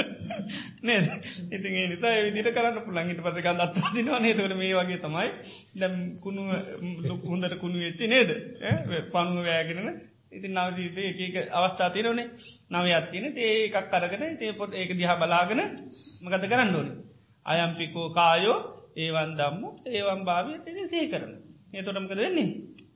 නේද? 0.82 1.07
ඉතින් 1.51 1.74
ඒ 1.74 1.86
නිසා 1.86 2.15
විදිට 2.19 2.51
කරන්න 2.51 2.85
පුළන්ගට 2.85 3.20
පස 3.20 3.40
ගදත් 3.40 3.77
දිනවා 3.94 4.20
නේතකට 4.20 4.57
මේ 4.57 4.73
වගේ 4.77 5.01
තමයි. 5.01 5.28
දැම් 5.74 5.94
කුණු 6.20 6.43
හොඳට 7.24 7.59
කුණු 7.59 7.78
වෙච්චි 7.78 8.09
නේද? 8.09 8.31
පණුව 9.12 9.44
වෑගෙනන 9.44 10.01
ඉති 10.32 10.48
නවදීතේ 10.48 11.09
එක 11.20 11.36
අවස්ථා 11.52 11.90
තිරවනේ 11.90 12.28
නවයක් 12.73 13.07
තියන 13.11 13.24
ඒ 13.39 13.55
එකක් 13.61 13.77
කරගෙන 13.93 14.36
තේ 14.36 14.52
පොට 14.55 14.73
ඒක 14.73 14.90
දිහා 14.94 15.16
බලාගෙන 15.16 15.61
මගත 16.23 16.44
කරන්න 16.44 16.74
ඕනි. 16.74 16.93
අයම්පිකෝ 17.47 18.09
කායෝ 18.11 18.59
ඒවන් 18.97 19.32
දම්ම 19.35 19.65
ඒවන් 19.89 20.20
භාවය 20.24 20.52
තින 20.61 20.78
සී 20.86 21.07
කරන. 21.09 21.32
ඒතොටමක 21.73 22.12
වෙන්නේ 22.16 22.48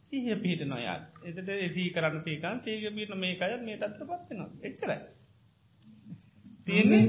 සීහ 0.09 0.37
පිහිට 0.37 0.63
නොයා 0.65 0.99
එතට 1.23 1.49
එසී 1.59 1.89
කරන්න 1.91 2.21
සීකන් 2.21 2.57
සීක 2.61 2.85
පිට 2.93 3.13
මේ 3.17 3.35
අයත් 3.41 3.63
මේ 3.63 3.77
තත්ත 3.77 4.01
පත්වෙනවා 4.01 4.51
එච්චරයි. 4.63 5.01
තියන්නේ 6.67 7.07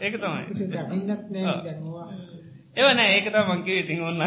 ඒක 0.00 0.14
තමයි. 0.16 0.44
දකින්නත් 0.68 1.30
නෑ 1.30 1.56
දැනවා 1.62 2.08
එවන 2.76 3.00
ඒක 3.00 3.26
තම 3.26 3.48
මංකිව 3.50 3.76
ඉතින් 3.76 4.00
ඔන්න 4.02 4.22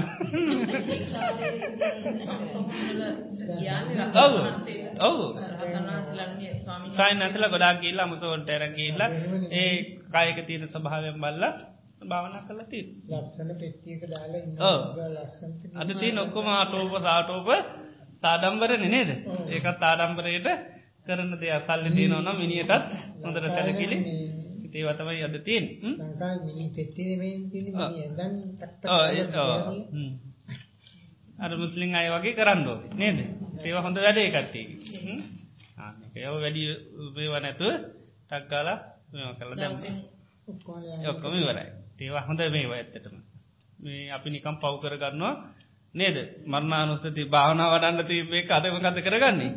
ඔවු. 5.02 5.26
සයි 6.92 7.14
නැසල 7.16 7.46
ගොඩා 7.48 7.74
කියල්ලා 7.76 8.08
මුසෝන්ට 8.08 8.50
ඇර 8.50 8.66
කියල්ලා 8.72 9.10
ඒ 9.54 9.70
කායක 10.10 10.42
තීර 10.48 10.68
ස්වභාවයෙන් 10.68 11.18
බල්ල 11.18 11.46
භාවන 12.06 12.36
කල 12.48 12.62
ති 12.66 12.82
ලස්සන 13.12 13.50
පෙත්තියක 13.56 14.04
දාලා 14.08 15.08
ලස්සන්ත 15.16 15.62
අද 15.76 15.96
තිී 15.96 16.14
නොක්කොම 16.14 16.48
ආටෝප 16.50 16.94
සාටෝප 17.00 17.50
තාඩම්බරන 18.22 18.86
නේද? 18.90 19.10
ඒකත් 19.48 19.78
තාඩම්බරයට 19.80 20.48
කරන 21.06 21.32
දෙය 21.34 21.52
සල්ලි 21.60 21.90
තියනවන 21.92 22.30
මිනිටත් 22.38 22.72
හොඳට 23.22 23.48
සැලකිලි. 23.48 23.98
ඒවතමයි 24.74 25.24
අද 25.24 25.36
තියෙන් 25.42 25.66
අර 31.40 31.52
මුස්ලිං 31.58 31.96
අය 31.96 32.08
වගේ 32.12 32.34
කරන්නෝ 32.34 32.78
නේද? 32.94 33.20
ඒව 33.60 33.78
හොඳ 33.80 33.98
වැඩේ 33.98 34.30
කට්ටේ 34.30 34.66
යව 36.20 36.36
වැඩි 36.36 36.64
වේව 37.16 37.34
නැතුව 37.38 37.74
ටක්කාලා 38.30 38.78
මෙම 39.12 39.34
කළ 39.36 39.54
දැම් 39.56 39.74
ඔක්කොම 41.08 41.34
වරයි 41.40 41.66
ඒවා 42.02 42.24
හොඳ 42.24 42.42
මේවා 42.48 42.78
ඇත්තටම. 42.78 43.18
මේ 43.80 44.12
අපි 44.12 44.30
නිකම් 44.30 44.56
පව් 44.56 44.74
කරගන්නවා 44.82 45.34
නේද? 45.94 46.18
මරණානුස්සති 46.46 47.24
භාවනා 47.26 47.72
වඩන්න 47.72 48.06
තිබේ 48.06 48.44
අදම 48.50 48.76
කත 48.80 48.98
කරගන්නේ? 49.02 49.52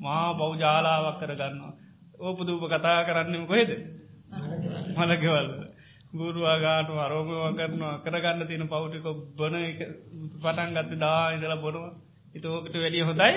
මා 0.00 0.34
බෞ 0.34 0.52
ජාලාවක් 0.56 1.18
කරගන්නවා. 1.20 1.72
ඕපදූප 2.18 2.64
කතා 2.66 3.00
කරන්නම් 3.04 3.44
කොහෙද? 3.44 3.70
මලකවල්. 4.96 5.48
ගුරුවාගාට 6.12 6.90
අරෝමවා 6.98 7.52
කරනවා. 7.52 7.94
කරගන්න 8.00 8.46
තියෙන 8.46 8.66
පෞටික 8.66 9.06
බන 9.36 9.54
පටන් 10.34 10.70
ගත්ත 10.76 10.92
දා 10.96 11.32
ඉදල 11.32 11.54
බොනවා. 11.56 11.92
ඉතෝකට 12.34 12.74
වැඩිය 12.74 13.04
හොඳයි. 13.04 13.34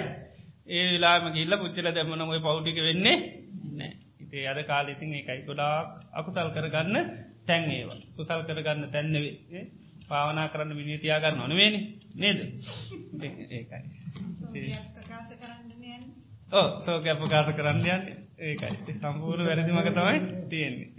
ඒ 0.68 0.86
වෙලාම 0.88 1.26
ගිල්ල 1.32 1.54
පුච්චල 1.58 1.88
දැමන 1.90 2.22
ඔය 2.24 2.40
පෞටික 2.40 2.78
වෙන්නේ 2.80 3.18
නෑ 3.72 3.92
ඉතේ 4.22 4.48
අද 4.48 4.60
කාලිතින් 4.64 5.14
එකයි 5.14 5.42
ගොඩාක් 5.44 5.88
අකුසල් 6.14 6.50
කරගන්න 6.50 6.98
තැන් 7.46 7.64
ඒවා. 7.70 8.00
කුසල් 8.16 8.42
කරගන්න 8.48 8.88
තැන්නෙවේ 8.90 9.36
පාවනා 10.12 10.48
කරන්න 10.48 10.76
මිනිතියාගන්න 10.76 11.38
නොනවේනි 11.38 11.80
නේද? 12.16 12.40
ඒකයි. 13.50 13.82
ඕ 16.52 16.68
සෝක 16.82 17.06
ප්‍රකාශ 17.18 17.52
කරන්න 17.54 17.86
යන්න. 17.88 18.04
ඒකයි. 18.42 18.96
සම්පූර්ණ 18.96 19.48
වැරදි 19.48 19.72
මක 19.72 19.88
තමයි 19.92 20.20
තියෙන්නේ. 20.50 20.90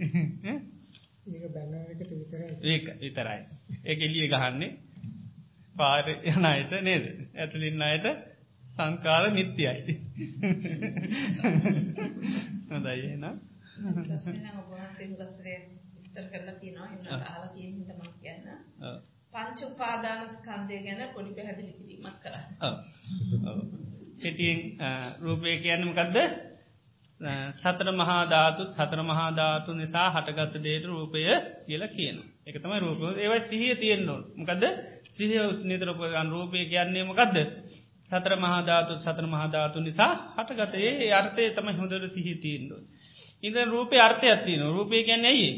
ඒක 2.65 2.85
විතරයි. 2.99 3.41
ඒ 3.83 3.95
එලිය 4.01 4.27
ගහන්නේ 4.29 4.71
පාර 5.75 6.05
යනයට 6.09 6.71
නේද? 6.81 7.05
ඇතුලින් 7.35 7.81
අයට 7.83 8.07
සංකාර 8.75 9.25
නිත්‍යයි 9.31 9.95
හොඳයි 12.69 12.93
එහෙනම්. 13.05 13.35
ප්‍රශ්නේ 13.97 14.41
නම් 14.41 14.57
ඔබ 14.59 14.67
වහන්සේ 14.71 15.07
හුඟස්රේ 15.07 15.57
විස්තර 15.93 16.25
කරලා 16.31 16.55
තියෙනවා. 16.55 16.87
එහෙනම් 16.89 17.21
අහලා 17.23 17.49
තියෙන 17.49 17.73
ඔව් 18.01 18.12
පංච 19.33 19.59
උපාදාන 19.65 20.21
ස්කන්ධය 20.29 20.77
ගැන 20.81 21.01
පොඩි 21.13 21.31
පැහැදිලි 21.31 21.71
කිරීමක් 21.73 22.17
කරන්න. 22.21 22.43
ඔව් 22.61 22.75
ඔව් 23.47 23.57
හිටියෙන් 24.19 24.59
රූපය 25.21 25.57
කියන්නේ 25.57 25.87
මොකද්ද 25.87 26.17
සතර 27.53 27.87
මහා 27.93 28.23
ධාතුත් 28.25 28.69
සතර 28.71 28.99
මහා 29.03 29.29
ධාතු 29.31 29.71
නිසා 29.73 30.07
හටගත් 30.11 30.55
දෙයට 30.59 30.85
රූපය 30.85 31.19
කියලා 31.65 31.87
කියනවා. 31.89 32.27
ඒක 32.45 32.57
තමයි 32.57 32.79
රූපය. 32.79 33.05
ඒවයි 33.15 33.39
සිහිය 33.41 33.75
තියෙන්න 33.75 34.09
ඕන. 34.09 34.23
මොකද්ද? 34.35 34.63
සිහිය 35.09 35.43
නිතරම 35.63 35.97
ගන්න 36.03 36.29
රූපය 36.29 36.65
කියන්නේ 36.65 37.03
මොකද්ද? 37.03 37.37
සතර 38.09 38.33
මහා 38.37 38.61
ධාතුත් 38.61 38.99
සතර 38.99 39.25
මහා 39.25 39.47
ධාතු 39.47 39.79
නිසා 39.79 40.13
හටගත 40.35 40.73
ඒ 40.77 41.11
අර්ථය 41.11 41.43
තමයි 41.51 41.73
හොඳට 41.73 42.11
සිහිය 42.11 42.37
තියෙන්න 42.37 42.71
ඕන. 42.71 42.83
ඉතින් 43.43 43.67
රූපේ 43.67 44.01
අර්ථයක් 44.01 44.39
තියෙනවා. 44.43 44.71
රූපය 44.71 45.03
කියන්නේ 45.03 45.31
ඇයි? 45.31 45.51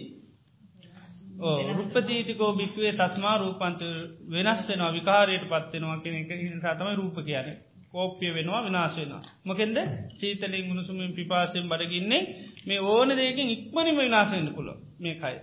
රුප්පදීතිකෝ 1.73 2.51
භික්වේ 2.53 2.93
තස්මා 2.93 3.37
රූපන්ත 3.37 3.81
වෙනස් 4.29 4.59
වෙනවා 4.67 4.93
විකාරයට 4.93 5.45
පත්වෙනවා 5.45 5.97
කෙන 5.99 6.15
එක. 6.15 6.29
නිසා 6.29 6.75
තමයි 6.75 6.95
රූප 6.95 7.17
කියන්නේ. 7.21 7.57
කෝප්්‍ය 7.91 8.33
වෙනවා 8.33 8.63
විනාශ 8.63 8.95
වෙනවා. 8.95 9.21
මොකෙන්ද? 9.43 9.77
සීතලින් 10.11 10.67
ගුණසුමින් 10.67 11.13
පිපාසයෙන් 11.13 11.69
බඩගින්නේ 11.69 12.21
මේ 12.65 12.79
ඕන 12.81 13.09
දෙයකින් 13.11 13.49
ඉක්මනිම 13.49 13.97
විනාශවෙන්න 13.97 14.53
පුළ 14.53 14.69
මේ 14.99 15.15
කයි 15.15 15.37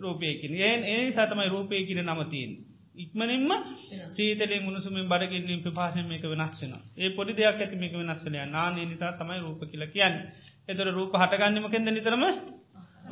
රූපයකින් 0.00 0.54
ඒ 0.56 0.74
ඒ 0.90 1.10
සතමයි 1.12 1.48
රූපය 1.48 1.84
කියන 1.84 2.02
නමතින්. 2.04 2.50
ඉක්මනින්ම 2.96 3.50
සීතලේ 4.08 4.60
මුණසුමින් 4.60 5.08
බඩගින්නින් 5.08 5.62
පිපාසයෙන් 5.62 6.06
මේක 6.06 6.24
වෙනස්සෙන 6.24 6.74
ඒ 6.96 7.10
පොඩි 7.10 7.32
දෙයක් 7.32 7.46
ඇති 7.56 7.76
මේක 7.76 7.94
වෙනස්සලය 7.94 8.38
නානේ 8.46 8.86
නිසා 8.86 9.12
තමයි 9.14 9.40
රූප 9.40 9.62
කියල 9.62 9.84
කියන්න. 9.88 10.16
එතර 10.68 10.86
රූප 10.90 11.12
හටගන්නම 11.14 11.66
කෙද 11.70 11.82
නිතරම 11.88 12.24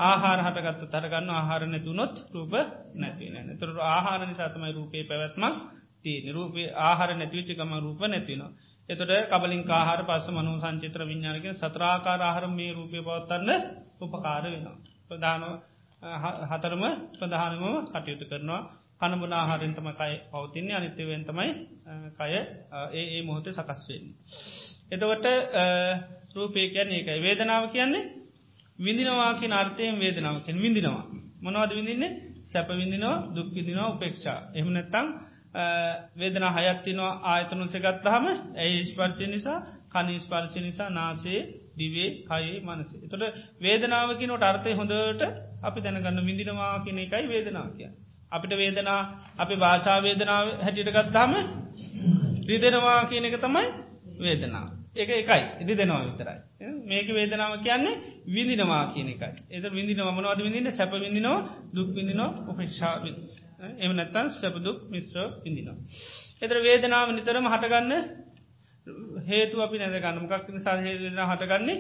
ආහාර 0.01 0.39
හටගත්තු 0.41 0.87
තරගන්න 0.89 1.31
ආහාර 1.31 1.63
නැතුනොත් 1.67 2.15
රූප 2.29 2.53
නැතින 2.95 3.59
තුර 3.59 3.71
ආහාර 3.87 4.21
නිසාතමයි 4.23 4.73
රූපේ 4.73 5.05
පැවැත්මක් 5.05 5.57
තියන 6.05 6.27
රූපේ 6.31 6.69
ආහාර 6.81 7.11
නැතිවිච්චකම 7.13 7.73
රූප 7.79 8.01
නැතිනවා. 8.05 8.53
එතොට 8.89 9.13
කබලින් 9.31 9.63
කාහාර 9.65 10.01
පස්ස 10.03 10.29
මනු 10.31 10.53
සංචිත්‍ර 10.59 11.01
විඤ්ඥානක 11.03 11.47
සත්‍රාකාර 11.55 12.21
ආහර 12.23 12.45
මේ 12.51 12.73
රූපය 12.73 12.99
පවත්තන්න 12.99 13.51
උපකාර 14.01 14.45
වෙනවා. 14.45 14.77
ප්‍රධාන 15.05 15.43
හතරම 16.51 16.83
ප්‍රධානම 17.13 17.63
කටයුතු 17.89 18.25
කරනවා 18.25 18.63
කණබුණ 19.01 19.33
ආහාරෙන්තම 19.33 19.89
කයි 19.93 20.15
පවතින්නේ 20.31 20.77
අනිත්‍යවෙන් 20.77 21.23
තමයි 21.25 21.51
කය 22.13 22.33
ඒ 22.33 23.05
ඒ 23.09 23.23
මොහොත 23.23 23.47
සකස් 23.49 23.81
වෙන්නේ. 23.85 24.17
එතවට 24.91 25.27
රූපය 26.35 26.61
කියන්නේ 26.69 27.01
එකයි 27.01 27.21
වේදනාව 27.21 27.65
කියන්නේ 27.69 28.22
විඳිනවාකි 28.83 29.47
අර්ථයෙන් 29.55 29.97
වේදනාවකෙන් 29.99 30.57
විඳිනවා. 30.57 31.05
මොනවද 31.43 31.73
විඳින්නේ 31.73 32.11
සැප 32.45 32.69
විඳිනවා 32.73 33.17
දුක් 33.35 33.49
විදිනවා 33.55 33.89
උපේක්ෂා 33.89 34.39
එහමනැත්තං 34.55 35.07
වේදන 36.17 36.45
හයත්තිනවා 36.57 37.13
ආයතනුන්ස 37.25 37.75
ගත්තහම 37.77 38.27
ඇයි 38.57 38.85
ස්පර්ශය 38.87 39.27
නිසා 39.27 39.59
කනි 39.91 40.15
ස්පර්ශය 40.19 40.61
නිසා 40.61 40.89
නාසේ 40.91 41.41
දිවේ 41.77 42.11
කයේ 42.25 42.61
මනස. 42.61 42.91
තොට 43.05 43.23
වේදනාවකිනොට 43.61 44.43
අර්ථය 44.43 44.71
හොඳට 44.73 45.23
අපි 45.63 45.79
දැනගන්න 45.81 46.21
විඳිනවා 46.23 46.75
කියන 46.85 46.99
එකයි 46.99 47.25
වේදනාව 47.29 47.69
කිය. 47.77 47.91
අපිට 48.33 48.53
වේදනා 48.55 49.01
අපි 49.39 49.55
භාෂා 49.57 49.99
වේදනාව 50.01 50.47
හැටියට 50.59 50.95
ගත්තාම 50.99 51.33
රිදෙනවා 52.47 53.01
කියන 53.05 53.25
එක 53.25 53.37
තමයි 53.39 53.67
වේදනාව. 54.19 54.82
එක 54.97 55.09
එකයි. 55.11 55.43
ඉදි 55.61 55.75
දෙනවා 55.75 56.05
විතරයි. 56.07 56.39
මේක 56.85 57.09
වේදනාව 57.11 57.53
කියන්නේ 57.59 58.01
විඳිනවා 58.27 58.93
කියන 58.93 59.09
එකයි. 59.09 59.33
එත 59.51 59.65
විඳින 59.71 60.01
මනවාද 60.09 60.39
විඳින්න? 60.39 60.69
සැප 60.71 60.93
විඳිනවා 60.95 61.39
දුක් 61.73 61.89
විඳිනෝ 61.91 62.31
උපේක්ෂා 62.45 62.95
එම 63.79 63.93
නැත්තන් 63.93 64.27
සැපදුක් 64.33 64.79
මිශ්‍ර 64.91 65.27
විඳිනවා. 65.45 65.77
එතර 66.43 66.57
වේදනාව 66.61 67.09
නිතරම 67.11 67.47
හටගන්න 67.47 67.93
හේතු 69.23 69.57
අපි 69.61 69.77
නැදගන්න 69.79 70.19
මකක් 70.21 70.47
නිසා 70.51 70.77
හේදන 70.79 71.21
හටගන්නේ? 71.23 71.77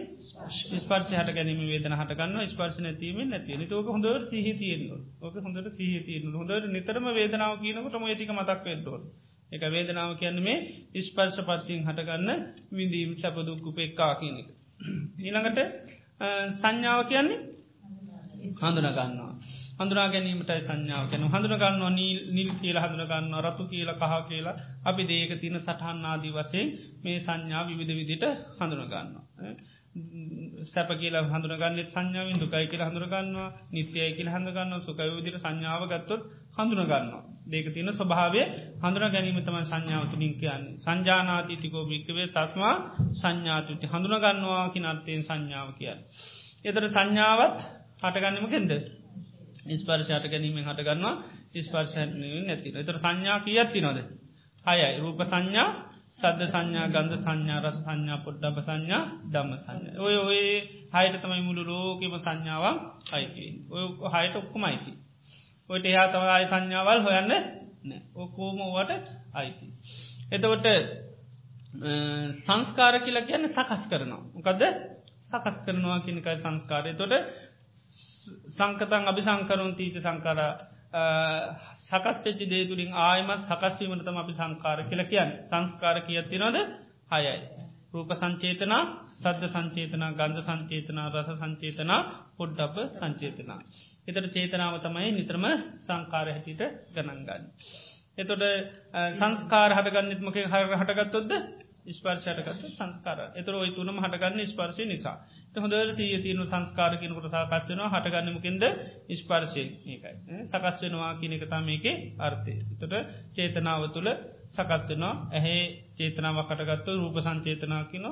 ස්පර්ශ 0.79 1.13
හට 1.13 1.35
ගැනීම 1.35 1.61
වේදන 1.67 1.95
හටගන්න 1.95 2.49
ස්පර්ශ 2.49 2.79
නැතිීම 2.81 3.19
නැති 3.27 3.67
තෝක 3.67 3.87
හොඳට 3.89 4.31
සිහ 4.31 4.47
තියෙන්න්න 4.55 5.05
ඕක 5.21 5.37
හොඳට 5.39 5.69
සිහ 5.75 5.93
තියෙන 6.03 6.33
හොඳට 6.35 6.71
නිතරම 6.71 7.07
වේදනාව 7.13 7.61
කියනකට 7.61 7.99
ම 7.99 8.05
ඒතික 8.07 8.33
මතක් 8.33 8.65
වෙන්ඩෝල් 8.67 9.05
එක 9.53 9.63
වේදනාව 9.69 10.13
කියන්න 10.17 10.39
මේ 10.41 11.03
ස්පර්ශ 11.03 11.41
පත්තියෙන් 11.43 11.87
හටගන්න 11.87 12.31
විඳීම් 12.73 13.11
සැපදුක්කුප 13.17 13.79
එක්කා 13.79 14.13
කියන 14.17 14.37
එක. 14.37 14.49
ඊළඟට 15.19 15.59
සංඥාව 16.57 17.01
කියන්නේ 17.07 17.41
හඳුනගන්නවා. 18.53 19.33
හඳුනා 19.79 20.09
ගැනීමටයි 20.09 20.61
සංඥාව 20.61 21.05
කැන 21.11 21.27
හඳුනගන්නවා 21.27 21.93
නිල් 22.31 22.51
කියල 22.55 22.79
හඳුනගන්න 22.79 23.35
රතු 23.41 23.65
කියල 23.67 23.91
කහ 23.95 24.15
කියලා 24.29 24.57
අපි 24.85 25.03
දේක 25.05 25.33
තින 25.41 25.57
සටහන්නාදී 25.59 26.33
වසේ 26.33 26.65
මේ 27.03 27.19
සංඥා 27.21 27.63
විවිධ 27.69 27.95
විදිට 27.99 28.25
හඳුනගන්නවා. 28.59 29.25
සැප 30.65 30.91
කියලා 30.95 31.29
හඳුනගන්නෙත් 31.29 31.89
සංඥාවෙන් 31.91 32.39
දුකයි 32.41 32.67
කියලා 32.67 32.89
හඳුරගන්නවා 32.89 33.49
නිත්‍යය 33.73 34.09
කියල 34.17 34.29
හඳගන්න 34.29 34.81
සුකය 34.81 35.09
විදිර 35.11 35.37
සංඥාව 35.39 35.83
ගත්තොත් 35.87 36.23
හඳුනගන්නවා. 36.55 37.23
දේක 37.45 37.67
තියන 37.71 37.91
ස්වභාවය 37.91 38.43
හඳුන 38.79 39.05
ගැනීමතම 39.09 39.57
සංඥාවතුලින් 39.63 40.35
කියන්නේ. 40.35 40.79
සංජානාතීතිකෝ 40.79 41.85
භික්කවේ 41.85 42.29
තත්මා 42.29 42.75
සංඥාතුති 43.15 43.87
හඳුනගන්නවා 43.87 44.65
කිනර්තයෙන් 44.71 45.23
සංඥාව 45.23 45.69
කියන්න. 45.75 46.01
එතර 46.65 46.85
සංඥාවත් 46.89 47.59
හටගන්නමකෙන්ද 48.03 48.73
ස්පර්ශයට 49.73 50.25
ගැනීමෙන් 50.27 50.65
හටගන්නවා 50.65 51.15
ස්පර්ශයෙන් 51.61 52.11
නැති 52.43 52.69
එතර 52.75 52.97
සංඥා 52.97 53.39
කියත්ති 53.41 53.81
නොද. 53.81 53.99
හයයි. 54.65 54.89
රූප 54.99 55.21
සංඥා 55.25 55.69
සද්ධ 56.13 56.45
සංඥා 56.47 56.87
ගන්ධ 56.89 57.17
සංඥා 57.19 57.61
රස 57.61 57.77
සංඥා 57.81 58.19
පොඩ්ඩබ 58.19 58.57
සංඥා 58.61 59.03
දම්ම 59.27 59.53
සංඥා. 59.59 59.95
ඔය 59.99 60.15
ඔය 60.21 60.41
හයට 60.93 61.15
තමයි 61.17 61.41
මුළු 61.41 61.63
රෝකම 61.65 62.15
සංඥාවක් 62.17 62.79
අයිති 63.13 63.45
ඔය 63.71 63.85
හයට 64.15 64.35
ඔක්කුම 64.37 64.65
අයිති. 64.65 64.93
ඔයට 65.73 65.87
එයා 65.87 66.07
තවයි 66.09 66.49
සංඥාවල් 66.49 67.01
හොයන්න 67.01 67.33
ඔකෝමෝවට 68.17 69.07
අයිති. 69.35 69.67
එතකොට 70.33 70.67
සංස්කාර 72.39 72.95
කියලා 73.01 73.25
කියන්න 73.25 73.49
සකස් 73.49 73.85
කරනවා. 73.89 74.23
මොකද 74.35 74.63
සකස් 75.31 75.57
කරනවා 75.65 75.99
කියනකයි 76.01 76.37
සංස්කාරය. 76.39 76.93
තොට 76.95 77.13
සංකතන් 78.51 79.09
අභි 79.09 79.23
සංකරුන් 79.23 79.75
තීත 79.75 79.97
සංකාර 79.99 80.41
සකස්වෙච්චි 81.83 82.47
දේතුරින් 82.47 82.93
ආයමත් 83.01 83.43
සකස්වීමට 83.43 84.05
තම 84.05 84.17
අපි 84.17 84.35
සංකාර 84.35 84.79
කියල 84.85 85.03
කියන්න. 85.07 85.31
සංස්කාර 85.49 85.97
කියත්තිනොද 86.03 86.57
හයයි. 87.11 87.37
රූප 87.95 88.13
සංචේතනා 88.15 88.83
සද්ධ 89.15 89.49
සංචේතනා 89.49 90.11
ගන්ධ 90.13 90.43
සංචේතනා 90.43 91.07
රස 91.11 91.31
සංචේතනා 91.35 92.01
පොඩ්ඩබ 92.37 92.77
සංචේතනා. 92.91 93.59
එතට 94.07 94.29
චේතනාව 94.31 94.77
තමයි 94.81 95.11
නිත්‍රම 95.13 95.45
සංකාර 95.81 96.29
හැටිට 96.29 96.63
ගණන්ගන්න. 96.95 97.45
එතොට 98.15 98.45
සංස්කාර 99.15 99.71
හටගන්නෙත්මක 99.73 100.37
හර 100.47 100.75
හටගත්තොද්ද 100.75 101.33
ස්පර්ශයටගත්ත 101.91 102.67
සංස්කාර. 102.71 103.21
එතර 103.35 103.55
ඔයි 103.55 103.73
තුනම 103.73 103.97
හටගන්න 103.99 104.47
ස්පර්ශය 104.47 104.85
නිසා. 104.87 105.17
හොඳර 105.57 105.93
සිය 105.93 106.17
තියනු 106.19 106.45
සංස්කාර 106.47 106.97
කියනකට 106.97 107.27
සාකස්වෙනවා 107.29 107.91
හටගන්නමකින්ද 107.91 108.63
ස්පර්ශය 109.15 109.65
ඒකයි. 109.87 110.15
සකස් 110.47 110.77
වෙනවා 110.81 111.13
කියනකතා 111.17 111.61
මේක 111.63 111.85
අර්ථය. 112.19 112.55
තොට 112.79 112.95
චේතනාව 113.35 113.91
තුළ 113.91 114.09
සකස්වෙනවා 114.53 115.15
ඇහේ 115.31 115.61
චේතනාව 115.97 116.39
කටගත්තු 116.43 116.91
රූප 116.95 117.17
සංචේතනා 117.21 117.83
කියන 117.87 118.07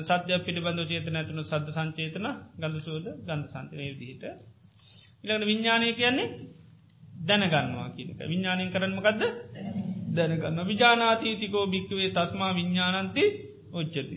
සද්‍ය 0.00 0.38
පිළිබඳ 0.40 0.80
චේතන 0.86 1.16
ඇතුන 1.16 1.42
සද්ධ 1.42 1.70
සංචේතන 1.72 2.26
ගඳ 2.56 2.76
සූද 2.80 3.06
ගන්ධ 3.20 3.50
සන්තනය 3.52 3.84
විදිහිට. 3.90 4.24
ඉළඟට 5.22 5.46
විඤ්ඥානය 5.46 5.88
කියන්නේ 5.92 6.28
දැනගන්නවා 7.22 7.88
කියනක 7.90 8.20
විඤ්ඥානයෙන් 8.24 8.70
කරන්නමකක්ද 8.70 9.22
දැනගන්න 10.10 10.60
විජානාතීතිකෝ 10.66 11.64
භික්කවේ 11.68 12.10
තස්මා 12.10 12.52
විඤ්ඥානන්ති 12.54 13.24
ඔච්චති. 13.72 14.16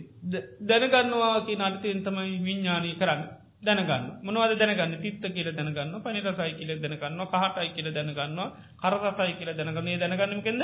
දැනගන්නවාකි 0.62 1.54
නර්තයෙන් 1.56 2.02
තමයි 2.02 2.36
විඤ්ඥානී 2.40 2.94
කරන්න. 2.94 3.22
දැනගන්න 3.62 4.06
මොනවද 4.22 4.58
දැනගන්න? 4.58 4.96
තිත්ත 4.98 5.24
කියල 5.28 5.48
දැනගන්න 5.52 5.94
පනිරසයි 5.98 6.52
කියල 6.58 6.70
දැනගන්න 6.78 7.22
කහටයි 7.26 7.70
කියල 7.72 7.88
දැනගන්න 7.90 8.40
කරසයි 8.80 9.34
කියල 9.38 9.50
දැනගන්නේ 9.52 9.98
දැනගන්නමකෙද 9.98 10.62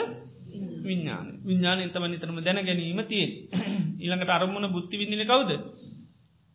විඤ්ඥාන 0.82 1.26
විඤ්ඥාන 1.42 1.90
තම 1.90 2.04
නිතරම 2.06 2.38
දැන 2.40 2.60
ගැනීම 2.62 3.00
තියෙන් 3.04 3.30
ඊළඟට 4.02 4.30
අරමුණ 4.30 4.66
බුද්ධි 4.68 4.96
විඳින 4.96 5.24
කවුද 5.26 5.50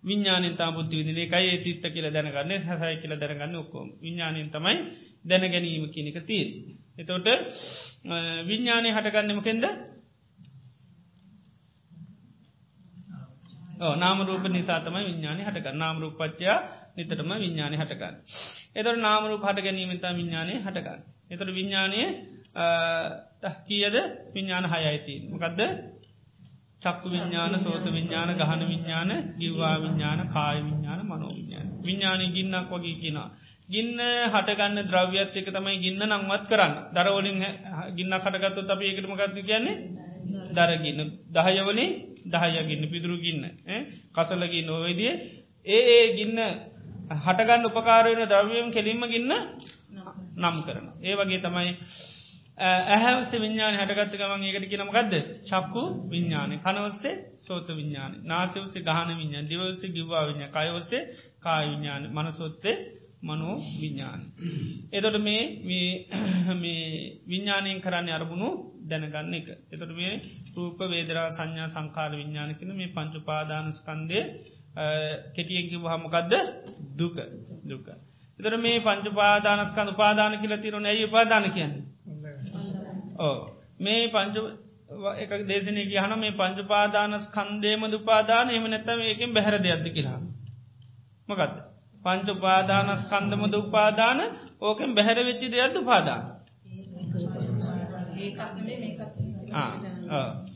විඤ්ඥානින්තා 0.03 0.69
බුද්ධ 0.71 0.91
විදින 0.91 1.17
එකයි 1.17 1.57
තිත්ත 1.59 1.85
කියල 1.87 2.07
දැනගන්න 2.09 2.51
හැසයි 2.63 2.95
කියල 3.01 3.13
දැනගන්න 3.15 3.55
ඔක්කෝම 3.57 3.87
විඤ්ඥානින් 3.97 4.49
තමයි 4.49 4.77
දැන 5.25 5.45
ගැනීම 5.45 5.85
කියනක 5.89 6.19
තිීන්. 6.23 6.49
එතෝට 6.95 7.27
විඤ්ඥානය 8.45 8.89
හටගන්නමකෙන්ද 8.91 9.65
නාමරූප 13.95 14.45
නිසාතම 14.47 14.95
විඤ්ඥානය 14.99 15.41
හටක 15.43 15.67
නාමරූපච්චා 15.73 16.57
නිතරම 16.95 17.31
විඤ්ඥානය 17.35 17.75
හටකන්න. 17.75 18.15
එතර 18.73 18.95
නාමරූප 18.97 19.41
හට 19.41 19.59
ගැනීමතා 19.59 20.13
විඤ්ඥානය 20.13 20.53
හටකන්න. 20.59 21.01
එතර 21.27 21.47
විඤ්ඥානය 21.49 21.99
කියද 23.63 23.95
විඤ්ඥාන 24.33 24.65
හයයිති. 24.65 25.15
මොකක්ද 25.29 25.59
චක්කු 26.81 27.07
විඤ්ඥාන 27.09 27.55
සෝත 27.59 27.85
විඤ්ඥාන 27.87 28.31
ගහන 28.35 28.61
විඤ්ඥාන 28.63 29.11
ගිව්වා 29.35 29.75
විඤ්ඥාන 29.77 30.21
කාය 30.27 30.57
විඤ්ඥාන 30.59 31.01
මනෝ 31.03 31.31
විඤ්ඥාන. 31.31 31.67
විඤ්ඥානය 31.79 32.25
ගින්නක් 32.29 32.69
වගේ 32.71 32.95
කියෙනවා. 32.95 33.29
ගින්න 33.69 33.99
හටගන්න 34.27 34.79
ද්‍රව්‍යත් 34.83 35.35
එක 35.35 35.47
තමයි 35.49 35.77
ගින්න 35.79 36.01
නංවත් 36.05 36.43
කරන්න 36.45 36.73
දරවලින් 36.93 37.39
ගින්න 37.95 38.13
කටගත්තු 38.15 38.61
අප 38.67 38.81
ඒකටම 38.81 39.13
ගත්තු 39.13 39.41
කියන්නේ 39.41 39.75
දරගන්න 40.51 41.09
දහයවලින් 41.31 41.91
දහයගන්න 42.27 42.83
පිදුරු 42.87 43.17
ගින්න 43.17 43.43
කසලගී 44.13 44.63
නොවේදිය 44.63 45.11
ඒ 45.67 45.81
ඒ 45.89 46.05
ගින්න 46.13 46.39
හටගන්න 47.15 47.65
උපකාරයන 47.65 48.21
ද්‍රව්‍යයම් 48.25 48.69
කෙලින්ම 48.71 49.01
ගින්න 49.05 49.33
නම් 50.35 50.55
කරන. 50.61 50.87
ඒ 51.01 51.15
වගේ 51.15 51.39
තමයි 51.39 51.71
ඇහැවස 52.57 53.31
විඤ්ඥාන 53.35 53.75
හටගත්ත 53.75 54.17
ගමන් 54.17 54.43
ඒකට 54.45 54.67
කියනම 54.67 54.89
ගදද 54.89 55.13
චක්කු 55.43 55.81
විඤ්ඥානය 56.09 56.57
කනවස්සේ 56.59 57.15
සෝත 57.41 57.67
විඤ්ඥාන 57.69 58.13
නාසවසේ 58.23 58.83
ගහන 58.83 59.09
විඤ්ඥාන 59.13 59.49
දිවසේ 59.49 59.89
ගිවා 59.91 60.23
විඤ්ඥ 60.25 60.47
කයවස්සේ 60.49 61.01
කා 61.39 61.59
විඤ්ඥාන 61.63 62.03
මනසොත්තේ 62.09 62.75
මනෝ 63.21 63.57
විඤ්ඥාන. 63.73 64.21
එතොට 64.91 65.17
මේ 65.19 65.43
විඤ්ඥානයෙන් 67.25 67.81
කරන්න 67.81 68.09
අරමුණු 68.09 68.49
දැනගන්න 68.83 69.33
එක. 69.33 69.47
එතොට 69.69 69.91
මේ 69.91 70.13
රූප 70.55 70.79
වේදරා 70.85 71.27
සංඥා 71.31 71.69
සංකාර 71.69 72.11
විඤ්ඥානකන 72.13 72.71
මේ 72.73 72.89
පංචුපාදානස්කන්දය 72.89 74.19
කෙටියෙන්කි 75.35 75.75
හමකක්ද 75.85 76.33
දුක. 76.95 77.17
දුක. 77.63 77.87
එතර 78.39 78.57
මේ 78.57 78.79
පංචුපාදානස්කන් 78.81 79.89
උපාදාන 79.89 80.39
කියල 80.39 80.55
තිරන 80.57 80.85
ඇයි 80.85 81.05
උපාදාන 81.05 81.51
කියන්න. 81.51 81.75
ඕ 83.15 83.37
මේ 83.79 84.07
පංචු 84.07 84.41
එක 85.15 85.31
දේශනය 85.43 85.83
කියහන 85.85 86.13
මේ 86.15 86.31
පංචුපාදානස් 86.33 87.25
කන්දේම 87.29 87.81
දුපාදාන 87.87 88.49
එම 88.49 88.65
නැත්තම 88.65 88.99
ඒකින් 89.01 89.33
බැහර 89.33 89.55
දෙයක්ද 89.59 89.87
කියලා. 89.89 90.19
මකත් 91.29 91.53
පංච 92.03 92.27
උපාදානස්කන්දම 92.31 93.43
දුපාදාන 93.49 94.19
ඕකෙන් 94.59 94.89
බැහැර 94.93 95.19
වෙච්චි 95.21 95.47
දෙයක්ද 95.49 95.75
උපාදාන. 95.77 96.23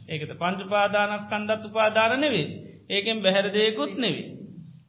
ඒකත 0.07 0.31
පංචුපාදානස්කන්දත් 0.35 1.65
උපාදාන 1.65 2.13
නෙවේ 2.17 2.47
ඒකෙන් 2.89 3.17
බැහැර 3.19 3.47
දෙයකුත් 3.51 3.93
නෙවේ. 3.97 4.27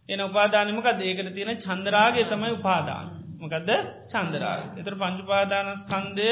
එන 0.08 0.20
උපාදානමකද 0.22 1.00
ඒකට 1.00 1.28
තියෙන 1.34 1.56
චන්දරාගේ 1.58 2.26
තමයි 2.26 2.52
උපාදාන. 2.52 3.06
මොකදද 3.40 3.70
චන්දරාග. 4.08 4.60
එතර 4.76 4.94
පංචුපාදානස්කන්දය 4.96 6.30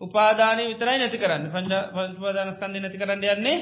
උපාදානය 0.00 0.62
විතරයි 0.66 0.98
නැති 0.98 1.18
කරන්න 1.18 1.44
පංච 1.50 1.72
පංචුපාදානස්කන්දය 1.92 2.80
නැති 2.80 2.98
කරන්න 2.98 3.24
යන්නේ 3.28 3.56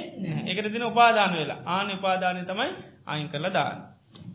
ඒකට 0.47 0.73
තින 0.73 0.85
උපාදාන 0.85 1.33
වෙලා 1.33 1.61
ආන 1.69 1.93
උපාදානය 1.93 2.43
තමයි 2.45 2.71
අයින් 3.07 3.29
කරලා 3.29 3.53
දාන්න. 3.53 3.79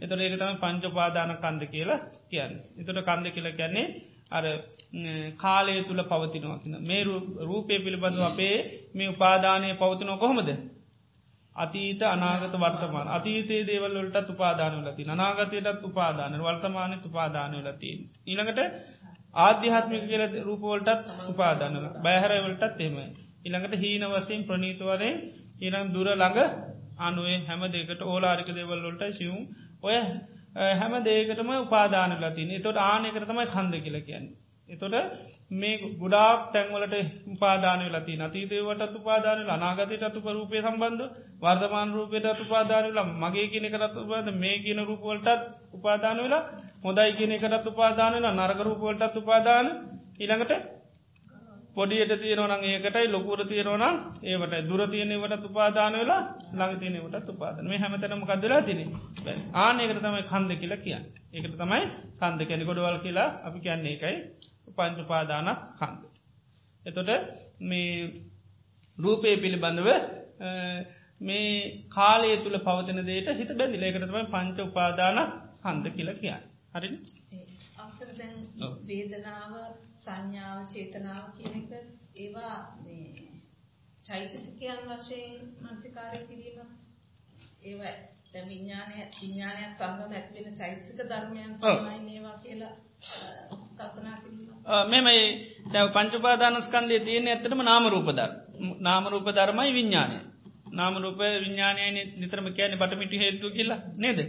එතොට 0.02 0.20
ඒක 0.20 0.36
තම 0.36 0.58
පංචපාදාන 0.58 1.38
කන්ද 1.38 1.64
කියලා 1.68 2.00
කියන්න. 2.28 2.54
එතොට 2.78 3.06
කන්ද 3.06 3.26
කියල 3.30 3.48
කියන්නේ 3.54 3.86
අර 4.32 4.46
කාලය 5.38 5.74
තුළ 5.84 6.04
පවතිනවා 6.04 6.60
කියන 6.60 6.76
මේ 6.84 7.02
රූපය 7.44 7.80
පිළිබඳව 7.80 8.24
අපේ 8.24 8.56
මේ 8.94 9.10
උපාදානය 9.10 9.74
පවතිනො 9.76 10.18
කොහොමද. 10.18 10.52
අතීත 11.56 12.02
අනාගත 12.06 12.56
වර්තමාන 12.56 13.08
අතීතයේ 13.10 13.64
දේවල්ලට 13.64 14.30
උපාදාන 14.30 14.76
ලති 14.82 15.04
අනාගතයටත් 15.08 15.84
උපාදාන 15.84 16.40
වර්තමානය 16.40 16.96
උපාදානය 17.04 17.58
ලතින්. 17.62 18.00
ඊළඟට 18.26 18.60
ආධ්‍යාත්මික 19.34 20.04
කියල 20.04 20.24
රූපවලටත් 20.42 21.08
උපාදානල 21.28 21.88
බෑහරවලටත් 22.00 22.82
එම. 22.82 22.98
ඉළඟට 23.42 23.76
හීන 23.78 24.04
වසයෙන් 24.08 24.44
ප්‍රනීතවරේ 24.44 25.14
ඊළම් 25.62 25.88
දුර 25.90 26.08
ළඟ 26.14 26.40
අනුවේ 27.00 27.40
හැම 27.42 27.64
දෙකට 27.70 28.02
ඕලාරික 28.04 28.50
දෙවල්ලොට 28.52 29.04
සිවුම් 29.14 29.42
ඔය 29.84 29.98
හැම 30.74 30.94
දේකටම 31.04 31.50
උපාදාන 31.58 32.14
ලතින 32.20 32.52
තොට 32.62 32.78
ආනයකට 32.84 33.26
තමයි 33.26 33.48
කන්ද 33.48 33.74
කියල 33.80 34.00
කියන්නේ. 34.02 34.42
එතොට 34.68 34.96
මේ 35.52 35.80
ගුඩාක් 35.96 36.42
තැන්වලට 36.52 36.96
උපාදානය 37.28 37.86
ලති 37.90 38.14
නතිතේවට 38.18 38.96
උපාදාන 38.96 39.50
අනාගතයට 39.50 40.18
රූපය 40.28 40.58
සම්බන්ධ 40.60 41.04
වර්තමාන 41.42 41.90
රූපයට 41.92 42.28
උපාදානලා 42.40 43.08
මගේ 43.16 43.48
කියන 43.48 43.68
කරත් 43.70 43.96
උපාද 43.98 44.28
මේ 44.36 44.56
කියන 44.60 44.80
රූපවලටත් 44.82 45.42
උපාදාන 45.74 46.18
වෙලා 46.18 46.44
හොදයි 46.82 47.12
කියන 47.14 47.34
කරත් 47.38 47.66
උපාදානලා 47.68 48.38
නරකරූපවලටත් 48.40 49.18
උපාදාන. 49.18 49.66
ඉළඟට 50.20 50.54
පොඩියට 51.76 52.14
තියරවන 52.16 52.54
ඒකටයි 52.62 53.08
ලොකුර 53.08 53.42
තියරවන 53.44 53.84
ඒවට 54.24 54.56
දුර 54.64 54.82
තියනවට 54.88 55.46
උපාදාන 55.46 55.94
වෙලා 55.94 56.22
ළඟ 56.52 56.80
තියනවට 56.80 57.30
උපාදන. 57.30 57.66
මේ 57.66 57.80
හැමතනම 57.80 58.24
කදලා 58.26 58.62
තින 58.62 58.80
ආනයකට 59.56 60.00
තමයි 60.00 60.24
කන්ද 60.26 60.52
කියලා 60.56 60.80
කියන්න. 60.80 61.06
ඒකට 61.34 61.56
තමයි 61.56 61.82
කන්ද 62.20 62.42
කැනෙ 62.44 62.64
ගොඩවල් 62.64 63.00
කියලා 63.00 63.30
අපි 63.44 63.60
කියන්නේ 63.60 63.96
එකයි 63.96 64.16
පංචුපාදානක් 64.76 65.60
කන්ද. 65.80 66.02
එතොට 66.84 67.10
මේ 67.62 67.94
රූපය 68.98 69.38
පිළිබඳව 69.38 69.90
මේ 71.22 71.50
කාලය 71.90 72.30
තුළ 72.40 72.58
පවතන 72.60 73.02
දේට 73.06 73.36
හිත 73.40 73.52
බැඳි 73.54 73.84
ඒකටම 73.84 74.18
පංච 74.28 74.58
උපාදාන 74.64 75.20
සන්ද 75.52 75.86
කියලා 75.92 76.18
කියන්න. 76.18 76.51
හරි 76.72 76.90
අවසර 77.78 78.10
දැන් 78.14 78.36
වේදනාව 78.86 79.54
සංඥාව 79.98 80.60
චේතනාව 80.70 81.26
කියන 81.36 81.56
එක 81.58 81.72
ඒවා 82.18 82.56
මේ 82.78 83.08
චෛතසිකයන් 84.04 84.80
වශයෙන් 84.90 85.42
මානසිකාරය 85.62 86.22
කිරීම 86.28 86.60
ඒවා 87.64 87.96
දැන් 88.28 88.48
විඥානය 88.48 88.96
විඥානයත් 89.14 89.74
සමගම 89.78 90.14
ඇති 90.14 90.38
වෙන 90.38 90.56
චෛතසික 90.56 91.02
ධර්මයන් 91.06 91.52
තමයි 91.58 92.00
මේවා 92.02 92.38
කියලා 92.38 92.74
කල්පනා 93.76 94.18
කිරීම. 94.18 94.50
මෙමයි 94.88 95.24
දැන් 95.72 95.90
පංච 95.90 96.14
උපාදානස්කන්ධයේ 96.16 97.02
තියෙන 97.02 97.28
ඇත්තටම 97.28 97.64
නාම 97.64 97.86
රූප 97.88 98.10
ධර්ම. 98.12 98.36
නාම 98.82 99.04
රූප 99.08 99.28
ධර්මයි 99.32 99.74
විඥානය. 99.74 100.18
නාම 100.72 100.94
රූප 100.98 101.20
විඥානයයි 101.20 102.06
නිතරම 102.16 102.48
කියන්නේ 102.52 102.78
බටමිටි 102.78 103.18
හේතු 103.18 103.52
කියලා 103.52 103.82
නේද 103.98 104.20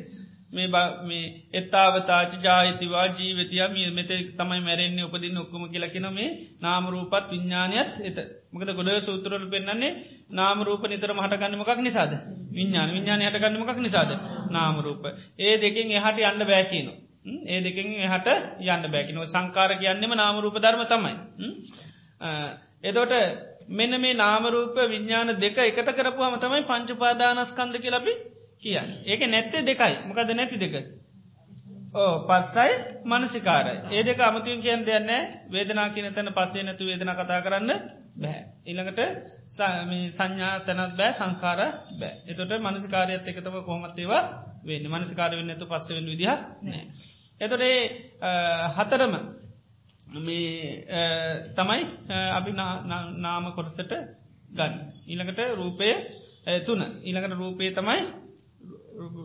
මේ 0.53 0.69
මේ 1.03 1.25
එත්තාවතාච 1.53 2.33
ජාහිතිවා 2.39 3.07
ජීවතිය 3.11 3.63
මිය 3.69 3.91
මෙත 3.91 4.11
තමයි 4.33 4.61
මැරෙන්නේ 4.61 5.05
උපදින්න 5.05 5.39
ඔක්කම 5.39 5.65
කියලකින 5.67 6.07
මේ 6.11 6.29
නාමරූපත් 6.61 7.31
විඤ්ඥානයත් 7.31 7.93
එත. 8.03 8.19
මකද 8.53 8.71
ගොඩ 8.73 8.91
සූත්‍රවල 9.01 9.47
පෙන්න්නන්නේ 9.49 9.93
නාමරූප 10.31 10.83
නිතර 10.87 11.13
මහටගන්නමක් 11.13 11.71
නිසාද? 11.81 12.13
විඤ්ඥාන 12.51 12.91
විඤ්ඥාන 12.91 13.25
හටගන්නමක් 13.25 13.79
නිසාද? 13.79 14.11
නාමරූප 14.51 15.05
ඒ 15.39 15.55
දෙකින් 15.59 15.89
එහට 15.93 16.19
යන්න 16.23 16.45
බෑකින 16.47 16.89
ඒ 17.47 17.61
දෙකින් 17.61 17.89
එහට 18.01 18.29
යන්න 18.67 18.85
බැකිනව 18.89 19.25
සංකාර 19.27 19.73
කියන්නෙම 19.77 20.13
නාමරූප 20.15 20.57
ධර්ම 20.57 20.85
තමයි. 20.87 21.15
එතෝට 22.83 23.13
මෙන්න 23.71 23.95
මේ 23.99 24.15
නාමරූප 24.15 24.77
විඤ්ඥාන 24.87 25.35
දෙක 25.39 25.59
එකට 25.61 25.91
කරපුහම 25.93 26.39
තමයි 26.39 26.63
පංචුපාදානස්කන්ද 26.65 27.77
කියලබි 27.79 28.15
කියන්න. 28.63 28.91
ඒක 29.05 29.23
නැත්තේ 29.27 29.63
දෙකයි. 29.63 29.95
මොකද 30.07 30.31
නැති 30.33 30.57
දෙක? 30.57 30.75
ඕ 31.95 32.15
පස්සයි 32.23 32.73
මනසිකාරයි. 33.05 33.79
ඒ 33.91 34.03
දෙක 34.03 34.21
අමතුන් 34.21 34.61
කියන් 34.61 34.81
දෙයන්න 34.83 35.11
වේදනා 35.49 35.89
කියන 35.91 36.09
තැන 36.11 36.31
පස්සේ 36.31 36.63
නැතු 36.63 36.85
වේදන 36.85 37.13
කතා 37.13 37.41
කරන්න 37.41 37.71
බැහැ 38.17 38.43
ඉළඟට 38.67 39.01
සංඥා 40.11 40.55
තැනත් 40.61 40.95
බෑ 40.97 41.13
සංකාර 41.13 41.61
බෑ. 41.99 42.15
එතොට 42.27 42.53
මනසිකාරයත් 42.61 43.27
එකතව 43.27 43.57
කොහොමත්තේවා 43.61 44.23
වෙන්න. 44.65 44.87
මනසිකාර 44.89 45.33
වෙන්න 45.33 45.51
ඇතු 45.51 45.67
පස්සවෙන් 45.67 46.07
විදිහ 46.07 46.33
නෑ 46.63 46.85
එතොටේ 47.41 47.77
හතරම 48.71 49.15
මේ 50.19 50.97
තමයි 51.53 51.83
අපි 52.31 52.51
නාම 53.19 53.45
කොටසට 53.53 53.93
ගන්න. 54.51 54.75
ඊළඟට 55.07 55.41
රූපය 55.55 55.89
තුන. 56.67 56.83
ඊළඟට 57.01 57.35
රූපය 57.35 57.73
තමයි 57.73 58.01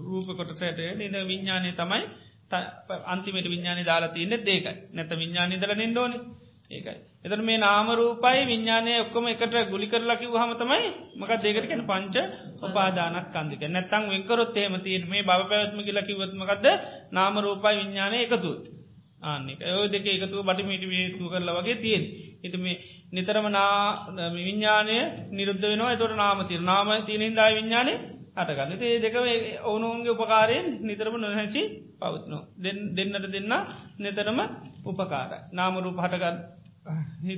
රූප 0.07 0.29
කොටසට 0.31 0.81
නිද 0.95 1.15
විඤ්ඥානය 1.25 1.71
තමයි 1.73 2.03
අන්තිමට 3.05 3.45
විඤ්ඥානි 3.45 3.83
දාලා 3.83 4.09
තියන්න 4.09 4.33
දේකයි. 4.41 4.75
නැත 4.91 5.11
විඤ්ඥානි 5.11 5.55
දල 5.57 5.73
නින්දෝන 5.75 6.13
ඒකයි. 6.69 6.97
එතට 7.23 7.41
මේ 7.41 7.57
නාමරූපයි 7.57 8.39
විඤ්ඥානය 8.45 8.91
ඔක්කොම 8.99 9.27
එකට 9.27 9.55
ගුලි 9.69 9.87
කරලකිව 9.87 10.33
හමතමයි 10.33 10.87
මක 11.15 11.31
දෙකරකෙන 11.37 11.83
පංච 11.83 12.15
උපාදානක් 12.61 13.27
කන්දික 13.33 13.63
නැත්තං 13.65 14.03
වෙකරොත් 14.09 14.57
ඒම 14.57 14.75
තීර 14.79 15.03
මේ 15.05 15.23
බව 15.23 15.41
පැවත්ම 15.45 15.79
කියලා 15.81 16.03
කිවත්මකක්ද 16.03 16.65
නාමරූපයි 17.11 17.75
විඤ්ඥානය 17.75 18.17
එකතු. 18.19 18.51
ආන්නෙක 19.21 19.59
ඔය 19.73 19.87
දෙක 19.89 20.05
එකතු 20.07 20.43
බට 20.43 20.59
මිට 20.63 20.83
හේතු 20.89 21.23
කරල 21.25 21.49
වගේ 21.53 21.77
තියෙන්. 21.77 22.03
එති 22.39 22.57
මේ 22.57 22.81
නිතරම 23.11 23.47
නා 23.49 24.29
විඤ්ඥානය 24.29 24.97
නිරුද්ධ 25.31 25.63
වෙනවා. 25.63 25.93
එතොට 25.93 26.15
නාමතිර 26.15 26.61
නාම 26.61 26.87
තියනින්දා 27.03 27.49
විඤ්ඥානය 27.51 27.93
හටගන්න 28.37 28.81
ඒ 28.81 28.99
දෙක 28.99 29.15
ඔවුනුන්ගේ 29.63 30.13
උපකාරයෙන් 30.13 30.67
නිතරම 30.81 31.15
නොහැසි 31.17 31.61
පවත්නො 31.95 32.37
දෙන්නට 32.95 33.27
දෙන්න 33.27 33.53
නිතරම 33.99 34.39
උපකාර 34.85 35.31
නාමරූප 35.51 35.99
හටගන්න 35.99 36.37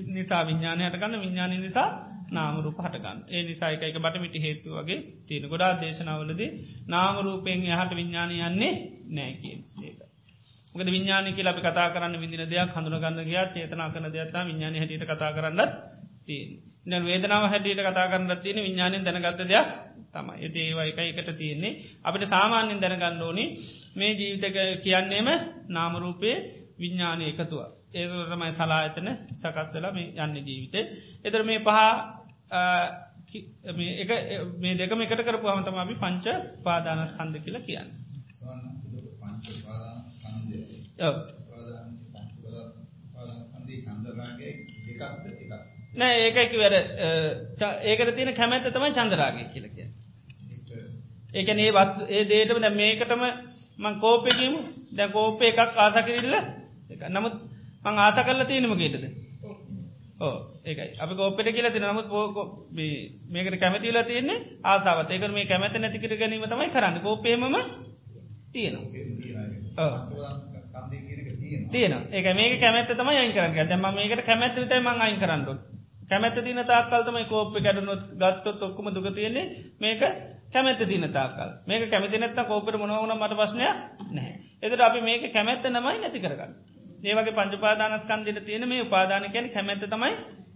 නිසා 0.10 0.42
විඤ්ඥානය 0.44 0.82
හටගන්න 0.84 1.20
විඤ්ඥාන 1.20 1.54
නිසා 1.58 1.90
නාමරූප 2.30 2.78
හටගන්න. 2.78 3.20
ඒ 3.28 3.44
නිසා 3.44 3.70
එකක 3.72 3.98
බටමිට 3.98 4.36
හේතු 4.38 4.70
වගේ 4.72 5.00
තියෙන. 5.26 5.46
ගොඩා 5.46 5.72
දේශනාවලද 5.78 6.42
නාමරූපයෙන් 6.88 7.66
යහට 7.66 7.92
විඤ්ඥානය 7.94 8.36
යන්නේ 8.42 8.74
නෑකින් 9.10 9.60
ඒක. 9.82 10.00
මොකද 10.76 10.88
විඤ්ඥානක 10.88 11.40
ලබි 11.40 11.62
කතා 11.62 11.90
කරන්න 11.90 12.16
විදින 12.18 12.44
දෙයක් 12.46 12.74
හඳුනගන්න 12.74 13.22
ගයා 13.24 13.46
චේතනා 13.48 13.90
කන 13.90 14.06
දෙයක්තා 14.10 14.44
විඤ්ඥාන 14.46 14.76
හැට 14.76 15.06
කතා 15.06 15.32
කරන්න 15.32 15.60
තියෙන් 16.90 17.06
වේදනාව 17.06 17.44
හැටියට 17.45 17.82
කතා 17.82 18.07
කරන්න 18.07 18.38
තියෙන 18.38 18.57
විඤ්ඥානයෙන් 18.57 19.03
දැනගත්ත 19.03 19.41
දෙයක් 19.44 19.68
තමයි. 20.11 20.36
ඇති 20.36 20.60
ඒවා 20.61 20.86
එක 20.86 20.99
එකට 20.99 21.30
තියෙන්නේ. 21.34 21.78
අපිට 22.03 22.28
සාමාන්‍යෙන් 22.28 22.80
දැනගන්න 22.80 23.22
ඕනි 23.22 23.45
මේ 23.95 24.11
ජීවිතක 24.11 24.57
කියන්නේම 24.84 25.28
නාමරූපය 25.70 26.32
විඤ්ඥානය 26.80 27.24
එකතුව. 27.26 27.61
ඒතමයි 27.91 28.52
සලායතන 28.53 29.07
සකත්වෙලා 29.34 29.91
මේ 29.91 30.14
යන්න 30.18 30.36
ජීවිතේ. 30.40 30.84
එතර 31.24 31.41
මේ 31.44 31.60
පහ 31.60 31.78
මේ 34.60 34.74
දෙකම 34.76 35.02
එකට 35.02 35.24
කරපු 35.24 35.48
හමතම 35.48 35.78
අපි 35.78 35.95
පංච 35.95 36.26
පාදාන 36.64 36.99
කන්ද 37.11 37.36
කියලා 37.40 37.64
කියන්න 37.64 37.90
නෑ 45.91 46.16
ඒකයික 46.22 46.53
වැඩ 46.56 46.76
ඒකට 47.84 48.16
තියෙන 48.16 48.34
කැමැත්ත 48.34 48.68
තමයි 48.70 48.91
චන්දරාගය 48.94 49.45
කියලක 49.49 49.78
ඒකන 51.34 51.60
ඒ 51.60 51.72
වත් 51.72 52.10
ඒ 52.10 52.26
දේටම 52.26 52.60
දැ 52.60 52.74
මේකටම 52.74 53.24
මං 53.80 53.99
කෝපයකීම 53.99 54.60
දැ 54.94 55.10
කෝපය 55.10 55.45
එකක් 55.48 55.60
ආසකිරල්ල 55.78 56.36
නමුත් 57.10 57.41
මං 57.82 57.99
ආස 57.99 58.22
කරල 58.22 58.45
තියෙනම 58.45 58.76
ගේටද 58.76 59.06
ඕ 60.20 60.36
ඒකයි. 60.64 60.95
අප 60.98 61.11
කෝපට 61.11 61.49
කියල 61.49 61.70
ති 61.70 61.80
නමුත් 61.82 62.07
පෝකෝ 62.07 62.45
මේකට 62.72 63.57
කැමතිලා 63.57 64.03
තියන්නේ 64.03 64.38
ආසාාවත්. 64.64 65.11
ඒක 65.11 65.32
මේ 65.32 65.45
කැමැත 65.45 65.76
නැතිකර 65.76 66.16
ගැනීම 66.16 66.45
තමයි 66.45 66.70
කරන්න. 66.70 67.02
කෝපේම 67.02 67.44
තියෙනවා. 68.52 70.34
තියෙන 71.70 71.94
ඒක 72.11 72.28
මේක 72.34 72.60
කැමැත්ත 72.60 72.91
තම 72.91 73.10
අයින් 73.10 73.34
කරන්න 73.34 73.70
දැම 73.70 73.86
මේකට 73.94 74.26
කැමැත්ත 74.26 74.56
විතයි 74.57 74.82
මං 74.82 75.02
අයින් 75.02 75.20
කරන්නඩු 75.20 75.53
කැමැත්ත 76.10 76.38
තින 76.40 76.61
තාක්කල්තමයි 76.64 77.26
කෝප්ප 77.26 77.56
කැඩුණොත් 77.60 78.03
ගත්තොත් 78.15 78.61
ඔක්කම 78.64 78.88
දුක 78.90 79.07
තියෙන්නේ. 79.11 79.45
මේක 79.80 80.02
කැමැත්ත 80.52 80.81
තින 80.84 81.06
තාකල් 81.10 81.49
මේක 81.68 81.90
කැමති 81.90 82.18
නැත්ත 82.18 82.41
කෝපට 82.45 82.76
මොනවන 82.76 83.14
මට 83.14 83.34
ප්‍රශ්නය 83.34 83.64
නැහැ. 84.11 84.34
එතට 84.64 84.81
අපි 84.81 85.02
මේක 85.02 85.31
කැමැත්ත 85.31 85.65
නමයි 85.68 85.98
නැති 85.98 86.19
කරගන්න. 86.19 86.53
ඒවගේ 87.02 87.34
පංචපාදානස්කන්දට 87.34 88.45
තියෙන 88.45 88.68
මේ 88.68 88.81
උපාදානකයන 88.81 89.49
කැමැත්ත 89.49 89.86
තමයි. 89.86 90.14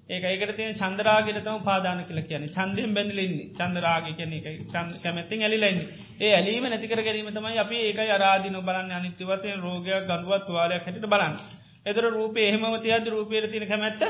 ඒක 0.09 0.23
ඒකට 0.25 0.55
තියෙන 0.55 0.75
චන්දරාගතම 0.75 1.63
පාදාන 1.63 2.05
කියල 2.05 2.21
කියන 2.23 2.49
චන්දයෙන් 2.49 2.93
බැඳලන්නේ 2.93 3.49
චන්දරාග 3.53 4.05
කියන 4.11 4.34
එක 4.34 4.45
කැමැත්තිෙන් 4.99 5.43
ඇලිලයින්නේ 5.43 5.88
ඒ 6.19 6.31
ඇලීම 6.34 6.65
නැතිකර 6.65 7.01
ගැරීම 7.01 7.30
තමයි 7.31 7.59
අපි 7.59 7.77
ඒක 7.81 7.99
අරාදින 8.11 8.57
බලන්න. 8.59 8.91
අනිත්‍යවතය 8.93 9.49
රෝගයක් 9.57 10.05
ගඩුවත් 10.05 10.47
වාලයක් 10.49 10.84
හැට 10.84 11.05
බලන්න. 11.07 11.35
එතර 11.85 12.05
රූපය 12.11 12.39
එහෙම 12.41 12.65
තියද 12.81 13.07
රූපයට 13.07 13.51
තින 13.51 13.67
කැමැත්ත 13.67 14.01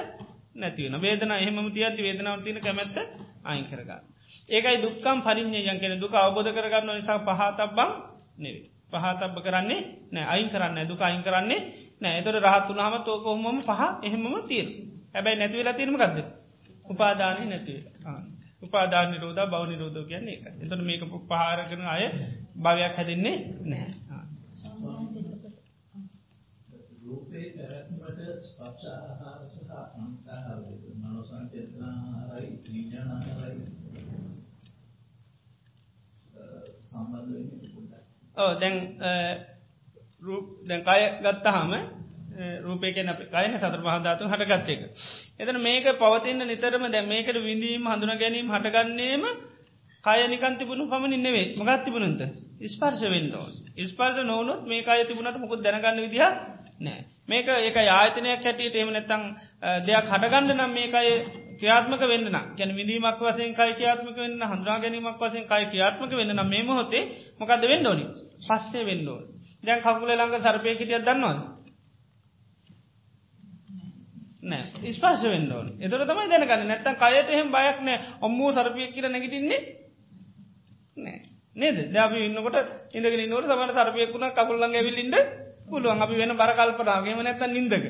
නැතිවන 0.55 0.95
වේදන 0.99 1.31
එහෙම 1.33 1.57
තියද 1.69 1.97
වේදනාව 1.99 2.43
තින 2.43 2.57
කැමැත්ත 2.59 2.97
අයින් 3.43 3.65
කරගන්න. 3.65 4.03
ඒකයි 4.49 4.77
දුක්කම් 4.79 5.17
පරිින්්ඥයන් 5.21 5.79
කෙන 5.79 5.99
දුක 5.99 6.13
අවබෝධ 6.15 6.51
කරගන්න 6.51 6.93
නිසා 6.93 7.19
පහතබ්බං 7.21 7.91
නෙවේ 8.37 8.69
පහතබ්බ 8.91 9.37
කරන්නේ 9.39 9.81
නෑ 10.11 10.25
අයින් 10.27 10.49
කරන්න 10.49 10.87
දුක 10.87 11.01
අයින් 11.01 11.23
කරන්නේ 11.23 11.61
නෑ 12.01 12.19
එතොට 12.19 12.37
රහත්තුනාම 12.39 12.95
තෝක 13.03 13.25
හොමම 13.25 13.59
පහ 13.61 13.81
එහෙමම 14.01 14.35
තීර 14.45 14.67
හැබැයි 15.13 15.39
නැතිවෙලා 15.39 15.73
තිීරම 15.73 15.97
ගද 15.97 16.17
උපාදානය 16.85 17.43
නැතිව 17.45 17.77
උපාදාන 18.61 19.07
නිරෝධ 19.11 19.41
බව 19.45 19.61
නිරෝධ 19.65 19.99
කියන්නේ 20.03 20.35
එක 20.37 20.45
එතට 20.63 20.81
මේක 20.81 21.03
පහර 21.29 21.59
කරන 21.69 21.87
අය 21.87 22.03
භවයක් 22.57 22.93
හැදෙන්නේ 22.97 23.37
නැහැ 23.65 24.21
රූපේ 27.03 27.47
පැවැත්මට 27.51 28.23
ස්පර්ශ 28.43 28.85
ආහාර 28.89 29.41
සහ 29.47 29.71
අන්තහාර 29.99 30.59
මනෝසංචේතනාහාරයි 30.97 32.49
විඥානාහාරයි 32.65 33.65
සම්බන්ධ 36.87 37.29
වෙන්නේ 37.31 37.63
ඕ 38.37 38.53
දැන් 38.55 38.75
දැන් 40.63 40.81
කය 40.83 41.01
ගත්තහම 41.23 41.71
රූපයකන 42.61 43.09
කයන 43.27 43.53
සතර 43.53 43.79
පහධාතු 43.79 44.23
හටගත්ත 44.25 44.69
එක. 44.69 44.81
එතන 45.37 45.57
මේක 45.59 45.89
පවතින්න 45.95 46.41
නිතරම 46.43 46.85
දැ 46.89 47.03
මේකට 47.05 47.37
විඳීම 47.39 47.85
හඳුන 47.85 48.13
ගැනීම 48.17 48.49
හටගන්නේම 48.49 49.23
කයනිකන් 50.03 50.57
තිබුණු 50.57 50.87
පමණ 50.87 51.21
නෙවේ 51.21 51.45
මගත් 51.55 51.79
තිබුණන්ට 51.85 52.21
ස්පර්ශ 52.67 53.03
වෙන්නවා. 53.05 53.47
ස්පර්ශ 53.85 54.19
නොවනුත් 54.23 54.61
මේ 54.65 54.83
අය 54.87 55.05
තිබුණට 55.05 55.37
මොකුත් 55.37 55.61
දැනගන්න 55.61 56.03
විදිහ 56.03 56.31
නෑ. 56.79 57.01
මේක 57.27 57.47
ඒක 57.47 57.77
ආයතනයක් 57.77 58.41
හැටියට 58.41 58.75
එම 58.75 58.91
නැත්තං 58.91 59.23
දෙයක් 59.83 60.05
හටගන්න 60.07 60.53
නම් 60.53 60.71
මේ 60.71 60.91
අය 60.93 61.09
ක්‍රියාත්මක 61.55 62.01
වෙන්න 62.03 62.27
ගැන 62.53 62.71
විදීමක් 62.73 63.19
වසයෙන් 63.19 63.53
කයි 63.53 63.73
ක්‍රියාත්මක 63.73 64.17
වෙන්න 64.17 64.43
හඳරා 64.43 64.77
ගැනීමක් 64.79 65.19
වසයෙන් 65.19 65.45
කයි 65.45 65.65
ක්‍රියාත්මක 65.67 66.11
වෙන්න 66.11 66.33
නම් 66.33 66.49
මේ 66.49 66.63
මොහොතේ 66.63 67.03
මොකද 67.39 67.63
වෙන්න 67.63 67.87
ඕනි? 67.87 68.05
පස්සේ 68.41 68.85
වෙන්න 68.85 69.07
ඕන. 69.07 69.23
දැන් 69.63 69.81
කකුල 69.81 70.09
ළඟ 70.09 70.41
සර්පය 70.41 70.69
හිටියක් 70.71 71.01
දන්නවද? 71.01 71.39
නෑ. 74.43 74.91
ස්පර්ශ 74.91 75.23
වෙන්න 75.25 75.51
ඕන. 75.51 75.67
එතර 75.79 76.03
තමයි 76.03 76.27
දැනගන්න. 76.29 76.67
නැත්තම් 76.67 76.95
කයට 76.97 77.29
එහෙම 77.29 77.49
බයක් 77.49 77.79
නෑ. 77.81 77.99
ඔම්මූ 78.21 78.51
සර්පය 78.51 78.91
කියල 78.91 79.07
නැගටින්නේ 79.07 79.61
නෑ. 80.97 81.19
නේද? 81.55 81.77
දැපි 81.89 82.25
ඉන්නකොට 82.25 82.57
ඉඳගෙන 82.91 83.21
ඉන්නවට 83.21 83.49
සමට 83.49 83.77
සර්පයකුණ 83.77 84.29
කකුල්ලන් 84.31 84.69
ඇවිල්ලින්ද 84.71 85.15
පුළුවන්. 85.73 85.99
අපි 85.99 86.15
වෙන 86.15 86.33
බරකල්පනාගේම 86.33 87.19
නැත්ත 87.19 87.43
නින්දක. 87.47 87.85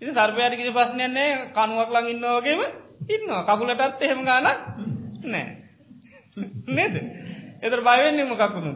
ඉති 0.00 0.10
සර්පයට 0.12 0.54
කිසි 0.54 0.70
ප්‍රශ්නයන්නේ 0.70 1.30
කනුවක් 1.52 1.90
ලං 1.92 2.06
ඉන්නවාගේම 2.08 2.60
ඉන්නවා 3.08 3.46
කකුලටත් 3.48 4.02
එහෙම 4.02 4.20
ගාන 4.22 4.46
නෑ 5.24 5.46
නේද? 6.68 6.94
එතර 7.60 7.80
බයවෙන්නම 7.80 8.32
කකුණු 8.36 8.72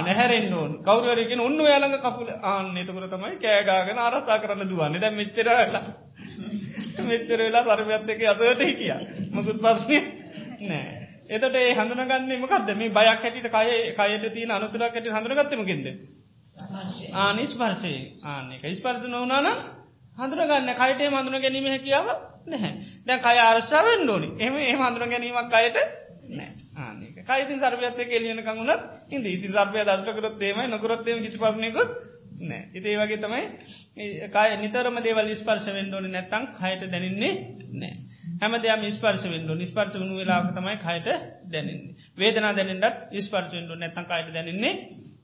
නැහැරෙන් 0.00 0.52
ඕන්. 0.52 0.72
කවරුවරකින් 0.80 1.40
ඔන්න 1.40 1.60
යාළඟ 1.62 1.96
කකුල. 1.98 2.28
ආන්න 2.44 2.76
එතකර 2.76 3.06
තමයි 3.08 3.36
කෑගාගෙන 3.38 3.98
අරසා 4.00 4.38
කරන්න 4.38 4.68
දුවන්නේ. 4.68 5.00
දැ 5.00 5.12
මෙච්චර 5.12 5.48
වෙලා. 5.52 5.84
මෙච්චර 7.02 7.38
වෙලා 7.40 7.64
සර්පයත් 7.68 8.10
එක 8.10 8.20
අතට 8.26 8.62
හිටිය. 8.62 8.92
මකුත් 9.30 9.58
පස්නේ 9.60 10.02
නෑ 10.62 11.04
එතට 11.26 11.56
ඒ 11.56 11.72
හඳුනගන්නේ 11.74 12.38
මොකක්ද 12.38 12.68
මේ 12.74 12.90
බයක් 12.90 13.08
හැටිට 13.18 13.48
කය 13.50 13.68
කයට 13.94 14.32
තියන 14.32 14.50
අනුතුරක් 14.52 14.82
ඇට 14.84 15.08
හඳුනගත්තමකින්ද 15.10 15.86
ආනිස්පර්ශය 17.16 17.94
ආනෙක 18.24 18.62
ස්පර්ශ 18.72 19.06
නොවනාන 19.06 19.46
හඳුරගන්න 20.16 20.70
කයටේ 20.74 21.10
හඳුන 21.10 21.36
ගැනීම 21.38 21.66
හැකියාව 21.66 22.08
නැහැ. 22.46 22.72
දැන් 23.04 23.20
කය 23.20 23.38
අර්ශාවෙන් 23.42 24.08
ෝනි 24.08 24.28
එම 24.38 24.54
ඒ 24.58 24.74
හඳුන 24.74 25.08
ගැනීමක් 25.08 25.50
කයට 25.50 25.76
නෑ 26.30 26.50
ආනක 26.78 27.16
කයිතින් 27.22 27.58
සර්පයත්ත 27.60 28.00
කෙලියන 28.06 28.40
කඟුණත් 28.40 28.82
ඉද 29.10 29.26
ඉති 29.26 29.48
සර්පය 29.50 29.78
දර්ශකරොත් 29.82 30.42
ඒමයි 30.42 30.66
නොකරොත්තේම 30.68 31.22
කිසි 31.22 31.38
පස්නයකුත් 31.38 31.90
නෑ 32.42 32.62
ඉතේ 32.72 32.96
වගේ 32.96 33.18
තමයි 33.18 33.42
කය 34.30 34.48
නිතරම 34.56 34.96
දේවල් 35.00 35.30
ස්පර්ශ 35.34 35.70
වෙන්ඩෝනි 35.72 36.10
නැත්තං 36.10 36.50
හයට 36.60 36.82
දැනන්නේ 36.88 37.32
නෑ 37.74 37.94
හැම 38.40 38.54
දෙයක් 38.58 38.84
ස්පර්ශ 38.92 39.26
වෙන්ඩ 39.26 39.50
නිස්පර්ශ 39.54 39.96
වුණු 39.96 40.14
වෙලාක 40.16 40.46
තමයි 40.52 40.76
කයට 40.78 41.08
දැනන්නේ. 41.46 41.94
වේදනා 42.16 42.52
දැනෙන්ටත් 42.52 43.18
ස්පර්ශ 43.20 43.52
වෙන්ඩු 43.52 43.74
නැත්තං 43.76 44.06
කයට 44.06 44.32
දැනන්නේ 44.34 44.72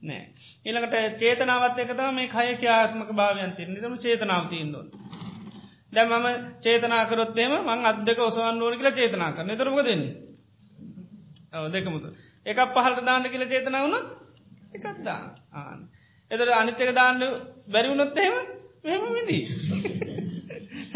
නෑ. 0.03 0.25
ඊළඟට 0.65 1.19
චේතනාවත් 1.19 1.79
එකතම 1.79 2.09
මේ 2.13 2.29
කය 2.29 2.49
ක්‍යාත්මක 2.57 3.11
භාවයන්තිර 3.13 3.69
නිතම 3.69 3.95
චේතනාව 3.99 4.49
තිීන්දොන් 4.49 4.87
දැ 5.93 6.07
මම 6.07 6.27
චේතනාකරොත්තේම 6.61 7.55
මං 7.61 7.87
අදක 7.87 8.21
ඔසවන් 8.21 8.63
ෝන 8.63 8.75
කියලා 8.75 8.95
චේතනා 8.95 9.31
කර 9.33 9.45
නිතරම 9.45 9.79
දෙන්නේ 9.83 10.15
දෙකමුතු 11.71 12.09
එකක් 12.47 12.61
පහලට 12.71 13.05
දාන්න 13.05 13.29
කියල 13.29 13.47
චේතනාව 13.47 13.85
වුණ 13.85 13.99
එකත්දා 14.75 15.21
ආන 15.55 15.81
එතට 16.31 16.55
අනිත්‍යක 16.55 16.91
දාන්න 16.95 17.23
බැරිවුණොත් 17.69 18.19
එහෙම 18.19 18.37
මෙහෙම 18.83 19.03
විදී 19.15 19.45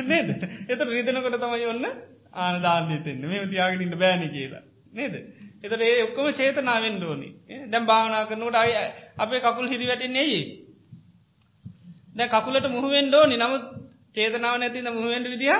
නේද? 0.03 0.29
එත 0.67 0.81
රිදනකොට 0.83 1.37
තමයි 1.37 1.67
ඔන්න 1.67 1.87
ආනදාන්දීතෙන්න 2.35 3.25
මේ 3.25 3.47
තියාගෙනන්න 3.47 3.97
බෑනි 3.97 4.29
කියලා. 4.29 4.63
නේද? 4.93 5.15
එතට 5.63 5.83
ඒ 5.83 6.03
ඔක්කොම 6.03 6.27
චේතනාවෙන් 6.33 6.97
දෝනි 6.99 7.29
දැම් 7.71 7.85
භාවනා 7.85 8.25
කරනට 8.25 8.57
අය 8.57 8.73
අපේ 9.17 9.41
කකුල් 9.41 9.67
හිරි 9.67 9.87
වැටෙන්නේ 9.87 10.27
ඒ 10.29 10.43
දැ 12.15 12.29
කකුලට 12.31 12.67
මුහුවෙන් 12.69 13.09
ඩෝනි 13.09 13.37
නමුත් 13.37 13.65
චේතනාව 14.15 14.57
නැතින 14.57 14.91
මුහුවෙන්ට 14.91 15.27
විදිහ 15.27 15.55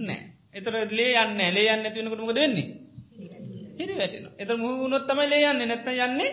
නෑ 0.00 0.20
එතර 0.54 0.74
ලේ 0.90 1.12
යන්න 1.16 1.40
ලේ 1.50 1.68
යන්න 1.68 1.86
ඇතිවනකටමක 1.86 2.34
දෙන්නේ 2.34 2.68
හිරි 3.78 3.94
වැටෙන 3.94 4.26
එත 4.36 4.50
මුහුණොත් 4.56 5.04
තමයි 5.04 5.26
ලේ 5.26 5.44
යන්න. 5.44 5.62
නැත්ත 5.62 5.88
යන්නේ 5.88 6.30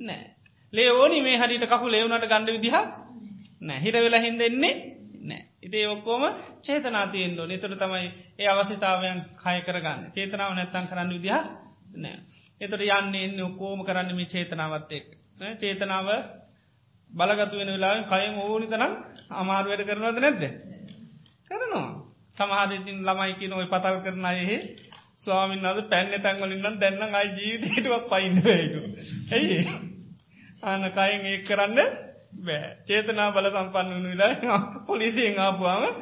නෑ 0.00 0.24
ලේ 0.72 0.90
ඕනි 0.92 1.20
මේ 1.20 1.36
හරිට 1.36 1.64
කකු 1.64 1.86
ලේවුණට 1.86 2.26
ගණඩ 2.26 2.50
විදිහ 2.50 2.76
නෑ 3.60 3.78
හිර 3.78 3.96
වෙලා 3.96 4.20
හින්දෙන්නේ 4.20 4.74
නෑ 5.22 5.42
ඉතේ 5.62 5.86
ඔක්කෝම 5.86 6.24
චේතනාතියෙන්දෝ 6.62 7.46
නිතර 7.46 7.74
තමයි 7.76 8.08
ඒ 8.36 8.48
අවසිතාවයන් 8.48 9.18
කය 9.36 9.58
කරගන්න. 9.62 10.00
චේතනාව 10.12 10.52
නැත්තන් 10.52 10.88
කරන්න 10.88 11.10
විදිහ 11.10 11.40
නෑ 11.96 12.16
එතට 12.60 12.76
යන්නේ 12.76 13.22
එන්න 13.22 13.42
ඔක්කෝම 13.42 13.84
කරන්න 13.84 14.12
මේ 14.12 14.26
චේතනාවත් 14.26 14.92
එක් 14.92 15.04
චේතනාව 15.58 16.24
බලගතු 17.10 17.56
වෙන 17.56 17.68
වෙලාවෙන් 17.68 18.04
කයම 18.04 18.40
ඕනි 18.40 18.66
තරම් 18.66 18.92
අමාරු 19.32 19.68
වැඩ 19.68 19.84
කරනවද 19.84 20.18
නැද්ද? 20.18 20.42
කරනවා. 21.48 22.02
සමහරඉතින් 22.36 23.02
ළමයිකි 23.02 23.46
නොයි 23.46 23.66
පතල් 23.66 24.00
කරන 24.00 24.24
අයෙහි 24.24 24.76
ස්වාමින් 25.18 25.64
අද 25.64 25.86
පැන්න 25.86 26.18
තැන්වලින්නම් 26.18 26.76
දැන්න 26.76 27.12
අයි 27.12 27.28
ජීවිතයටුවක් 27.36 28.06
පයින්නයකු 28.06 28.80
ඇයි 29.32 29.68
ආන 30.62 30.92
කයෙන් 30.92 31.24
ඒ 31.24 31.40
කරන්න 31.40 31.78
බෑ. 32.38 32.76
චේතනා 32.84 33.30
බල 33.30 33.48
සම්පන්න 33.48 33.92
වනු 33.92 34.08
විලා 34.08 34.82
පොලිසියෙන් 34.86 35.38
ආපුවාම 35.38 35.84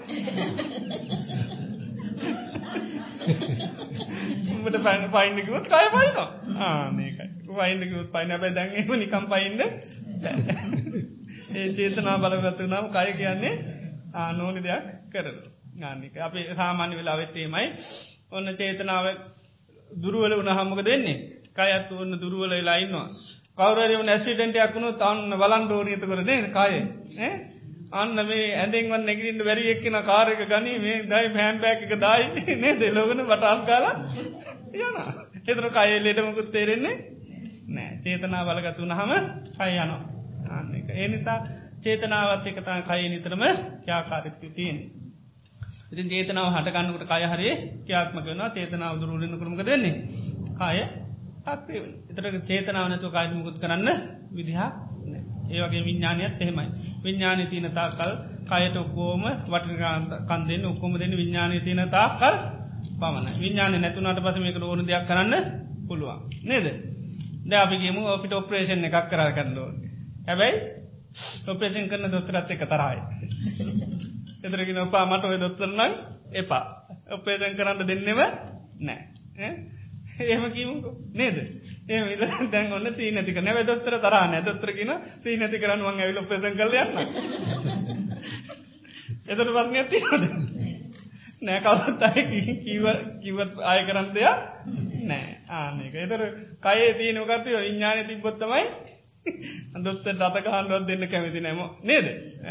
උඹට 4.56 4.82
පැන 4.82 5.10
පයින්නකිවත් 5.10 5.66
කය 5.66 5.90
පයිනවා 5.90 6.45
ආනකයි 6.58 7.08
වයින්නකිවත් 7.50 8.08
පයින. 8.08 8.30
බැ 8.34 8.52
දැන්ගේම 8.52 8.90
නිකම් 8.96 9.24
පයින්න 9.26 9.60
ඒ 11.54 11.68
චේතනා 11.72 12.16
බලගත්තුනාම 12.18 12.86
කය 12.90 13.08
කියන්නේ 13.14 13.54
ආනෝනි 14.16 14.60
දෙයක් 14.60 14.84
කරන 15.12 15.38
ගානික 15.76 16.14
අපි 16.18 16.40
සාමාන්‍ය 16.54 16.94
වෙලා 16.96 17.16
වෙත්තේමයි 17.16 17.66
ඔන්න 18.30 18.48
චේතනාව 18.54 19.06
දුරුවල 19.96 20.32
උනහම්මක 20.34 20.80
දෙන්නේ 20.82 21.18
කයත් 21.56 21.90
ඔන්න 21.94 22.12
දුරුවල 22.16 22.52
වෙලාඉන්නවා 22.52 23.08
කවරරම 23.58 24.02
නැසිඩට 24.04 24.56
යක්ුණු 24.60 24.90
තන්න 24.94 25.30
බලන්ඩෝනීත 25.34 26.02
කරනේ 26.02 26.40
කාය? 26.50 26.74
අන්න 27.92 28.16
මේ 28.22 28.48
ඇඳෙන්වන් 28.54 29.02
නැගරින්ට 29.02 29.42
වැරි 29.42 29.64
එක්කෙන 29.68 29.96
කාරක 30.02 30.40
ගනී 30.44 30.78
මේ 30.78 30.98
දයි 31.04 31.32
හැම්බෑක 31.36 31.86
දයි 31.96 32.56
නේ 32.56 32.74
දෙලෝගන 32.76 33.22
වටල් 33.24 33.60
කාලා 33.64 33.94
යන 34.74 34.96
එතර 35.46 35.66
කය 35.70 35.90
ලෙටමකුත් 36.00 36.48
තේරෙන්නේ 36.50 36.96
නෑ. 37.68 37.90
චේතනා 37.98 38.42
බලගතු 38.44 38.82
නහම 38.84 39.10
කය 39.52 39.70
යනවා. 39.74 40.02
අන්න 40.50 40.74
එක 40.74 40.88
ඒනිතා 40.92 41.38
චේතනාවත් 41.78 42.46
එකතා 42.46 42.78
කය 42.82 43.02
නිතරම 43.08 43.42
ක්‍යාකාරිත්ති 43.84 44.48
තියෙන් 44.50 44.78
ඉතින් 45.86 46.06
චේතනාව 46.08 46.48
හටගන්නකට 46.52 47.04
කය 47.04 47.22
හරි 47.24 47.50
ක්‍යාත්මක 47.86 48.24
වෙනවා. 48.24 48.50
චේතනාව 48.50 48.94
දුරුලන්න 48.96 49.34
කරමක 49.34 49.62
දෙන්නේ 49.62 49.94
කාය 50.54 50.78
අක්ේ 51.46 51.80
එතට 52.10 52.46
චේතනාවනතු 52.46 53.08
කායමකුත් 53.08 53.56
කරන්න 53.58 53.88
විදිහා 54.32 54.70
ඒවගේ 55.48 55.82
විඤ්ඥානයත් 55.82 56.34
එහෙමයි. 56.36 56.68
විඤ්ඥාන 57.02 57.46
තියන 57.46 57.70
තාකල් 57.72 58.12
කයට 58.44 58.76
ඔක්කෝම 58.76 59.22
වටිකාන්ත 59.46 60.10
කන්දෙන් 60.24 60.66
ඔක්කොම 60.66 60.92
දෙන්න 60.94 61.14
විඤ්ඥානය 61.14 61.60
තියන 61.60 61.82
තාකල් 61.90 62.34
පමණ 62.96 63.26
විඤ්ඥාන 63.36 63.76
නැතුනට 63.76 64.20
පසමක 64.20 64.62
ඕන 64.62 64.84
දෙයක් 64.84 65.06
කරන්න 65.06 65.34
පුළුවන්. 65.88 66.20
නේද? 66.42 66.66
ද 67.42 67.52
අපිගේම 67.54 67.98
ඔපිට 68.06 68.34
ඔපරේෂන් 68.34 68.84
එකක් 68.84 69.06
කරා 69.08 69.30
කරන්නෝ 69.32 69.68
හැබැයි 70.24 70.56
ඔපරේෂන් 71.46 71.88
කරන 71.88 72.10
දොස්තරත් 72.10 72.50
එක 72.50 72.66
තරයි 72.66 72.98
එතරගෙන 74.42 74.78
ඔපා 74.80 75.06
මට 75.06 75.24
ඔය 75.24 75.38
දොත්තරනම් 75.38 75.92
එපා. 76.34 76.64
ඔපේෂන් 77.10 77.56
කරන්න 77.56 77.86
දෙන්නෙව 77.86 78.20
නෑ 78.80 79.00
ඒම 80.18 80.44
කිවක 80.50 80.84
නේද? 81.12 81.36
ඒ 81.86 82.16
දැන් 82.46 82.72
ඔන්න 82.72 82.88
සී 82.92 83.10
නැතික 83.12 83.38
නැව 83.38 83.58
දොත්තර 83.64 83.98
තරා 84.00 84.24
නැදොත්තරගෙන 84.26 84.92
සී 85.22 85.36
නැති 85.36 85.58
කරන්න 85.58 85.82
වන් 85.82 86.00
ඇවිල 86.00 86.24
පෙසන් 86.24 86.54
කල 86.54 86.72
යන්න. 86.74 86.92
එතට 89.26 89.40
පත්න 89.46 89.76
ඇතිද 89.76 90.65
නෑ 91.42 91.60
කවත් 91.60 92.02
අය 92.02 92.22
කිව 92.60 92.84
කිවත් 93.20 93.52
ආය 93.62 93.80
කරන්න 93.84 94.08
දෙයක් 94.10 94.38
නෑ. 95.04 95.28
ආනක 95.50 95.94
එතර 95.96 96.22
කයේ 96.60 96.92
තියනකත්ය 96.94 97.50
විඤ්ඥාන 97.56 98.06
තිබොත්තමයි 98.06 98.64
දොත්ත 99.84 100.06
රතකහන්ුවත් 100.06 100.86
දෙන්න 100.86 101.04
කැමති 101.06 101.40
නෑම 101.40 101.60
නේද? 101.82 102.06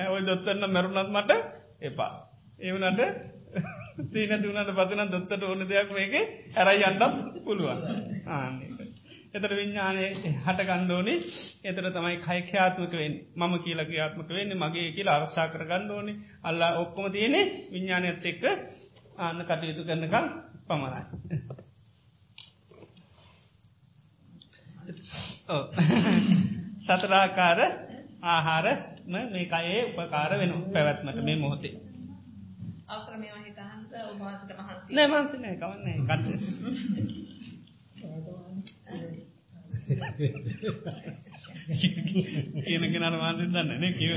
ඔය 0.07 0.21
දොත්තරන්න 0.23 0.69
මැරුණත් 0.69 1.09
මට 1.09 1.31
එපා. 1.81 2.11
ඒවනට 2.59 3.01
තීන 4.11 4.37
දුනට 4.39 4.71
පතින 4.73 5.03
දොත්තට 5.07 5.43
ඕන 5.43 5.65
දෙයක් 5.65 5.91
මේක 5.91 6.13
ඇරයි 6.55 6.83
අන්නත් 6.83 7.43
පුළුවන් 7.43 7.79
ආන්න 8.27 8.74
එතර 9.35 9.51
විඤ්ඥානය 9.51 10.03
හට 10.39 10.59
ගණ්ඩෝනි 10.63 11.13
එතර 11.65 11.85
තමයි 11.91 12.17
කයිකයාත්මක 12.19 12.93
වෙන් 12.93 13.13
මම 13.35 13.53
කියල 13.59 13.79
ක්‍රියාත්මක 13.83 14.29
වෙන්නේ 14.29 14.57
මගේ 14.57 14.87
කියලා 14.91 15.15
අරසා 15.17 15.47
කර 15.49 15.63
ගණ්ඩෝනි 15.65 16.13
අල්ලා 16.43 16.71
ඔක්කොම 16.77 17.05
තියෙනෙ 17.11 17.41
විඤ්ඥානයත් 17.71 18.25
එක්ක 18.25 18.43
ආන්න 19.17 19.39
කටයුතු 19.43 19.83
කරනකල් 19.83 20.25
පමණයි. 20.67 21.01
සතරාකාර 26.85 27.59
ආහාර 28.25 28.67
මේ 29.05 29.45
අයේ 29.53 29.81
උපකාර 29.89 30.31
වෙන 30.35 30.51
පැවැත්මට 30.69 31.19
මේ 31.23 31.37
මොහොතේ. 31.37 31.73
අවසර 32.87 33.13
මේවා 33.17 33.41
හිතහන්ද? 33.41 33.91
ඔබවාසට 34.05 34.51
මහන්සි. 34.57 34.89
නෑ 34.93 35.07
මහන්සි 35.09 35.37
නෑ. 35.39 35.55
කවන්නේ 35.57 35.97
කට 36.07 36.25
කියන 42.59 42.83
කෙනට 42.83 43.15
මාන්සි 43.15 43.45
දන්න 43.47 43.69
නේ 43.75 43.93
කිව 43.93 44.11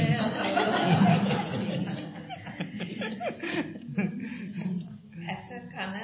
ඇස 5.29 5.45
කන 5.69 5.95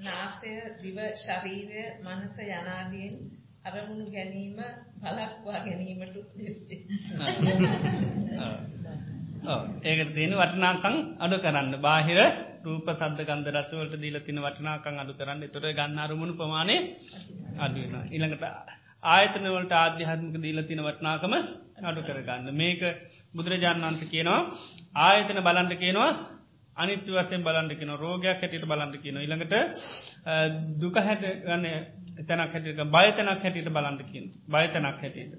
නාසය 0.00 0.52
දිව 0.80 0.98
ශරීරය 1.16 1.82
මනස 2.00 2.36
යනාදීන් 2.48 3.14
අරමුණු 3.64 4.06
ගැනීම 4.08 4.58
බලක්වා 5.00 5.58
ගැනීමට 5.60 6.16
උදෙස්සේ. 6.16 6.78
ඒක 9.82 10.00
තියෙන 10.10 10.34
වටනාකං 10.34 10.96
අඩු 11.18 11.36
කරන්න. 11.38 11.74
බාහිර 11.80 12.18
රූප 12.64 12.86
සද්ධ 12.90 13.22
ගන්ධ 13.22 13.50
රසවලට 13.52 13.94
දීල 13.96 14.16
තින 14.20 14.38
වටනාකං 14.38 14.96
අඩු 14.98 15.12
කරන්න. 15.14 15.40
තොර 15.48 15.66
ගන්න 15.72 15.98
අරුමුණු 15.98 16.34
ප්‍රමාණය 16.34 16.76
අඩුවෙන. 17.58 17.94
ඉළඟට 18.10 18.44
ආයතනවලට 19.04 19.72
ආධ්‍යාත්මක 19.74 20.36
දීල 20.38 20.60
තින 20.64 20.80
වටනාකම 20.80 21.34
අඩු 21.82 22.00
කරගන්න. 22.02 22.46
මේක 22.54 22.82
බුදුරජාණන් 23.32 23.84
වන්ස 23.84 24.02
කියනවා 24.06 24.40
ආයතන 25.00 25.40
බලන්ට 25.40 25.74
කියනවා 25.76 26.12
අනිත්‍ය 26.76 27.10
වසයෙන් 27.12 27.42
බලන්ට 27.42 27.74
කියන 27.74 27.92
රෝගයක් 27.96 28.26
හැටියට 28.34 28.66
බලන්ට 28.66 28.96
කියන. 28.98 29.16
ඉළඟට 29.18 29.54
දුක 30.78 30.96
හැට 30.98 31.22
ගන්න 31.42 31.64
තැනක් 32.22 32.52
හැටික 32.52 32.80
බයතනක් 32.88 33.30
හැටියට 33.38 33.70
බලන්ට 33.70 34.02
කියන. 34.06 34.26
බයතනක් 34.48 34.86
හැටියට. 34.96 35.32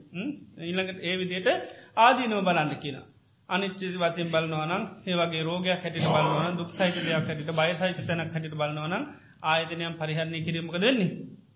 ඊළඟට 0.61 0.99
ඒ 1.01 1.15
විදියට 1.17 1.49
ආදීනෝ 1.97 2.41
බලන්ට 2.43 2.79
කියනවා. 2.79 3.07
අනිච්චි 3.49 3.93
වසයෙන් 3.95 4.29
බලනවනම් 4.29 4.83
ඒවගේ 5.05 5.43
රෝගයක් 5.43 5.79
හැටිට 5.79 6.07
බලවන 6.07 6.57
දුක් 6.57 6.69
සහිතයක් 6.71 7.09
හැටිට 7.09 7.51
බය 7.53 7.71
සහිත 7.73 7.99
තැනක් 8.03 8.31
හැටිට 8.31 8.55
බලනවනම් 8.55 9.03
ආයතනයම් 9.43 9.93
පරිහරණය 9.95 10.39
කිරීමක 10.41 10.77
දෙන්නේ 10.77 11.09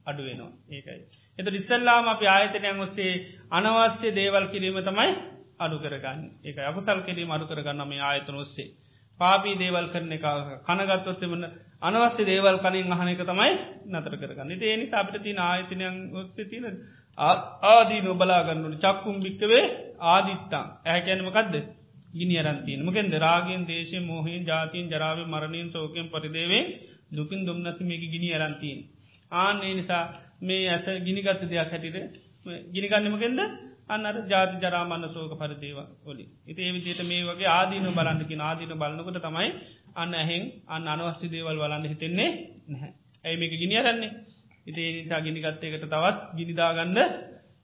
අඩු 0.09 0.23
වෙනවා. 0.23 0.51
ඒකයි. 0.69 1.01
එත 1.39 1.47
ඉස්සල්ලාම 1.53 2.05
අපි 2.07 2.25
ආයතනයන් 2.27 2.79
ඔස්සේ 2.79 3.13
අනවශ්‍ය 3.51 4.09
දේවල් 4.13 4.45
කිරීම 4.49 4.77
තමයි 4.81 5.09
අඩු 5.59 5.77
කරගන්න. 5.77 6.19
ඒක 6.41 6.57
අකුසල් 6.63 6.99
කිරීම 7.01 7.29
අඩු 7.29 7.45
කරගන්න 7.45 7.81
මේ 7.85 8.01
ආයතන 8.01 8.37
ඔස්සේ. 8.37 8.69
පාපී 9.19 9.55
දේවල් 9.55 9.87
කරන 9.89 10.11
එක 10.11 10.25
කනගත්තොත්තෙමන 10.65 11.43
අනවශ්‍ය 11.81 12.23
දේවල් 12.25 12.57
කනින් 12.59 12.87
අහන 12.89 13.09
එක 13.09 13.23
තමයි 13.23 13.51
නතර 13.87 14.13
කරගන්න. 14.15 14.51
ඒනි 14.61 14.85
අපිට 14.93 15.23
තින 15.23 15.39
ආයතනයන් 15.41 15.97
ඔස්සේ 16.15 16.47
තින 16.47 16.65
ආදී 17.17 18.01
නොබලාගන්නට 18.01 18.79
චක්කුම් 18.79 19.17
භික්කවේ 19.19 19.65
ආදිත්තං. 20.07 20.65
ඇහැකැනමකක්ද 20.83 21.55
ගිනි 22.11 22.35
අරන්තිීන 22.37 22.81
මකෙන්ද? 22.81 23.13
රාගෙන් 23.19 23.63
දේශය 23.65 23.99
මෝහයෙන් 24.01 24.43
ජාතිීන් 24.43 24.87
ජරාව 24.87 25.19
මරණයෙන් 25.25 25.69
සෝකෙන් 25.69 26.07
පරිදේවේ 26.07 26.63
දුකින් 27.11 27.39
දුම්නස 27.41 27.79
මේක 27.81 28.03
ගිනි 28.05 28.29
අරන්තීන්. 28.33 28.79
ආන්නේ 29.31 29.73
නිසා 29.73 30.03
මේ 30.41 30.63
ඇස 30.67 30.85
ගිනිගත්ත 31.01 31.41
දෙයක් 31.43 31.59
හැටිට 31.67 32.15
ගිනිගන්නමකෙන්ද 32.69 33.39
අන්නර 33.87 34.15
ජාති 34.25 34.55
ජරාමන්න 34.59 35.05
සෝක 35.09 35.33
පරිදේව 35.33 35.79
ඔලි. 36.05 36.25
ඉති 36.45 36.61
ඒ 36.61 36.71
විදියට 36.71 37.01
මේ 37.03 37.21
වගේ 37.25 37.49
ආදීන 37.49 37.87
බලන්නකි 37.91 38.35
ආදීන 38.41 38.73
බලන්නකොට 38.73 39.19
තමයි 39.19 39.49
අන්න 39.95 40.13
ඇහෙන් 40.13 40.43
අන්න 40.67 40.87
අනවස්්‍ය 40.87 41.27
දේවල් 41.27 41.57
වලන්න 41.57 41.85
හිතෙන්නේ 41.85 42.29
නැහැ. 42.67 42.91
ඇයි 43.25 43.37
මේක 43.37 43.53
ගිනිියරන්නේ 43.55 44.11
ඉති 44.65 44.81
නිසා 44.95 45.21
ගිනිගත්තයකට 45.21 45.85
තවත් 45.85 46.17
ගිනිදාගන්න 46.35 46.99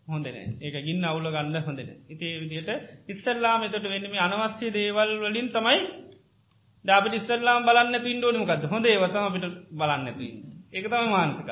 හොඳන 0.08 0.28
ඒක 0.62 0.76
ගින්න 0.80 1.04
අවුල 1.04 1.28
ගන්න 1.28 1.58
හොඳන 1.62 1.92
ඉතිේ 2.08 2.42
විදියට 2.42 2.70
ඉස්සල්ලාම 3.08 3.64
එතට 3.64 3.86
වෙන්නම 3.86 4.18
අනවස්්‍ය 4.22 4.68
දේවල් 4.72 5.12
වලින් 5.22 5.48
තමයි 5.52 5.80
ඩාපට 6.86 7.16
ඉස්සල්ලාම් 7.16 7.62
බලන්න 7.64 7.96
පින් 8.02 8.24
ෝනිමකක්ද 8.24 8.68
හොඳ 8.68 8.86
ඒවතම 8.86 9.24
අපිට 9.24 9.56
බලන්න 9.74 10.12
තින්න 10.16 10.55
ඒක 10.74 10.86
තම 10.86 11.10
මානසිකත් 11.10 11.50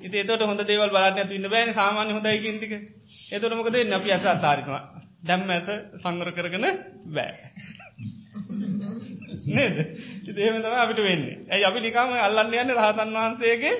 ඉති 0.00 0.16
එතට 0.18 0.42
හොඳ 0.42 0.62
දේවල් 0.62 0.90
බලන්න 0.90 1.28
තින්න 1.28 1.48
බෑන 1.48 1.74
සාමාන්‍ය 1.74 2.12
හොඳයි 2.12 2.50
ඉතික 2.50 2.72
එතොටමකද 3.28 3.76
අපි 3.92 4.08
ඇස 4.10 4.26
අතාරිනවා. 4.26 4.82
දැම් 5.22 5.50
ඇස 5.50 5.68
සංගර 5.96 6.30
කරගෙන 6.32 6.66
බෑ. 7.08 7.34
නේද? 9.48 9.76
ඉතිේම 10.24 10.58
තම 10.58 10.76
අපිට 10.76 11.00
වෙන්නේ. 11.00 11.36
ඇයි 11.46 11.64
අපි 11.64 11.80
නිකාම 11.80 12.12
අල්ලන්න 12.18 12.54
යන්න 12.54 12.72
රහතන් 12.72 13.10
වහන්සේගේ 13.14 13.74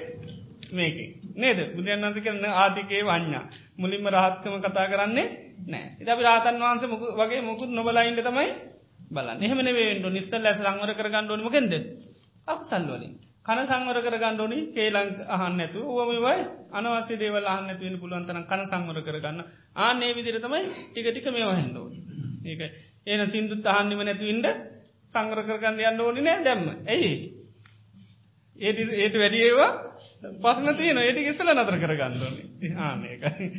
මේක 0.72 0.96
නේද? 1.34 1.58
බුදුන් 1.72 2.02
වන්ස 2.02 2.18
කරන 2.20 2.44
ආතිකේ 2.54 3.02
වඥා 3.04 3.44
මුලින්ම 3.76 4.08
රහත්කම 4.08 4.56
කතා 4.60 4.86
කරන්නේ 4.86 5.26
නෑ 5.64 5.86
ඉ 5.98 6.04
අපි 6.06 6.22
රාතන් 6.22 6.58
වහන්ස 6.58 6.84
වගේ 7.14 7.42
මුකුත් 7.42 7.70
නොබලයින්ට 7.70 8.22
තමයි 8.22 8.48
බලන්න. 9.10 9.38
එහෙම 9.40 9.60
නෙවෙන්ඩු 9.60 10.08
නිස්සල් 10.10 10.42
ලැස 10.42 10.58
සංවර 10.58 10.92
කරගන්න 10.94 11.30
ඕනමකෙන්ද 11.30 11.72
අකුසල්වලින් 12.46 13.14
කන 13.46 13.60
සංවර 13.64 13.98
කරගන්න 14.02 14.40
ඕනි 14.40 14.58
කේලං 14.70 15.10
අහන්න 15.28 15.60
ඇතු 15.60 15.80
ඕමවයි 15.94 16.38
අනවස්‍ය 16.72 17.14
දේවල් 17.16 17.46
අහන්න 17.46 17.68
ඇතුවෙන 17.68 17.98
පුළුවන්තන 17.98 18.40
කන 18.44 18.62
සංවර 18.64 18.98
කරගන්න. 19.02 19.40
ආනේ 19.78 20.12
විදිර 20.12 20.38
තමයි 20.40 20.62
ටික 20.86 21.06
ටික 21.06 21.28
මේ 21.30 21.46
වහෙන්ඩෝ 21.46 21.86
ඒක 22.44 22.60
ඒන 23.06 23.22
සිින්දුත් 23.30 23.66
අහන්නිම 23.66 24.02
නැතිවින්ට 24.02 24.48
සංග්‍ර 25.14 25.40
කරගන්න 25.44 25.82
යන්න 25.84 26.00
ඕනි 26.00 26.22
නෑ 26.22 26.44
දැම්ම. 26.44 26.66
ඇයි 26.86 27.12
ඒට 28.58 28.78
ඒට 28.96 29.16
වැඩි 29.16 29.42
ඒවා 29.42 29.70
පසන 30.38 30.76
තියන 30.76 30.98
ඒට 30.98 31.18
ඉස්සල 31.24 31.52
නතර 31.52 31.78
කරගන්නඩන 31.78 32.78
ආනකයි 32.82 33.50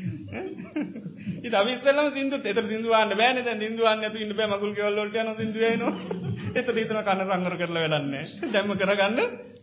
ඉ 1.39 1.49
අවිස්සලම 1.51 2.07
සිදු 2.11 2.37
එත 2.43 2.59
සිදුවන්න 2.63 3.11
බෑන. 3.13 3.37
සිදුවන්න 3.59 4.03
ඇතු 4.03 4.17
ඉන්න 4.17 4.33
බෑ. 4.33 4.47
මකුල් 4.49 4.71
වල්ලට 4.75 5.15
යන 5.15 5.29
සිදුවන 5.35 5.83
එත 6.53 6.67
ීතන 6.73 7.01
කන්න 7.01 7.23
සංගර 7.25 7.55
කරල 7.57 7.77
වැඩන්නේ 7.77 8.23
දැම්ම 8.51 8.73
කරගන්න 8.75 9.19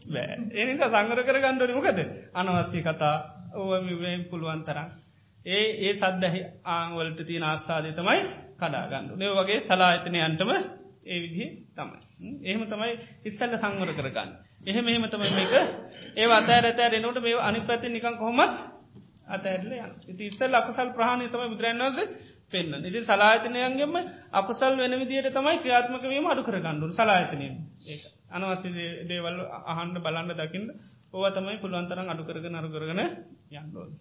බෑ. 0.09 0.37
ඒනික 0.53 0.85
සංගර 0.87 1.21
කරගන්නඩන 1.23 1.75
මොකද? 1.75 2.01
අනවස්්‍ය 2.35 2.83
කතා. 2.83 3.17
ඕවමිවෙන් 3.55 4.25
පුළුවන් 4.31 4.63
තරම්. 4.63 4.89
ඒ 5.47 5.67
ඒ 5.81 5.93
සද්දැහි 5.95 6.41
ආංවලට 6.69 7.21
තියෙන 7.23 7.45
ආස්ථාදය 7.45 7.93
තමයි 7.93 8.23
කඩාගන්න 8.57 9.13
නය 9.17 9.27
වගේ 9.33 9.61
සලා 9.63 9.93
එතනය 9.95 10.21
අන්ටම 10.21 10.51
ඒ 11.05 11.19
විදිහ 11.21 11.51
තමයි. 11.73 12.01
එහෙම 12.43 12.67
තමයි 12.67 12.93
ඉස්සල්ල 13.25 13.57
සංවර 13.57 13.95
කරගන්න. 13.95 14.31
එහෙම 14.65 14.87
එහෙම 14.87 15.05
තමයි 15.09 15.31
මේක. 15.33 15.53
ඒ 16.17 16.31
අතෑර 16.33 16.65
ඇතෑ 16.67 16.97
එනට 16.99 17.21
මේ 17.21 17.37
අනි 17.41 17.61
පැති 17.63 17.89
නිකන් 17.91 18.17
කොහොමත් 18.17 18.57
අතඇරල 19.27 19.73
ඉති 20.07 20.23
ඉස්සල් 20.27 20.55
අකුසල් 20.55 20.91
ප්‍රහණය 20.93 21.29
තමයි 21.29 21.49
බුදුරන්වස 21.51 21.99
පෙන්න්න 22.53 22.85
ඉති 22.85 23.01
සලාහිතනයන්ගෙම 23.03 23.95
අකුසල් 24.33 24.75
වෙන 24.77 24.95
විදියට 24.95 25.31
තමයි 25.31 25.57
ක්‍රියාත්මක 25.59 26.05
වීම 26.05 26.27
අඩු 26.27 26.43
කරගණ්ඩු 26.45 26.93
සලාහිතනය 26.93 27.47
ඒ 27.87 28.01
අනවස්‍ය 28.33 28.69
දේවල් 29.05 29.39
අහන්ඩ 29.67 29.97
බලන්න 30.01 30.35
දකිින්ද 30.35 30.69
ඕව 31.13 31.25
තමයි 31.33 31.57
පුළුවන්තරන් 31.59 32.09
අඩු 32.09 32.25
කරගෙන 32.25 32.55
අරු 32.55 32.69
කරගෙන 32.71 33.01
යන්නෝද 33.53 33.93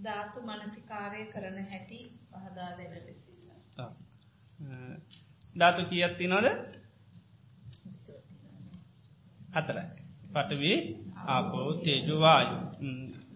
ධාතු 0.00 0.38
මනසිකාරය 0.42 1.20
කරන 1.28 1.58
හැටි 1.64 2.00
පහදා 2.30 2.70
දෙන 2.78 2.92
ලෙස 2.98 3.20
ධාතු 5.56 5.82
කියත්ති 5.86 6.26
නොද 6.28 6.46
හතරයි. 9.54 9.88
පටවී 10.32 10.78
ආපෝ 11.26 11.68
තේජවායු 11.80 12.56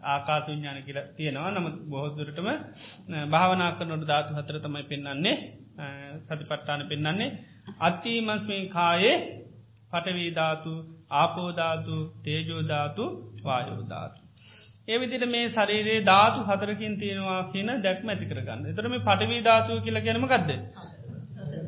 ආකාස 0.05 0.45
විඤ්ඥාන 0.47 0.83
කියල 0.83 1.01
තියෙනවා. 1.17 1.51
නම 1.51 1.67
බොහෝදුරටම 1.87 2.49
භාවනාක 3.31 3.81
නොට 3.83 4.05
ධාතු 4.05 4.31
හතර 4.35 4.57
තමයි 4.59 4.85
පෙන්න්නන්නේ 4.85 5.37
සතිපට්ටාන 6.21 6.83
පෙන්න්නන්නේ 6.87 7.31
අත්තිීමස්මේ 7.81 8.63
කායේ 8.69 9.17
පටවීධාතු 9.91 10.73
ආපෝධාතු 11.13 11.97
තේජෝධාතු 12.25 13.05
වායෝධාතු. 13.45 14.21
ඒ 14.89 14.99
විදිට 15.01 15.25
මේ 15.27 15.47
ශරීරයේ 15.49 16.01
ධාතු 16.03 16.41
හතරකින් 16.43 16.95
තියෙනවා 16.97 17.43
කියන 17.45 17.71
දැක්ම 17.83 18.09
ඇති 18.09 18.27
කරගන්න. 18.27 18.67
එතරම 18.67 18.95
පටවී 19.01 19.43
ධාතුව 19.43 19.77
කියල 19.85 19.99
ගැනම 20.01 20.27
ගදද. 20.27 20.51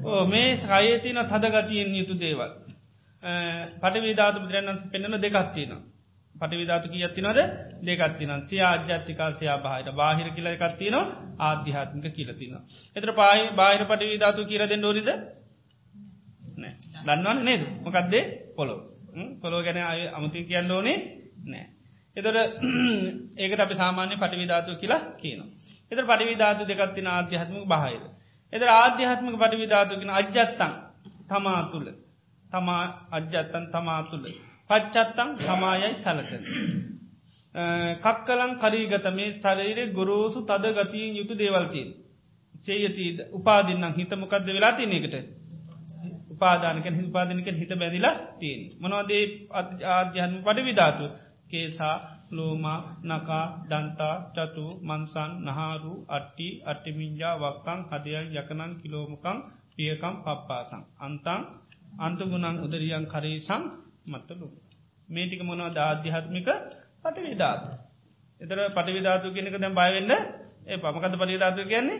ඕ 0.04 0.22
මේ 0.26 0.48
සයතින 0.58 1.18
තදගතියෙන් 1.24 1.94
යුතු 1.94 2.14
දේවල්. 2.16 2.52
පටවිධාතු 3.22 4.38
බුදුරන්න්ස 4.40 4.82
පෙන්න්නන 4.86 5.16
දෙකත්තින. 5.18 5.72
පටවිධාතු 6.34 6.88
කියත්තිනද 6.88 7.38
දෙකත්තින 7.82 8.32
සිය 8.42 8.62
අජ්‍යත්තිකාසයා 8.62 9.58
බාහිර. 9.58 9.92
බාහිර 9.92 10.28
කියල 10.30 10.46
එකත්තින 10.48 10.96
ආධ්‍යාත්මික 11.40 12.06
කියලතින. 12.10 12.54
එතර 12.96 13.10
පායි 13.12 13.42
බාහිර 13.52 13.82
පටවිධාතු 13.84 14.40
කියරදෙන් 14.44 14.80
ඩෝරිද 14.80 15.10
දන්නවන්න 16.98 17.44
නේද? 17.44 17.62
මොකක්දේ 17.78 18.22
පොලො 18.56 18.74
පොලෝ 19.36 19.60
ගැන 19.62 19.78
අය 19.84 20.00
අමති 20.10 20.44
කියන්න 20.44 20.70
ඕනේ 20.70 20.98
නෑ. 21.44 21.66
එතට 22.16 22.26
ඒකට 23.40 23.60
අපි 23.60 23.74
සාමාන්‍ය 23.76 24.16
පටිවිධාතු 24.16 24.76
කියලා 24.76 25.02
කියන. 25.16 25.40
එතර 25.92 26.04
පටිවිධාතු 26.06 26.62
දෙකත්තින 26.66 27.06
ආධ්‍යාත්මක 27.08 27.64
බාහිර. 27.66 28.02
එතර 28.52 28.68
ආධ්‍යාත්මක 28.72 29.36
පටිවිධාතුකින 29.36 30.10
අජ්‍යත්තන් 30.10 30.72
තමා 31.28 31.62
තුළ. 31.72 31.88
තමා 32.52 32.84
අජ්‍යත්තන් 33.10 33.64
තමා 33.72 34.00
තුළ. 34.04 34.26
පච්චත්තං 34.70 35.30
සමායයි 35.40 35.90
සලකන. 35.96 36.42
කක්කලං 38.00 38.52
කරීගත 38.56 39.06
මේ 39.12 39.30
ශරීරය 39.38 39.84
ගොරෝසු 39.92 40.40
තද 40.42 40.64
ගතියෙන් 40.76 41.16
යුතු 41.16 41.34
දේවල්තින්. 41.36 41.88
සේයති 42.64 43.04
උපාදින්නම් 43.32 43.94
හිතමකක්ද 43.94 44.46
වෙලා 44.48 44.72
තියනෙකට. 44.72 45.14
උපාදානක 46.32 46.86
හිපාදනක 46.96 47.48
හිත 47.54 47.72
බැදිලා 47.74 48.14
තියෙන්. 48.36 48.60
මොනවදේ 48.78 49.24
ආධ්‍යහන් 49.90 50.32
පඩ 50.40 50.58
විධාතු 50.64 51.04
කේසා 51.50 51.96
ලෝමා 52.30 52.80
නකා 53.04 53.44
දන්තා 53.66 54.16
චතු 54.30 54.64
මන්සන් 54.82 55.30
නහාරු 55.40 55.94
අට්ටි 56.08 56.48
අට්ටිමින්ජා 56.64 57.34
වක්කං 57.36 57.80
හදයන් 57.90 58.26
යකනන් 58.34 58.72
කිලෝමකං 58.80 59.38
පියකම් 59.72 60.14
පප්පාසං. 60.24 60.82
අන්තන් 60.98 61.40
අන්තගුණන් 61.98 62.56
උදරියන් 62.58 63.04
කරේසං 63.06 63.62
මත්තලු. 64.06 64.46
මේටික 65.08 65.42
මොනව 65.42 65.70
ධාධ්‍යාත්මික 65.70 66.48
පටවිධාතු. 67.02 67.70
එතර 68.40 68.58
පටිවිධාතු 68.70 69.26
කියනක 69.30 69.56
දැම් 69.56 69.74
බයවෙන්න 69.74 70.12
ඒ 70.66 70.76
පමකත 70.76 71.14
පටිධාතු 71.14 71.62
කියන්නේ 71.64 71.98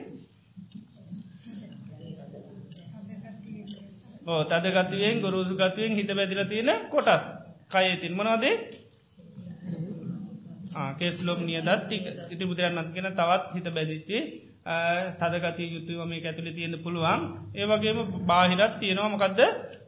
ඕ 4.26 4.42
තද 4.44 4.66
ගතිවෙන් 4.68 5.16
ගොරුසු 5.18 5.54
ගතිවෙන් 5.54 5.92
හිත 5.92 6.10
බැදිල 6.10 6.42
තියෙන 6.44 6.70
කොටස්. 6.86 7.22
කයතින් 7.68 8.14
මොනවදේ? 8.14 8.54
කේස්ලෝම් 10.92 11.40
නියදත් 11.40 11.70
ටික. 11.78 12.04
ඉති 12.30 12.44
බුදුරන් 12.44 12.74
නසගෙන 12.76 13.08
තවත් 13.10 13.44
හිත 13.54 13.66
බැදිති 13.68 14.18
තදගති 15.16 15.64
යුතුව 15.68 16.00
මේ 16.04 16.20
ඇතුළි 16.22 16.52
තියෙන 16.52 16.76
පුළුවන්. 16.78 17.20
ඒවගේම 17.54 17.98
බාහිරත් 18.24 18.74
තියෙනවා. 18.76 19.08
මොකක්ද 19.08 19.40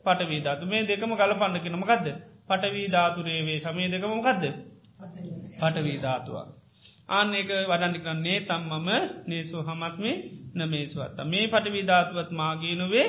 පටවීධාතු 0.02 0.64
මේ 0.66 0.82
දෙකම 0.84 1.12
ගල 1.14 1.32
පණ්ඩකෙන 1.34 1.76
මොකක්ද 1.76 2.06
පටවීධාතුරේවේ 2.48 3.58
සමය 3.60 3.84
දෙකම 3.88 4.12
මොකක්ද 4.12 4.44
පටවීධාතුවක් 5.60 6.48
ආන්න 7.08 7.34
එක 7.34 7.50
වඩන්ටිකන්නේ 7.64 8.38
තම්මම 8.42 8.88
නේසු 9.26 9.56
හමස්මි 9.62 10.12
නමේස්වත්ත 10.54 11.18
මේ 11.26 11.44
පටවීධාතුවත් 11.48 12.30
මාගේ 12.32 12.74
නොවේ 12.76 13.06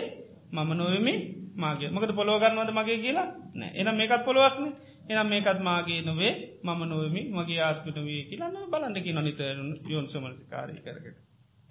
මම 0.52 0.70
නොවමි 0.74 1.16
මාගේ. 1.56 1.90
මකද 1.90 2.12
පොලෝගන්නවද 2.14 2.72
මගේ 2.72 2.98
කියලා? 3.00 3.28
නෑ. 3.54 3.72
එනම් 3.74 3.96
මේකත් 3.96 4.24
පොළුවක්න 4.24 4.66
එනම් 5.10 5.28
මේකත් 5.28 5.60
මාගේ 5.62 6.02
නොවේ 6.02 6.34
මම 6.64 6.82
නොවමි 6.86 7.22
මගේ 7.32 7.62
ආස්පිට 7.62 7.98
වේ 8.02 8.24
කියලන්න 8.24 8.58
බලන්නකි 8.68 9.12
නොනිත 9.12 9.40
යොන් 9.88 10.06
සමල්සිකාරී 10.08 10.82
කරකට 10.82 11.23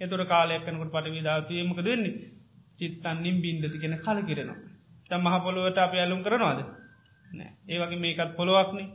එතුර 0.02 0.22
කාලයක්කනකට 0.26 0.90
පටවිධාතුයමක 0.90 1.80
දෙන්නේ 1.80 2.14
චිත්තන්නින් 2.78 3.36
බින්දති 3.40 3.78
ගෙන 3.78 3.96
කල 3.98 4.20
කිරෙනවා 4.22 4.72
තම් 5.10 5.20
මහ 5.20 5.36
පොළුවට 5.42 5.78
අප 5.78 5.92
ඇලුම් 5.94 6.20
කරනවාද? 6.22 6.60
ඒවගේ 7.68 7.98
මේකත් 7.98 8.32
පොළුවක්නේ. 8.36 8.88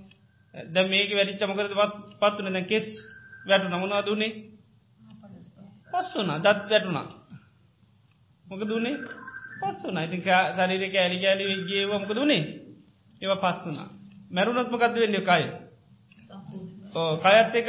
ද 0.54 0.76
මේක 0.86 1.12
වැඩිච්ච 1.12 1.44
මොකද 1.44 1.74
පත්වන 2.22 2.54
දැ 2.54 2.66
කෙස් 2.66 2.88
වැටු 3.46 3.68
නමුණවා 3.68 4.02
දුන්නේ? 4.02 4.32
පස් 5.92 6.08
වනා 6.16 6.40
දත් 6.40 6.70
වැටුණා. 6.70 7.08
මොක 8.46 8.62
දුන්නේ? 8.64 8.96
පස් 9.60 9.78
වනා 9.84 10.04
ඉතින් 10.04 10.22
සරිරක 10.58 10.96
ඇලි 10.96 11.18
ගෑලි 11.20 11.44
ගේව 11.66 11.92
මොක 11.94 12.12
දුන්නේ 12.12 12.44
ඒව 13.22 13.34
පස් 13.38 13.60
වනා 13.66 13.90
මැරුණොත්මකක්ද 14.32 14.96
වෙන්න? 14.96 15.18
කය. 15.22 15.44
කයත් 17.24 17.56
එක 17.56 17.68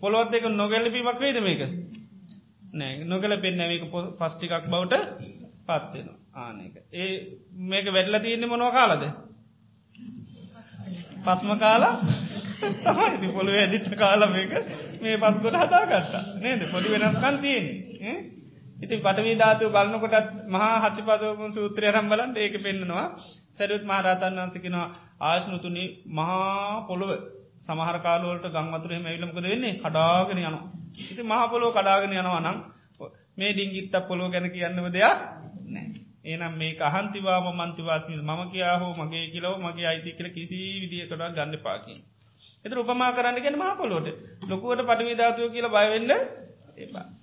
පොළොත් 0.00 0.34
එක 0.34 0.44
නොගැලපීමක් 0.52 1.18
වේද 1.18 1.38
මේක 1.40 1.62
නෑ. 2.72 3.04
නොගල 3.04 3.36
පෙන්නෑමක 3.38 3.94
පස්්ටිකක් 4.18 4.64
බවට 4.66 4.94
පත්වෙනවා 5.66 6.18
ආනක 6.36 6.76
ඒ 6.94 7.10
මේක 7.66 7.86
වැඩල 7.88 8.18
තියන්නේ 8.18 8.48
මොනව 8.48 8.72
කාලද? 8.72 9.04
පස්ම 11.20 11.50
කාලා? 11.58 11.94
තමයි 12.60 13.30
පොළොව 13.30 13.56
ඇදිච්ච 13.56 13.88
කාල 13.96 14.22
මේක 14.28 14.52
මේ 15.00 15.16
පස්කොට 15.18 15.56
හදාගත්තා. 15.56 16.22
නේද? 16.38 16.62
පොඩි 16.68 16.88
වෙනස්කන් 16.88 17.36
තියෙන්නේ. 17.38 18.16
ඉතින් 18.80 19.00
පටවී 19.00 19.36
ධාතුව 19.36 19.72
බලන්නකොටත් 19.72 20.28
මහා 20.48 20.74
හතිපදවම 20.84 21.52
සූත්‍රය 21.52 21.86
රම් 21.88 22.06
බලන්ට 22.08 22.36
ඒක 22.38 22.56
පෙන්න්නනවා 22.58 23.06
සැරුත් 23.52 23.84
මහරතන් 23.84 24.38
වන්සකිනවා 24.38 24.88
ආයස්නුතුනි 25.22 25.84
මහා 26.08 26.86
පොළොව. 26.88 27.10
සමහර 27.62 27.96
කාලවලට 28.00 28.46
ගංවතුරේ 28.50 29.00
මැවිලමකද 29.00 29.42
වෙන්නේ? 29.44 29.78
කඩාගෙන 29.78 30.38
යනවා. 30.40 30.66
ඉති 31.04 31.22
මහපොලෝ 31.24 31.72
කඩාගෙන 31.72 32.14
යනවා 32.14 32.40
නම් 32.40 32.58
මේ 33.36 33.52
ඩිංගිත්ත 33.52 33.94
පොලෝ 34.04 34.28
ගැන 34.28 34.46
කියන්නව 34.50 34.86
දෙයක් 34.90 35.20
නෑ 35.68 35.88
ඒනම් 36.24 36.54
මේ 36.54 36.72
අහන්තිවාම 36.82 37.46
මන්තිවාත්මි 37.54 38.16
මම 38.18 38.40
කියා 38.50 38.76
හෝ 38.76 38.92
මගේ 38.96 39.26
කියලව 39.28 39.56
මගේ 39.58 39.86
අයිති 39.86 40.12
කියල 40.12 40.28
කිසි 40.30 40.56
විදිියකට 40.76 41.14
ගන්න 41.28 41.56
පාකින් 41.60 42.00
එත 42.64 42.72
උපමා 42.74 43.12
කරන්න 43.12 43.38
ගැන 43.38 43.56
මහපොලෝට 43.56 44.08
ලොකුවට 44.48 44.82
පටවිධාතුව 44.84 45.52
කියලා 45.52 45.74
බයවෙන්න 45.76 46.12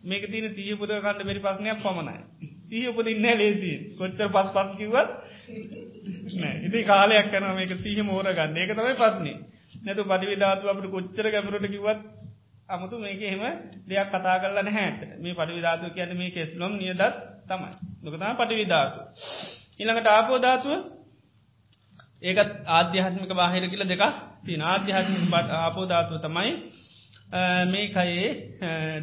මේක 0.04 0.24
තින 0.28 0.46
සීහ 0.52 0.76
පුද 0.76 0.92
කන්න 0.96 1.22
බැරි 1.22 1.42
පස්නයක් 1.42 1.80
පමණයි. 1.80 2.18
සීහ 2.68 2.86
උපදින්න 2.88 3.28
ලේසි 3.36 3.72
කොච්චර 3.98 4.30
පස් 4.30 4.50
පස් 4.52 4.70
කිවත් 4.78 5.10
ඉති 6.68 6.80
කාලයක් 6.86 7.28
කන 7.32 7.46
මේක 7.54 7.72
සීහ 7.78 8.00
මෝර 8.04 8.28
ගන්න 8.32 8.58
ඒක 8.58 8.72
තමයි 8.72 8.96
පස්නේ 8.96 9.38
නැතු 9.84 10.02
පටිවිධාතුව 10.04 10.68
අපට 10.68 10.88
කොච්චර 10.88 11.26
ගැමරට 11.28 11.68
කිවත් 11.68 12.00
අමුතු 12.70 12.96
මේක 12.98 13.22
එහෙම 13.22 13.44
දෙයක් 13.88 14.08
කතා 14.10 14.38
කරලා 14.40 14.64
නැහැට 14.64 15.02
මේ 15.18 15.34
පටිවිධාතුව 15.34 15.90
කියන 15.90 16.12
මේ 16.14 16.32
කෙස්ලොම් 16.32 16.74
නියදත් 16.76 17.02
තමයි. 17.46 17.72
නොකතම 18.04 18.36
පටිවිධාතු. 18.36 19.00
ඉළඟට 19.80 20.08
ආපෝධාතුව 20.10 20.74
ඒකත් 22.22 22.52
ආධ්‍යාත්මික 22.70 23.32
බාහිර 23.32 23.64
කියල 23.66 23.84
දෙක 23.86 24.04
තින 24.46 24.62
ආධ්‍යාත්මික 24.64 25.24
ආපෝධාතුව 25.58 26.18
තමයි 26.20 26.52
මේ 27.66 27.88
කයේ 27.90 28.30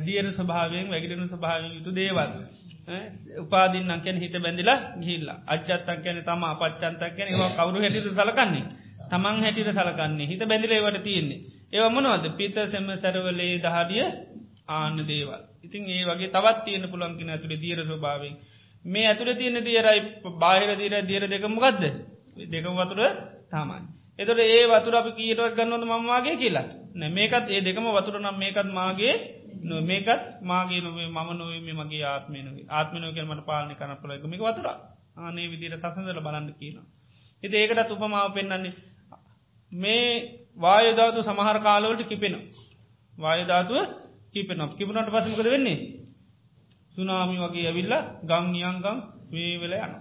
දියර 0.00 0.26
ස්වභාවයෙන් 0.32 0.86
වැගිරෙන 0.88 1.28
ස්වභාව 1.28 1.60
යුතු 1.70 1.90
දේවල්. 1.92 2.30
උපාදින්න 3.38 3.92
කියැන 3.96 4.18
හිට 4.18 4.36
බැඳිලා 4.38 4.78
ගිල්ල 4.98 5.28
අජත්තන් 5.46 6.02
කියන 6.02 6.18
තම 6.22 6.42
පච්චන්තක් 6.54 7.12
කියන 7.16 7.28
ඒවා 7.28 7.56
කවරු 7.58 7.78
හැටිට 7.78 8.08
සලකන්නේ? 8.12 8.64
තමන් 9.10 9.42
හැටිට 9.42 9.70
සලකන්නේ. 9.72 10.26
හිත 10.26 10.42
බැඳිලේවට 10.44 11.02
තියෙන්නේ. 11.02 11.40
ඒව 11.72 11.86
මොනවද? 11.90 12.24
පිත 12.36 12.56
සෙම 12.66 12.86
සැරවලේ 12.96 13.58
දහඩිය 13.58 14.04
ආන්න 14.68 14.96
දේවල්. 15.04 15.40
ඉතින් 15.64 15.82
ඒ 15.88 16.04
වගේ 16.04 16.30
තවත් 16.30 16.64
තියෙන 16.64 16.84
පුළන්කින 16.88 17.30
ඇතුළේ 17.30 17.60
දීර 17.60 17.80
ස්වභාවෙන් 17.82 18.34
මේ 18.84 19.06
ඇතුළ 19.06 19.34
තියෙන 19.34 19.58
දියරයි 19.60 20.00
බාහිර 20.36 20.70
දීර 20.74 20.94
දියර 21.02 21.24
දෙකමගත්ද 21.26 21.84
දෙකම 22.46 22.74
වතුර 22.74 23.00
තමයි. 23.48 23.80
එතට 24.18 24.40
ඒ 24.40 24.64
වතුර 24.66 24.94
අපි 24.94 25.10
කීටවත් 25.12 25.56
ගන්නවද 25.56 25.84
මමවාගේ 25.84 26.36
කියලා? 26.36 26.66
නැ 26.94 27.10
මේකත් 27.10 27.46
ඒ 27.48 27.60
දෙකම 27.60 27.86
වතුර 27.90 28.16
නම් 28.16 28.36
මේකත් 28.36 28.68
මාගේ 28.72 29.14
නො 29.62 29.80
මේකත් 29.82 30.22
මාගේ 30.42 30.80
නොවේ 30.80 31.08
මම 31.08 31.30
නොවේ 31.34 31.60
මේ 31.60 31.74
මගේ 31.74 32.04
ආත්මයනවේ 32.06 32.66
ආත්මනෝකල් 32.70 33.24
මට 33.24 33.42
පාලනි 33.42 33.74
කන 33.74 33.96
පලයකමික 33.98 34.42
වතුර 34.42 34.68
ආනේ 35.16 35.46
විදිර 35.46 35.74
සසඳල 35.74 36.20
බලන්න 36.20 36.48
කියන. 36.54 36.76
එති 37.42 37.56
ඒකටත් 37.56 37.90
උපමාව 37.90 38.32
පෙන්න්නන්නේ 38.32 38.74
මේ 39.74 40.08
වායධාතු 40.56 41.20
සමහර 41.22 41.58
කාලවලට 41.60 42.02
කිපෙන. 42.04 42.34
වායධාතුව 43.18 43.78
කිපෙන 44.32 44.60
කිපනට 44.70 45.08
පසමකද 45.08 45.48
වෙන්නේ. 45.48 45.78
සුනාමි 46.92 47.36
වගේ 47.38 47.66
ඇවිල්ල 47.66 47.94
ගංනියන්ගම් 48.24 48.98
මේ 49.30 49.54
වෙල 49.56 49.74
යන. 49.78 49.92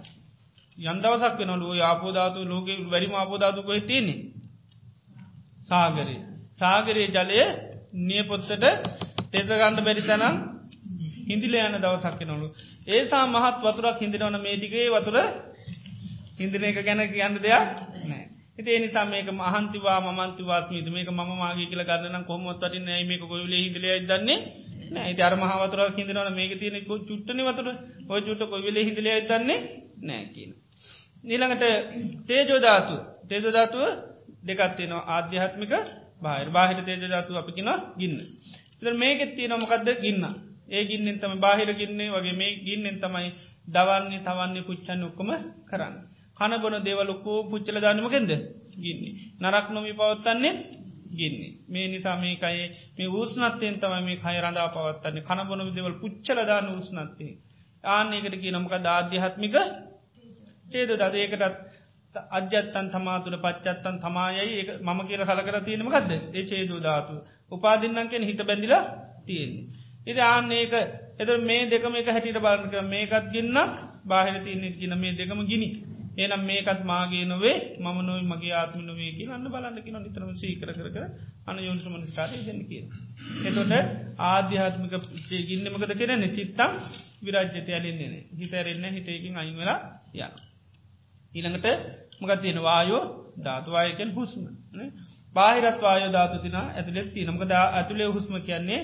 යන්දවසක් 0.78 1.34
වෙනලු 1.40 1.68
යාපෝධාතු 1.74 2.40
ලෝක 2.44 2.68
වැඩිම 2.84 3.14
ආපෝධාතුකොයි 3.14 3.82
තියන්නේ. 3.82 4.18
සාගරේ. 5.64 6.20
සාගරයේ 6.54 7.08
ජලය 7.10 7.38
නියපොත්තට 8.00 8.64
තෙතගන්න 9.30 9.76
බැරිතනම් 9.80 10.34
හිදිල 11.24 11.54
යන 11.58 11.76
දවසක්ක 11.76 12.20
නොලු. 12.22 12.46
ඒසා 12.88 13.24
මහත් 13.26 13.56
වතුරක් 13.62 13.98
හිදිනවන 13.98 14.36
මේටිගේ 14.38 14.88
වතුර 14.90 15.16
හිදින 16.38 16.64
එක 16.64 16.78
ගැන 16.80 17.00
කියන්න 17.08 17.36
දෙයක් 17.38 17.68
නෑ. 18.02 18.23
ඒ 18.58 18.78
නිසා 18.78 19.06
මේක 19.06 19.28
මහන්තිවා 19.32 19.98
මන්තිවාත්මීත 20.10 20.88
මේක 20.88 21.08
ම 21.10 21.20
මාගේ 21.34 21.66
කියල 21.66 21.82
ගන්න 21.84 22.24
කොමොත්තට 22.24 22.74
නෑ 22.80 23.02
මේක 23.04 23.22
ගොල 23.24 23.54
හිදල 23.56 23.86
දන්නේ 24.02 24.38
නෑ 24.90 25.14
අර 25.20 25.34
මහවතුර 25.36 25.80
හිදනවන 25.90 26.30
මේක 26.32 26.52
තියෙනෙ 26.54 26.80
චුට්ටන 26.82 27.40
වතුර. 27.42 27.68
ඔය 28.04 28.20
චුට්ට 28.20 28.50
කොවිල 28.50 28.76
හිදල 28.78 29.08
දන්නේ 29.22 29.58
නෑ 30.00 30.24
කියන. 30.26 30.52
නීළඟට 31.24 31.64
තේජෝධාතු 32.26 32.96
තේජධාතුව 33.24 33.84
දෙකත්තිනවා 34.44 35.04
ආධ්‍යාත්මික 35.08 35.72
බාහිර. 36.22 36.48
බාහිර 36.50 36.78
තේජධාතු 36.82 37.32
අපිකින 37.34 37.70
ගින්න. 37.98 38.16
මේකෙත් 38.94 39.30
තිය 39.36 39.48
නොමකක්ද 39.48 39.88
ගින්න. 39.98 40.24
ඒ 40.68 40.82
ගින්නෙන් 40.84 41.18
තම 41.18 41.34
බාහිර 41.38 41.70
ගින්නේ. 41.74 42.12
වගේ 42.12 42.34
මේ 42.34 42.52
ගින්නෙන් 42.60 42.96
තමයි 43.00 43.30
දවන්නේ 43.66 44.20
තවන්නේ 44.20 44.62
පුච්චන්න 44.62 45.02
ඔක්කම 45.04 45.30
කරන්න. 45.68 46.13
කනබොන 46.36 46.76
දේවලොකෝ 46.80 47.38
පුච්චල 47.44 47.78
දානමකෙන්ද 47.78 48.30
ගින්නේ. 48.76 49.14
නරක් 49.40 49.66
නොමි 49.70 49.92
පවත්තන්නේ 49.92 50.54
ගින්නේ. 51.10 51.52
මේ 51.66 51.86
නිසා 51.88 52.16
මේ 52.16 52.36
කයේ 52.36 52.66
මේ 52.96 53.08
ූස්නත්තයෙන් 53.10 53.76
තම 53.76 53.94
මේ 54.02 54.18
කය 54.18 54.36
රඳා 54.40 54.68
පවත්තන්නේ 54.70 55.22
කනබොන 55.22 55.60
දෙවල් 55.70 55.94
පුච්චල 55.94 56.38
දාන 56.42 56.66
ූස්නත්තේ. 56.70 57.32
ආන්නේකට 57.84 58.36
කිය 58.36 58.52
නොමක 58.52 58.74
දාධ්‍යහත්මික 58.80 59.56
චේද 60.66 60.90
දදයකටත් 60.92 61.42
අජ්‍යත්තන් 62.30 62.86
තමාතුළ 62.90 63.38
පච්චත්තන් 63.38 63.96
තමායයි 63.98 64.62
මම 64.80 65.00
කියල 65.04 65.22
සලකර 65.24 65.56
තියෙනමකක්ද 65.60 66.10
ඒ 66.32 66.44
චේදූ 66.44 66.80
ධාතු 66.80 67.14
උපාදින්නන්කෙන් 67.52 68.22
හිත 68.22 68.40
බැඳිලා 68.42 68.84
තියෙන්නේ. 69.26 69.64
ඉති 70.04 70.20
ආන්නේක 70.22 70.72
එද 71.16 71.30
මේ 71.40 71.62
දෙකම 71.66 71.94
එක 71.94 72.08
හැටිට 72.08 72.38
බාරක 72.38 72.74
මේකත් 72.84 73.26
ගින්නක් 73.28 73.74
බාහිර 74.04 74.36
තියන්නේ 74.40 74.72
කියන 74.72 74.94
මේ 74.96 75.12
දෙකම 75.14 75.40
ගිනි 75.44 75.68
ඒනම් 76.16 76.42
මේකත් 76.42 76.80
මාගේ 76.84 77.24
නොවේ 77.24 77.56
මම 77.76 77.98
නොයි 78.02 78.24
මගේ 78.24 78.52
ආත්ම 78.52 78.80
නොවේ 78.82 79.10
කිය 79.12 79.28
අන්න 79.28 79.46
බලන්න 79.46 79.78
කින 79.80 79.96
නිතරම 79.98 80.30
සීකර 80.36 80.70
කර 80.86 81.04
අන 81.44 81.56
යොන්සුමන 81.60 82.04
කාරය 82.10 82.38
දෙන්න 82.42 82.60
කිය. 82.64 82.82
එතොට 83.42 83.72
ආධ්‍යාත්මික 84.24 84.94
ගින්නමකද 85.48 85.92
කරන 85.92 86.24
චිත්තම් 86.30 86.72
විරාජ්‍යත 87.20 87.68
ඇලෙන්නේ 87.68 88.24
හිතරෙන්න 88.32 88.84
හිතයකින් 88.92 89.36
අයිවෙලා 89.36 89.78
යන. 90.16 90.32
ඊළඟට 91.32 91.66
මකත් 92.20 92.40
තියෙන 92.40 92.60
වායෝ 92.62 93.02
ධාතුවායකෙන් 93.38 94.10
හුස්ම 94.12 94.42
බාහිරත් 95.34 95.78
වායෝ 95.80 96.12
ධාතුතින 96.12 96.56
ඇතුළෙත් 96.56 97.08
තිනමක 97.12 97.42
ඇතුළේ 97.52 98.08
හුස්ම 98.08 98.34
කියන්නේ 98.40 98.80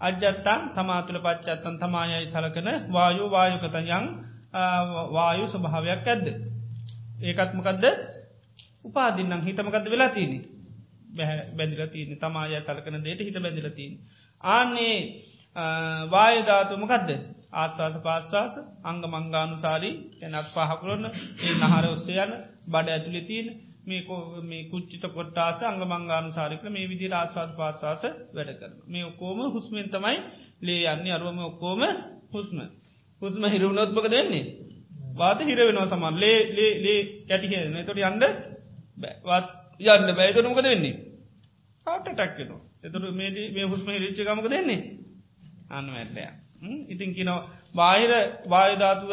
අජ්‍යත්තන් 0.00 0.60
තමාතුළ 0.72 1.20
පච්චත්තන් 1.20 1.76
තමායයි 1.78 2.26
සලකන 2.26 2.68
වායු 2.88 3.24
වායුකතයන් 3.30 4.06
වායු 5.10 5.46
ස්වභාවයක් 5.48 6.06
ඇද්ද. 6.06 6.26
ඒකත්මකදද 7.22 7.84
උපාදින්නම් 8.84 9.42
හිතමකද 9.42 9.86
වෙලා 9.86 10.10
තියනි 10.10 10.38
බැඳිල 11.56 11.82
තියන 11.88 12.18
තමාය 12.18 12.60
සලකන 12.60 12.96
දේට 13.00 13.20
හිත 13.20 13.38
බැඳිලතින්. 13.38 13.92
ආන්නේ 14.44 14.96
වායධාතුමකදද 16.10 17.10
ආශවාස 17.54 17.96
පාශවාස 18.00 18.54
අංග 18.82 19.02
මංගානුසාරී 19.06 19.94
එනක් 20.20 20.48
පහකුරන්න 20.54 21.04
ඒ 21.40 21.54
නහර 21.60 21.86
ඔස්සයන 21.88 22.30
බඩ 22.66 22.88
ඇතුලි 22.90 23.22
තිීන 23.22 23.48
මේ 23.84 24.62
කුච්චිත 24.64 25.04
කොට්ටාස 25.08 25.58
අංග 25.62 25.80
මංගානු 25.84 26.30
සාරිකල 26.30 26.68
මේ 26.68 26.86
විදි 26.86 27.06
ආශවාස 27.12 27.52
පාශවාස 27.52 28.02
වැඩ 28.32 28.50
කරන 28.54 28.74
මේ 28.86 29.04
ඔක්කෝම 29.04 29.38
හුස්මෙන් 29.48 29.88
තමයි 29.88 30.18
ලේ 30.60 30.82
යන්නේ. 30.86 31.12
අරුවම 31.12 31.38
ඔක්කෝම 31.42 31.80
හුස්ම. 32.30 32.58
හුස්ම 33.22 33.42
හිරුණොත්මක 33.46 34.06
දෙන්නේ 34.08 34.44
වාත 35.14 35.40
හිරවෙනවා 35.40 35.86
සමන් 35.86 36.16
ලේ 36.16 36.38
ලේ 36.50 36.72
ලේ 36.78 37.00
කැටිහෙන 37.28 37.78
තොට 37.84 38.00
යන්ඩ 38.00 38.24
වත් 39.24 39.48
යන්න 39.80 40.14
බැයිතනමකද 40.14 40.64
වෙන්නේ? 40.64 40.94
ආට 41.86 42.04
ටක්කෙනවා 42.06 42.60
එතුර 42.82 43.02
මේ 43.12 43.66
හුස්ම 43.66 43.88
හිරිච්චකමක 43.88 44.48
දෙන්නේ 44.48 44.80
අන්න 45.70 45.88
වැටලයා 45.88 46.34
ඉතින් 46.88 47.10
කියනව 47.12 47.38
බාහිර 47.74 48.12
වායධාතුව 48.46 49.12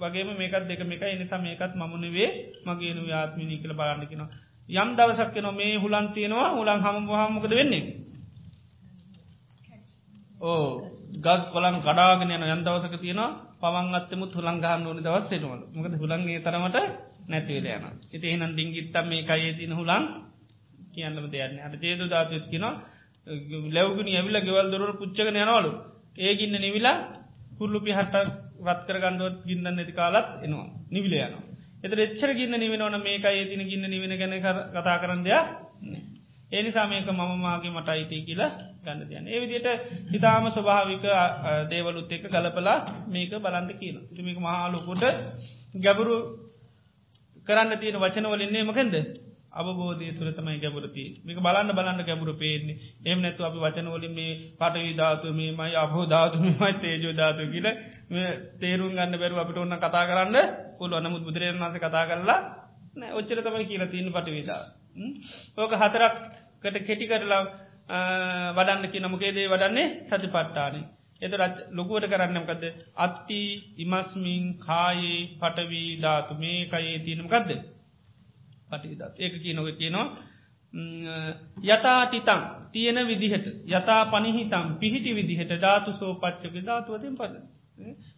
වගේ 0.00 0.24
මේකත් 0.34 0.64
දෙක 0.66 0.82
මේක 0.84 1.02
එනිසා 1.08 1.40
මේකත් 1.40 1.74
මමුණවේ 1.74 2.30
මගේ 2.66 2.94
නු 2.94 3.02
ආත්මිනී 3.12 3.60
කළ 3.60 3.74
බාන්නකිනවා 3.74 4.30
යම් 4.68 4.96
දවසක් 4.96 5.36
න 5.36 5.48
මේ 5.52 5.76
හුලන් 5.76 6.06
තියෙනවා. 6.10 6.48
හුලන් 6.50 6.80
හම 6.80 7.06
හමකද 7.10 7.52
වෙන්නේ? 7.52 8.01
ඕ 10.42 10.62
ගස් 11.18 11.42
කොලන් 11.48 11.76
කඩාගෙන 11.78 12.32
යන 12.32 12.44
යන්දවසක 12.46 12.94
තියෙනවා 12.96 13.30
පවන් 13.60 13.94
අත්තමුත් 13.94 14.32
හුළන් 14.32 14.58
ගහන්න 14.58 14.86
ඕන 14.86 14.98
දවස් 14.98 15.28
වෙනවල. 15.32 15.60
මොකද 15.72 15.94
හුළන්ගේ 15.94 16.40
තරමට 16.40 16.76
නැතිවල 17.28 17.66
යන 17.68 17.84
ඉති 18.10 18.26
එහනම් 18.26 18.52
දිංගිත්තම් 18.52 19.06
මේ 19.06 19.22
කයේ 19.22 19.52
තින 19.54 19.72
හුලන් 19.72 20.04
කියන්නම 20.92 21.26
දෙයන්න 21.28 21.54
අට 21.60 21.74
ජේදු 21.80 22.04
ධාතුත් 22.06 22.46
කියෙනවා 22.46 22.74
ලැවගුණ 23.70 24.10
ඇවිල 24.10 24.36
ගෙවල් 24.40 24.68
දොර 24.72 24.92
පුච්චක 24.94 25.28
යනවලු. 25.32 25.70
ඒගින්න 26.18 26.56
නිවිලා 26.58 26.96
කුල්ලු 27.58 27.78
පිහට 27.80 28.14
වත්කර 28.60 28.96
ගන්ඩුවත් 28.98 29.38
ගින්න 29.44 29.66
නැති 29.68 29.92
කාලත් 29.92 30.28
එනවා. 30.42 30.68
නිවිල 30.88 31.12
යනවා. 31.18 31.44
එත 31.82 31.92
එච්චර 31.96 32.30
ගින්න 32.32 32.54
නිවෙනවන 32.54 32.96
මේක 33.00 33.24
ඒතින 33.26 33.62
ගින්න 33.64 33.84
නිවෙන 33.86 34.14
ගැන 34.16 34.34
කතා 34.72 34.96
කරන්න 34.98 35.22
දෙයක් 35.22 35.46
ඒනිසා 36.52 36.86
මේක 36.86 37.08
මම 37.08 37.32
මාගේ 37.38 37.70
මට 37.70 37.88
අයිති 37.88 38.22
කියලා 38.22 38.50
ගන්න 38.84 39.02
තියන. 39.04 39.24
ඒ 39.26 39.40
විදියට 39.40 39.68
ඉතාම 40.12 40.44
ස්වභාවික 40.48 41.04
දේවලුත් 41.70 42.10
එක්ක 42.10 42.24
කලපලා 42.28 42.78
මේක 43.08 43.32
බලන්ද 43.38 43.70
කියන. 43.74 43.96
ඉතිමික 44.06 44.38
මහාලොකුට 44.38 45.02
ගැබුරු 45.76 46.16
කරන්න 47.46 47.78
තියෙන 47.78 47.96
වචන 47.98 48.26
වලින්නේ 48.28 48.64
මකෙන්ද? 48.64 48.94
අවබෝධය 49.52 50.08
තුර 50.12 50.28
තමයි 50.30 50.58
ගැබුරති 50.58 51.04
මේක 51.20 51.38
බලන්න 51.38 51.70
බලන්න 51.70 52.00
ගැබුරු 52.02 52.32
පේන්නේ. 52.34 52.76
එම 53.02 53.18
නැතු 53.20 53.42
අපි 53.42 53.58
වචනවලින් 53.58 54.12
මේ 54.12 54.32
පටවී 54.54 54.94
ධාතු 54.94 55.32
මේමයි 55.32 55.74
අබෝධාතු 55.76 56.36
මයි 56.40 56.72
තේජෝ 56.76 57.14
ධාතු 57.14 57.42
කියල 57.46 57.68
තේරුම් 58.60 58.90
ගන්න 58.90 59.14
බැරු 59.14 59.36
අපිට 59.36 59.58
ඔන්න 59.58 59.76
කතා 59.78 60.04
කරන්න 60.04 60.36
පුළුව 60.78 61.00
නමුත් 61.00 61.22
බුදුරජන් 61.22 61.60
වස 61.62 61.76
කතා 61.78 62.04
කරලා 62.04 62.40
ඔච්චර 63.12 63.38
තමයි 63.40 63.64
කියලා 63.64 63.88
තියන්න 63.88 64.12
පටවිදා 64.12 64.62
ඕක 65.56 65.72
හතරක්කට 65.74 66.41
කෙටි 66.62 67.06
කරලා 67.06 67.42
වඩන්න 68.54 68.90
ki 68.90 68.98
නමුකේදේ 69.00 69.46
වඩන්නේ? 69.48 69.86
සති 70.04 70.28
පට්ටානේ 70.28 70.84
එතරත් 71.22 71.56
ලොකුවට 71.70 72.08
කරන්නමකද 72.08 72.64
අත්ති 72.98 73.40
ඉමස්මින් 73.78 74.44
කායේ 74.58 75.20
පටවී 75.38 75.90
ධාතු 76.02 76.34
මේ 76.36 76.58
කයේ 76.66 76.98
තියනමකක්ද 77.00 77.50
පටිවිදත් 78.68 79.14
ඒක 79.18 79.34
කියනොක 79.38 79.68
කියනවා 79.74 80.06
යතාටිතං 81.64 82.40
තියෙන 82.72 82.98
විදිහට 83.04 83.46
යතා 83.68 84.02
පනිහිතම් 84.06 84.66
පිහිටි 84.76 85.14
විදිහට 85.14 85.52
ධාතු 85.60 85.92
සෝපච්චක 85.94 86.54
ධාතුවතින් 86.60 87.14
පද. 87.14 87.34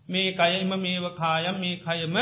මේ 0.09 0.29
කයම 0.35 0.73
මේව 0.79 1.05
කායම් 1.15 1.57
මේ 1.59 1.77
කයම 1.79 2.17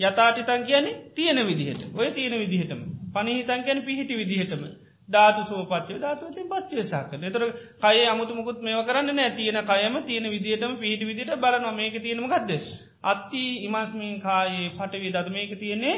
යතාටිතන් 0.00 0.62
කියන්නේ 0.62 0.98
තියෙන 1.12 1.40
විදිහට. 1.42 1.82
ඔය 1.94 2.10
තියෙන 2.12 2.34
විදිහටම. 2.36 2.80
පනිහිතන් 3.12 3.60
ගැන 3.62 3.82
පිහිටි 3.82 4.14
විදිහටම. 4.16 4.62
ධාතු 5.08 5.42
සෝපච්ච 5.44 5.90
ධාතුවතින් 5.96 6.46
පච්චේසාක 6.46 7.10
තර 7.26 7.44
කය 7.78 7.98
අමුතුමුකුත් 8.06 8.58
මේව 8.60 8.80
කරන්න 8.84 9.10
නෑ 9.12 9.30
තියෙන 9.32 9.58
කයම 9.64 9.94
තියෙන 10.02 10.26
විදිහටම 10.28 10.72
පිහිටි 10.76 11.04
විදිට 11.04 11.32
බලනවා. 11.36 11.72
මේක 11.72 11.96
තියෙනමකක්ද 11.98 12.50
අත්ති 13.04 13.42
ඉමස්මින් 13.60 14.14
කායේ 14.20 14.68
පටවි 14.72 15.08
දද 15.10 15.28
මේක 15.30 15.52
තියන්නේ 15.56 15.96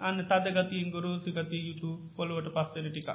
අන්න 0.00 0.18
තද 0.24 0.46
ගතියෙන් 0.50 0.88
ගුරුසිගතිය 0.90 1.62
යුතු 1.62 1.88
පොළුවට 2.16 2.52
පස්සෙන 2.52 2.86
ටික. 2.88 3.10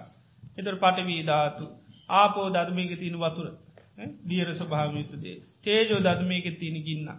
එතර 0.57 0.75
පටවී 0.77 1.21
ධාතු 1.23 1.65
ආපෝ 2.09 2.47
දදමයක 2.49 2.91
තියන 2.95 3.15
වතුර 3.17 3.47
දියර 4.25 4.49
ස්වභාවයුතුදේ 4.53 5.37
තේජෝ 5.61 5.99
දදමයක 6.01 6.45
තියෙන 6.55 6.77
ගින්න. 6.81 7.09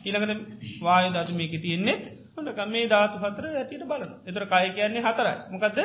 ඉළඟට 0.00 0.40
වාය 0.80 1.06
දදමයක 1.10 1.54
තියෙන්නේ 1.58 1.96
හොඳක 2.34 2.60
මේ 2.68 2.86
ධාතු 2.86 3.16
හතර 3.18 3.44
ඇතිට 3.52 3.84
බලන 3.86 4.12
එතර 4.26 4.44
කය 4.46 4.66
කියන්නේ 4.70 5.02
හතරයි. 5.02 5.36
මොකද 5.50 5.78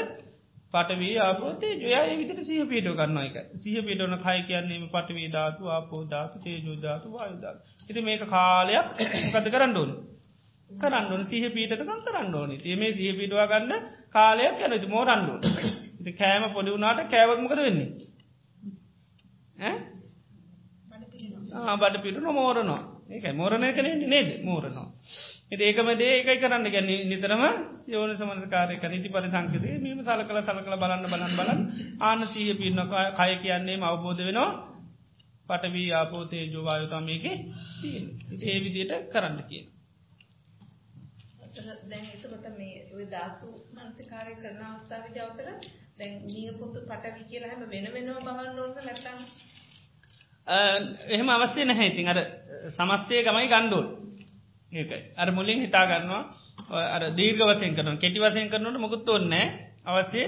පටවී 0.73 1.17
ආපෝතේ 1.19 1.73
ජය 1.81 2.13
විට 2.19 2.39
සිහ 2.41 2.63
පීටෝ 2.65 2.95
කරන්න 2.95 3.17
එක 3.19 3.35
සිහ 3.57 3.75
පිටවන 3.81 4.15
කය 4.19 4.39
කියන්නේම 4.43 4.85
පටවී 4.87 5.27
ධාතු 5.27 5.69
ආපෝ 5.69 6.01
ධාතු 6.05 6.39
තේජෝ 6.39 6.77
ධාතු 6.77 7.07
වායුධාතු. 7.11 7.61
ඉති 7.89 8.01
මේක 8.01 8.23
කාලයක් 8.27 8.87
කත 9.31 9.45
කරන්න 9.47 9.77
ඕන. 9.77 9.91
කරන්න 10.69 11.11
ඕන. 11.11 11.21
සිහ 11.25 11.43
පීටකම් 11.49 11.99
කරන්න 12.01 12.35
ඕනි. 12.35 12.55
මේ 12.75 12.91
සිහ 12.93 13.13
පිටවා 13.13 13.47
ගන්න 13.47 13.71
කාලයක් 14.09 14.57
යනති 14.61 14.87
මෝරන්ඩුව 14.87 15.37
ඉති 15.99 16.11
කෑම 16.13 16.43
පොඩි 16.51 16.69
වුණාට 16.71 17.05
කෑවත්මකද 17.07 17.59
වෙන්නේ? 17.59 17.89
බඩ 21.75 21.95
පිටුන 22.01 22.27
මෝරනවා. 22.33 22.81
ඒක 23.11 23.25
මෝරණය 23.33 23.73
කරන්නේ 23.73 24.07
නේද? 24.07 24.29
මෝරනවා 24.43 24.89
ඒකම 25.59 25.89
දේ 25.95 26.11
ඒකයි 26.13 26.39
කරන්න. 26.39 26.67
ගැන 26.67 26.87
නිතරම 27.05 27.43
යෝන 27.87 28.11
සමස්කාරයක 28.13 28.83
නිති 28.85 29.09
පරි 29.09 29.29
සංකතේ 29.29 29.79
මෙම 29.79 29.99
සල 29.99 30.21
කළ 30.23 30.41
සල 30.41 30.59
කළ 30.59 30.77
බලන්න 30.77 31.05
බලන් 31.05 31.33
බලන් 31.33 31.59
ආන 32.01 32.27
සීහ 32.27 32.55
පින්න 32.55 32.79
කය 33.17 33.33
කියන්නේ 33.37 33.83
අවබෝධ 33.83 34.21
වෙනවා. 34.21 34.51
පටවී 35.47 35.91
ආපෝතේ 35.91 36.43
ජෝවායුතමයක 36.47 37.25
ඒ 38.43 38.57
විදියට 38.59 38.93
කරන්න 39.11 39.39
කියන. 39.43 39.65
දැන් 41.83 42.05
එතකොට 42.07 42.45
මේ 42.53 43.07
ධාතු 43.11 43.47
මනසිකාරය 43.75 44.35
කරන 44.35 44.61
අවස්ථාවේදී 44.65 45.21
අවසර 45.21 45.49
දැන් 45.97 46.13
නියපොතු 46.25 46.79
පටවි 46.83 47.23
කියලා 47.25 47.49
හැම 47.49 47.65
වෙන 47.67 47.89
වෙනම 47.93 48.15
බලන්න 48.19 48.59
ඕනද 48.59 48.77
නැත්නම්? 48.81 49.19
එහෙම 51.09 51.29
අවශ්‍ය 51.29 51.65
නැහැ. 51.65 51.87
ඉතින් 51.87 52.07
අර 52.07 52.19
සමස්තය 52.69 53.21
ගමයි 53.21 53.47
ගණ්ඩෝල් 53.47 53.87
ඒකයි. 54.73 55.01
අර 55.15 55.27
මුලින් 55.31 55.59
හිතා 55.59 55.85
ගන්නවා 55.85 56.23
අර 56.89 57.03
දීර්ඝ 57.11 57.43
වසයෙන් 57.49 57.75
කරන 57.75 57.97
කෙටි 57.97 58.19
වසයෙන් 58.19 58.49
කරනට 58.49 58.77
මුකුත් 58.77 59.09
ඔන්නේ 59.09 59.45
අවශ්‍ය 59.85 60.21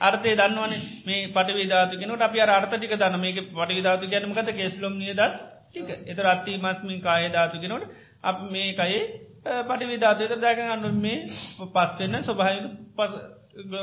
අර්ථය 0.00 0.30
දන්නවන. 0.32 0.72
මේ 1.06 1.28
පටවිධාතු 1.28 1.94
කෙනට 1.96 2.22
අප 2.22 2.34
අර්ථ 2.50 2.70
ටික 2.70 2.94
දන්න 2.94 3.20
මේක 3.20 3.38
පටවිධාතු 3.50 4.04
ගැනමකත 4.08 4.48
කෙස්ලොම් 4.52 4.94
නියදත් 4.96 5.20
ටික. 5.68 5.88
එත 6.06 6.18
රත්ති 6.20 6.52
මස්මින් 6.58 6.98
කාය 7.00 7.28
ධාතු 7.30 7.56
කෙනට 7.58 7.84
අප 8.22 8.36
මේ 8.48 8.72
කයේ 8.74 9.02
පටි 9.42 9.84
විධාතයක 9.86 10.32
දැකගන්නු 10.38 10.90
මේ 10.96 11.18
පස් 11.68 11.90
වෙන්න 11.98 12.16
ස්වභාය 12.20 12.58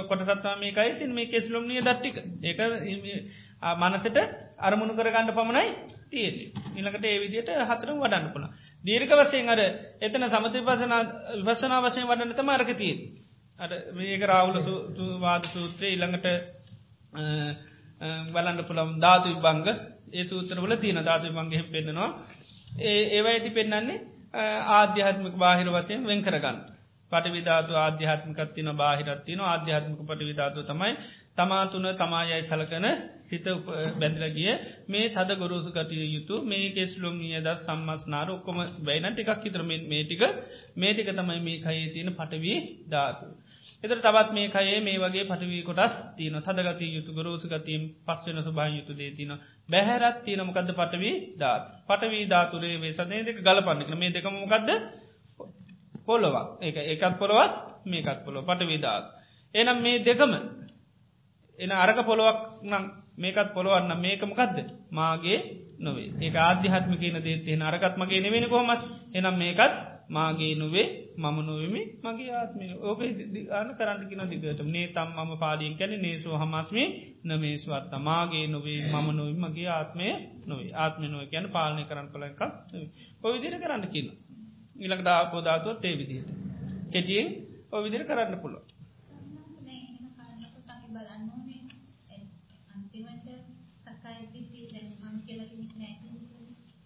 කොටසත්වා 0.04 0.56
මේකයි 0.56 0.92
තින් 0.96 1.12
මේ 1.12 1.28
කෙස්ලුම් 1.28 1.66
නිය 1.66 1.82
දට්ටික 1.82 2.16
ඒක 2.44 2.60
මනසට 3.76 4.18
අරමුණු 4.60 4.94
කරගන්න 4.94 5.32
පමණයි 5.32 5.66
තියෙන්නේ. 6.10 6.48
නිලකට 6.76 7.06
ඒ 7.06 7.18
විදියට 7.20 7.52
හතරම් 7.64 8.00
වඩන්න 8.00 8.32
පුළ 8.34 8.46
දීර්ක 8.84 9.12
වසයෙන් 9.14 9.50
අර 9.50 9.62
එතන 10.00 10.26
සමති 10.26 10.60
පසන 10.62 10.94
වසනා 11.44 11.82
වසයෙන් 11.82 12.08
වඩන්න 12.08 12.36
තම 12.36 12.50
අරක 12.50 12.72
තිය 12.76 12.94
අට 13.60 13.74
මේක 13.94 14.24
රාවුල 14.24 14.58
වාද 15.20 15.44
සූත්‍රය 15.48 15.88
ඉළඟට 15.90 16.28
බලන්න 18.30 18.62
පුළම් 18.64 18.92
ධාතු 19.00 19.36
විබංග 19.36 19.68
ඒ 20.12 20.24
සූත්‍රවල 20.26 20.74
තියෙන 20.78 21.04
ධාතු 21.04 21.26
විබංගහෙ 21.30 21.68
පෙන්න්නනවා 21.68 22.10
ඒ 22.82 23.02
ඒවා 23.10 23.32
ඇති 23.32 23.52
පෙන්න්නන්නේ 23.52 24.00
ආධ්‍යාත්මික 24.34 25.36
බාහිර 25.36 25.68
වසයෙන් 25.70 26.06
වෙන් 26.06 26.22
කරගන්න. 26.22 26.58
පටිවිධාතු 27.12 27.74
ආධ්‍යාත්මිකත්තින 27.76 28.70
බාහිරත්තින 28.74 29.40
ආධ්‍යාත්මික 29.42 30.02
පටිවිධාතු 30.04 30.64
තමයි 30.64 30.94
තමාතුන 31.40 31.88
තමායයි 31.96 32.42
සලකන 32.44 32.86
සිත 33.22 33.48
බැඳලගිය 33.98 34.52
මේ 34.88 35.06
තද 35.10 35.30
ගොරුසු 35.36 35.70
කටිය 35.72 36.06
යුතු 36.10 36.36
මේ 36.44 36.68
කෙස්ලුම් 36.72 37.16
නියද 37.20 37.48
සම්මස්නාර 37.58 38.30
ඔක්කොම 38.32 38.58
බැයින 38.82 39.08
ටිකක් 39.10 39.44
හිතරම 39.44 39.72
මේටික 39.86 40.24
මේටික 40.76 41.10
තමයි 41.12 41.40
මේ 41.42 41.58
කයේ 41.60 41.88
තියෙන 41.90 42.12
පටවී 42.14 42.60
ධාතු. 42.88 43.26
එතර 43.84 43.98
තවත් 43.98 44.30
මේ 44.32 44.48
කයේ 44.50 44.80
මේ 44.82 44.98
වගේ 44.98 45.26
පටවී 45.26 45.64
කොටස් 45.64 45.94
තියන 46.16 46.36
තදගති 46.40 46.86
යුතු 46.92 47.12
ගොරෝසු 47.12 47.48
ගතීම් 47.48 47.82
පස්වෙන 48.06 48.40
සුභාය 48.42 48.72
යුතු 48.74 48.94
දේ 48.94 49.12
තින 49.12 49.32
බැහැරත් 49.70 50.18
තියනමකද 50.24 50.70
පටවී 50.72 51.16
ධාත්? 51.36 51.64
පටවී 51.88 52.26
ධාතුරේ 52.28 52.76
වේසදේ 52.78 53.22
දෙක 53.24 53.38
ගලපන්නක 53.40 53.92
මේ 53.96 54.12
දෙකමකක්ද 54.12 54.70
පොල්ලොවක් 56.06 56.48
ඒ 56.60 56.72
ඒකත් 56.86 57.16
පොළොවත් 57.18 57.54
මේකත් 57.86 58.20
පොළො 58.26 58.40
පටවී 58.44 58.80
ධාත්. 58.80 59.06
එනම් 59.56 59.78
මේ 59.80 59.98
දෙකම 60.02 60.34
එන 61.60 61.72
අරක 61.74 62.00
පොළොවක් 62.04 62.40
නම් 62.64 62.84
මේකත් 63.18 63.54
පොළොවන්න 63.54 63.94
මේකමකක්ද 63.98 64.58
මාගේ 64.92 65.40
නොවේ. 65.80 66.10
ඒ 66.18 66.32
ආධ්‍යාත්මිකන 66.40 67.18
දේ 67.20 67.38
තියෙන 67.40 67.64
අරකත්මගේ 67.64 68.20
නෙවෙන 68.20 68.48
කොමත් 68.48 68.82
එනම් 69.14 69.36
මේකත් 69.36 69.76
මාගේ 70.10 70.54
නොවේ 70.56 70.88
මම 71.16 71.38
නොවමි 71.42 71.82
මගේ 72.02 72.32
ආත්මය. 72.34 72.66
ඕක 72.80 73.00
අන 73.52 73.70
කරන්නකින 73.72 74.22
දිගට 74.32 74.62
නේ 74.68 74.88
තම් 74.90 75.10
මම 75.18 75.32
පාලියෙන් 75.38 75.76
කැන 75.76 75.94
නේසෝ 75.98 76.36
හමස්මේ 76.36 76.88
නමේස්වර්ත 77.26 77.94
මාගේ 78.00 78.46
නොවේ 78.48 78.80
මම 78.86 79.08
නොව 79.12 79.30
මගේ 79.38 79.70
ආත්මය 79.70 80.08
නොවේ. 80.46 80.72
ආත්ම 80.76 81.04
නොව 81.06 81.22
ගැන 81.28 81.46
පාලනය 81.50 81.84
කරන්න 81.84 82.10
කළකක් 82.10 82.42
ඔවිදිර 83.24 83.56
කරන්න 83.58 83.86
කියන 83.88 84.08
ඉලකට 84.78 85.08
ආපෝධාතුවත් 85.10 85.86
ඒ 85.86 85.96
විදිහට. 85.98 86.30
කෙටියෙන් 86.92 87.28
ඔවිදිර 87.72 88.04
කරන්න 88.06 88.42
පුළුව 88.42 88.69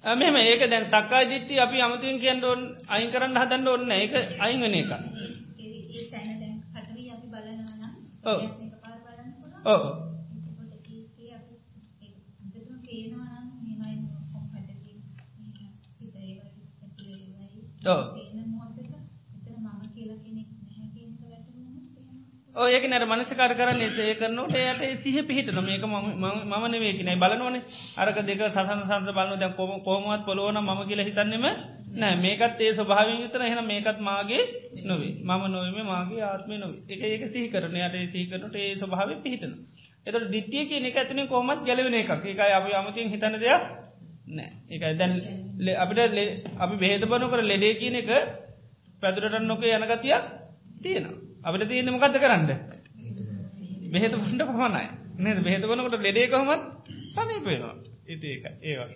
මෙම 0.03 0.35
ඒක 0.37 0.61
දැන් 0.65 0.85
සක්කා 0.85 1.23
දිට්ටි 1.23 1.59
අපි 1.59 1.77
අමතුවෙන් 1.79 2.19
කියන්න 2.19 2.43
ඕන් 2.43 2.61
අයින් 2.87 3.11
කරන්න 3.11 3.37
හදන්න 3.37 3.67
ඔන්න 3.67 3.91
එක 3.93 4.13
අයින් 4.39 4.61
වෙන 4.61 4.75
එක 4.75 4.91
ඕ 17.85 18.22
ඒක 22.55 22.83
නර 22.85 23.03
මනසකාර 23.03 23.51
කරන්න 23.51 23.81
ඒ 23.81 24.13
කරනට 24.13 24.53
යට 24.53 24.99
සිහ 24.99 25.21
පිහිට 25.23 25.47
මේක 25.59 25.83
මන 25.83 26.75
වේකනයි 26.77 27.15
බලනවන. 27.17 27.55
අරක 27.97 28.17
දෙක 28.21 28.41
සසන 28.45 28.83
සන්ත 28.83 29.09
බලන 29.09 29.39
දැ 29.39 29.49
කොම 29.51 29.81
කෝමත් 29.81 30.21
පොලෝන 30.23 30.59
ම 30.59 30.69
කියල 30.85 31.01
හිතන්නෙම 31.01 31.45
නෑ 31.93 32.15
මේකත් 32.17 32.61
ඒ 32.61 32.73
ස්වභාවින් 32.73 33.23
විතර 33.23 33.41
එහෙන 33.41 33.65
මේකත් 33.65 33.97
මාගේ 33.99 34.43
නොවේ 34.83 35.17
මම 35.19 35.43
නොවම 35.47 35.79
මාගේ 35.83 36.21
ආත්මය 36.23 36.59
නොව 36.59 36.71
එක 36.87 37.01
ඒක 37.03 37.23
සිහි 37.27 37.49
කරන 37.49 37.75
යට 37.75 37.97
සිහිකරනට 38.11 38.55
ඒ 38.55 38.77
ස්වභාව 38.77 39.09
පිහිටන 39.19 39.57
එතට 40.05 40.29
දිට්ටිය 40.29 40.67
කියන 40.67 40.85
එක 40.85 40.97
ඇතින 40.97 41.25
කොමත් 41.27 41.65
ගැලවෙන 41.65 41.95
එකක්. 41.95 42.11
එකයි 42.23 42.51
අප 42.51 42.65
අමතින් 42.71 43.09
හිතන 43.09 43.39
දෙයක් 43.39 43.61
නෑ 44.29 44.49
එකයි 44.69 44.93
දැන් 44.93 45.13
අපිට 45.75 45.99
අපි 46.55 46.75
බෙහෙත 46.77 47.03
බනු 47.07 47.25
කර 47.27 47.41
ලෙඩේ 47.43 47.75
කියන 47.75 47.95
එක 47.95 48.09
පැදුරටන් 49.01 49.45
නොක 49.45 49.61
යනගතියක් 49.65 50.23
තියෙනවා. 50.79 51.32
අපිට 51.43 51.67
තියෙන 51.67 51.91
මොකක්ද 51.91 52.17
කරන්න? 52.17 52.47
බෙහෙත 53.89 54.13
පුන්ට 54.13 54.43
පමණයි 54.43 54.85
නද? 55.19 55.39
බෙහෙත 55.41 55.63
වනකොට 55.63 55.99
ලෙඩේ 55.99 56.27
කොහොමත් 56.29 56.63
සනීපේවා 57.09 57.75
ඉති 58.07 58.27
එක 58.29 58.43
ඒවා 58.63 58.89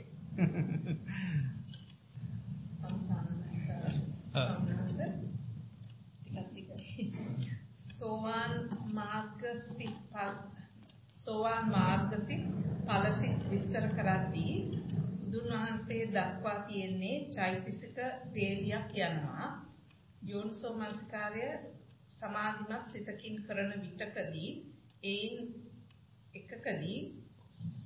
සෝවාන් 7.90 8.54
මාර්ගසිත 8.94 9.96
සෝවාන් 11.18 11.66
මාර්ගසිත 11.70 12.44
ඵලසිත 12.88 13.40
විස්තර 13.52 13.88
කරද්දී 13.92 14.54
බුදුන් 15.22 15.50
වහන්සේ 15.54 16.04
දක්වා 16.10 16.60
තියෙන්නේ 16.62 17.16
චෛතසික 17.32 17.98
දේවියක් 18.34 18.94
යනවා. 19.00 19.48
යෝනිසෝ 20.24 20.74
මනස්කාරය 20.74 21.48
සමාධිමත් 22.18 22.86
සිතකින් 22.88 23.36
කරන 23.44 23.72
විටකදී 23.78 24.50
ඒන් 25.06 25.36
එකකදී 26.34 27.00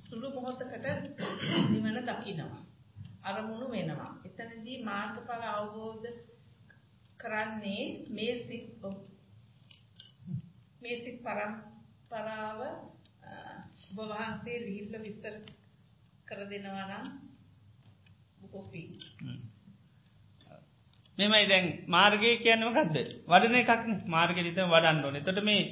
සුළු 0.02 0.28
මොහොතකට 0.30 0.86
නිවන 1.70 1.98
දකිනවා 2.02 2.62
අරමුණු 3.22 3.66
වෙනවා. 3.70 4.12
එතනදී 4.24 4.84
මාර්ගඵල 4.84 5.44
අවබෝධ 5.48 6.06
කරන්නේ 7.20 7.84
මේ 8.10 8.34
සිත් 8.38 8.82
මේ 10.82 10.96
සිත් 10.98 11.18
පරම්පරාව 11.20 12.60
ඔබ 13.92 13.98
වහන්සේ 14.10 14.58
ලිහිල්ල 14.60 14.94
විස්තර 15.00 15.36
කර 16.26 16.40
දෙනවා 16.50 16.86
නම් 16.90 17.06
බොහෝ 18.40 18.64
පිං 18.70 18.90
මෙමයි 21.18 21.46
දැන් 21.46 21.66
මාර්ගය 21.86 22.30
කියන්නමකක්ද 22.38 22.96
වඩන 23.26 23.56
එකක් 23.56 23.70
මාර්ගරිත 24.06 24.58
වඩන්න 24.64 25.04
ඕන. 25.04 25.16
තොට 25.20 25.42
මේ 25.42 25.62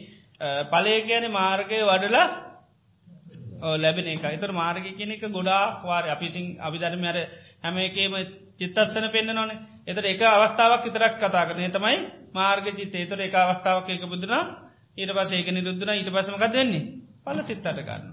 පලය 0.66 0.94
කියන 1.02 1.30
මාර්ගය 1.30 1.78
වඩලා 1.84 2.26
ලැබෙන 3.76 4.06
එක 4.08 4.24
එතර 4.26 4.52
මාර්ග 4.52 4.84
කියන 4.90 5.12
එක 5.12 5.24
ගොඩා 5.28 5.82
වාර 5.82 6.08
අපිතින් 6.08 6.56
අපි 6.58 6.78
ධර්මයට 6.78 7.18
හැම 7.60 7.76
එකේම 7.78 8.14
චිත්තස්සන 8.58 9.06
පෙන්න්න 9.10 9.34
නොන 9.34 9.50
එතර 9.86 10.04
එක 10.06 10.22
අවස්ථාවක් 10.22 10.84
විතරක් 10.84 11.14
කතා 11.18 11.46
කරන 11.46 11.70
තමයි 11.70 11.98
මාර්ග 12.32 12.64
චිත 12.72 12.94
ඒතර 12.94 13.20
එක 13.20 13.34
අවස්ථාවක් 13.34 13.88
එක 13.88 14.04
බුදුනා. 14.04 14.42
ඊට 14.92 15.12
පස 15.12 15.32
ඒක 15.32 15.48
නිරුද්ධන 15.50 15.90
ඊට 15.90 16.10
පසමක 16.10 16.44
දෙන්නේ 16.48 16.84
පල 17.24 17.40
සිත්තට 17.42 17.68
ගන්න. 17.78 18.12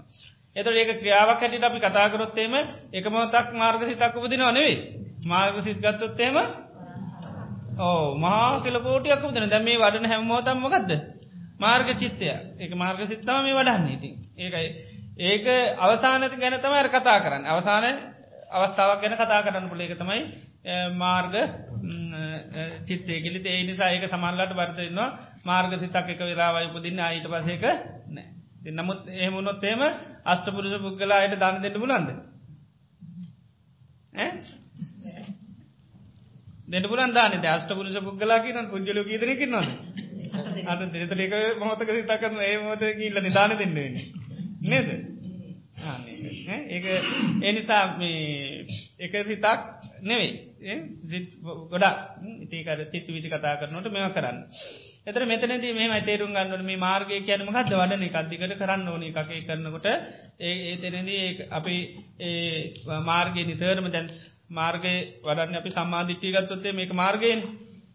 එතට 0.56 0.68
ඒක 0.70 0.90
ක්‍රියාවක් 0.96 1.40
හැටිට 1.40 1.64
අපි 1.64 1.80
කතාකරොත්තේම 1.80 2.54
එකමතක් 2.92 3.52
මාර්ග 3.54 3.82
සිතක් 3.84 4.16
උපදින 4.16 4.44
නෙවේ 4.48 4.76
මාර්ග 5.24 5.60
සිත් 5.60 5.78
ගත්තොත්තේම 5.78 6.36
ඕ 7.80 8.14
මහා 8.16 8.60
කියල 8.60 8.78
කෝටියක් 8.80 9.24
උදන 9.24 9.48
දැම 9.48 9.64
මේ 9.64 9.78
වඩන 9.78 10.06
හැමෝතම් 10.06 10.58
මොකක්ද 10.58 10.90
මාර්ග 11.58 11.88
චිත්තය. 11.94 12.28
එක 12.58 12.74
මාර්ග 12.74 13.00
සිත්තාව 13.04 13.42
මේ 13.42 13.54
වඩන්න. 13.54 13.86
ඉතින් 13.88 14.14
ඒකයි. 14.36 14.68
ඒක 15.20 15.46
අවසානති 15.78 16.36
ගැන 16.36 16.58
තමයි 16.58 16.88
කතා 16.88 17.18
කරන්න. 17.20 17.46
අවසාන 17.46 17.84
අවස්ථාවක් 18.50 19.00
ගැන 19.00 19.16
කතා 19.16 19.42
කරන්න 19.42 19.68
පුලේක 19.68 19.94
තමයි 19.94 20.20
මාර්ග 20.94 21.34
චිත්තය 22.84 23.14
කිලි 23.18 23.38
ඒ 23.46 23.62
නිසා 23.64 23.90
ඒක 23.90 24.04
සමල්ලට 24.06 24.52
බර්තයන්නවා 24.54 25.08
මාර්ග 25.44 25.72
සිතක් 25.76 26.08
එක 26.08 26.20
වෙලාවයි 26.20 26.68
උපදින්න. 26.68 27.00
අයිට 27.00 27.26
පසේක 27.26 27.64
නෑ. 28.08 28.26
නමුත් 28.72 29.00
එහෙමුණොත් 29.08 29.64
එම 29.64 29.82
අස්ටපුරුෂ 30.24 30.82
පුද්ගලායට 30.82 31.34
දන්න 31.36 31.62
දෙට 31.62 31.76
පුලන්ද 31.76 32.08
දෙට 36.68 36.86
පුලන් 36.86 37.12
දාන 37.12 37.32
අස්ටපුරුෂ 37.48 38.00
පුද්ගලා 38.00 38.40
කියන 38.40 38.68
පුද්ජල 38.68 38.98
ගීදරකින්න 39.04 39.54
අද 40.66 40.80
දෙතර 40.92 41.20
එක 41.20 41.34
මොහතක 41.58 41.90
සිතකන්න 41.90 42.42
ඒ 42.42 42.58
මොත 42.60 42.82
කියල්ල 42.94 43.20
නිධාන 43.20 43.54
දෙන්නවෙන්න 43.54 43.96
නේද? 44.62 44.88
ඒක 46.68 46.86
එනිසා 47.42 47.84
එක 48.98 49.12
සිතක් 49.24 49.46
නෙවෙයි. 50.02 50.30
ගොඩා 51.70 51.94
ඉතිකර 52.40 52.84
සිත් 52.86 53.06
විසි 53.08 53.28
කතා 53.28 53.56
කරනට 53.56 53.90
මෙම 53.90 54.12
කරන්න. 54.12 54.38
එතර 55.06 55.22
මෙතනදී 55.24 55.74
මේ 55.74 56.00
තේරුම් 56.02 56.32
ගන්නට 56.32 56.64
මේ 56.64 56.76
මාර්ගය 56.78 57.20
කියනමකත් 57.22 57.70
වඩන 57.72 58.02
එකක්දිකට 58.04 58.58
කරන්න 58.58 58.88
ඕන 58.88 59.02
එකක්. 59.04 59.30
කරනකොට 59.42 59.86
ඒ 60.40 60.74
එතනදී 60.74 61.48
අපි 61.50 61.76
මාර්ගය 63.04 63.44
නිතරම 63.44 63.88
දැන් 63.90 64.10
මාර්ගය 64.50 64.94
වඩන්න 65.22 65.56
අපි 65.56 65.70
සම්මාධිට්ටිය 65.70 66.32
ගත්තොත්තේ 66.32 66.72
මේක 66.72 66.92
මාර්ගයෙන් 66.94 67.42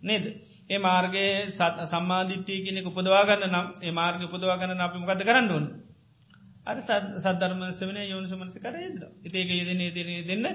නේද? 0.02 0.26
ඒ 0.70 0.80
මාර්ගයේ 0.80 1.52
සම්මාධිට්ටිය 1.88 2.60
කෙනෙ 2.62 2.82
උපදවාගන්න 2.84 3.48
නම් 3.48 3.66
ඒ 3.82 3.94
මාර්ග 3.94 4.22
උපදවාගන්න 4.24 4.82
අපි 4.82 4.98
මොකද 5.00 5.24
කරන්න 5.24 5.52
ඕන? 5.52 5.66
අර 6.66 6.78
සද්ධර්ම 6.80 7.62
සවන 7.72 7.98
යෝනිසමනස 8.06 8.58
කරේද 8.58 9.00
ඉතිේක 9.24 9.50
යෙදන 9.52 9.82
දෙන 9.92 10.12
දෙන්න 10.28 10.46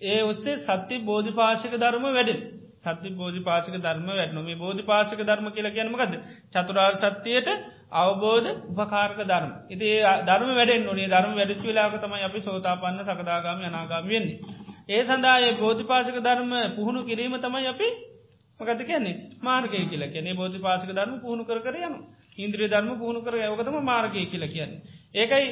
ඒ 0.00 0.20
ඔස්සේ 0.22 0.56
සත්‍ය 0.60 1.00
බෝධි 1.02 1.32
පාශක 1.32 1.74
ධර්ම 1.76 2.06
වැඩ 2.10 2.30
සත්‍ය 2.80 3.12
බෝධි 3.12 3.42
පාශක 3.42 3.76
ධර්ම 3.78 4.08
වැඩනොම 4.10 4.44
මේ 4.44 4.56
බෝධි 4.56 4.84
පාශක 4.84 5.20
ධර්ම 5.22 5.50
කියල 5.50 5.68
කියනමකද 5.70 6.14
චතුරාර් 6.52 6.96
සත්‍යයට 6.96 7.50
අවබෝධ 7.94 8.48
උපකාරක 8.72 9.18
ධර්ම. 9.22 9.52
ඉති 9.68 9.88
ධර්ම 10.22 10.50
වැඩෙන් 10.52 10.82
නොනේ 10.82 11.08
ධර්ම 11.08 11.32
වැඩච 11.34 11.62
වෙලාකතම 11.62 12.12
අපි 12.20 12.40
සෝතාපන්න 12.40 12.98
සකදාගම 13.02 13.60
යනාගම 13.62 14.04
වෙන්නේ. 14.06 14.38
ඒ 14.88 15.02
සඳහා 15.04 15.54
බෝධි 15.56 15.84
පාශක 15.84 16.18
ධර්ම 16.20 16.52
පුහුණු 16.76 17.00
කිරීම 17.02 17.34
තමයි 17.38 17.66
අපි 17.66 17.88
මකත 18.60 18.80
කියන්නේ? 18.82 19.16
මාර්ගය 19.40 19.78
කියලා 19.84 20.08
කියන්නේ. 20.08 20.34
බෝධි 20.34 20.58
පාශක 20.58 20.90
ධර්ම 20.90 21.14
පුහුණු 21.20 21.44
කර 21.44 21.58
යන 21.80 21.94
ඉන්ද්‍රිය 22.38 22.68
ධර්ම 22.68 22.90
පුහුණු 22.96 23.20
කර 23.20 23.34
යවකතම 23.40 23.76
මාර්ගය 23.82 24.26
කියලා 24.26 24.48
කියන්නේ. 24.48 24.80
ඒකයි 25.14 25.46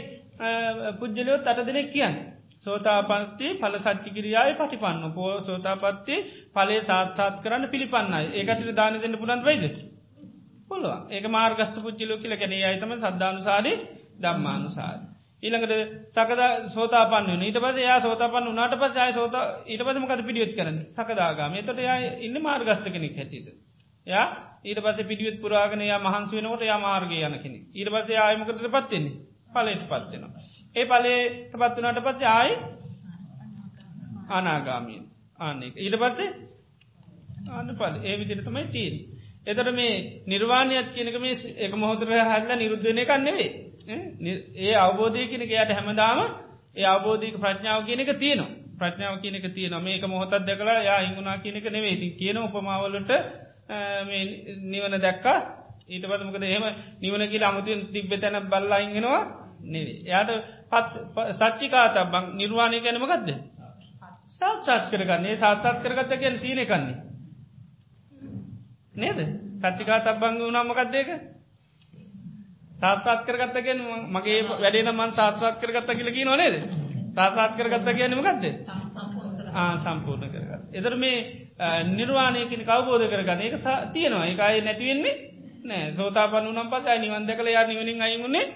පුද්ජලයොත් 0.98 1.46
අට 1.46 1.60
දෙනෙක් 1.62 1.88
කියන්නේ. 1.90 2.26
සෝතාපත්ති 2.60 3.46
පල 3.56 3.74
සච්චිකිරියාය 3.78 4.54
පටිපන්න. 4.54 5.12
පෝ 5.12 5.40
සෝතාපත්ති 5.42 6.14
පලේ 6.52 6.80
සාත්සාත් 6.82 7.36
කරන්න 7.40 7.64
පිළිපන්නයි. 7.68 8.22
ඒකට 8.34 8.70
දාන 8.74 9.00
දෙන්න 9.00 9.18
පුළන් 9.18 9.44
වෙයිද? 9.44 9.76
පුළුව 10.72 11.10
ඒක 11.10 11.26
මාර්ගස්ත 11.30 11.76
පුද්ජිලෝ 11.78 12.18
කියල 12.18 12.34
කැන 12.36 12.54
අයිතම 12.60 12.92
සද්ධානුසාරි 12.96 13.72
දම්මානුසාර. 14.18 14.98
ඊළඟට 15.42 15.74
සකද 16.10 16.42
සෝතාපන්න 16.70 17.42
ඊට 17.42 17.58
පස 17.58 17.78
යා 17.78 17.98
සෝතාපන්න 18.00 18.48
වනාට 18.48 18.76
පස් 18.76 18.96
ය 19.00 19.12
සෝත 19.12 19.34
ඊට 19.66 19.82
පස 19.82 19.96
මකද 19.96 20.20
පිඩියුත් 20.22 20.54
කරන 20.54 20.78
සකදාගම. 20.90 21.52
එතට 21.54 21.80
යා 21.80 21.98
ඉන්න 22.20 22.36
මාර්ගස්ත 22.40 22.86
කෙනෙක් 22.88 23.16
හැටිද. 23.16 23.48
යා 24.06 24.26
ඊට 24.62 24.80
පස 24.80 25.02
පිඩියුත් 25.04 25.40
පුරාගෙන 25.40 25.82
යා 25.82 26.00
මහන්ස 26.00 26.30
වෙනකොට 26.32 26.62
යා 26.62 26.78
මාර්ගය 26.80 27.18
යන 27.20 27.36
කෙනෙ 27.38 27.58
ඊට 27.72 27.90
පස 27.90 28.16
ආයමකට 28.18 28.62
පත්වෙන්නේ 28.68 29.14
පලට 29.50 29.84
පත්වෙනවා. 29.84 30.30
ඒ 30.74 30.84
පලේට 30.86 31.52
පත්වනට 31.54 32.00
පත් 32.02 32.22
ආයි 32.30 32.54
අනාගාමීන් 34.30 35.04
අන්න 35.40 35.62
ඊට 35.64 35.96
පස්සේ 35.96 36.30
අන්න 37.50 37.74
පල 37.74 37.98
ඒ 38.02 38.14
විදිර 38.18 38.40
තමයි 38.42 38.64
තීන්. 38.68 38.94
එතට 39.46 39.68
මේ 39.72 40.22
නිර්වාණයක් 40.24 40.88
කියනක 40.90 41.16
මේ 41.18 41.34
එක 41.58 41.72
මොහොතර 41.74 42.06
හල්ල 42.06 42.50
නිරුද්ධනය 42.54 43.04
කන්නෙවේ. 43.04 43.50
ඒ 44.56 44.74
අවබෝධය 44.76 45.26
කියනක 45.26 45.50
යට 45.52 45.70
හැමදාම 45.70 46.18
ඒ 46.74 46.86
අවබෝධීක 46.86 47.36
ප්‍රඥාව 47.36 47.80
කියනක 47.82 48.10
තියනවා. 48.16 48.50
ප්‍රඥාව 48.78 49.16
කියනක 49.18 49.46
තියන 49.50 49.74
මේක 49.80 50.04
මොහොතත් 50.04 50.32
දැකලා 50.40 50.78
යා 50.80 51.00
හිංගුණනා 51.00 51.38
කියනක 51.38 51.66
නෙවේ 51.66 51.96
ති 51.96 52.08
කියන 52.12 52.38
උපමාවලට 52.38 53.10
නිවන 54.64 54.94
දැක්කා. 54.98 55.38
ඊට 55.84 56.04
පත්මකද 56.04 56.44
එහෙම 56.44 56.64
නිවන 57.00 57.22
කියල 57.28 57.44
අමුතුන් 57.44 57.80
තිබ්බ 57.88 58.12
තැන 58.14 58.36
බල්ලා 58.46 58.80
ඉගෙනවා 58.80 59.22
නෙවේ 59.64 59.98
යාට 60.04 60.30
පත් 60.70 60.92
සච්චිකාත 61.32 61.96
බං 62.06 62.24
නිර්වාණය 62.36 62.78
ගැනමගත්ද 62.80 63.28
සාත්සාත් 64.30 64.84
කරගන්නේ. 64.90 65.36
සාත්සාත් 65.36 65.78
කරගත්ත 65.82 66.12
ගැන 66.14 66.38
තියෙන 66.38 66.66
කන්නේ 66.66 67.11
නේද? 68.94 69.18
සච්චිකාත 69.56 70.06
බංග 70.16 70.38
වුණාමකක්දේක 70.40 71.08
සාත්සාත් 72.78 73.20
කරගත්තගෙන 73.24 73.80
මගේ 74.08 74.40
වැඩේන 74.54 74.90
මන් 74.90 75.12
සාත්සාත් 75.12 75.56
කරගත්ත 75.58 75.90
කියලකි 75.92 76.24
නොනේද 76.24 76.54
සාසාත් 77.12 77.52
කරගත්ත 77.54 77.88
කියනමකක්ද 77.90 78.44
සම්පූර්ණ 79.78 80.30
කරගත් 80.30 80.74
එදර 80.74 80.96
මේ 80.96 81.42
නිර්වාණයකින් 81.86 82.62
කවබෝධ 82.62 83.06
කරගන්න. 83.06 83.40
එක 83.42 83.54
තියෙනවා. 83.92 84.26
එකයි 84.26 84.60
නැතිවෙන්නේ 84.60 85.14
නෑ. 85.64 85.94
සෝතාපන්න 85.94 86.48
වනම් 86.48 86.68
පස 86.68 86.98
නිවන් 86.98 87.26
දැකල 87.26 87.46
යා 87.48 87.64
නිවනින් 87.64 88.02
අයිමුණේ 88.02 88.46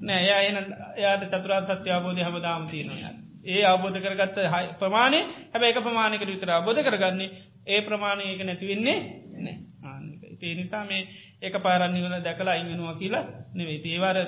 නෑ. 0.00 0.22
යා 0.22 0.40
එන 0.40 0.56
යායට 0.96 1.30
චතුරාත් 1.30 1.68
සත්‍ය 1.70 1.90
අවබෝධය 1.90 2.22
හමදාම් 2.22 2.68
තියනවා. 2.68 3.12
ඒ 3.44 3.64
අවබෝධ 3.64 3.98
කරගත්ත 3.98 4.38
ප්‍රමාණය 4.78 5.20
හැබැ 5.48 5.70
එක 5.70 5.82
ප්‍රමාණයකට 5.82 6.26
විතර 6.28 6.50
අබෝධ 6.52 6.82
කරගන්නේ 6.82 7.30
ඒ 7.66 7.80
ප්‍රමාණයක 7.80 8.42
නැතිවෙන්නේ 8.42 8.98
නෑ 9.36 9.56
ආනික 9.84 10.42
ඒ 10.42 10.54
නිසා 10.54 10.84
මේ 10.84 11.02
එක 11.42 11.54
පාරන්නිවල 11.58 12.16
දැකලා 12.20 12.54
අයිගෙනවා 12.54 12.94
කියලා 12.96 13.24
නෙවෙයි 13.54 13.80
ඒවාර 13.88 14.18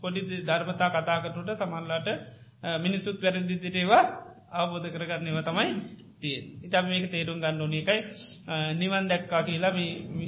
පොඩි 0.00 0.20
ධර්මතා 0.42 0.90
කතාකටට 0.92 1.54
සමල්ලාට 1.58 2.08
මිනිසුත් 2.78 3.22
වැරදිදිටේවා 3.22 4.04
අවබෝධ 4.52 4.88
කරගන්නව 4.88 5.40
තමයි 5.42 5.72
තිය 6.18 6.36
ඉතම 6.64 6.86
මේක 6.86 7.06
තේරුම් 7.08 7.38
ගන්න 7.38 7.60
ඕන 7.60 7.74
එකයි. 7.74 7.98
නිවන් 8.74 9.04
දැක්කා 9.06 9.42
කියලා 9.42 9.72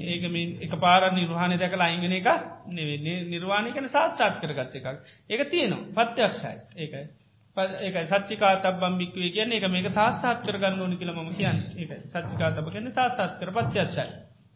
ඒක 0.06 0.24
එක 0.60 0.74
පාර 0.78 1.02
නිර්වාණය 1.12 1.56
දැකලා 1.56 1.86
අයිගෙන 1.86 2.12
එක 2.12 2.28
නෙවෙන්නේ 2.70 3.24
නිර්වාණය 3.26 3.72
කන 3.72 3.88
සාත්සාත් 3.88 4.38
කරගත්ත 4.38 4.74
එකක්. 4.74 4.86
ඒක 5.28 5.42
තියනවා. 5.46 6.06
පත්්‍යක්ෂයි 6.06 6.56
ඒකයි 6.76 7.06
ඒක 7.80 7.96
සච්චිකා 8.06 8.54
තබම් 8.58 8.94
බික්වේ 8.98 9.30
කියන 9.30 9.52
එක 9.52 9.64
මේක 9.68 9.88
සාස්සාත් 9.90 10.42
කරගන්න 10.42 10.80
ඕනි 10.80 10.96
කියල 10.96 11.12
ම 11.12 11.30
කියන්න. 11.34 11.58
ඒක 11.76 11.90
සච්චිකා 12.06 12.50
තබ 12.52 12.66
කියන 12.70 12.92
සාස්සාත් 12.92 13.32
කර 13.38 13.50
පත්්‍යක්ෂයි 13.52 14.04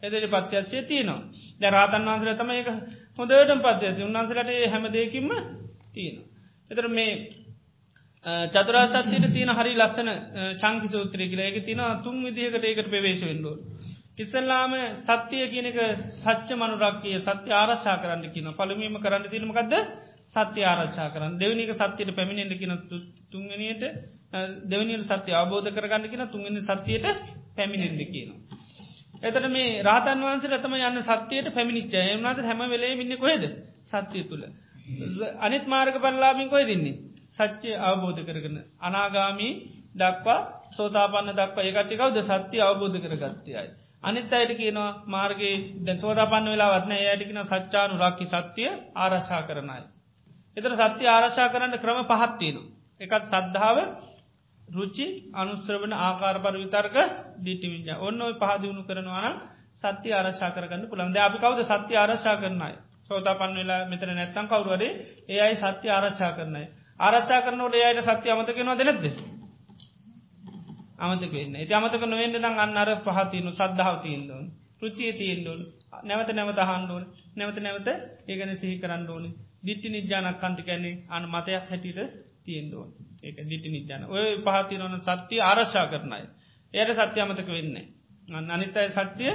එදරි 0.03 0.27
පත්්‍යක්ෂය 0.27 0.77
තියනවා. 0.83 1.19
ද 1.55 1.63
රාතන් 1.67 2.05
වන්සල 2.05 2.31
තම 2.33 2.51
ඒක 2.51 2.69
හොඳටම 3.17 3.59
පත්්‍යති 3.61 4.01
උන්වන්සලට 4.01 4.51
හැම 4.67 4.85
දෙකින්ම 4.89 5.29
තියෙනවා. 5.91 6.27
එතර 6.71 6.87
මේ 6.89 7.11
චතුරාසත්තියට 8.49 9.27
තියෙන 9.29 9.51
හරි 9.51 9.73
ලස්සන 9.75 10.09
චංකි 10.57 10.87
සූත්‍රය 10.89 11.25
කියලා 11.25 11.47
එක 11.47 11.57
තින 11.63 11.81
තුන් 12.03 12.15
විදිහකට 12.21 12.63
ඒකට 12.63 12.87
ප්‍රවේශ 12.87 13.23
වෙන්ඩෝ. 13.23 13.55
ඉස්සල්ලාම 14.17 14.73
සත්‍යය 14.97 15.45
කියන 15.47 15.65
එක 15.65 15.79
සච්ච 16.15 16.49
මනුරක්කය 16.53 17.11
සත්‍ය 17.19 17.51
ආරක්ෂා 17.53 17.97
කරන්න 17.97 18.23
කියන 18.29 18.47
පළමීම 18.53 18.97
කරන්න 18.97 19.25
තිනමකක්ද 19.27 19.73
සත්‍ය 20.29 20.61
ආරක්ෂා 20.63 21.09
කරන්න 21.09 21.37
දෙවනික 21.37 21.71
සත්‍යයට 21.73 22.11
පැමිණෙන්ට 22.11 22.53
කියන 22.55 22.73
තුන්ගනයට 23.31 23.83
දෙවනිට 24.65 25.07
සත්‍ය 25.11 25.31
අවබෝධ 25.33 25.71
කරගන්න 25.71 26.05
කියන 26.07 26.23
තුන්ගනි 26.27 26.61
සත්‍යයට 26.63 27.05
පැමිණෙන්ට 27.55 28.01
කියනවා. 28.07 28.39
එතට 29.21 29.47
මේ 29.49 29.81
රාතන් 29.83 30.21
වහන්සේ 30.21 30.51
රතම 30.51 30.77
යන්න 30.79 31.01
සත්‍යයට 31.03 31.49
පැමිණිච්චය 31.51 31.97
එමනාට 32.05 32.43
හැම 32.43 32.61
වෙලේ 32.67 32.93
මින්න 32.95 33.17
කොහෙද 33.17 33.43
සත්‍යය 33.85 34.23
තුළ. 34.25 34.45
අනිත් 35.39 35.65
මාර්ග 35.67 35.95
පල්ලාබින් 35.97 36.49
කොයි 36.49 36.65
දෙන්නේ. 36.65 36.95
සච්චය 37.31 37.71
අවබෝධ 37.81 38.21
කරගන 38.21 38.57
අනාගාමී 38.81 39.53
දක්වා 39.95 40.39
සෝතාපන්න 40.71 41.31
දක්වා 41.31 41.65
ඒකටිකවද 41.65 42.17
සත්‍ය 42.23 42.57
අවබෝධ 42.61 42.97
කරගත්තයයි. 43.03 43.65
අනිත් 44.03 44.33
අයට 44.33 44.51
කියනවා 44.53 44.91
මාර්ගේ 45.07 45.55
දැ 45.81 45.97
සෝතාපන්න 45.97 46.47
වෙලා 46.47 46.69
වත්න 46.73 46.93
ඒයටිකෙන 46.93 47.41
සච්චානු 47.45 47.95
රක්කි 47.97 48.25
සත්‍යය 48.27 48.69
ආරශා 48.95 49.41
කරනයි. 49.43 49.83
එතර 50.57 50.71
සත්‍ය 50.75 51.05
ආරශා 51.07 51.47
කරන්න 51.47 51.75
ක්‍රම 51.77 51.99
පහත්තියනු. 52.03 52.61
එකත් 53.01 53.23
සද්ධාව 53.25 53.77
රුචි 54.69 55.07
අනුස්ත්‍රවන 55.33 55.93
ආකාරපර 55.99 56.55
විතර්ක 56.55 56.95
දිටිවිජ 57.39 57.89
ඔන්න 57.99 58.21
ඔයි 58.21 58.35
පහදිවුණු 58.35 58.83
කරනවාන 58.83 59.35
සත්‍ය 59.75 60.09
ආරශා 60.11 60.51
කරගන්න 60.51 60.83
පුළන්ද 60.87 61.17
අපි 61.19 61.37
කවද 61.37 61.59
සත්‍ය 61.65 61.93
ආරශා 61.95 62.37
කරනයි. 62.37 62.75
සෝතාපන් 63.05 63.53
වෙලා 63.53 63.85
මෙතන 63.85 64.11
නැත්තන් 64.11 64.47
කවරුවරේ 64.47 64.91
ඒ 65.29 65.39
අයි 65.39 65.55
සත්‍ය 65.57 65.87
ආරච්ඡා 65.89 66.31
කරනයි. 66.31 66.65
ආරච්චා 66.99 67.39
කරනට 67.41 67.75
යට 67.79 67.99
සත්‍ය 68.09 68.27
අමතකෙනවා 68.29 68.77
දෙනෙත්ද 68.77 69.05
අමතක 70.99 71.33
වෙන්න 71.33 71.55
ඇති 71.55 71.73
අමතක 71.73 72.03
නොවෙන්ට 72.03 72.37
නම් 72.37 72.57
අන්න 72.57 72.77
අර 72.77 72.89
පහතිනු 72.99 73.51
සද්ධාව 73.51 73.95
තිීන්දුවන් 74.01 74.45
රුචිය 74.81 75.11
තිීන්දුවන් 75.13 75.61
නැවත 76.03 76.29
නැවත 76.31 76.61
හන්ඩුවන් 76.61 77.05
නැවත 77.35 77.57
නැවත 77.59 77.87
ඒගන 78.27 78.51
සිහි 78.57 78.75
කරන්න 78.79 79.03
ඕනි. 79.07 79.29
දිට්ටි 79.65 79.89
නිජ්‍යානක් 79.89 80.39
කන්තිකැන්නේ 80.39 80.95
අන 81.09 81.23
මතයක් 81.27 81.65
හැටිට 81.65 81.99
තියෙන්දුවන් 82.43 82.89
ඒක 83.23 83.37
දිටි 83.45 83.69
නිජ්‍යාන 83.69 84.03
ඔය 84.07 84.25
පහතිනවන 84.41 84.99
සත්‍යය 85.01 85.41
ආරශ්ා 85.41 85.85
කරනයි 85.87 86.25
ඒයට 86.73 86.99
සත්‍ය 86.99 87.19
අමතක 87.19 87.49
වෙන්න 87.49 87.77
අන්න 88.31 88.51
අනිත්තයි 88.51 88.89
සත්‍යය 88.91 89.33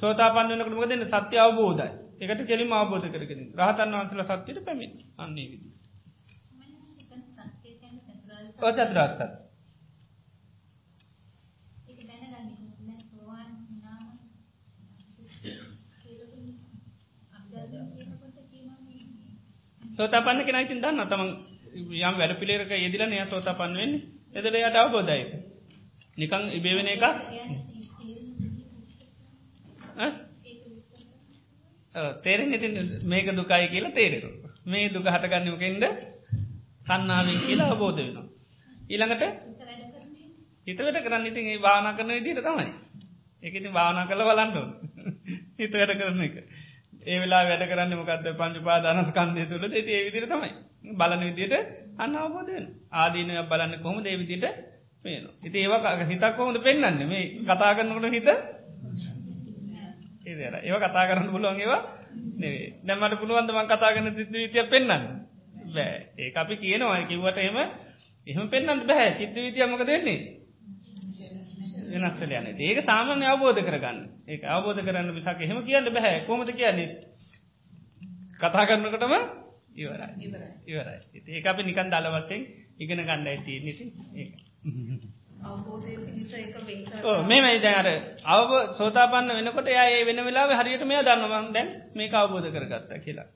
සෝතා 0.00 0.28
පන්නනකටම 0.30 0.84
දෙන්න 0.86 1.06
සත්‍ය 1.08 1.36
අවබෝධයි 1.38 1.90
එකට 2.22 2.44
කෙලිම 2.46 2.72
අවබෝධ 2.72 3.08
කරගෙන 3.08 3.42
රහතන් 3.54 3.90
වන්සල 3.94 4.22
සත්‍යයට 4.30 4.64
පැමිණ 4.64 4.94
අන්නේ 5.18 5.48
විදි 5.48 5.68
චතුරාත් 8.58 9.12
සත් 9.18 9.45
සෝතාපන්න 19.96 20.44
කෙන 20.44 20.58
ඉතින් 20.58 20.80
දන්න 20.80 21.08
තමන් 21.08 21.30
යම් 22.00 22.14
වැඩ 22.14 22.38
පිළිරක 22.38 22.70
යෙදිල 22.72 23.04
නය 23.06 23.18
සෝතාපන්න 23.26 23.74
වෙන්නේ. 23.74 24.02
එදර 24.34 24.54
යට 24.56 24.76
අවබෝධයි. 24.76 25.24
නිකං 26.18 26.42
ඉබේවෙන 26.52 26.88
එක 26.88 27.02
තේරෙන් 32.18 32.52
ඉතින් 32.52 32.74
මේක 33.04 33.28
දුකයි 33.32 33.68
කියලා 33.68 33.92
තේරෙරු 33.92 34.30
මේ 34.66 34.88
දුක 34.90 35.06
හටගන්නමකෙන්ද 35.06 35.84
කන්නාවෙන් 36.86 37.38
කියලා 37.40 37.70
අවබෝධ 37.70 37.98
වෙනවා. 37.98 38.26
ඊළඟට 38.88 39.24
හිතවට 40.66 40.98
කරන්න 41.00 41.26
ඉතින් 41.26 41.46
ඒ 41.46 41.58
භාවනා 41.58 41.92
කරන 41.92 42.10
විදිහට 42.10 42.42
තමයි. 42.42 42.68
ඒක 43.42 43.54
ඉතින් 43.54 43.72
භාවනා 43.72 44.06
කරලා 44.06 44.28
බලන්න 44.28 44.56
ඕන. 44.56 44.70
හිත 45.58 45.72
වැඩ 45.72 45.94
කරන 45.94 46.22
එක. 46.22 46.36
ඒ 47.06 47.18
වෙලාව 47.20 47.44
වැඩ 47.48 47.64
කරන්නේ 47.64 47.96
මොකද්ද 47.96 48.26
පංච 48.32 48.56
උපාදානස්කන්ධය 48.58 49.44
තුල 49.46 49.64
ඉතින් 49.72 49.94
ඒ 49.94 50.04
විදිහට 50.06 50.30
තමයි. 50.30 50.50
බලන 50.92 51.22
විදිහට 51.26 51.54
අන්න 51.98 52.16
අවබෝධ 52.16 52.50
වෙනවා. 52.50 52.74
ආදීනව 52.94 53.48
බලන්නේ 53.48 53.82
කොහොමද 53.82 54.06
ඒ 54.06 54.16
විදිහට 54.16 54.46
පේනවා. 55.04 55.34
ඉතින් 55.42 55.60
ඒවා 55.62 55.94
හිතක් 56.04 56.36
කොහොමද 56.36 56.58
පෙන්වන්නේ? 56.60 57.06
මේ 57.06 57.24
කතා 57.42 57.72
කරනකොට 57.74 58.06
හිත 58.10 58.28
ඒ 60.26 60.34
දර 60.34 60.54
ඒවා 60.58 60.82
කතා 60.84 61.08
කරන්න 61.08 61.30
පුළුවන් 61.30 61.60
ඒවා 61.60 61.82
නෙවෙයි. 62.36 62.68
දැන් 62.82 62.98
මට 63.00 63.20
පුළුවන් 63.20 63.46
ද 63.46 63.50
මම 63.52 63.66
කතා 63.66 63.90
කරන 63.90 64.08
විදිහට 64.16 64.70
පෙන්වන්න? 64.70 65.02
බෑ. 65.68 65.96
ඒක 66.16 66.36
අපි 66.36 66.54
කියනවා 66.56 67.02
කිව්වට 67.04 67.38
එහෙම 67.38 67.58
එහෙම 68.26 68.48
පෙන්න්නට 68.48 68.84
බැහැ 68.84 69.14
චිත්ත 69.14 69.36
විතියමක 69.36 69.82
දෙන්නේ 69.84 70.18
වෙනස්සල 71.88 72.32
යන 72.32 72.46
ඒක 72.60 72.78
සාමාන්‍ය 72.82 73.26
අවබෝධ 73.26 73.60
කරගන්න. 73.62 73.98
ඒ 74.26 74.38
අවබෝධ 74.48 74.80
කරන්න 74.82 75.12
මිසක් 75.12 75.40
එහෙම 75.40 75.58
කියන්න 75.62 75.90
බැහැ 75.90 76.24
කොමට 76.26 76.52
කියන්නේ? 76.52 76.88
කතා 78.36 78.64
කරන්නකටම 78.64 79.14
ඉවරයි. 79.76 80.08
ඉවරයි. 80.66 80.98
ඒ 81.28 81.44
අපි 81.44 81.62
නිකන් 81.62 81.90
දල 81.90 82.08
වසෙන් 82.14 82.42
ඉගෙන 82.78 83.00
ගණ්ඩ 83.00 83.28
ඇති 83.28 83.60
නිති 83.60 83.84
ඒ 87.04 87.40
මේ 87.40 87.58
දැනර 87.60 87.88
අවබ 88.26 88.50
සෝතාපන්න 88.72 89.30
වෙනකොට 89.30 89.68
ඒ 89.70 90.00
වෙන 90.04 90.20
වෙලා 90.24 90.58
හරියට 90.58 90.84
මේ 90.84 91.02
දන්නවන් 91.02 91.52
දැන් 91.52 91.68
මේ 91.94 92.10
අවබෝධ 92.14 92.48
කරගත්ත 92.50 92.92
කියලා. 93.00 93.28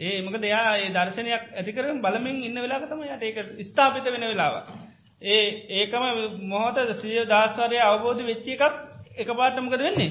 ඒ 0.00 0.16
මක 0.20 0.36
දෙයා 0.38 0.70
ඒ 0.76 0.88
දර්ශනයක් 0.90 1.44
ඇතිකරම 1.54 1.98
බලමින් 2.00 2.38
ඉන්න 2.42 2.58
වෙලාගතම 2.58 3.02
යට 3.06 3.22
ඒක 3.22 3.38
ස්ථාපිත 3.62 4.06
වෙන 4.06 4.24
වෙලාව. 4.24 4.54
ඒ 5.22 5.42
ඒකම 5.70 6.04
මොහොත 6.46 6.76
සිය 6.96 7.20
දස්වරය 7.26 7.78
අවබෝධ 7.80 8.22
වෙච්චි 8.24 8.52
එකක් 8.52 8.74
එක 9.16 9.28
පාටමකද 9.30 9.80
වෙන්නේ. 9.80 10.10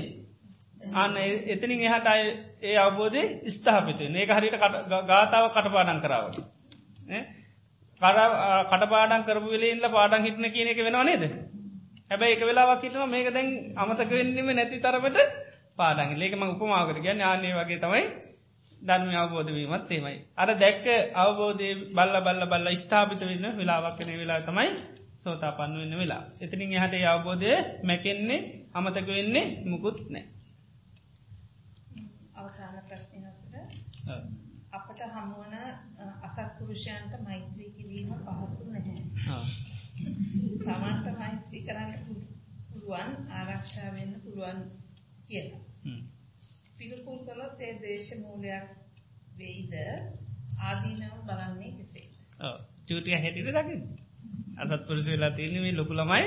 අන්න 0.93 1.17
එතනින් 1.47 1.81
එහට 1.83 2.07
අය 2.07 2.21
ඒ 2.61 2.77
අවබෝධය 2.77 3.23
ස්ථාපිත 3.49 4.01
ඒ 4.01 4.25
හරිට 4.29 4.57
ගාතාව 5.07 5.45
කටපාඩන් 5.49 6.01
කරාවට. 6.01 6.37
කටපාඩන් 8.71 9.25
කරපු 9.25 9.47
වෙලේ 9.47 9.71
ඉල්ල 9.71 9.87
පාඩන් 9.89 10.23
හිටන 10.23 10.45
කියන 10.47 10.67
එක 10.67 10.79
වෙනවා 10.79 11.03
නේද. 11.03 11.23
හැබැයි 12.09 12.35
එක 12.35 12.43
වෙලාවක් 12.43 12.83
හිටන 12.83 13.05
මේක 13.07 13.29
දැන් 13.31 13.47
අමතක 13.75 14.11
වෙන්නම 14.11 14.49
නැති 14.51 14.77
තරමට 14.79 15.17
පාඩන් 15.77 16.21
ඒකම 16.21 16.43
උපමාකට 16.45 17.01
ගැන්න 17.01 17.21
ආන්නේ 17.23 17.55
වගේ 17.55 17.79
තමයි 17.79 18.03
ධර්මය 18.81 19.15
අවබෝධ 19.15 19.49
වීමත් 19.49 19.89
ඒමයි. 19.89 20.17
අර 20.35 20.49
දැක්ක 20.55 20.85
අවබෝධය 21.15 21.69
බල්ල 21.89 22.15
බල්ල 22.19 22.43
බල්ල 22.45 22.67
ස්ථාපිත 22.77 23.21
වෙන්න 23.21 23.47
වෙලාවක්කන 23.53 24.09
වෙලා 24.15 24.41
තමයි 24.41 24.69
සෝතා 25.19 25.51
පන්න 25.51 25.79
වෙන්න 25.81 25.97
වෙලා. 25.97 26.23
එතිනින් 26.39 26.73
එහට 26.73 26.95
අවබෝධය 27.05 27.51
මැකෙන්නේ 27.83 28.41
අමතක 28.73 29.07
වෙන්නේ 29.09 29.45
මුකුත් 29.65 29.97
නෑ. 30.09 30.25
අවසාන 32.35 32.75
ප්‍රශ්නයසට 32.87 33.53
අපට 34.71 34.99
හමුවන 35.07 35.55
අසත්පුරුෂයන්ට 36.23 37.13
මෛත්‍රී 37.21 37.71
කිරීම 37.71 38.09
පහසු 38.19 38.63
නැහැ. 38.67 38.99
තමන්ට 40.59 41.07
මෛත්‍රී 41.17 41.63
කරන්න 41.63 41.93
පුළුවන් 42.69 43.11
ආරක්ෂා 43.31 43.89
වෙන්න 43.93 44.13
පුළුවන් 44.21 44.61
කියලා. 45.25 45.68
පිළිකුල් 46.79 47.19
කළොත් 47.25 47.59
ඒ 47.59 47.73
දේශ 47.81 48.09
මූලයක් 48.17 48.67
වෙයිද? 49.37 49.73
ආදීනව 50.61 51.15
බලන්නේ 51.27 51.71
කෙසේ? 51.73 52.05
ඔව්. 52.39 52.57
චූටිය 52.87 53.15
හැටියට 53.15 53.57
දකින්න. 53.57 53.83
අසත්පුරුෂ 54.57 55.07
වෙලා 55.07 55.31
තියෙන්නේ 55.31 55.61
මේ 55.61 55.73
ලොකු 55.73 55.93
ළමයි 55.93 56.25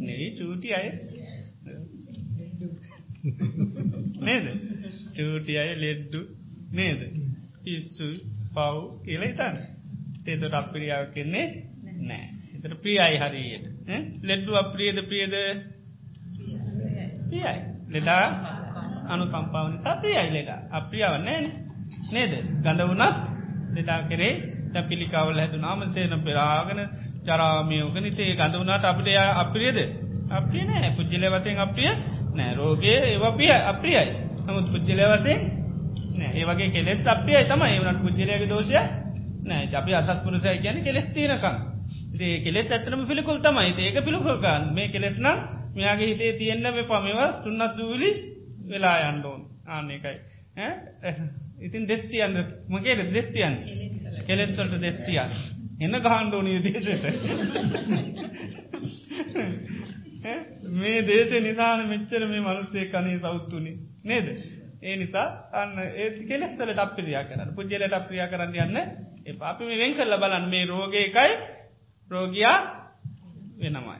නෙවෙයි 0.00 0.30
චූටි 0.34 0.74
අය. 0.74 0.88
නේද? 4.20 4.46
චූටි 5.16 5.58
අය 5.58 5.70
ලෙඩ්ඩු. 5.76 6.20
නේද? 6.72 7.00
පිස්සු 7.62 8.08
පව් 8.54 8.74
කියල 9.04 9.22
හිතන්න. 9.22 9.56
ඒතට 10.26 10.54
අප්‍රියාව 10.54 11.06
කෙන්නේ 11.14 11.46
නෑ 12.02 12.26
එතට 12.56 12.76
ප්‍රියයි 12.82 13.16
හරියට. 13.22 13.66
ලෙඩ්ඩු 14.22 14.52
අප්‍රියද 14.56 15.00
ප්‍රියද? 15.08 15.34
ප්‍රියයි. 17.26 17.56
ලෙඩා 17.88 18.55
අනු 19.08 19.24
කම්පාවන 19.26 19.78
සප්‍රියයි 19.78 20.30
ලෙඩා. 20.32 20.60
අප්‍රියාවන්නේ 20.72 21.38
නේද? 22.12 22.32
ගඳ 22.62 22.80
වනත් 22.82 23.24
ලෙඩා 23.74 24.00
කරේ 24.02 24.34
පිළිකාවල 24.82 25.38
හැතු 25.38 25.58
නාමසේන 25.58 26.14
පෙරාගෙන 26.20 26.80
ජරාමියෝක 27.24 27.96
නිතේ 27.96 28.34
ගඳ 28.34 28.54
වනාට 28.56 28.84
අපිට 28.84 29.08
අප්‍රියද? 29.36 29.78
අප්‍රිය 30.30 30.64
නෑ. 30.64 30.90
පුද්ජල 30.92 31.24
වසයෙන් 31.30 31.58
අප්‍රිය 31.58 31.90
නෑ. 32.34 32.54
රෝගේ 32.54 32.98
ඒවපිය 33.06 33.52
අප්‍රියයි. 33.64 34.12
නමුත් 34.46 34.70
පුද්ජල 34.70 35.00
වසයෙන් 35.12 35.40
නෑ. 36.14 36.32
ඒවගේ 36.34 36.70
කෙලෙස් 36.70 37.06
අප්‍රියයි 37.06 37.44
තම 37.44 37.62
ඒවනට 37.64 38.02
පුද්ජලයගේ 38.02 38.48
දෝෂය 38.48 38.78
නෑ. 39.44 39.64
අපි 39.72 39.94
අසත් 39.94 40.22
පුරසය 40.24 40.58
කියන 40.58 40.82
කෙලෙස් 40.82 41.06
තියනකම් 41.14 41.56
ඒ 42.20 42.40
කෙලෙස් 42.40 42.70
ඇතරම 42.70 43.06
පිළිකුල් 43.06 43.38
තමයි. 43.40 43.74
ඒක 43.78 44.04
පිළිකුල්කාන් 44.04 44.74
මේ 44.74 44.88
කෙලෙස් 44.88 45.18
නම් 45.18 45.38
මෙයාගේ 45.74 46.08
හිතේ 46.08 46.32
තියෙන්න්න 46.34 46.66
මේ 46.68 46.84
පමවස් 46.84 47.36
තුන්නත් 47.44 47.76
දූලි 47.76 48.10
වෙලා 48.66 48.96
යන්ඩෝන් 49.06 49.42
ආන්න 49.66 49.90
එකයි. 49.90 50.16
ඉතින් 51.60 51.88
දෙස්තියන්න 51.88 52.36
මගේ 52.68 52.96
දෙස්තියන් 53.10 53.54
කෙලෙස්වලට 54.26 54.80
දෙස්තියන් 54.80 55.30
එන්න 55.78 55.98
ගහන්්ඩෝනී 56.00 56.60
දේශයට 56.62 57.04
මේ 60.72 61.00
දේශ 61.04 61.34
නිසාන 61.40 61.88
මෙච්චර 61.88 62.22
මේ 62.26 62.40
මනුස්සේ 62.40 62.86
කනේ 62.86 63.18
සෞත්තුනි 63.20 63.72
නේද? 64.04 64.28
ඒ 64.82 64.96
නිසා 64.96 65.26
අන්න 65.54 65.78
ඒ 65.80 66.08
කෙලෙස්සලට 66.24 66.78
අප්‍රියා 66.78 67.24
කරන්න. 67.24 67.54
පුද්ජලට 67.54 67.94
අප්‍රියා 67.94 68.28
කරන්න 68.28 68.56
යන්න 68.60 68.76
එ 69.24 69.32
අපි 69.42 69.64
මේ 69.64 69.78
වෙන් 69.78 69.94
කරල 69.94 70.16
බලන් 70.16 70.48
මේ 70.48 70.64
රෝගය 70.66 70.98
එකයි 71.00 71.32
රෝගයා 72.10 72.56
වෙනමයි 73.58 73.98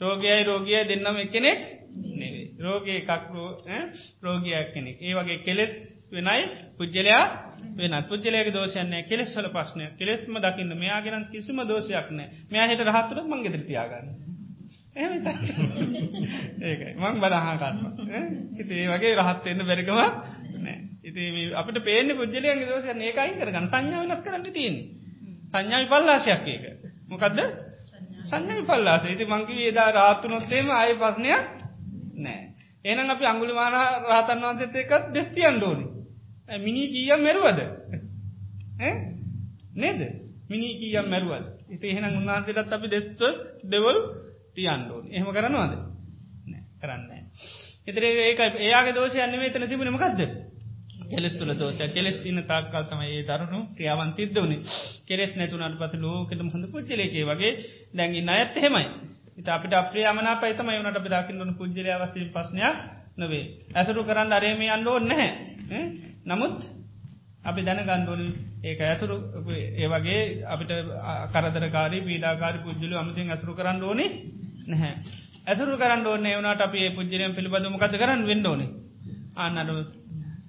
රෝගයයි 0.00 0.42
රෝගිය 0.44 0.80
දෙන්නම 0.84 1.16
එකනෙක් 1.18 1.60
නෙවේ 2.14 2.37
රෝගය 2.58 2.90
එකක් 2.92 3.10
රෝගයක් 4.20 4.72
කෙනෙක්. 4.74 4.98
ඒ 4.98 5.14
වගේ 5.14 5.38
කෙලෙස් 5.40 5.72
වෙනයි 6.10 6.44
පුද්ජලයා 6.78 7.24
වෙන 7.76 7.94
පුද්ජලයක 8.04 8.48
දෝෂයන්නේ 8.50 9.04
කෙලෙස් 9.04 9.34
වල 9.34 9.48
පශ්නය 9.48 9.84
කෙලෙස්ම 9.96 10.34
දකින්න 10.36 10.72
මෙයාගෙනන් 10.74 11.28
කිසිම 11.30 11.60
දෝෂයක් 11.64 12.10
නෑ. 12.10 12.28
මෙයාහට 12.50 12.82
රහත්තුරත් 12.82 13.26
මංගෙ 13.26 13.50
තියාගන්න. 13.60 14.08
ඒකයි. 16.62 16.92
මං 16.96 17.20
කරන්න 17.20 17.78
හිත 18.56 18.70
වගේ 18.86 19.14
රහත්වෙන්න 19.14 19.64
බැරිකම 19.64 19.94
නෑ. 19.94 20.76
ඉති 21.04 21.22
අපට 21.54 21.78
පේන 21.80 22.16
පුද්ජලයන්ගේ 22.16 22.66
දෝෂයන්න 22.66 23.00
ඒකයි 23.02 23.38
කරගන්න. 23.38 23.68
සංඥාව 23.68 24.04
නස් 24.06 24.24
කරන්න 24.24 24.50
තියෙන් 24.50 24.76
සංඥාවි 25.48 25.86
පල්ලාශයක් 25.86 26.46
ඒක. 26.48 26.64
මොකක්ද 27.08 27.38
සංඥාවි 28.24 28.64
පල්ලාස 28.64 29.04
ඉති 29.06 29.24
මංකිව 29.26 29.58
ඒදා 29.60 29.88
රාත්තුනොත්තේම 29.92 30.70
අය 30.72 30.94
පස්නයක් 30.96 31.44
නෑ 32.18 32.47
ඒනම් 32.88 33.10
අපි 33.10 33.24
අංගුලි 33.24 33.52
මාන 33.52 33.74
රහතන් 34.04 34.44
වන්සේත 34.44 34.76
එකත් 34.76 35.04
දෙස්තියන් 35.14 35.56
ඩෝනි 35.56 35.86
මිනි 36.58 36.82
කීයම් 36.88 37.20
මැරුවද? 37.20 37.60
නේද? 39.74 40.00
මිනි 40.48 40.68
කීයම් 40.76 41.06
මැරුවද? 41.06 41.46
ඉති 41.68 41.86
එහෙනම් 41.88 42.16
උන්වහන්සේටත් 42.16 42.72
අපි 42.72 42.88
දෙස්තුව 42.88 43.34
දෙවල් 43.64 43.98
තියන්ඩෝන් 44.54 45.04
එහෙම 45.10 45.28
කරනවාද? 45.28 45.72
කරන්න 46.78 47.10
එතර 47.86 48.02
ඒක 48.04 48.40
ඒයාගේ 48.40 48.94
දෝෂය 48.94 49.20
අන්න 49.20 49.36
තන 49.48 49.66
තිබුණ 49.66 49.92
මකක්ද 49.92 50.20
කෙලෙස්තුල 51.08 51.52
දෝෂ 51.54 51.80
කෙලෙස් 51.90 52.18
තින 52.22 52.40
තාක්කල් 52.44 52.84
තමයි 52.84 53.20
දරුණු 53.24 53.60
ක්‍රියාවන් 53.76 54.10
සිද්ධ 54.14 54.38
වනේ. 54.38 54.64
කෙෙස් 55.06 55.32
නැතුනට 55.36 55.78
පස 55.78 55.94
ලෝකෙට 55.96 56.40
හොඳ 56.46 56.66
පුද්ජලේකේ 56.68 57.24
වගේ. 57.24 57.52
දැඟි 57.94 58.20
අයත් 58.28 58.56
හෙමයි 58.56 58.84
ඉත 59.38 59.48
අපිට 59.48 59.74
අප්‍රියමනා 59.74 60.36
පයිතම 60.36 60.68
වනට 60.68 60.96
අපි 60.96 61.10
දකින්නවන 61.10 61.52
පුද්ජලය 61.54 61.90
අවසීම 61.90 62.30
පස්නයක් 62.30 62.76
නොවේ 63.16 63.44
ඇසරු 63.72 64.04
කරන්න 64.04 64.32
අරේම 64.32 64.60
අන්න 64.68 64.86
ඕන්න 64.86 65.08
නැහැ. 65.08 65.30
නමුත් 66.24 66.58
අපි 67.44 67.60
දැන 67.62 67.80
ගන්ඩෝන 67.82 68.22
ඒක 68.62 68.80
ඇසුරු 68.82 69.16
ඒ 69.48 69.88
වගේ 69.88 70.20
අපිට 70.44 70.72
කරදරකාරී 71.32 72.02
පීඩාකාරි 72.02 72.58
පුද්ජලු 72.60 72.94
අමතින් 72.96 73.30
ඇසුරු 73.30 73.54
කරන්න 73.54 73.82
ඕනේ 73.82 74.10
නැහැ. 74.66 74.94
ඇසුරු 75.46 75.76
කරන්න 75.76 76.06
ඕනේ 76.06 76.34
වනට 76.34 76.62
අපේ 76.62 76.90
පුද්ජලයම් 76.90 77.32
පිළිබඳම 77.32 77.78
කත 77.78 77.94
කරන්න 77.96 78.22
වෙන්ඩෝන 78.24 78.62
අන්නඩු 79.36 79.74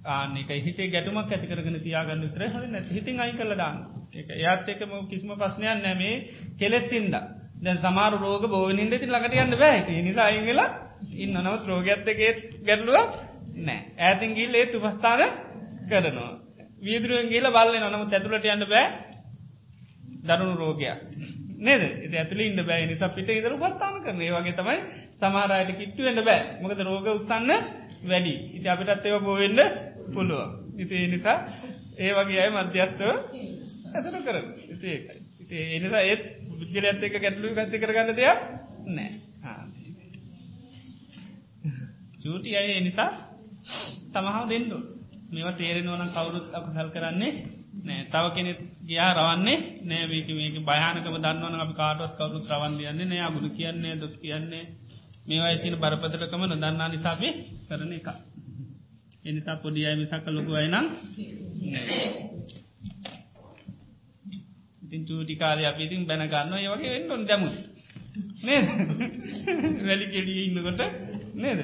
ආනෙක 0.08 0.50
හිතේ 0.60 0.90
ගැටුමක් 0.90 1.18
ඇති 1.28 1.48
කරගෙන 1.48 1.78
තියාගන්න 1.80 2.24
විතර 2.24 2.44
හරි 2.48 2.68
නැති 2.68 2.92
හිතින් 2.92 3.20
අයි 3.20 3.34
කළ 3.34 3.54
දාන්න. 3.56 3.78
එක 4.14 4.30
එයාත් 4.32 4.68
එකම 4.68 4.92
කිසිම 5.06 5.32
ප්‍රශ්නයක් 5.34 5.78
නැමේ 5.78 6.16
කෙලෙස්සින්ද 6.58 7.14
දැන් 7.60 7.78
සමාර 7.80 8.14
රෝග 8.16 8.44
බෝවිනින්ද 8.48 8.94
ති 8.94 9.08
ලකට 9.08 9.36
යන්න 9.36 9.58
බෑ. 9.58 9.80
නිසා 10.02 10.26
අයිගලා 10.26 10.70
ඉන්න 11.16 11.36
නවත් 11.36 11.64
රෝගඇත්තගේ 11.66 12.32
ගැටලුව 12.64 12.98
නෑ. 13.58 13.80
ඇතින් 14.00 14.36
ගිල් 14.36 14.56
ඒත් 14.56 14.76
උපස්ථාන 14.76 15.22
කරනවා. 15.90 16.32
වීදුරුවෙන් 16.82 17.30
ගේල 17.30 17.48
බල්ල 17.50 17.78
නමුත් 17.78 18.14
ඇතුළට 18.14 18.48
යන්න 18.48 18.66
බෑ. 18.66 18.88
දරුණු 20.24 20.56
රෝගයක්. 20.56 20.98
නේද? 21.60 21.84
එත 22.06 22.14
ඇතුළ 22.14 22.42
ඉන්න 22.42 22.62
බෑ. 22.62 22.86
නිසා 22.86 23.10
පිට 23.10 23.30
ඉදර 23.32 23.56
පත්තාම 23.58 24.02
කරන 24.04 24.24
වගේ 24.30 24.56
තමයි 24.56 24.80
සමාරයට 25.18 25.78
කිට්ටු 25.78 26.02
වෙන්න 26.04 26.24
බෑ. 26.24 26.42
මොකද 26.62 26.84
රෝග 26.84 27.08
උත්සන්න 27.10 27.52
වැඩි. 28.04 28.36
ඉති 28.56 28.68
අපිටත් 28.68 29.06
ඒව 29.06 29.22
බෝවෙන්න 29.22 29.60
පුළුව 30.14 30.42
ඉති 30.78 31.08
නිසා 31.08 31.38
ඒ 31.98 32.12
වගේ 32.14 32.40
අය 32.40 32.52
මධ්‍යත්ව 32.52 33.02
ඇසරු 33.90 34.20
කර 34.24 34.38
ඉති 34.68 34.88
ඒකයි. 34.90 35.20
එනිසා 35.76 36.04
ඒත් 36.60 36.62
බුද්ධලඇත් 36.62 37.04
එක 37.04 37.16
ගැටලු 37.16 37.48
ගත්ති 37.50 37.78
කරගන්න 37.78 38.12
දෙයක් 38.14 38.40
නෑ. 38.88 39.12
චූටි 42.20 42.50
අය 42.54 42.82
නිසා? 42.82 43.12
තමහාව 44.12 44.46
දෙන්නු 44.46 44.78
මේවා 45.32 45.54
තේරෙනවන 45.54 46.10
කවුරුත් 46.10 46.48
අකුසල් 46.52 46.90
කරන්නේ 46.90 47.34
නෑ. 47.80 48.04
තව 48.06 48.26
කෙනෙ 48.36 48.52
ගියා 48.84 49.12
රවන්නේ 49.14 49.58
නෑ. 49.82 50.08
මේක 50.08 50.28
මේක 50.30 50.56
භයානකම 50.62 51.16
දන්නවන 51.16 51.56
අපි 51.58 51.74
කාටවත් 51.74 52.18
කවුරුත් 52.18 52.50
රවන් 52.50 52.78
දියන්නේ 52.78 53.08
නෑ. 53.08 53.22
අගුදු 53.22 53.50
කියන්නේ 53.52 53.96
දොස් 53.96 54.16
කියන්නේ. 54.18 54.66
මේවා 55.28 55.52
ඉතින 55.52 55.76
බරපතලකම 55.76 56.44
නොදන්නා 56.44 56.90
නිසාබේ 56.90 57.34
කරන 57.68 57.94
එක 57.94 58.08
එනිසා 59.22 59.58
පොඩි 59.58 59.86
අය 59.86 59.96
මිසක්ක 59.96 60.26
ලොකු 60.28 60.52
අයනම් 60.54 60.86
ඉතින් 64.90 65.06
චූටි 65.06 65.36
කාලය 65.36 65.64
අපි 65.64 65.84
ඉතින් 65.84 66.02
බැනගන්න 66.04 66.54
ඒ 66.56 66.68
වගේ 66.68 66.92
වෙන්න 66.92 67.12
ඕන 67.12 67.24
දැමුත් 67.24 67.56
නේද? 68.40 68.66
වැලි 69.82 70.06
කෙලිය 70.08 70.40
ඉන්නකොට 70.46 70.82
නේද? 71.36 71.60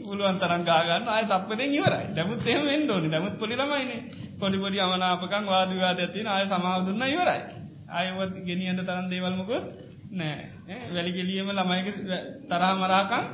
පුළුවන් 0.00 0.38
තරම් 0.38 0.62
ගාගන්න 0.64 1.06
ආය 1.06 1.24
තප්පරෙන් 1.24 1.70
ඉවරයි. 1.70 2.06
දැමුත් 2.10 2.42
එහෙම 2.42 2.64
වෙන්න 2.64 2.90
ඕනේ. 2.90 3.10
දැමුත් 3.10 3.38
පොඩි 3.38 3.54
ළමයිනේ. 3.54 4.00
පොඩි 4.38 4.58
පොඩි 4.58 4.80
අමනාපකම් 4.80 5.44
වාද 5.46 5.70
විවාද 5.70 6.00
තියෙන 6.08 6.28
ආය 6.28 6.46
සමාව 6.46 6.86
දුන්නා 6.86 7.08
ඉවරයි. 7.08 7.40
ආයවත් 7.88 8.34
ගෙනියන්න 8.42 8.80
තරම් 8.80 9.06
දේවල් 9.10 9.36
මොකොත් 9.36 9.64
නෑ 10.12 10.90
වැලි 10.90 11.12
කෙලියම 11.12 11.48
ළමයිගේ 11.50 12.20
තරහ 12.48 12.72
මරාකම් 12.76 13.24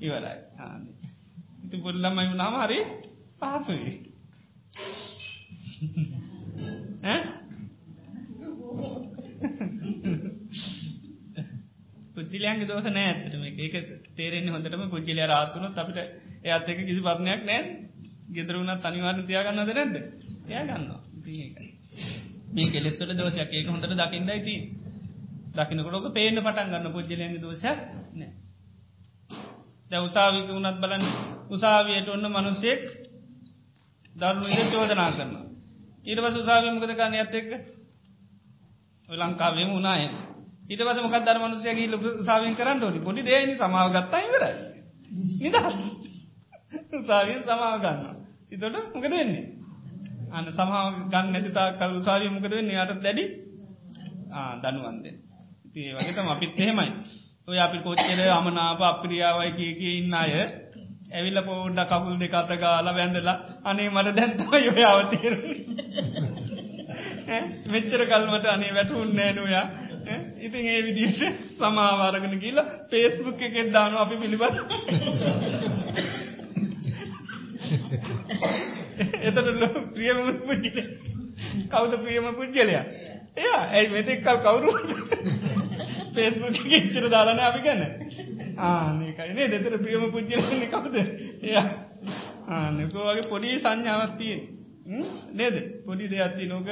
ඉවරයි. 0.00 0.36
ඉතින් 1.64 1.80
පොඩි 1.82 1.98
ළමයි 1.98 2.30
වුණාම 2.30 2.54
හරි 2.60 2.78
පහසුයි. 3.40 3.90
ඈ 7.04 7.37
පුද්ජලයන්ගේ 12.38 12.66
දෝස 12.66 12.86
නෑ 12.86 13.06
ඇත්තටම 13.06 13.42
ඒක 13.58 13.74
තේරෙන්නේ 14.16 14.52
හොඳටම 14.52 14.82
පුද්ජලයා 14.88 15.26
රාත් 15.26 15.54
වුණොත් 15.54 15.76
අපිට 15.76 15.98
එයාත් 16.44 16.68
එක්ක 16.68 16.80
කිසි 16.82 17.00
ප්‍රශ්නයක් 17.00 17.42
නෑ. 17.44 17.62
ගෙදර 18.30 18.54
වුණත් 18.54 18.84
අනිවාර්යෙන් 18.84 19.26
තියාගන්නවද 19.26 19.70
නැද්ද? 19.74 19.96
එයා 20.46 20.64
ගන්නවා 20.64 21.00
ඉතින් 21.18 21.36
ඒකයි 21.40 21.70
මේ 22.54 22.68
කෙලෙස් 22.68 23.00
වල 23.00 23.12
දෝෂයක්. 23.14 23.50
ඒක 23.52 23.66
හොඳට 23.66 23.90
දකින්නයි 23.92 24.38
තියෙන්නේ. 24.40 24.72
දකින්නකොට 25.56 25.96
ඔක 25.96 26.06
පේන්න 26.12 26.38
පටන් 26.38 26.70
ගන්න 26.72 26.92
පුද්ජලයන්ගේ 26.92 27.40
දෝෂයක් 27.40 27.78
නෑ. 28.14 28.32
දැන් 29.90 30.04
උසාවියක 30.04 30.48
වුණත් 30.48 30.80
බලන්න. 30.80 31.04
උසාවියට 31.50 32.08
ඔන්න 32.08 32.30
මිනිසෙක් 32.30 32.82
දරුණු 34.14 34.46
විදිහට 34.46 34.72
චෝදනා 34.72 35.10
කරනවා. 35.10 35.44
ඊට 36.04 36.20
පස්සේ 36.20 36.42
උසාවිය 36.44 36.72
මොකද 36.72 36.94
කරන්නේ? 36.94 37.22
යත් 37.22 37.34
එක්ක? 37.34 37.52
ඔය 39.08 39.16
ලංකාවේම 39.16 39.70
වුණා 39.70 39.96
එහෙම. 39.98 40.37
ඊට 40.68 40.80
පස්සේ 40.80 41.02
මොකක්ද 41.02 41.28
අර 41.28 41.38
මිනිස්සයා 41.38 41.74
ගිහින් 41.74 41.94
උසාවියෙන් 42.14 42.56
කරන්න 42.56 42.82
ඕනි? 42.82 43.00
පොඩි 43.00 43.22
දෙයක්නේ 43.22 43.58
සමාව 43.58 43.88
ගත්තා 43.90 44.20
ඉවරයි. 44.22 44.54
නිදහස්. 45.42 45.76
උසාවියෙන් 46.94 47.42
සමාව 47.44 47.76
ගන්නවා. 47.78 48.14
එතකොට 48.52 48.76
මොකද 48.94 49.10
වෙන්නේ? 49.10 49.44
අන්න 50.30 50.50
සමාව 50.52 50.86
ගන්න 51.06 51.32
නැති 51.32 51.50
තාක්කල් 51.52 51.96
උසාවිය 51.96 52.30
මොකද 52.30 52.50
වෙන්නේ? 52.50 52.74
යාට 52.74 53.00
දැඩි 53.00 53.24
ආ 54.32 54.52
දනුවන් 54.58 54.98
දෙන්න. 55.02 55.18
ඉතින් 55.66 55.82
ඒ 55.84 55.94
වගේ 55.96 56.14
තමයි 56.14 56.30
අපිත් 56.30 56.60
එහෙමයි. 56.60 56.90
ඔය 57.48 57.58
අපි 57.58 57.78
කොච්චර 57.80 58.20
අමනාප 58.30 58.80
අප්‍රියාවයි 58.84 59.50
කිය 59.52 59.72
කිය 59.74 59.94
ඉන්න 59.98 60.14
අය 60.14 60.32
ඇවිල්ල 61.10 61.40
පෝඩ්ඩ 61.42 61.80
කකුල් 61.86 62.16
දෙක 62.18 62.34
අත 62.34 62.50
ගාලා 62.56 62.94
වැඳලා 62.94 63.36
අනේ 63.64 63.88
මට 63.88 64.16
දැන්තම 64.16 64.52
යොයාවතේරු 64.60 65.38
මෙච්චර 67.72 68.02
කල්මට 68.06 68.46
අනේ 68.46 68.72
වැටුන්නෑ 68.74 69.32
නයා 69.34 69.66
ඉතින් 70.38 70.66
ඒ 70.66 70.80
විදිට 70.84 71.20
සමාවාරගෙන 71.56 72.38
කියලා 72.38 72.66
පේස්බුක් 72.90 73.42
එකෙත් 73.42 73.72
දානු 73.72 73.96
අපි 73.96 74.16
පිළිබඳ. 74.16 74.56
එතට 79.20 79.38
ප්‍රියම 79.94 80.18
පුද්ජල 80.40 80.78
කවුද 81.68 81.92
ප්‍රියම 81.98 82.26
පුද්ජලයා 82.34 82.84
එයා. 83.36 83.62
ඇයි 83.68 83.88
මෙතෙක්කල් 83.88 84.38
කවුරු 84.38 84.70
පේස්බුක් 86.14 86.56
ඉච්චර 86.72 87.08
දාලන 87.08 87.40
අපි 87.40 87.60
ගන්න 87.60 87.82
ආනකයිනේ 88.60 89.48
දෙතර 89.48 89.78
ප්‍රියම 89.78 90.04
පුද්ජලන 90.10 90.64
කවුද? 90.68 90.96
එයා. 91.42 91.66
ආනකෝගේ 92.50 93.28
පොඩි 93.28 93.58
සංඥාවත්තියෙන් 93.58 94.40
නේද? 95.34 95.56
පොඩි 95.84 96.04
දෙයක්ත්ති 96.08 96.46
නොක 96.46 96.68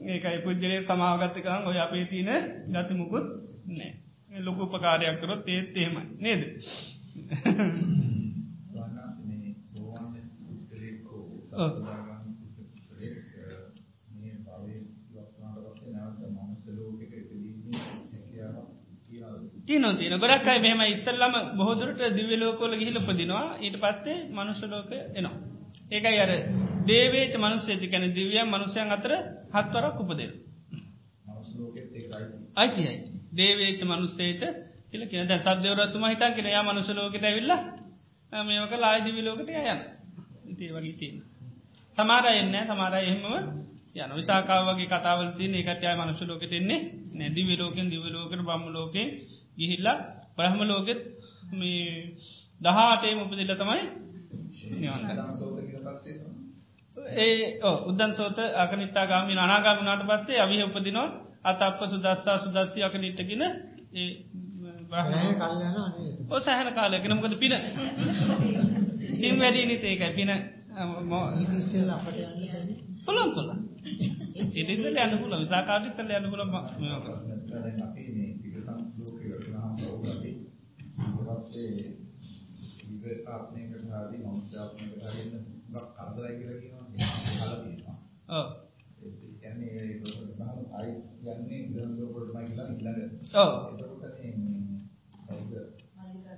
ඒකයි 0.00 0.42
පුද්ජලේ 0.44 0.82
සමාගත්ත 0.82 1.36
කරන්න 1.36 1.66
ඔය 1.66 1.78
අපේ 1.78 2.04
තියන 2.06 2.30
ගතිමුකුත් 2.68 3.26
නෑ. 3.68 3.92
ලොකු 4.38 4.62
උපකාරයක් 4.64 5.20
කරොත් 5.20 5.48
ඒත් 5.48 5.76
එහෙමයි. 5.76 6.02
නේද? 6.18 6.42
තියන 19.66 19.84
තියන 19.96 20.14
ගොඩක් 20.16 20.46
අයි 20.46 20.60
මෙහම 20.60 20.80
ඉස්සල්ලම 20.86 21.34
බොහදුරට 21.56 22.02
දිවලෝකොල 22.12 22.72
ගිහිල 22.76 22.98
පදිනවා 23.02 23.46
ඊට 23.58 23.76
පස්සේ 23.78 24.26
මනුෂලෝක 24.30 24.92
එනවා. 24.92 25.57
ඒකයි 25.90 26.18
අර 26.18 26.32
දේවේච 26.84 27.34
මනුස්සේති 27.36 27.86
කැන 27.86 28.04
දිවියන් 28.12 28.48
මනුසයන් 28.48 28.90
අතර 28.90 29.12
හත්වරක් 29.54 29.96
උපදෙල්. 29.98 30.32
අයිති 32.54 32.82
අයි 32.84 32.98
දේවේච 33.32 33.80
මනුස්සේට 33.82 34.42
කියල 34.88 35.02
කියන. 35.06 35.26
දැ 35.26 35.40
සදවරත්තුම 35.40 36.04
හිටන් 36.04 36.32
කෙන 36.32 36.46
යා 36.46 36.64
මනුසලෝකට 36.64 37.24
ඇවිල්ල 37.24 37.52
මේක 38.32 38.72
ලායි 38.74 39.04
දිවිලෝකට 39.04 39.50
යයන් 39.50 39.80
ඉතිේ 40.48 40.72
වගේ 40.74 40.94
තියෙන. 40.94 41.16
සමාරය 41.98 42.30
එන්න 42.36 42.56
සමාරය 42.66 43.00
එහෙමම 43.02 43.24
යන 43.96 44.10
විසාකාවගේ 44.12 44.88
කතාවල 44.88 45.30
තින 45.32 45.54
එකටය 45.56 45.86
මනුසලෝකට 45.96 46.52
එන්නේ 46.52 46.80
නැදි 47.14 47.42
විලෝකෙන් 47.44 47.86
දිවලෝකට 47.86 48.42
බම්මලෝකෙන් 48.42 49.08
ගිහිල්ලා 49.58 49.98
ප්‍රහම 50.36 50.60
ලෝකෙත් 50.64 51.00
මේ 51.52 52.14
දහටේම 52.60 53.18
උපදිල්ල 53.20 53.54
තමයි 53.54 53.82
ඒ 57.16 57.60
උද්දන් 57.86 58.12
සෝත 58.14 58.38
අකනිතා 58.56 59.06
ගාමි 59.06 59.38
අනාගාමනාට 59.38 60.04
පස්සේ 60.06 60.40
අවිහ 60.40 60.60
උපදිනවා 60.64 61.08
අත 61.44 61.60
අප 61.62 61.80
සුදස්සා 61.86 62.38
සුදස්සි 62.38 62.82
අකනිට්ටගෙන 62.82 63.42
ඒ 63.94 64.10
ඕ 66.28 66.40
සෑහන 66.40 66.70
කාලයකන 66.74 67.14
මොකද 67.14 67.34
පින? 67.36 67.54
හිම් 69.18 69.34
වැඩී 69.38 69.66
නිතේකයි 69.66 70.12
පින 70.12 70.30
පුළන් 73.04 73.30
කොල 73.32 73.48
ඉඩිසල 74.54 74.96
යන්න 74.96 75.18
පුල 75.18 75.34
විසාකාටිසල 75.36 76.10
යන්න 76.10 76.30
පුල 76.30 76.42
ආත්මයකට 83.26 83.84
හරි 84.02 84.18
මනුෂ්‍යාත්මයකට 84.20 85.02
හරි 85.04 85.22
ගොඩක් 85.68 85.90
කරදරයි 85.96 86.34
කියලා 86.38 86.60
කියනවා 86.60 86.86
අහලා 87.34 87.58
තියෙනවා. 87.58 87.96
ඔව්. 88.30 88.46
ඒ 89.00 89.10
කියන්නේ 89.38 89.72
ඒ 89.82 89.94
බහම 90.30 90.58
ආයි 90.72 90.92
යන්නේ 91.30 91.60
ඉඳන් 91.60 91.92
ලෝකවලටම 91.98 92.38
කියලා 92.46 92.66
ඊළඟ. 92.68 93.12
ඔව්. 93.36 93.50
එතකොට 93.70 94.16
මේ 94.18 94.32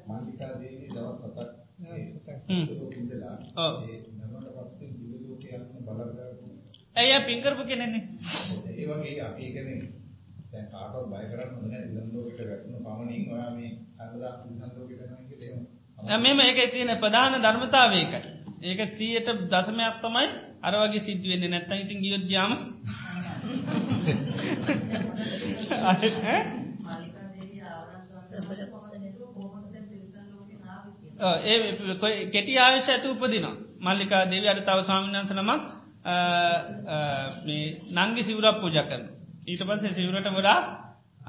මාලිකා 0.06 0.52
දේවී 0.60 0.90
දවස් 0.90 1.20
හතක්. 1.24 1.38
ඉඳලා. 2.94 3.36
ඒ 3.84 3.98
නමකට 4.12 4.48
පස්සේ 4.56 4.90
දිවි 4.92 5.16
ලෝකේ 5.22 5.56
යන්න 5.56 5.84
බලගාපු 5.84 6.50
ඇය 6.96 7.12
පින්කරපු 7.22 7.62
කෙනෙන්නේ 7.64 8.02
ඒ 8.70 8.86
වගේ 8.88 9.20
අපි 9.22 9.52
කියන්නේ 9.54 9.80
දැන් 10.52 10.66
කාටවත් 10.68 11.10
බය 11.10 11.24
කරන්න 11.30 11.52
හොඳ 11.52 11.66
නැහැ 11.66 11.88
ඉඳන් 11.88 12.14
ලෝකෙට 12.14 12.48
වැටුණු 12.48 12.78
පමණින් 12.80 13.32
ඔයා 13.32 13.50
මේ 13.52 13.70
අන්නදා 13.98 14.32
ඉඳන් 14.44 14.72
ලෝකෙට 14.74 15.02
යනවා 15.02 15.19
මෙම 16.02 16.40
ඒක 16.40 16.72
තියෙන 16.72 16.92
ප්‍රධාන 16.98 17.34
ධර්මතාවයක 17.36 18.12
ඒක 18.62 18.80
තියට 18.96 19.28
දසමයක් 19.46 19.96
තමයි 20.00 20.26
අර 20.60 20.74
වගේ 20.76 21.00
සිද්ධුවෙන්න 21.00 21.50
නැත්තන් 21.50 21.78
ඉතින් 21.78 21.98
ගියොද්‍යාම 21.98 22.52
ඒ 31.42 31.58
කෙටි 32.28 32.58
ආයශ 32.58 32.88
ඇතු 32.88 33.08
උපදිනවා? 33.10 33.56
මල්ලිකා 33.80 34.22
දේව 34.26 34.44
අට 34.46 34.60
තව 34.62 34.78
ස්වාමින්න්ස 34.82 35.32
නමක් 35.32 35.62
නංගි 37.96 38.22
සිවරක් 38.22 38.56
පූජ 38.60 38.78
කරන 38.82 39.04
ඊට 39.46 39.62
පස්ස 39.62 39.94
සිවරට 39.94 40.28
වඩා 40.30 40.58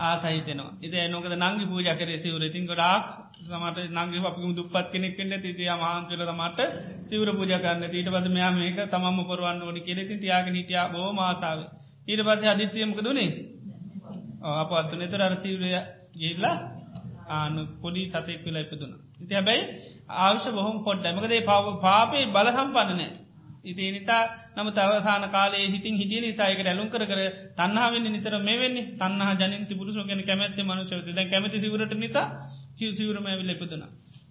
ආසහිතනවා. 0.02 0.72
ඉත 0.80 0.94
නොකද 1.08 1.34
නංගි 1.36 1.66
පූජ 1.66 1.90
කර 1.94 2.10
සිවර. 2.18 2.44
ඉතින් 2.44 2.66
ගොඩාක් 2.66 3.06
සමට 3.40 3.78
නංගේ 3.90 4.24
අපි 4.24 4.54
දුපත් 4.54 4.76
කෙනෙක් 4.92 5.18
වෙන්න 5.18 5.34
තිතිය 5.40 5.72
මහන්තුල 5.76 6.22
මට 6.34 6.60
සිවර 7.08 7.30
පූජ 7.34 7.54
කරන්න 7.56 7.84
ඊට 7.90 8.10
පස 8.10 8.28
මෙයා 8.30 8.52
මේක 8.54 8.78
තමම 8.88 9.18
පොරුවන්න 9.24 9.62
ඕනි 9.62 9.82
කෙනෙති 9.82 10.16
තියාග 10.18 10.48
නිටිය 10.50 10.82
බෝ 10.90 11.08
මාසාාව 11.14 11.60
ඊට 12.08 12.22
පස්සේ 12.22 12.50
අධිත්‍යයමක 12.50 13.00
දුනේ 13.00 13.32
අප 14.42 14.72
අත්තුන 14.74 15.02
එතර 15.02 15.22
අර 15.22 15.34
සිවරය 15.38 15.72
ගේල්ලා 16.14 16.56
ආනු 17.30 17.62
පොඩි 17.82 18.02
සතෙක් 18.08 18.42
වෙලා 18.42 18.64
ඉපදුන. 18.64 18.92
ඉති 19.20 19.34
හැබැයි 19.34 19.64
ආවශ්‍ය 20.18 20.50
බොහොම 20.52 20.78
පොඩ්ඩ 20.84 21.16
මකදේ 21.16 21.42
පව 21.42 21.66
පාපේ 21.80 22.26
බල 22.28 22.48
සම්පන්නනෑ. 22.52 23.12
ඉති 23.64 23.92
නිසා 23.92 24.24
නම 24.56 24.68
තවසාන 24.70 25.26
කාලේ 25.30 25.66
හිතින් 25.68 25.96
හිටිය 25.96 26.22
නිසායක 26.22 26.60
ඇලුම් 26.64 26.88
කර 26.90 27.04
තන්නාවෙන්න 27.58 28.08
නිතර 28.08 28.36
මෙවෙන්නේ 28.42 28.88
තන්න 28.96 29.42
ජනිත 29.42 29.72
පුරුසු 29.74 30.04
ගැන 30.04 30.22
කැමැත්ත 30.24 30.60
මනුසවත 30.62 31.08
දැ 31.12 31.28
කැමති 31.28 31.58
සිවරට 31.60 31.94
නිසා 31.96 32.28
කිව 32.78 32.90
සිවරම 32.94 33.26
ඇවිල 33.26 33.50
ඉපදුන. 33.50 33.84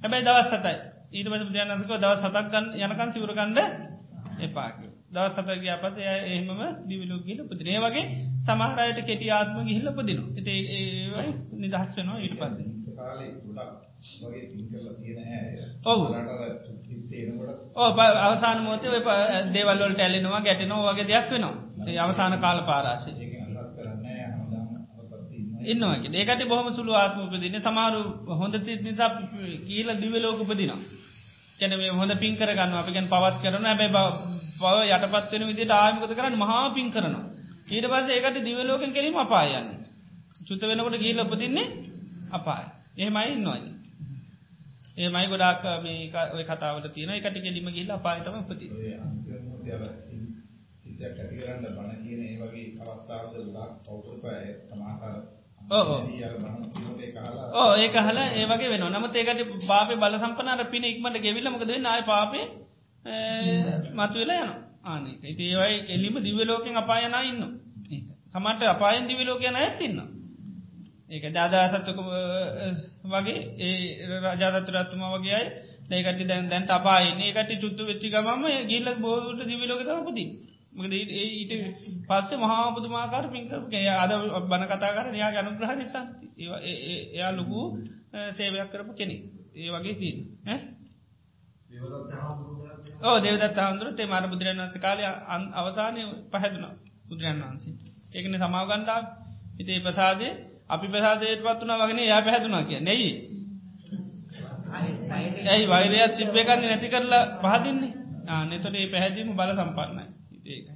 හැබැයි 0.03 0.27
දවස් 0.27 0.49
සතයි 0.53 0.75
ඊට 1.13 1.29
පස 1.29 1.43
ජනසක 1.57 1.93
දවස් 1.97 2.21
සතක්ගන්න 2.23 2.67
යනකන් 2.79 3.11
සිවරකන්ද 3.11 3.59
එපාක. 4.41 4.77
දවස් 5.11 5.35
සතගේ 5.37 5.73
අපත 5.73 5.97
එහෙමම 6.01 6.61
දිවිලෝ 6.85 7.21
ගිල 7.21 7.41
පුදිනේ 7.45 7.81
වගේ 7.81 8.05
සමහරයට 8.45 9.01
කෙටි 9.05 9.27
ආත්ම 9.31 9.59
ගිහිල්ල 9.63 9.89
පුදිනු. 9.93 10.25
එති 10.35 10.53
ඒවයි 10.71 11.31
නිදහස් 11.57 11.89
වෙනවා 11.97 12.21
තියෙන 14.99 15.19
ඈ. 15.29 15.45
ඔව්. 15.85 16.01
ඕ 17.75 17.91
අවසාන 18.21 18.63
මෝතය 18.63 18.87
ඔය 18.89 19.01
දේවල්වලට 19.53 20.01
ඇලෙනවා 20.01 20.41
ගැටෙනවා 20.41 20.87
වගේ 20.89 21.07
දෙයක් 21.07 21.27
වෙනවා. 21.31 21.55
අවසාන 21.99 22.39
කාල 22.39 22.59
පාරාශය. 22.63 23.11
ඒකෙන් 23.15 23.43
අදහස් 23.53 23.71
කරන්නේ 23.77 24.19
හැමදාම 24.25 24.69
අපත් 25.13 25.33
ඉන්නවා. 25.69 25.95
ඉන්නවා 25.95 25.95
ඒකට 26.21 26.49
බොහොම 26.49 26.69
සුළු 26.73 26.93
ආත්මපදින 26.95 27.61
සමාරු 27.61 28.01
හොඳ 28.35 28.55
සිත් 28.61 28.83
නිසා 28.83 29.11
කියීල 29.61 29.91
දිවලෝක 29.97 30.41
උපදිනවා. 30.41 30.81
කැන 31.59 31.73
මේ 31.75 31.91
හොඳ 31.93 32.13
පින් 32.17 32.35
කරගන්න 32.37 32.75
අපිගෙන් 32.75 33.07
පවත් 33.07 33.37
කරන 33.43 33.67
ඇබැයි 33.67 33.93
පව 34.57 34.75
යටපත්වෙන 34.89 35.45
විදිට 35.47 35.73
ආයමකත 35.73 36.13
කරන්න 36.13 36.37
මහා 36.37 36.65
පින් 36.71 36.89
කරනවා. 36.91 37.25
ඊට 37.69 37.87
පස්ස 37.87 38.09
ඒකට 38.11 38.37
දිවලෝකෙන් 38.41 38.91
කෙරීම 38.91 39.17
අපායන්න. 39.19 39.69
චුත 40.47 40.63
වෙනකොට 40.63 40.97
ගීල 40.99 41.21
උපදින්නේ 41.21 41.69
අපාය. 42.31 42.65
එහෙමයි 42.97 43.31
ඉන්නවායි. 43.33 43.80
ඒ 45.01 45.09
මයි 45.09 45.27
ගොඩක් 45.29 45.65
මේ 45.83 46.45
කතාවට 46.47 46.87
තියෙන 46.91 47.13
එකට 47.13 47.37
ගෙලිම 47.41 47.69
ගිල්ල 47.71 47.93
පාතම 47.99 48.37
පති 48.47 48.67
ඒ 48.75 48.97
ඕ 57.55 57.73
ඒක 57.77 57.97
හල 58.01 58.19
ඒවගේ 58.35 58.71
වෙන 58.71 58.85
නමත් 58.89 59.17
ඒකට 59.17 59.55
පාපේ 59.67 59.99
බල 59.99 60.19
සම්පනාර 60.19 60.63
පින 60.69 60.85
ඉක්මට 60.87 61.21
ගෙවිල්ල 61.21 61.51
මොකද 61.51 61.73
නාය 61.79 62.03
පාපේ 62.05 62.45
මතු 63.95 64.19
වෙලා 64.21 64.43
යන 64.43 64.53
ආනක 64.85 65.25
ඒවයි 65.25 65.77
කෙල්ලිම 65.85 66.17
දිවලෝකෙන් 66.21 66.77
අපායන 66.77 67.15
ඉන්න 67.23 67.43
සමට 68.29 68.63
අපායන් 68.69 69.09
දිවලෝකයන 69.09 69.57
ඇත්තින්න 69.57 69.99
ඒක 71.11 71.25
දාදාසත්තුක 71.31 71.99
වගේ 73.07 73.39
ඒ 73.61 73.77
රජාතතුරත්තුම 74.33 75.03
වගේ 75.09 75.43
ඒකට 75.91 76.23
දැන් 76.25 76.49
දැන්ට 76.49 76.71
අපායන්නේ 76.71 77.31
ඒකට 77.31 77.61
චුත්තු 77.61 77.83
වෙච්චි 77.85 78.09
ගමම 78.09 78.45
ගිල්ල 78.67 78.89
බෝට 78.99 79.41
දිවිලෝකතම 79.45 80.03
පුති 80.05 80.25
මකද 80.73 80.93
ඊට 80.95 81.53
පස්සේ 82.07 82.39
මහාපතුමාකාර 82.39 83.25
පින්කරපු 83.29 83.67
අද 83.97 84.13
බන 84.47 84.67
කතා 84.67 84.93
කර 84.93 85.07
යා 85.15 85.31
ගනුග්‍රහ 85.33 85.73
නිසාන්ති 85.75 86.27
එයා 87.13 87.33
ලොකු 87.33 87.59
සේවයක් 88.33 88.69
කරපු 88.69 88.93
කෙනෙ 88.95 89.17
ඒ 89.57 89.71
වගේ 89.71 89.95
තිී 89.95 90.17
ඕ 93.03 93.17
දෙවදත් 93.19 93.57
හාමුදුරට 93.57 94.01
මර 94.05 94.25
බුදුරන් 94.27 94.59
වන්ස 94.59 94.77
කාලය 94.79 95.03
අවසානය 95.55 96.01
පහැදුන 96.29 96.65
බුදුරන් 97.05 97.39
වහන්සේ. 97.43 97.75
ඒකන 98.11 98.35
සමාගන්ඩාව 98.37 99.05
හිතේ 99.59 99.81
ප්‍රසාදය 99.81 100.29
අපි 100.71 100.87
ප්‍රසාදයට 100.89 101.43
පත්වන 101.43 101.83
වගෙන 101.83 102.01
යා 102.03 102.21
පැහැතුනා 102.21 102.65
කිය 102.65 102.81
නෙයි. 102.83 103.11
ඇයි 105.47 105.67
වෛරයක් 105.67 106.13
තිබ්බේකන්න 106.15 106.63
නැති 106.65 106.89
කරලා 106.89 107.25
පහදින්නේ? 107.43 107.93
ආනෙතොට 108.29 108.77
ඒ 108.77 108.87
පැහැදීම 108.89 109.35
බල 109.35 109.53
සම්පන්නයි. 109.55 110.05
ඒකයි. 110.47 110.75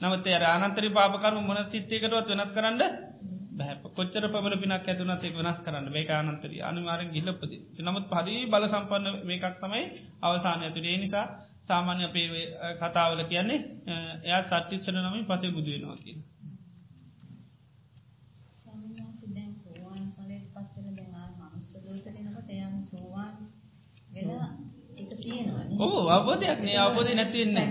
නමත 0.00 0.26
අනන්තරි 0.46 0.88
පාපකරම 0.90 1.40
මොන 1.42 1.60
චිත්තයකටවත් 1.66 2.28
වෙනස් 2.32 2.52
කරන්න 2.52 2.78
බැ. 2.78 3.72
කොච්චර 3.90 4.24
පබල 4.28 4.56
පිනක් 4.56 4.74
ඇතුනත් 4.84 5.24
එක් 5.24 5.36
වෙනස් 5.36 5.60
කරන්න. 5.60 5.86
මේක 5.90 6.10
අනන්තරි 6.12 6.62
අනිවාරෙන් 6.62 7.10
ගිල්ලපද 7.10 7.52
නමුත් 7.80 8.06
පදී 8.08 8.48
බල 8.48 8.64
සම්පන්න 8.66 9.22
මේකක් 9.24 9.60
තමයි 9.60 9.84
අවසානය 10.22 10.62
ඇතුරේ 10.64 10.96
නිසා 10.98 11.26
සාමාන්‍ය 11.64 12.04
අපේ 12.04 12.44
කතාවල 12.80 13.22
කියන්නේ 13.26 13.60
එයා 14.24 14.42
සත්තිස්සන 14.44 15.00
නමින් 15.00 15.26
පසේ 15.26 15.50
බුදුවෙනවා 15.50 16.29
කියන 25.30 25.46
ඕ 25.80 26.02
අවබෝධයක් 26.10 26.60
නේ 26.60 26.78
අවබෝධ 26.78 27.12
නැතිවෙන්නේ 27.14 27.66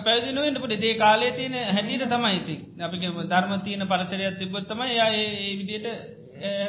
පැදිනුවෙන්ට 0.00 0.58
පුට 0.58 0.74
දේ 0.78 0.94
කාලේ 0.96 1.32
තියන 1.32 1.54
හැටියට 1.70 2.08
තමයිති 2.08 2.56
අපි 2.80 2.96
ධර්ම 3.26 3.52
තියන 3.60 3.86
පරසරයක් 3.86 4.38
තිබොත්තම 4.38 4.80
යා 4.90 5.08
ඒ 5.12 5.54
විදියට 5.58 5.86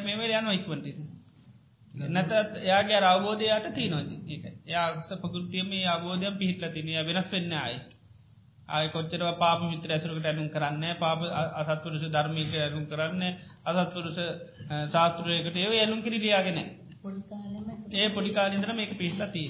මෙමර 0.04 0.32
යන 0.32 0.54
ඉක්වන්ට 0.54 1.14
නැතත් 2.10 2.56
යාගේ 2.64 3.02
අවබෝධයට 3.06 3.68
තියනොති 3.72 4.16
ඒක. 4.28 4.46
යාස 4.66 5.10
පකෘතියම 5.18 5.70
අවබෝධයම් 5.88 6.38
පිහිටල 6.38 6.66
තිනය 6.70 6.94
වෙනස් 7.04 7.30
වෙන්න 7.32 7.54
අයි 7.56 7.78
ආය 8.68 8.88
කොච්චරව 8.90 9.30
පාප 9.38 9.60
මිත්‍ර 9.64 9.92
ඇසුරකට 9.92 10.26
ඇනුම් 10.26 10.48
කරන්න 10.50 10.84
පාප 10.98 11.20
අසත්පුරුෂ 11.62 12.06
ධර්මික 12.08 12.54
ඇනුම් 12.58 12.86
කරන්න 12.86 13.24
අසත්පුරුෂ 13.66 14.20
ශාස්ත්‍රයකට 14.92 15.56
ඒව 15.58 15.74
ඇනුම් 15.76 16.00
කිරිලියාගෙන 16.02 16.60
ඒ 17.94 18.08
පොඩිකාලින්දර 18.10 18.72
මේක 18.74 18.92
පිහිටලා 18.94 19.30
තිය 19.30 19.50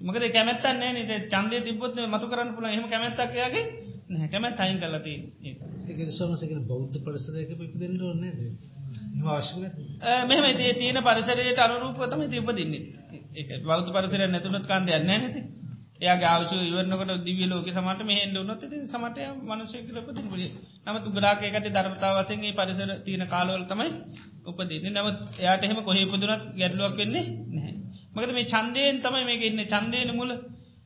මකද 0.00 0.24
කැමැත්තන්නේ 0.30 0.92
නට 0.94 1.12
චන්දය 1.30 1.58
තිබොත් 1.62 1.98
මතු 2.06 2.26
කරන්න 2.26 2.54
පුළ 2.54 2.66
එහම 2.66 2.86
කැමැත්තක්යාගේ 2.86 3.64
නැ 4.10 4.28
කැමැත් 4.28 4.60
අයින් 4.60 4.78
කලති 4.80 5.14
ඒක 5.44 6.08
සමසකෙන 6.10 6.62
බෞද්ධ 6.64 6.96
පරිසරයක 7.00 7.50
පිපිදෙන්ට 7.54 8.02
ඕන්නේ 8.02 8.32
මෙහම 10.24 10.44
ඒ 10.44 10.74
තියෙන 10.74 11.00
පරිසරයට 11.02 11.60
අනුරූපතම 11.60 12.22
තිබ 12.28 12.50
දින්නේ 12.52 12.82
ඒ 13.34 13.60
බෞද්ධ 13.62 13.90
පරිසර 13.92 14.22
නැතුනත් 14.26 14.66
කාන්දයන්න 14.66 15.06
නැති 15.06 15.40
එයා 16.00 16.16
ගාවශ 16.16 16.52
ඉවරනකට 16.62 17.24
දිවිය 17.24 17.46
ලෝක 17.46 17.68
සමට 17.68 18.02
මෙහෙන්ඩ 18.04 18.38
නොත් 18.42 18.62
සමට 18.84 19.18
මනුෂයකලප 19.42 20.08
තිබේ 20.12 20.48
නමතු 20.86 21.08
ගඩාකේකට 21.10 21.68
ධර්මතාවසගේ 21.70 22.52
පරිසර 22.52 22.90
තියෙන 23.00 23.24
කාලවල 23.26 23.64
තමයි 23.64 23.88
උපදන්නේ. 24.44 24.90
නවත් 24.94 25.18
එයාට 25.38 25.64
එහෙම 25.64 25.80
කොහේ 25.82 26.06
පුදුනත් 26.06 26.44
ගැඩලුවක් 26.54 26.94
වෙන්නේ 26.96 27.24
නැහැ. 27.50 27.74
මකද 28.14 28.30
මේ 28.32 28.46
චන්දයෙන් 28.46 29.00
තමයි 29.00 29.24
මේක 29.24 29.42
ඉන්න. 29.42 29.64
චන්දයන 29.66 30.12
මුල 30.14 30.30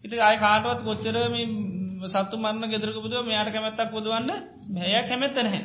ඉති 0.05 0.17
අය 0.21 0.37
කාටවත් 0.39 0.81
කොච්චර 0.83 1.17
සත්තු 2.07 2.37
මරන්න 2.37 2.65
ගෙදරක 2.69 2.99
පුදුව 2.99 3.23
මෙයාට 3.25 3.51
කැමැත්තක් 3.51 3.91
පුදුවන්න 3.91 4.31
හැය 4.79 4.95
කැමැත්ත 5.05 5.37
නැහැ. 5.39 5.63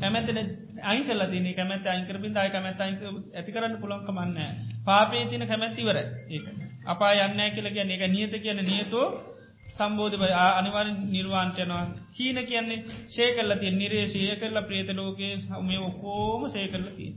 කැමැතන 0.00 0.38
අයි 0.82 1.00
කල 1.02 1.22
තින 1.26 1.46
කැමැත් 1.52 1.86
අයිකරබින් 1.86 2.36
අය 2.36 2.50
කැමැත් 2.50 2.80
අයික 2.80 3.00
ඇති 3.34 3.50
කරන්න 3.52 3.74
පුළොන්කමන්න 3.76 4.38
පාපේ 4.84 5.24
තින 5.26 5.42
කැමැත්තිවර 5.44 5.96
ඒක. 5.98 6.46
අපා 6.90 7.12
යන්න 7.18 7.42
කියල 7.50 7.68
කියන්න. 7.68 7.90
එක 7.90 8.04
නියත 8.08 8.34
කියන 8.36 8.60
නියතෝ 8.64 9.06
සම්බෝධ 9.74 10.16
අනිවර 10.50 10.86
නිර්වාන්ටයනවා 11.08 11.84
හීන 12.12 12.38
කියන්නේ 12.44 12.78
සේකල්ල 13.08 13.52
තිය 13.56 13.72
නිරේ 13.72 14.04
සය 14.08 14.22
කරල 14.36 14.58
ප්‍රේත 14.64 14.90
ලෝකයේ 14.92 15.34
මේ 15.62 15.80
ඔක්කෝම 15.80 16.42
සේකරල 16.48 16.86
තිය 16.96 17.10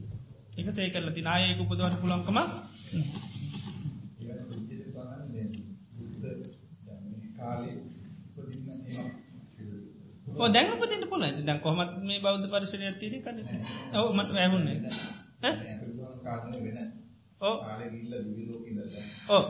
එක 0.58 0.68
සේකල්ල 0.72 1.08
ති 1.12 1.22
නායක 1.22 1.62
උපදවට 1.62 2.02
පුළොන්කම 2.02 2.38
ඕ 10.34 10.48
දැන් 10.50 10.74
උපදින්න 10.74 11.06
පුළුවන්. 11.06 11.46
දැන් 11.46 11.60
කොහොමත් 11.60 11.92
මේ 12.02 12.20
බෞද්ධ 12.20 12.48
පරිසරය 12.50 12.92
තියෙන්නේ 12.94 13.24
කන්නේ. 13.24 13.46
ඔව් 13.94 14.08
මට 14.14 14.30
වැහුන්නේ. 14.32 14.78
ඈ? 15.44 15.56
ඔව්. 17.44 17.58
කාලේ 17.62 17.90
ගිහිල්ලා 17.90 18.22
දිවි 18.22 18.44
ලෝකෙ 18.48 18.68
ඉඳලා. 18.70 19.04
ඔව්. 19.30 19.46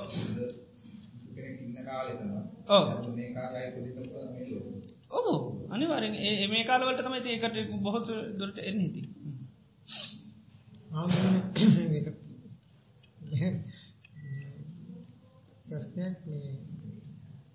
කෙනෙක් 1.36 1.62
ඉන්න 1.62 1.78
කාලේ 1.86 2.16
තමයි. 2.16 2.42
ඔව්. 2.70 2.86
මේ 3.12 3.30
කාලේ 3.34 3.60
ආයෙ 3.60 3.72
උපදින්න 3.72 3.96
පුළුවන් 3.98 4.30
මේ 4.34 4.46
ලෝකෙ. 4.52 4.80
ඔව්. 5.12 5.28
අනිවාර්යෙන්. 5.70 6.16
ඒ 6.22 6.48
මේ 6.48 6.64
කාලවලට 6.64 7.02
තමයි 7.02 7.20
ඒකට 7.36 7.58
බොහෝ 7.82 8.02
දුරට 8.40 8.58
එන්නේ 8.62 8.88
ඉතින්. 8.92 9.08
ප්‍රශ්නයක් 15.68 16.18
මේ 16.26 16.50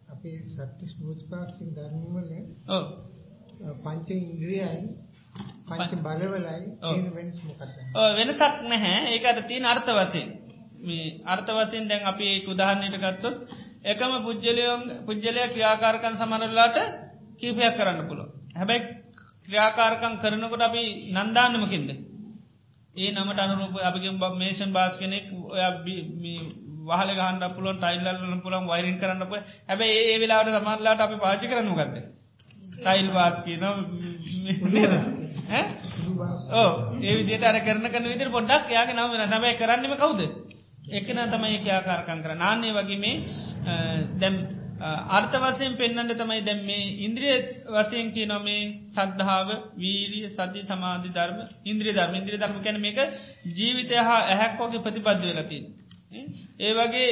අපේ 0.09 0.39
සත්‍ය 0.51 0.85
ස්මෘතිපාක්ෂික 0.87 1.69
ධර්මවල 1.75 2.31
ඔව්. 2.69 2.87
පංච 3.83 4.09
ඉන්ද්‍රියයි 4.19 4.83
පංච 5.69 5.93
බලවලයි 5.99 7.09
වෙනස 7.13 7.39
මොකක්ද? 7.43 7.73
ඔව් 7.95 8.11
වෙනසක් 8.15 8.43
නැහැ. 8.65 9.01
ඒකට 9.13 9.47
තියෙන 9.47 9.67
අර්ථ 9.67 9.91
වශයෙන්. 9.93 10.29
මේ 10.81 11.07
අර්ථ 11.27 11.51
වශයෙන් 11.53 11.89
දැන් 11.89 12.03
අපි 12.05 12.25
ඒක 12.27 12.49
උදාහරණයකට 12.49 13.01
ගත්තොත් 13.01 13.37
එකම 13.85 14.13
පුජ්‍යලයන් 14.25 14.83
පුජ්‍යලයා 15.07 15.49
ක්‍රියාකාරකම් 15.49 16.15
සමනලාට 16.17 16.79
කීපයක් 17.39 17.75
කරන්න 17.77 18.07
පුළුවන්. 18.09 18.31
හැබැයි 18.55 18.83
ක්‍රියාකාරකම් 19.45 20.15
කරනකොට 20.19 20.63
අපි 20.63 20.83
නම් 21.09 21.29
දාන්නෙ 21.33 21.59
මොකෙන්ද? 21.59 21.91
ඒ 22.95 23.11
නමට 23.13 23.41
අනුරූප 23.41 23.75
අපිගේ 23.81 24.33
මේෂන් 24.35 24.73
බාස් 24.73 24.95
කෙනෙක් 24.97 25.27
ඔයා 25.47 25.73
වහල 26.89 27.11
ගහන්න 27.13 27.55
පුළුවන් 27.55 27.79
ටයිල් 27.79 28.07
අල්ලන්න 28.07 28.43
පුළුවන් 28.43 28.69
වයරින් 28.69 28.99
කරන්න 28.99 29.23
පුළුවන්. 29.23 29.47
හැබැයි 29.69 30.01
ඒ 30.05 30.19
වෙලාවට 30.21 30.57
සමහරලාට 30.57 31.01
අපි 31.01 31.17
පාවිච්චි 31.17 31.47
කරන්නේ 31.47 31.73
මොකද්ද? 31.73 31.97
ටයිල් 32.77 33.09
වාත් 33.13 33.37
කියනවා 33.45 33.75
ඕ 36.55 36.71
ඒ 37.01 37.17
විදිහට 37.17 37.45
අර 37.45 37.59
කරන 37.61 37.89
කරන 37.89 38.07
විදිහට 38.07 38.33
පොඩ්ඩක් 38.33 38.69
එයාගේ 38.69 38.95
නම 38.95 39.11
වෙනස්. 39.13 39.29
හැබැයි 39.29 39.59
කරන්නේම 39.59 39.97
කවුද? 39.97 40.21
එකන 40.91 41.19
තමයි 41.27 41.55
ඒක 41.55 41.67
ආකාරකම් 41.71 42.23
කරන්නේ. 42.23 42.45
ආන්නේ 42.45 42.73
වගේ 42.73 42.99
මේ 42.99 43.17
දැන් 44.17 44.35
අර්ථ 45.11 45.35
වශයෙන් 45.37 45.77
පෙන්වන්න 45.77 46.15
තමයි 46.15 46.43
දැන් 46.43 46.61
මේ 46.65 46.85
ඉන්ද්‍රිය 47.01 47.35
වශයෙන් 47.69 48.13
කියනවා 48.13 48.39
මේ 48.41 48.61
සද්ධාව, 48.89 49.49
වීරිය, 49.77 50.29
සති, 50.29 50.63
සමාධි 50.65 51.11
ධර්ම, 51.11 51.39
ඉන්ද්‍රිය 51.65 51.93
ධර්ම. 51.93 52.15
ඉන්ද්‍රිය 52.15 52.39
ධර්ම 52.39 52.63
කියන්නේ 52.63 52.81
මේක 52.81 52.99
ජීවිතය 53.53 53.97
හා 54.01 54.21
ඇහැක් 54.27 54.61
වගේ 54.61 54.85
ප්‍රතිබද්ධ 54.85 55.23
වෙලා 55.23 55.47
තියෙනවා. 55.47 55.77
ඒ 56.61 56.73
වගේ 56.75 57.11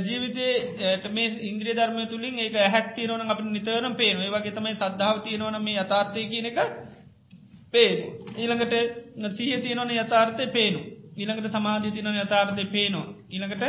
ජීවිතේ 0.00 1.08
මේ 1.10 1.28
ඉන්ද්‍රිය 1.44 1.74
ධර්මය 1.74 2.06
තුළින් 2.06 2.38
ඒක 2.38 2.54
ඇහැක් 2.56 2.94
තියෙනවනම් 2.94 3.30
අපිට 3.30 3.48
නිතරම 3.48 3.94
පේනවා. 3.94 4.24
ඒ 4.24 4.32
වගේ 4.32 4.52
තමයි 4.52 4.74
සද්ධාව 4.76 5.16
තියෙනවනම් 5.22 5.62
මේ 5.62 5.78
යථාර්ථය 5.78 6.26
කියන 6.26 6.46
එක 6.46 6.58
පේනවා. 7.74 8.12
ඊළඟට 8.36 8.74
සිහිය 9.34 9.60
තියෙනවනම් 9.60 9.94
යථාර්ථය 9.96 10.46
පේනවා. 10.48 10.86
ඊළඟට 11.16 11.50
සමාධිය 11.50 11.92
තියෙනවනම් 11.92 12.20
යථාර්ථය 12.20 12.64
පේනවා. 12.66 13.06
ඊළඟට 13.30 13.64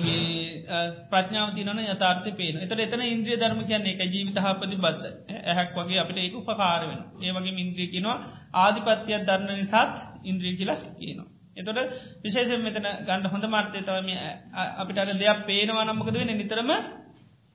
මේ 0.00 0.84
ප්‍රඥාව 1.10 1.48
තියෙනවනම් 1.50 1.80
යථාර්ථය 1.86 2.30
පේනවා. 2.32 2.62
එතකොට 2.62 2.80
එතන 2.80 3.02
ඉන්ද්‍රිය 3.06 3.36
ධර්ම 3.36 3.60
කියන්නේ 3.64 3.92
ඒක 3.94 4.02
ජීවිත 4.08 4.38
හා 4.38 4.54
ප්‍රතිබද්ධ. 4.56 5.04
ඇහැක් 5.42 5.76
වගේ 5.76 6.00
අපිට 6.00 6.18
ඒක 6.18 6.34
උපකාර 6.36 6.80
වෙනවා. 6.82 7.10
ඒ 7.20 7.32
වගේම 7.32 7.58
ඉන්ද්‍රිය 7.58 7.88
කියනවා 7.88 8.16
ආධිපත්‍යයක් 8.56 9.22
දරන 9.24 9.52
නිසාත් 9.54 9.94
ඉන්ද්‍රිය 10.24 10.54
කියලා 10.54 10.80
කියනවා. 10.96 11.28
එතොට 11.56 11.78
විශේෂෙන් 12.22 12.62
මෙතන 12.62 12.86
ගණඩ 13.00 13.26
හොඳ 13.28 13.44
මාර්තය 13.48 13.78
තවම 13.80 14.10
අපිට 14.76 14.98
අර 14.98 15.08
දෙයක් 15.14 15.40
පේනවා 15.46 15.84
නම්මකද 15.84 16.16
වෙන 16.16 16.32
නිතරම 16.34 16.70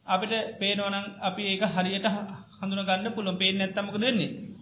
අපිට 0.08 0.34
පේනවනම් 0.60 1.06
අපි 1.22 1.42
ඒක 1.46 1.64
හරියට 1.70 2.08
හඳුන 2.58 2.84
ගන්න 2.84 3.14
පුළොන් 3.14 3.38
පේෙන් 3.38 3.58
නැත්තමකද 3.58 4.02
වෙන්නේ 4.02 4.55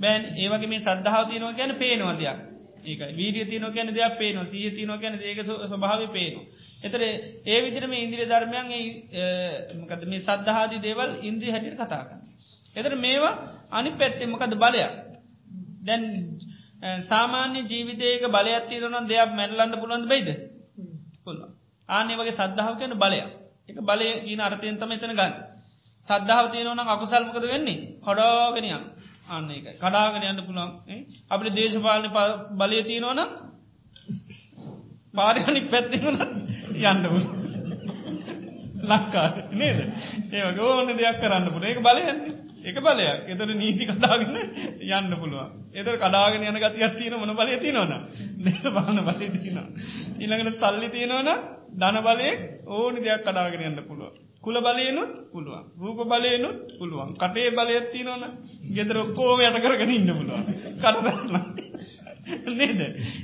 බෑන් 0.00 0.22
ඒවගේ 0.36 0.68
මේ 0.68 0.80
සද්ධාව 0.80 1.24
තියනවා 1.26 1.52
ගැන 1.52 1.72
පේනවා 1.76 2.14
දෙයක්. 2.14 2.38
ඒක 2.82 3.00
වීඩිය 3.12 3.44
තියන 3.46 3.64
ගැන 3.68 3.88
දෙයක් 3.90 4.14
පේනවා. 4.14 4.46
සිය 4.46 4.70
තියන 4.70 4.92
ගැන 4.94 5.14
ඒක 5.20 5.40
ස්වභාව 5.44 6.00
පේනවා. 6.08 6.44
එතර 6.82 7.00
ඒ 7.46 7.58
විදිරම 7.60 7.92
ඉන්ද්‍රිය 7.94 8.26
ධර්මයන් 8.26 8.66
මකද 9.76 10.02
මේ 10.06 10.20
සද්ධාදී 10.20 10.80
දේවල් 10.80 11.10
ඉන්ද්‍රී 11.22 11.50
හැටියට 11.50 11.80
කතාකන්න 11.80 12.20
එතර 12.76 12.92
මේවා 12.96 13.34
අනි 13.70 13.90
පැත්තෙමකද 13.92 14.54
බලයක්? 14.56 14.92
දැන් 15.80 16.02
සාමාන්‍ය 17.02 17.60
ජීවිතයක 17.64 18.22
බලයක් 18.28 18.64
තිරන 18.68 18.96
දෙයක් 19.04 19.30
මැල්ලන්න 19.32 19.72
පුළුවන් 19.76 20.04
බයිද? 20.06 20.28
පුළුව 21.24 21.50
ආනේ 21.88 22.16
වගේ 22.16 22.34
සද්ධාව 22.34 22.74
කියන 22.76 22.94
බලය 22.96 23.20
එක 23.68 23.78
බලය 23.82 24.08
ඊන 24.24 24.40
අර්ථයෙන් 24.40 24.76
තම 24.76 24.92
එතන 24.92 25.12
ගන්න. 25.12 25.32
සද්ධාව 26.08 26.46
තියනවන 26.48 26.80
අකුසල්මකද 26.86 27.44
වෙන්නේ? 27.44 27.78
හොඩාගෙනයන් 28.00 28.84
අන්න 29.30 29.50
එක 29.50 29.66
කඩාගෙන 29.76 30.24
යන්න 30.24 30.42
පුළුවන්. 30.42 30.70
අපට 31.28 31.54
දේශපාලන 31.54 32.06
බලය 32.56 32.82
තියෙනවන 32.84 33.20
පාරයනි 35.14 35.62
පැත්තිවුණත් 35.66 36.22
යන්නපුල 36.82 37.24
ලක්කා 38.84 39.26
නේද? 39.52 39.80
ඒවගේ 40.32 40.64
ඕන 40.64 40.94
දෙයක් 40.94 41.20
කරන්න 41.20 41.50
පුළ 41.50 41.64
ඒක 41.64 41.80
බලයන්නේ. 41.80 42.36
එක 42.62 42.76
බලයක්. 42.78 43.28
එතර 43.28 43.52
නීති 43.54 43.86
කඩාගෙන 43.86 44.34
යන්න 44.90 45.14
පුළුවන්. 45.14 45.52
එතර 45.74 45.98
කඩාගෙන 45.98 46.44
යන 46.44 46.58
ගතියක් 46.58 46.96
තියෙන 46.96 47.16
මොන 47.16 47.34
බලය 47.34 47.58
තියෙනවන 47.58 47.92
නේද 48.38 48.66
බාන 48.70 49.02
බලය 49.02 49.30
තියෙනවා. 49.30 49.68
ඊළඟට 50.18 50.58
සල්ලි 50.58 50.90
තියෙනවන 50.90 51.30
ධන 51.76 52.02
බලය 52.02 52.28
ඕනි 52.68 53.00
දෙයක් 53.00 53.22
කඩාගෙන 53.22 53.64
යන්න 53.64 53.82
පුළුවන්. 53.84 54.29
කුල 54.44 54.56
බලයනුත් 54.58 55.10
පුළුවන්. 55.30 55.64
රූප 55.76 56.00
බලයනුත් 56.04 56.58
පුළුවන්. 56.78 57.10
කටේ 57.14 57.50
බලයක් 57.50 57.86
තියෙනවන. 57.92 58.24
ගෙදර 58.68 58.96
ඔක්කෝම 58.98 59.40
යට 59.40 59.58
කරගෙන 59.58 59.90
ඉන්න 59.90 60.10
පුළුවන්. 60.10 60.44
කරන්න 60.78 61.44
නේද? 62.50 62.80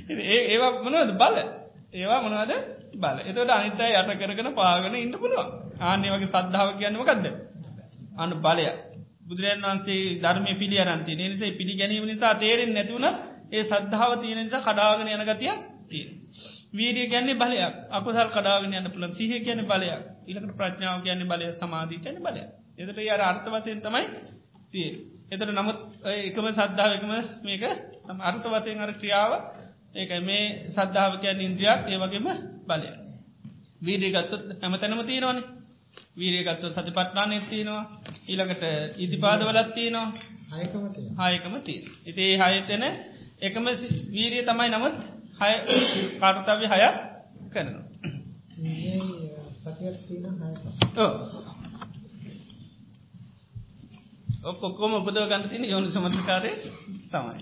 ඒවා 0.09 0.71
මොනවද? 0.79 1.11
බල. 1.15 1.35
ඒවා 1.93 2.21
මොනවද? 2.21 2.51
බල. 2.95 3.17
එතට 3.21 3.51
අනිතයි 3.51 3.93
යට 3.93 4.11
කරගෙන 4.17 4.49
පාගෙන 4.53 4.95
ඉන්න 4.95 5.15
පුළුවන්. 5.15 5.47
ආන්නේ 5.79 6.11
වගේ 6.11 6.29
සද්ධාව 6.29 6.69
කියන්නමකක්ද 6.77 7.25
අනු 8.17 8.35
බලයක් 8.37 8.77
බුදුරන් 9.27 9.61
වන්සේ 9.63 10.19
ධර්මය 10.19 10.53
පිළි 10.55 10.77
අරන්ති 10.79 11.15
නිසේ 11.15 11.51
පිළි 11.51 11.73
ගැනීම 11.75 12.05
නිසා 12.05 12.33
තේරෙන් 12.35 12.71
නැතුවන 12.73 13.05
ඒ 13.51 13.63
සද්ධාව 13.63 14.11
තියෙන 14.21 14.39
නිසා 14.39 14.61
කඩාගෙන 14.61 15.09
යන 15.09 15.25
ගතිය 15.25 15.53
තිය. 15.87 16.05
වීරිය 16.73 17.07
ගැන්නේ 17.07 17.35
බලයක්. 17.35 17.73
අකුසල් 17.89 18.29
කඩාගෙන 18.29 18.73
යන්න 18.73 18.91
පුළන් 18.91 19.13
සිහ 19.13 19.31
කියන 19.39 19.61
බලයක්. 19.63 20.16
ඉලකට 20.27 20.53
ප්‍රඥාව 20.53 20.97
කියන්නේ 21.01 21.27
බලය 21.27 21.47
සමාධී 21.53 21.99
කියන 21.99 22.17
බලය. 22.21 22.43
එදට 22.77 22.99
යාර 23.01 23.21
අර්ථවතයෙන් 23.23 23.81
තමයි 23.81 24.05
තිය. 24.71 24.89
එතට 25.29 25.51
නමුත් 25.51 25.79
එකම 26.05 26.47
සද්ධාව 26.51 26.91
එකම 26.93 27.11
මේක 27.43 27.63
තම 28.03 28.19
අර්ථවතයෙන් 28.21 28.79
අර 28.79 28.91
ක්‍රියාව 28.93 29.31
ඒක 29.95 30.11
මේ 30.21 30.45
සද්ධාව 30.69 31.19
කියන්න 31.19 31.41
ඉන්ද්‍රියක් 31.41 31.79
ඒවගේම 31.87 32.27
බලය. 32.65 32.89
වීඩියගත්තුත් 33.79 34.43
හැමතැනම 34.61 35.05
තියෙනවානේ 35.05 35.57
වීරයගත්ව 36.17 36.69
සතිපට්නාන 36.69 37.33
එත්තිනවා 37.33 37.81
ඊළඟට 38.27 38.63
ඉදිපාදවලත් 38.97 39.69
තියනවා 39.73 40.07
හයකම 41.29 41.55
තිය. 41.61 41.79
ඉතිේ 42.05 42.37
හයතන 42.39 42.83
එකම 43.41 43.65
වීරිය 44.11 44.43
තමයි 44.43 44.69
නමුත් 44.69 44.97
හය 45.39 45.51
කාටතාව 46.19 46.59
හය 46.63 46.81
කරනවා. 47.51 47.83
ඔක්කොම 54.43 54.93
උපදව 54.93 55.25
ගන්න 55.25 55.49
තින 55.49 55.63
යොනු 55.65 55.89
සමත්කාරය 55.89 56.51
තමයි. 57.09 57.41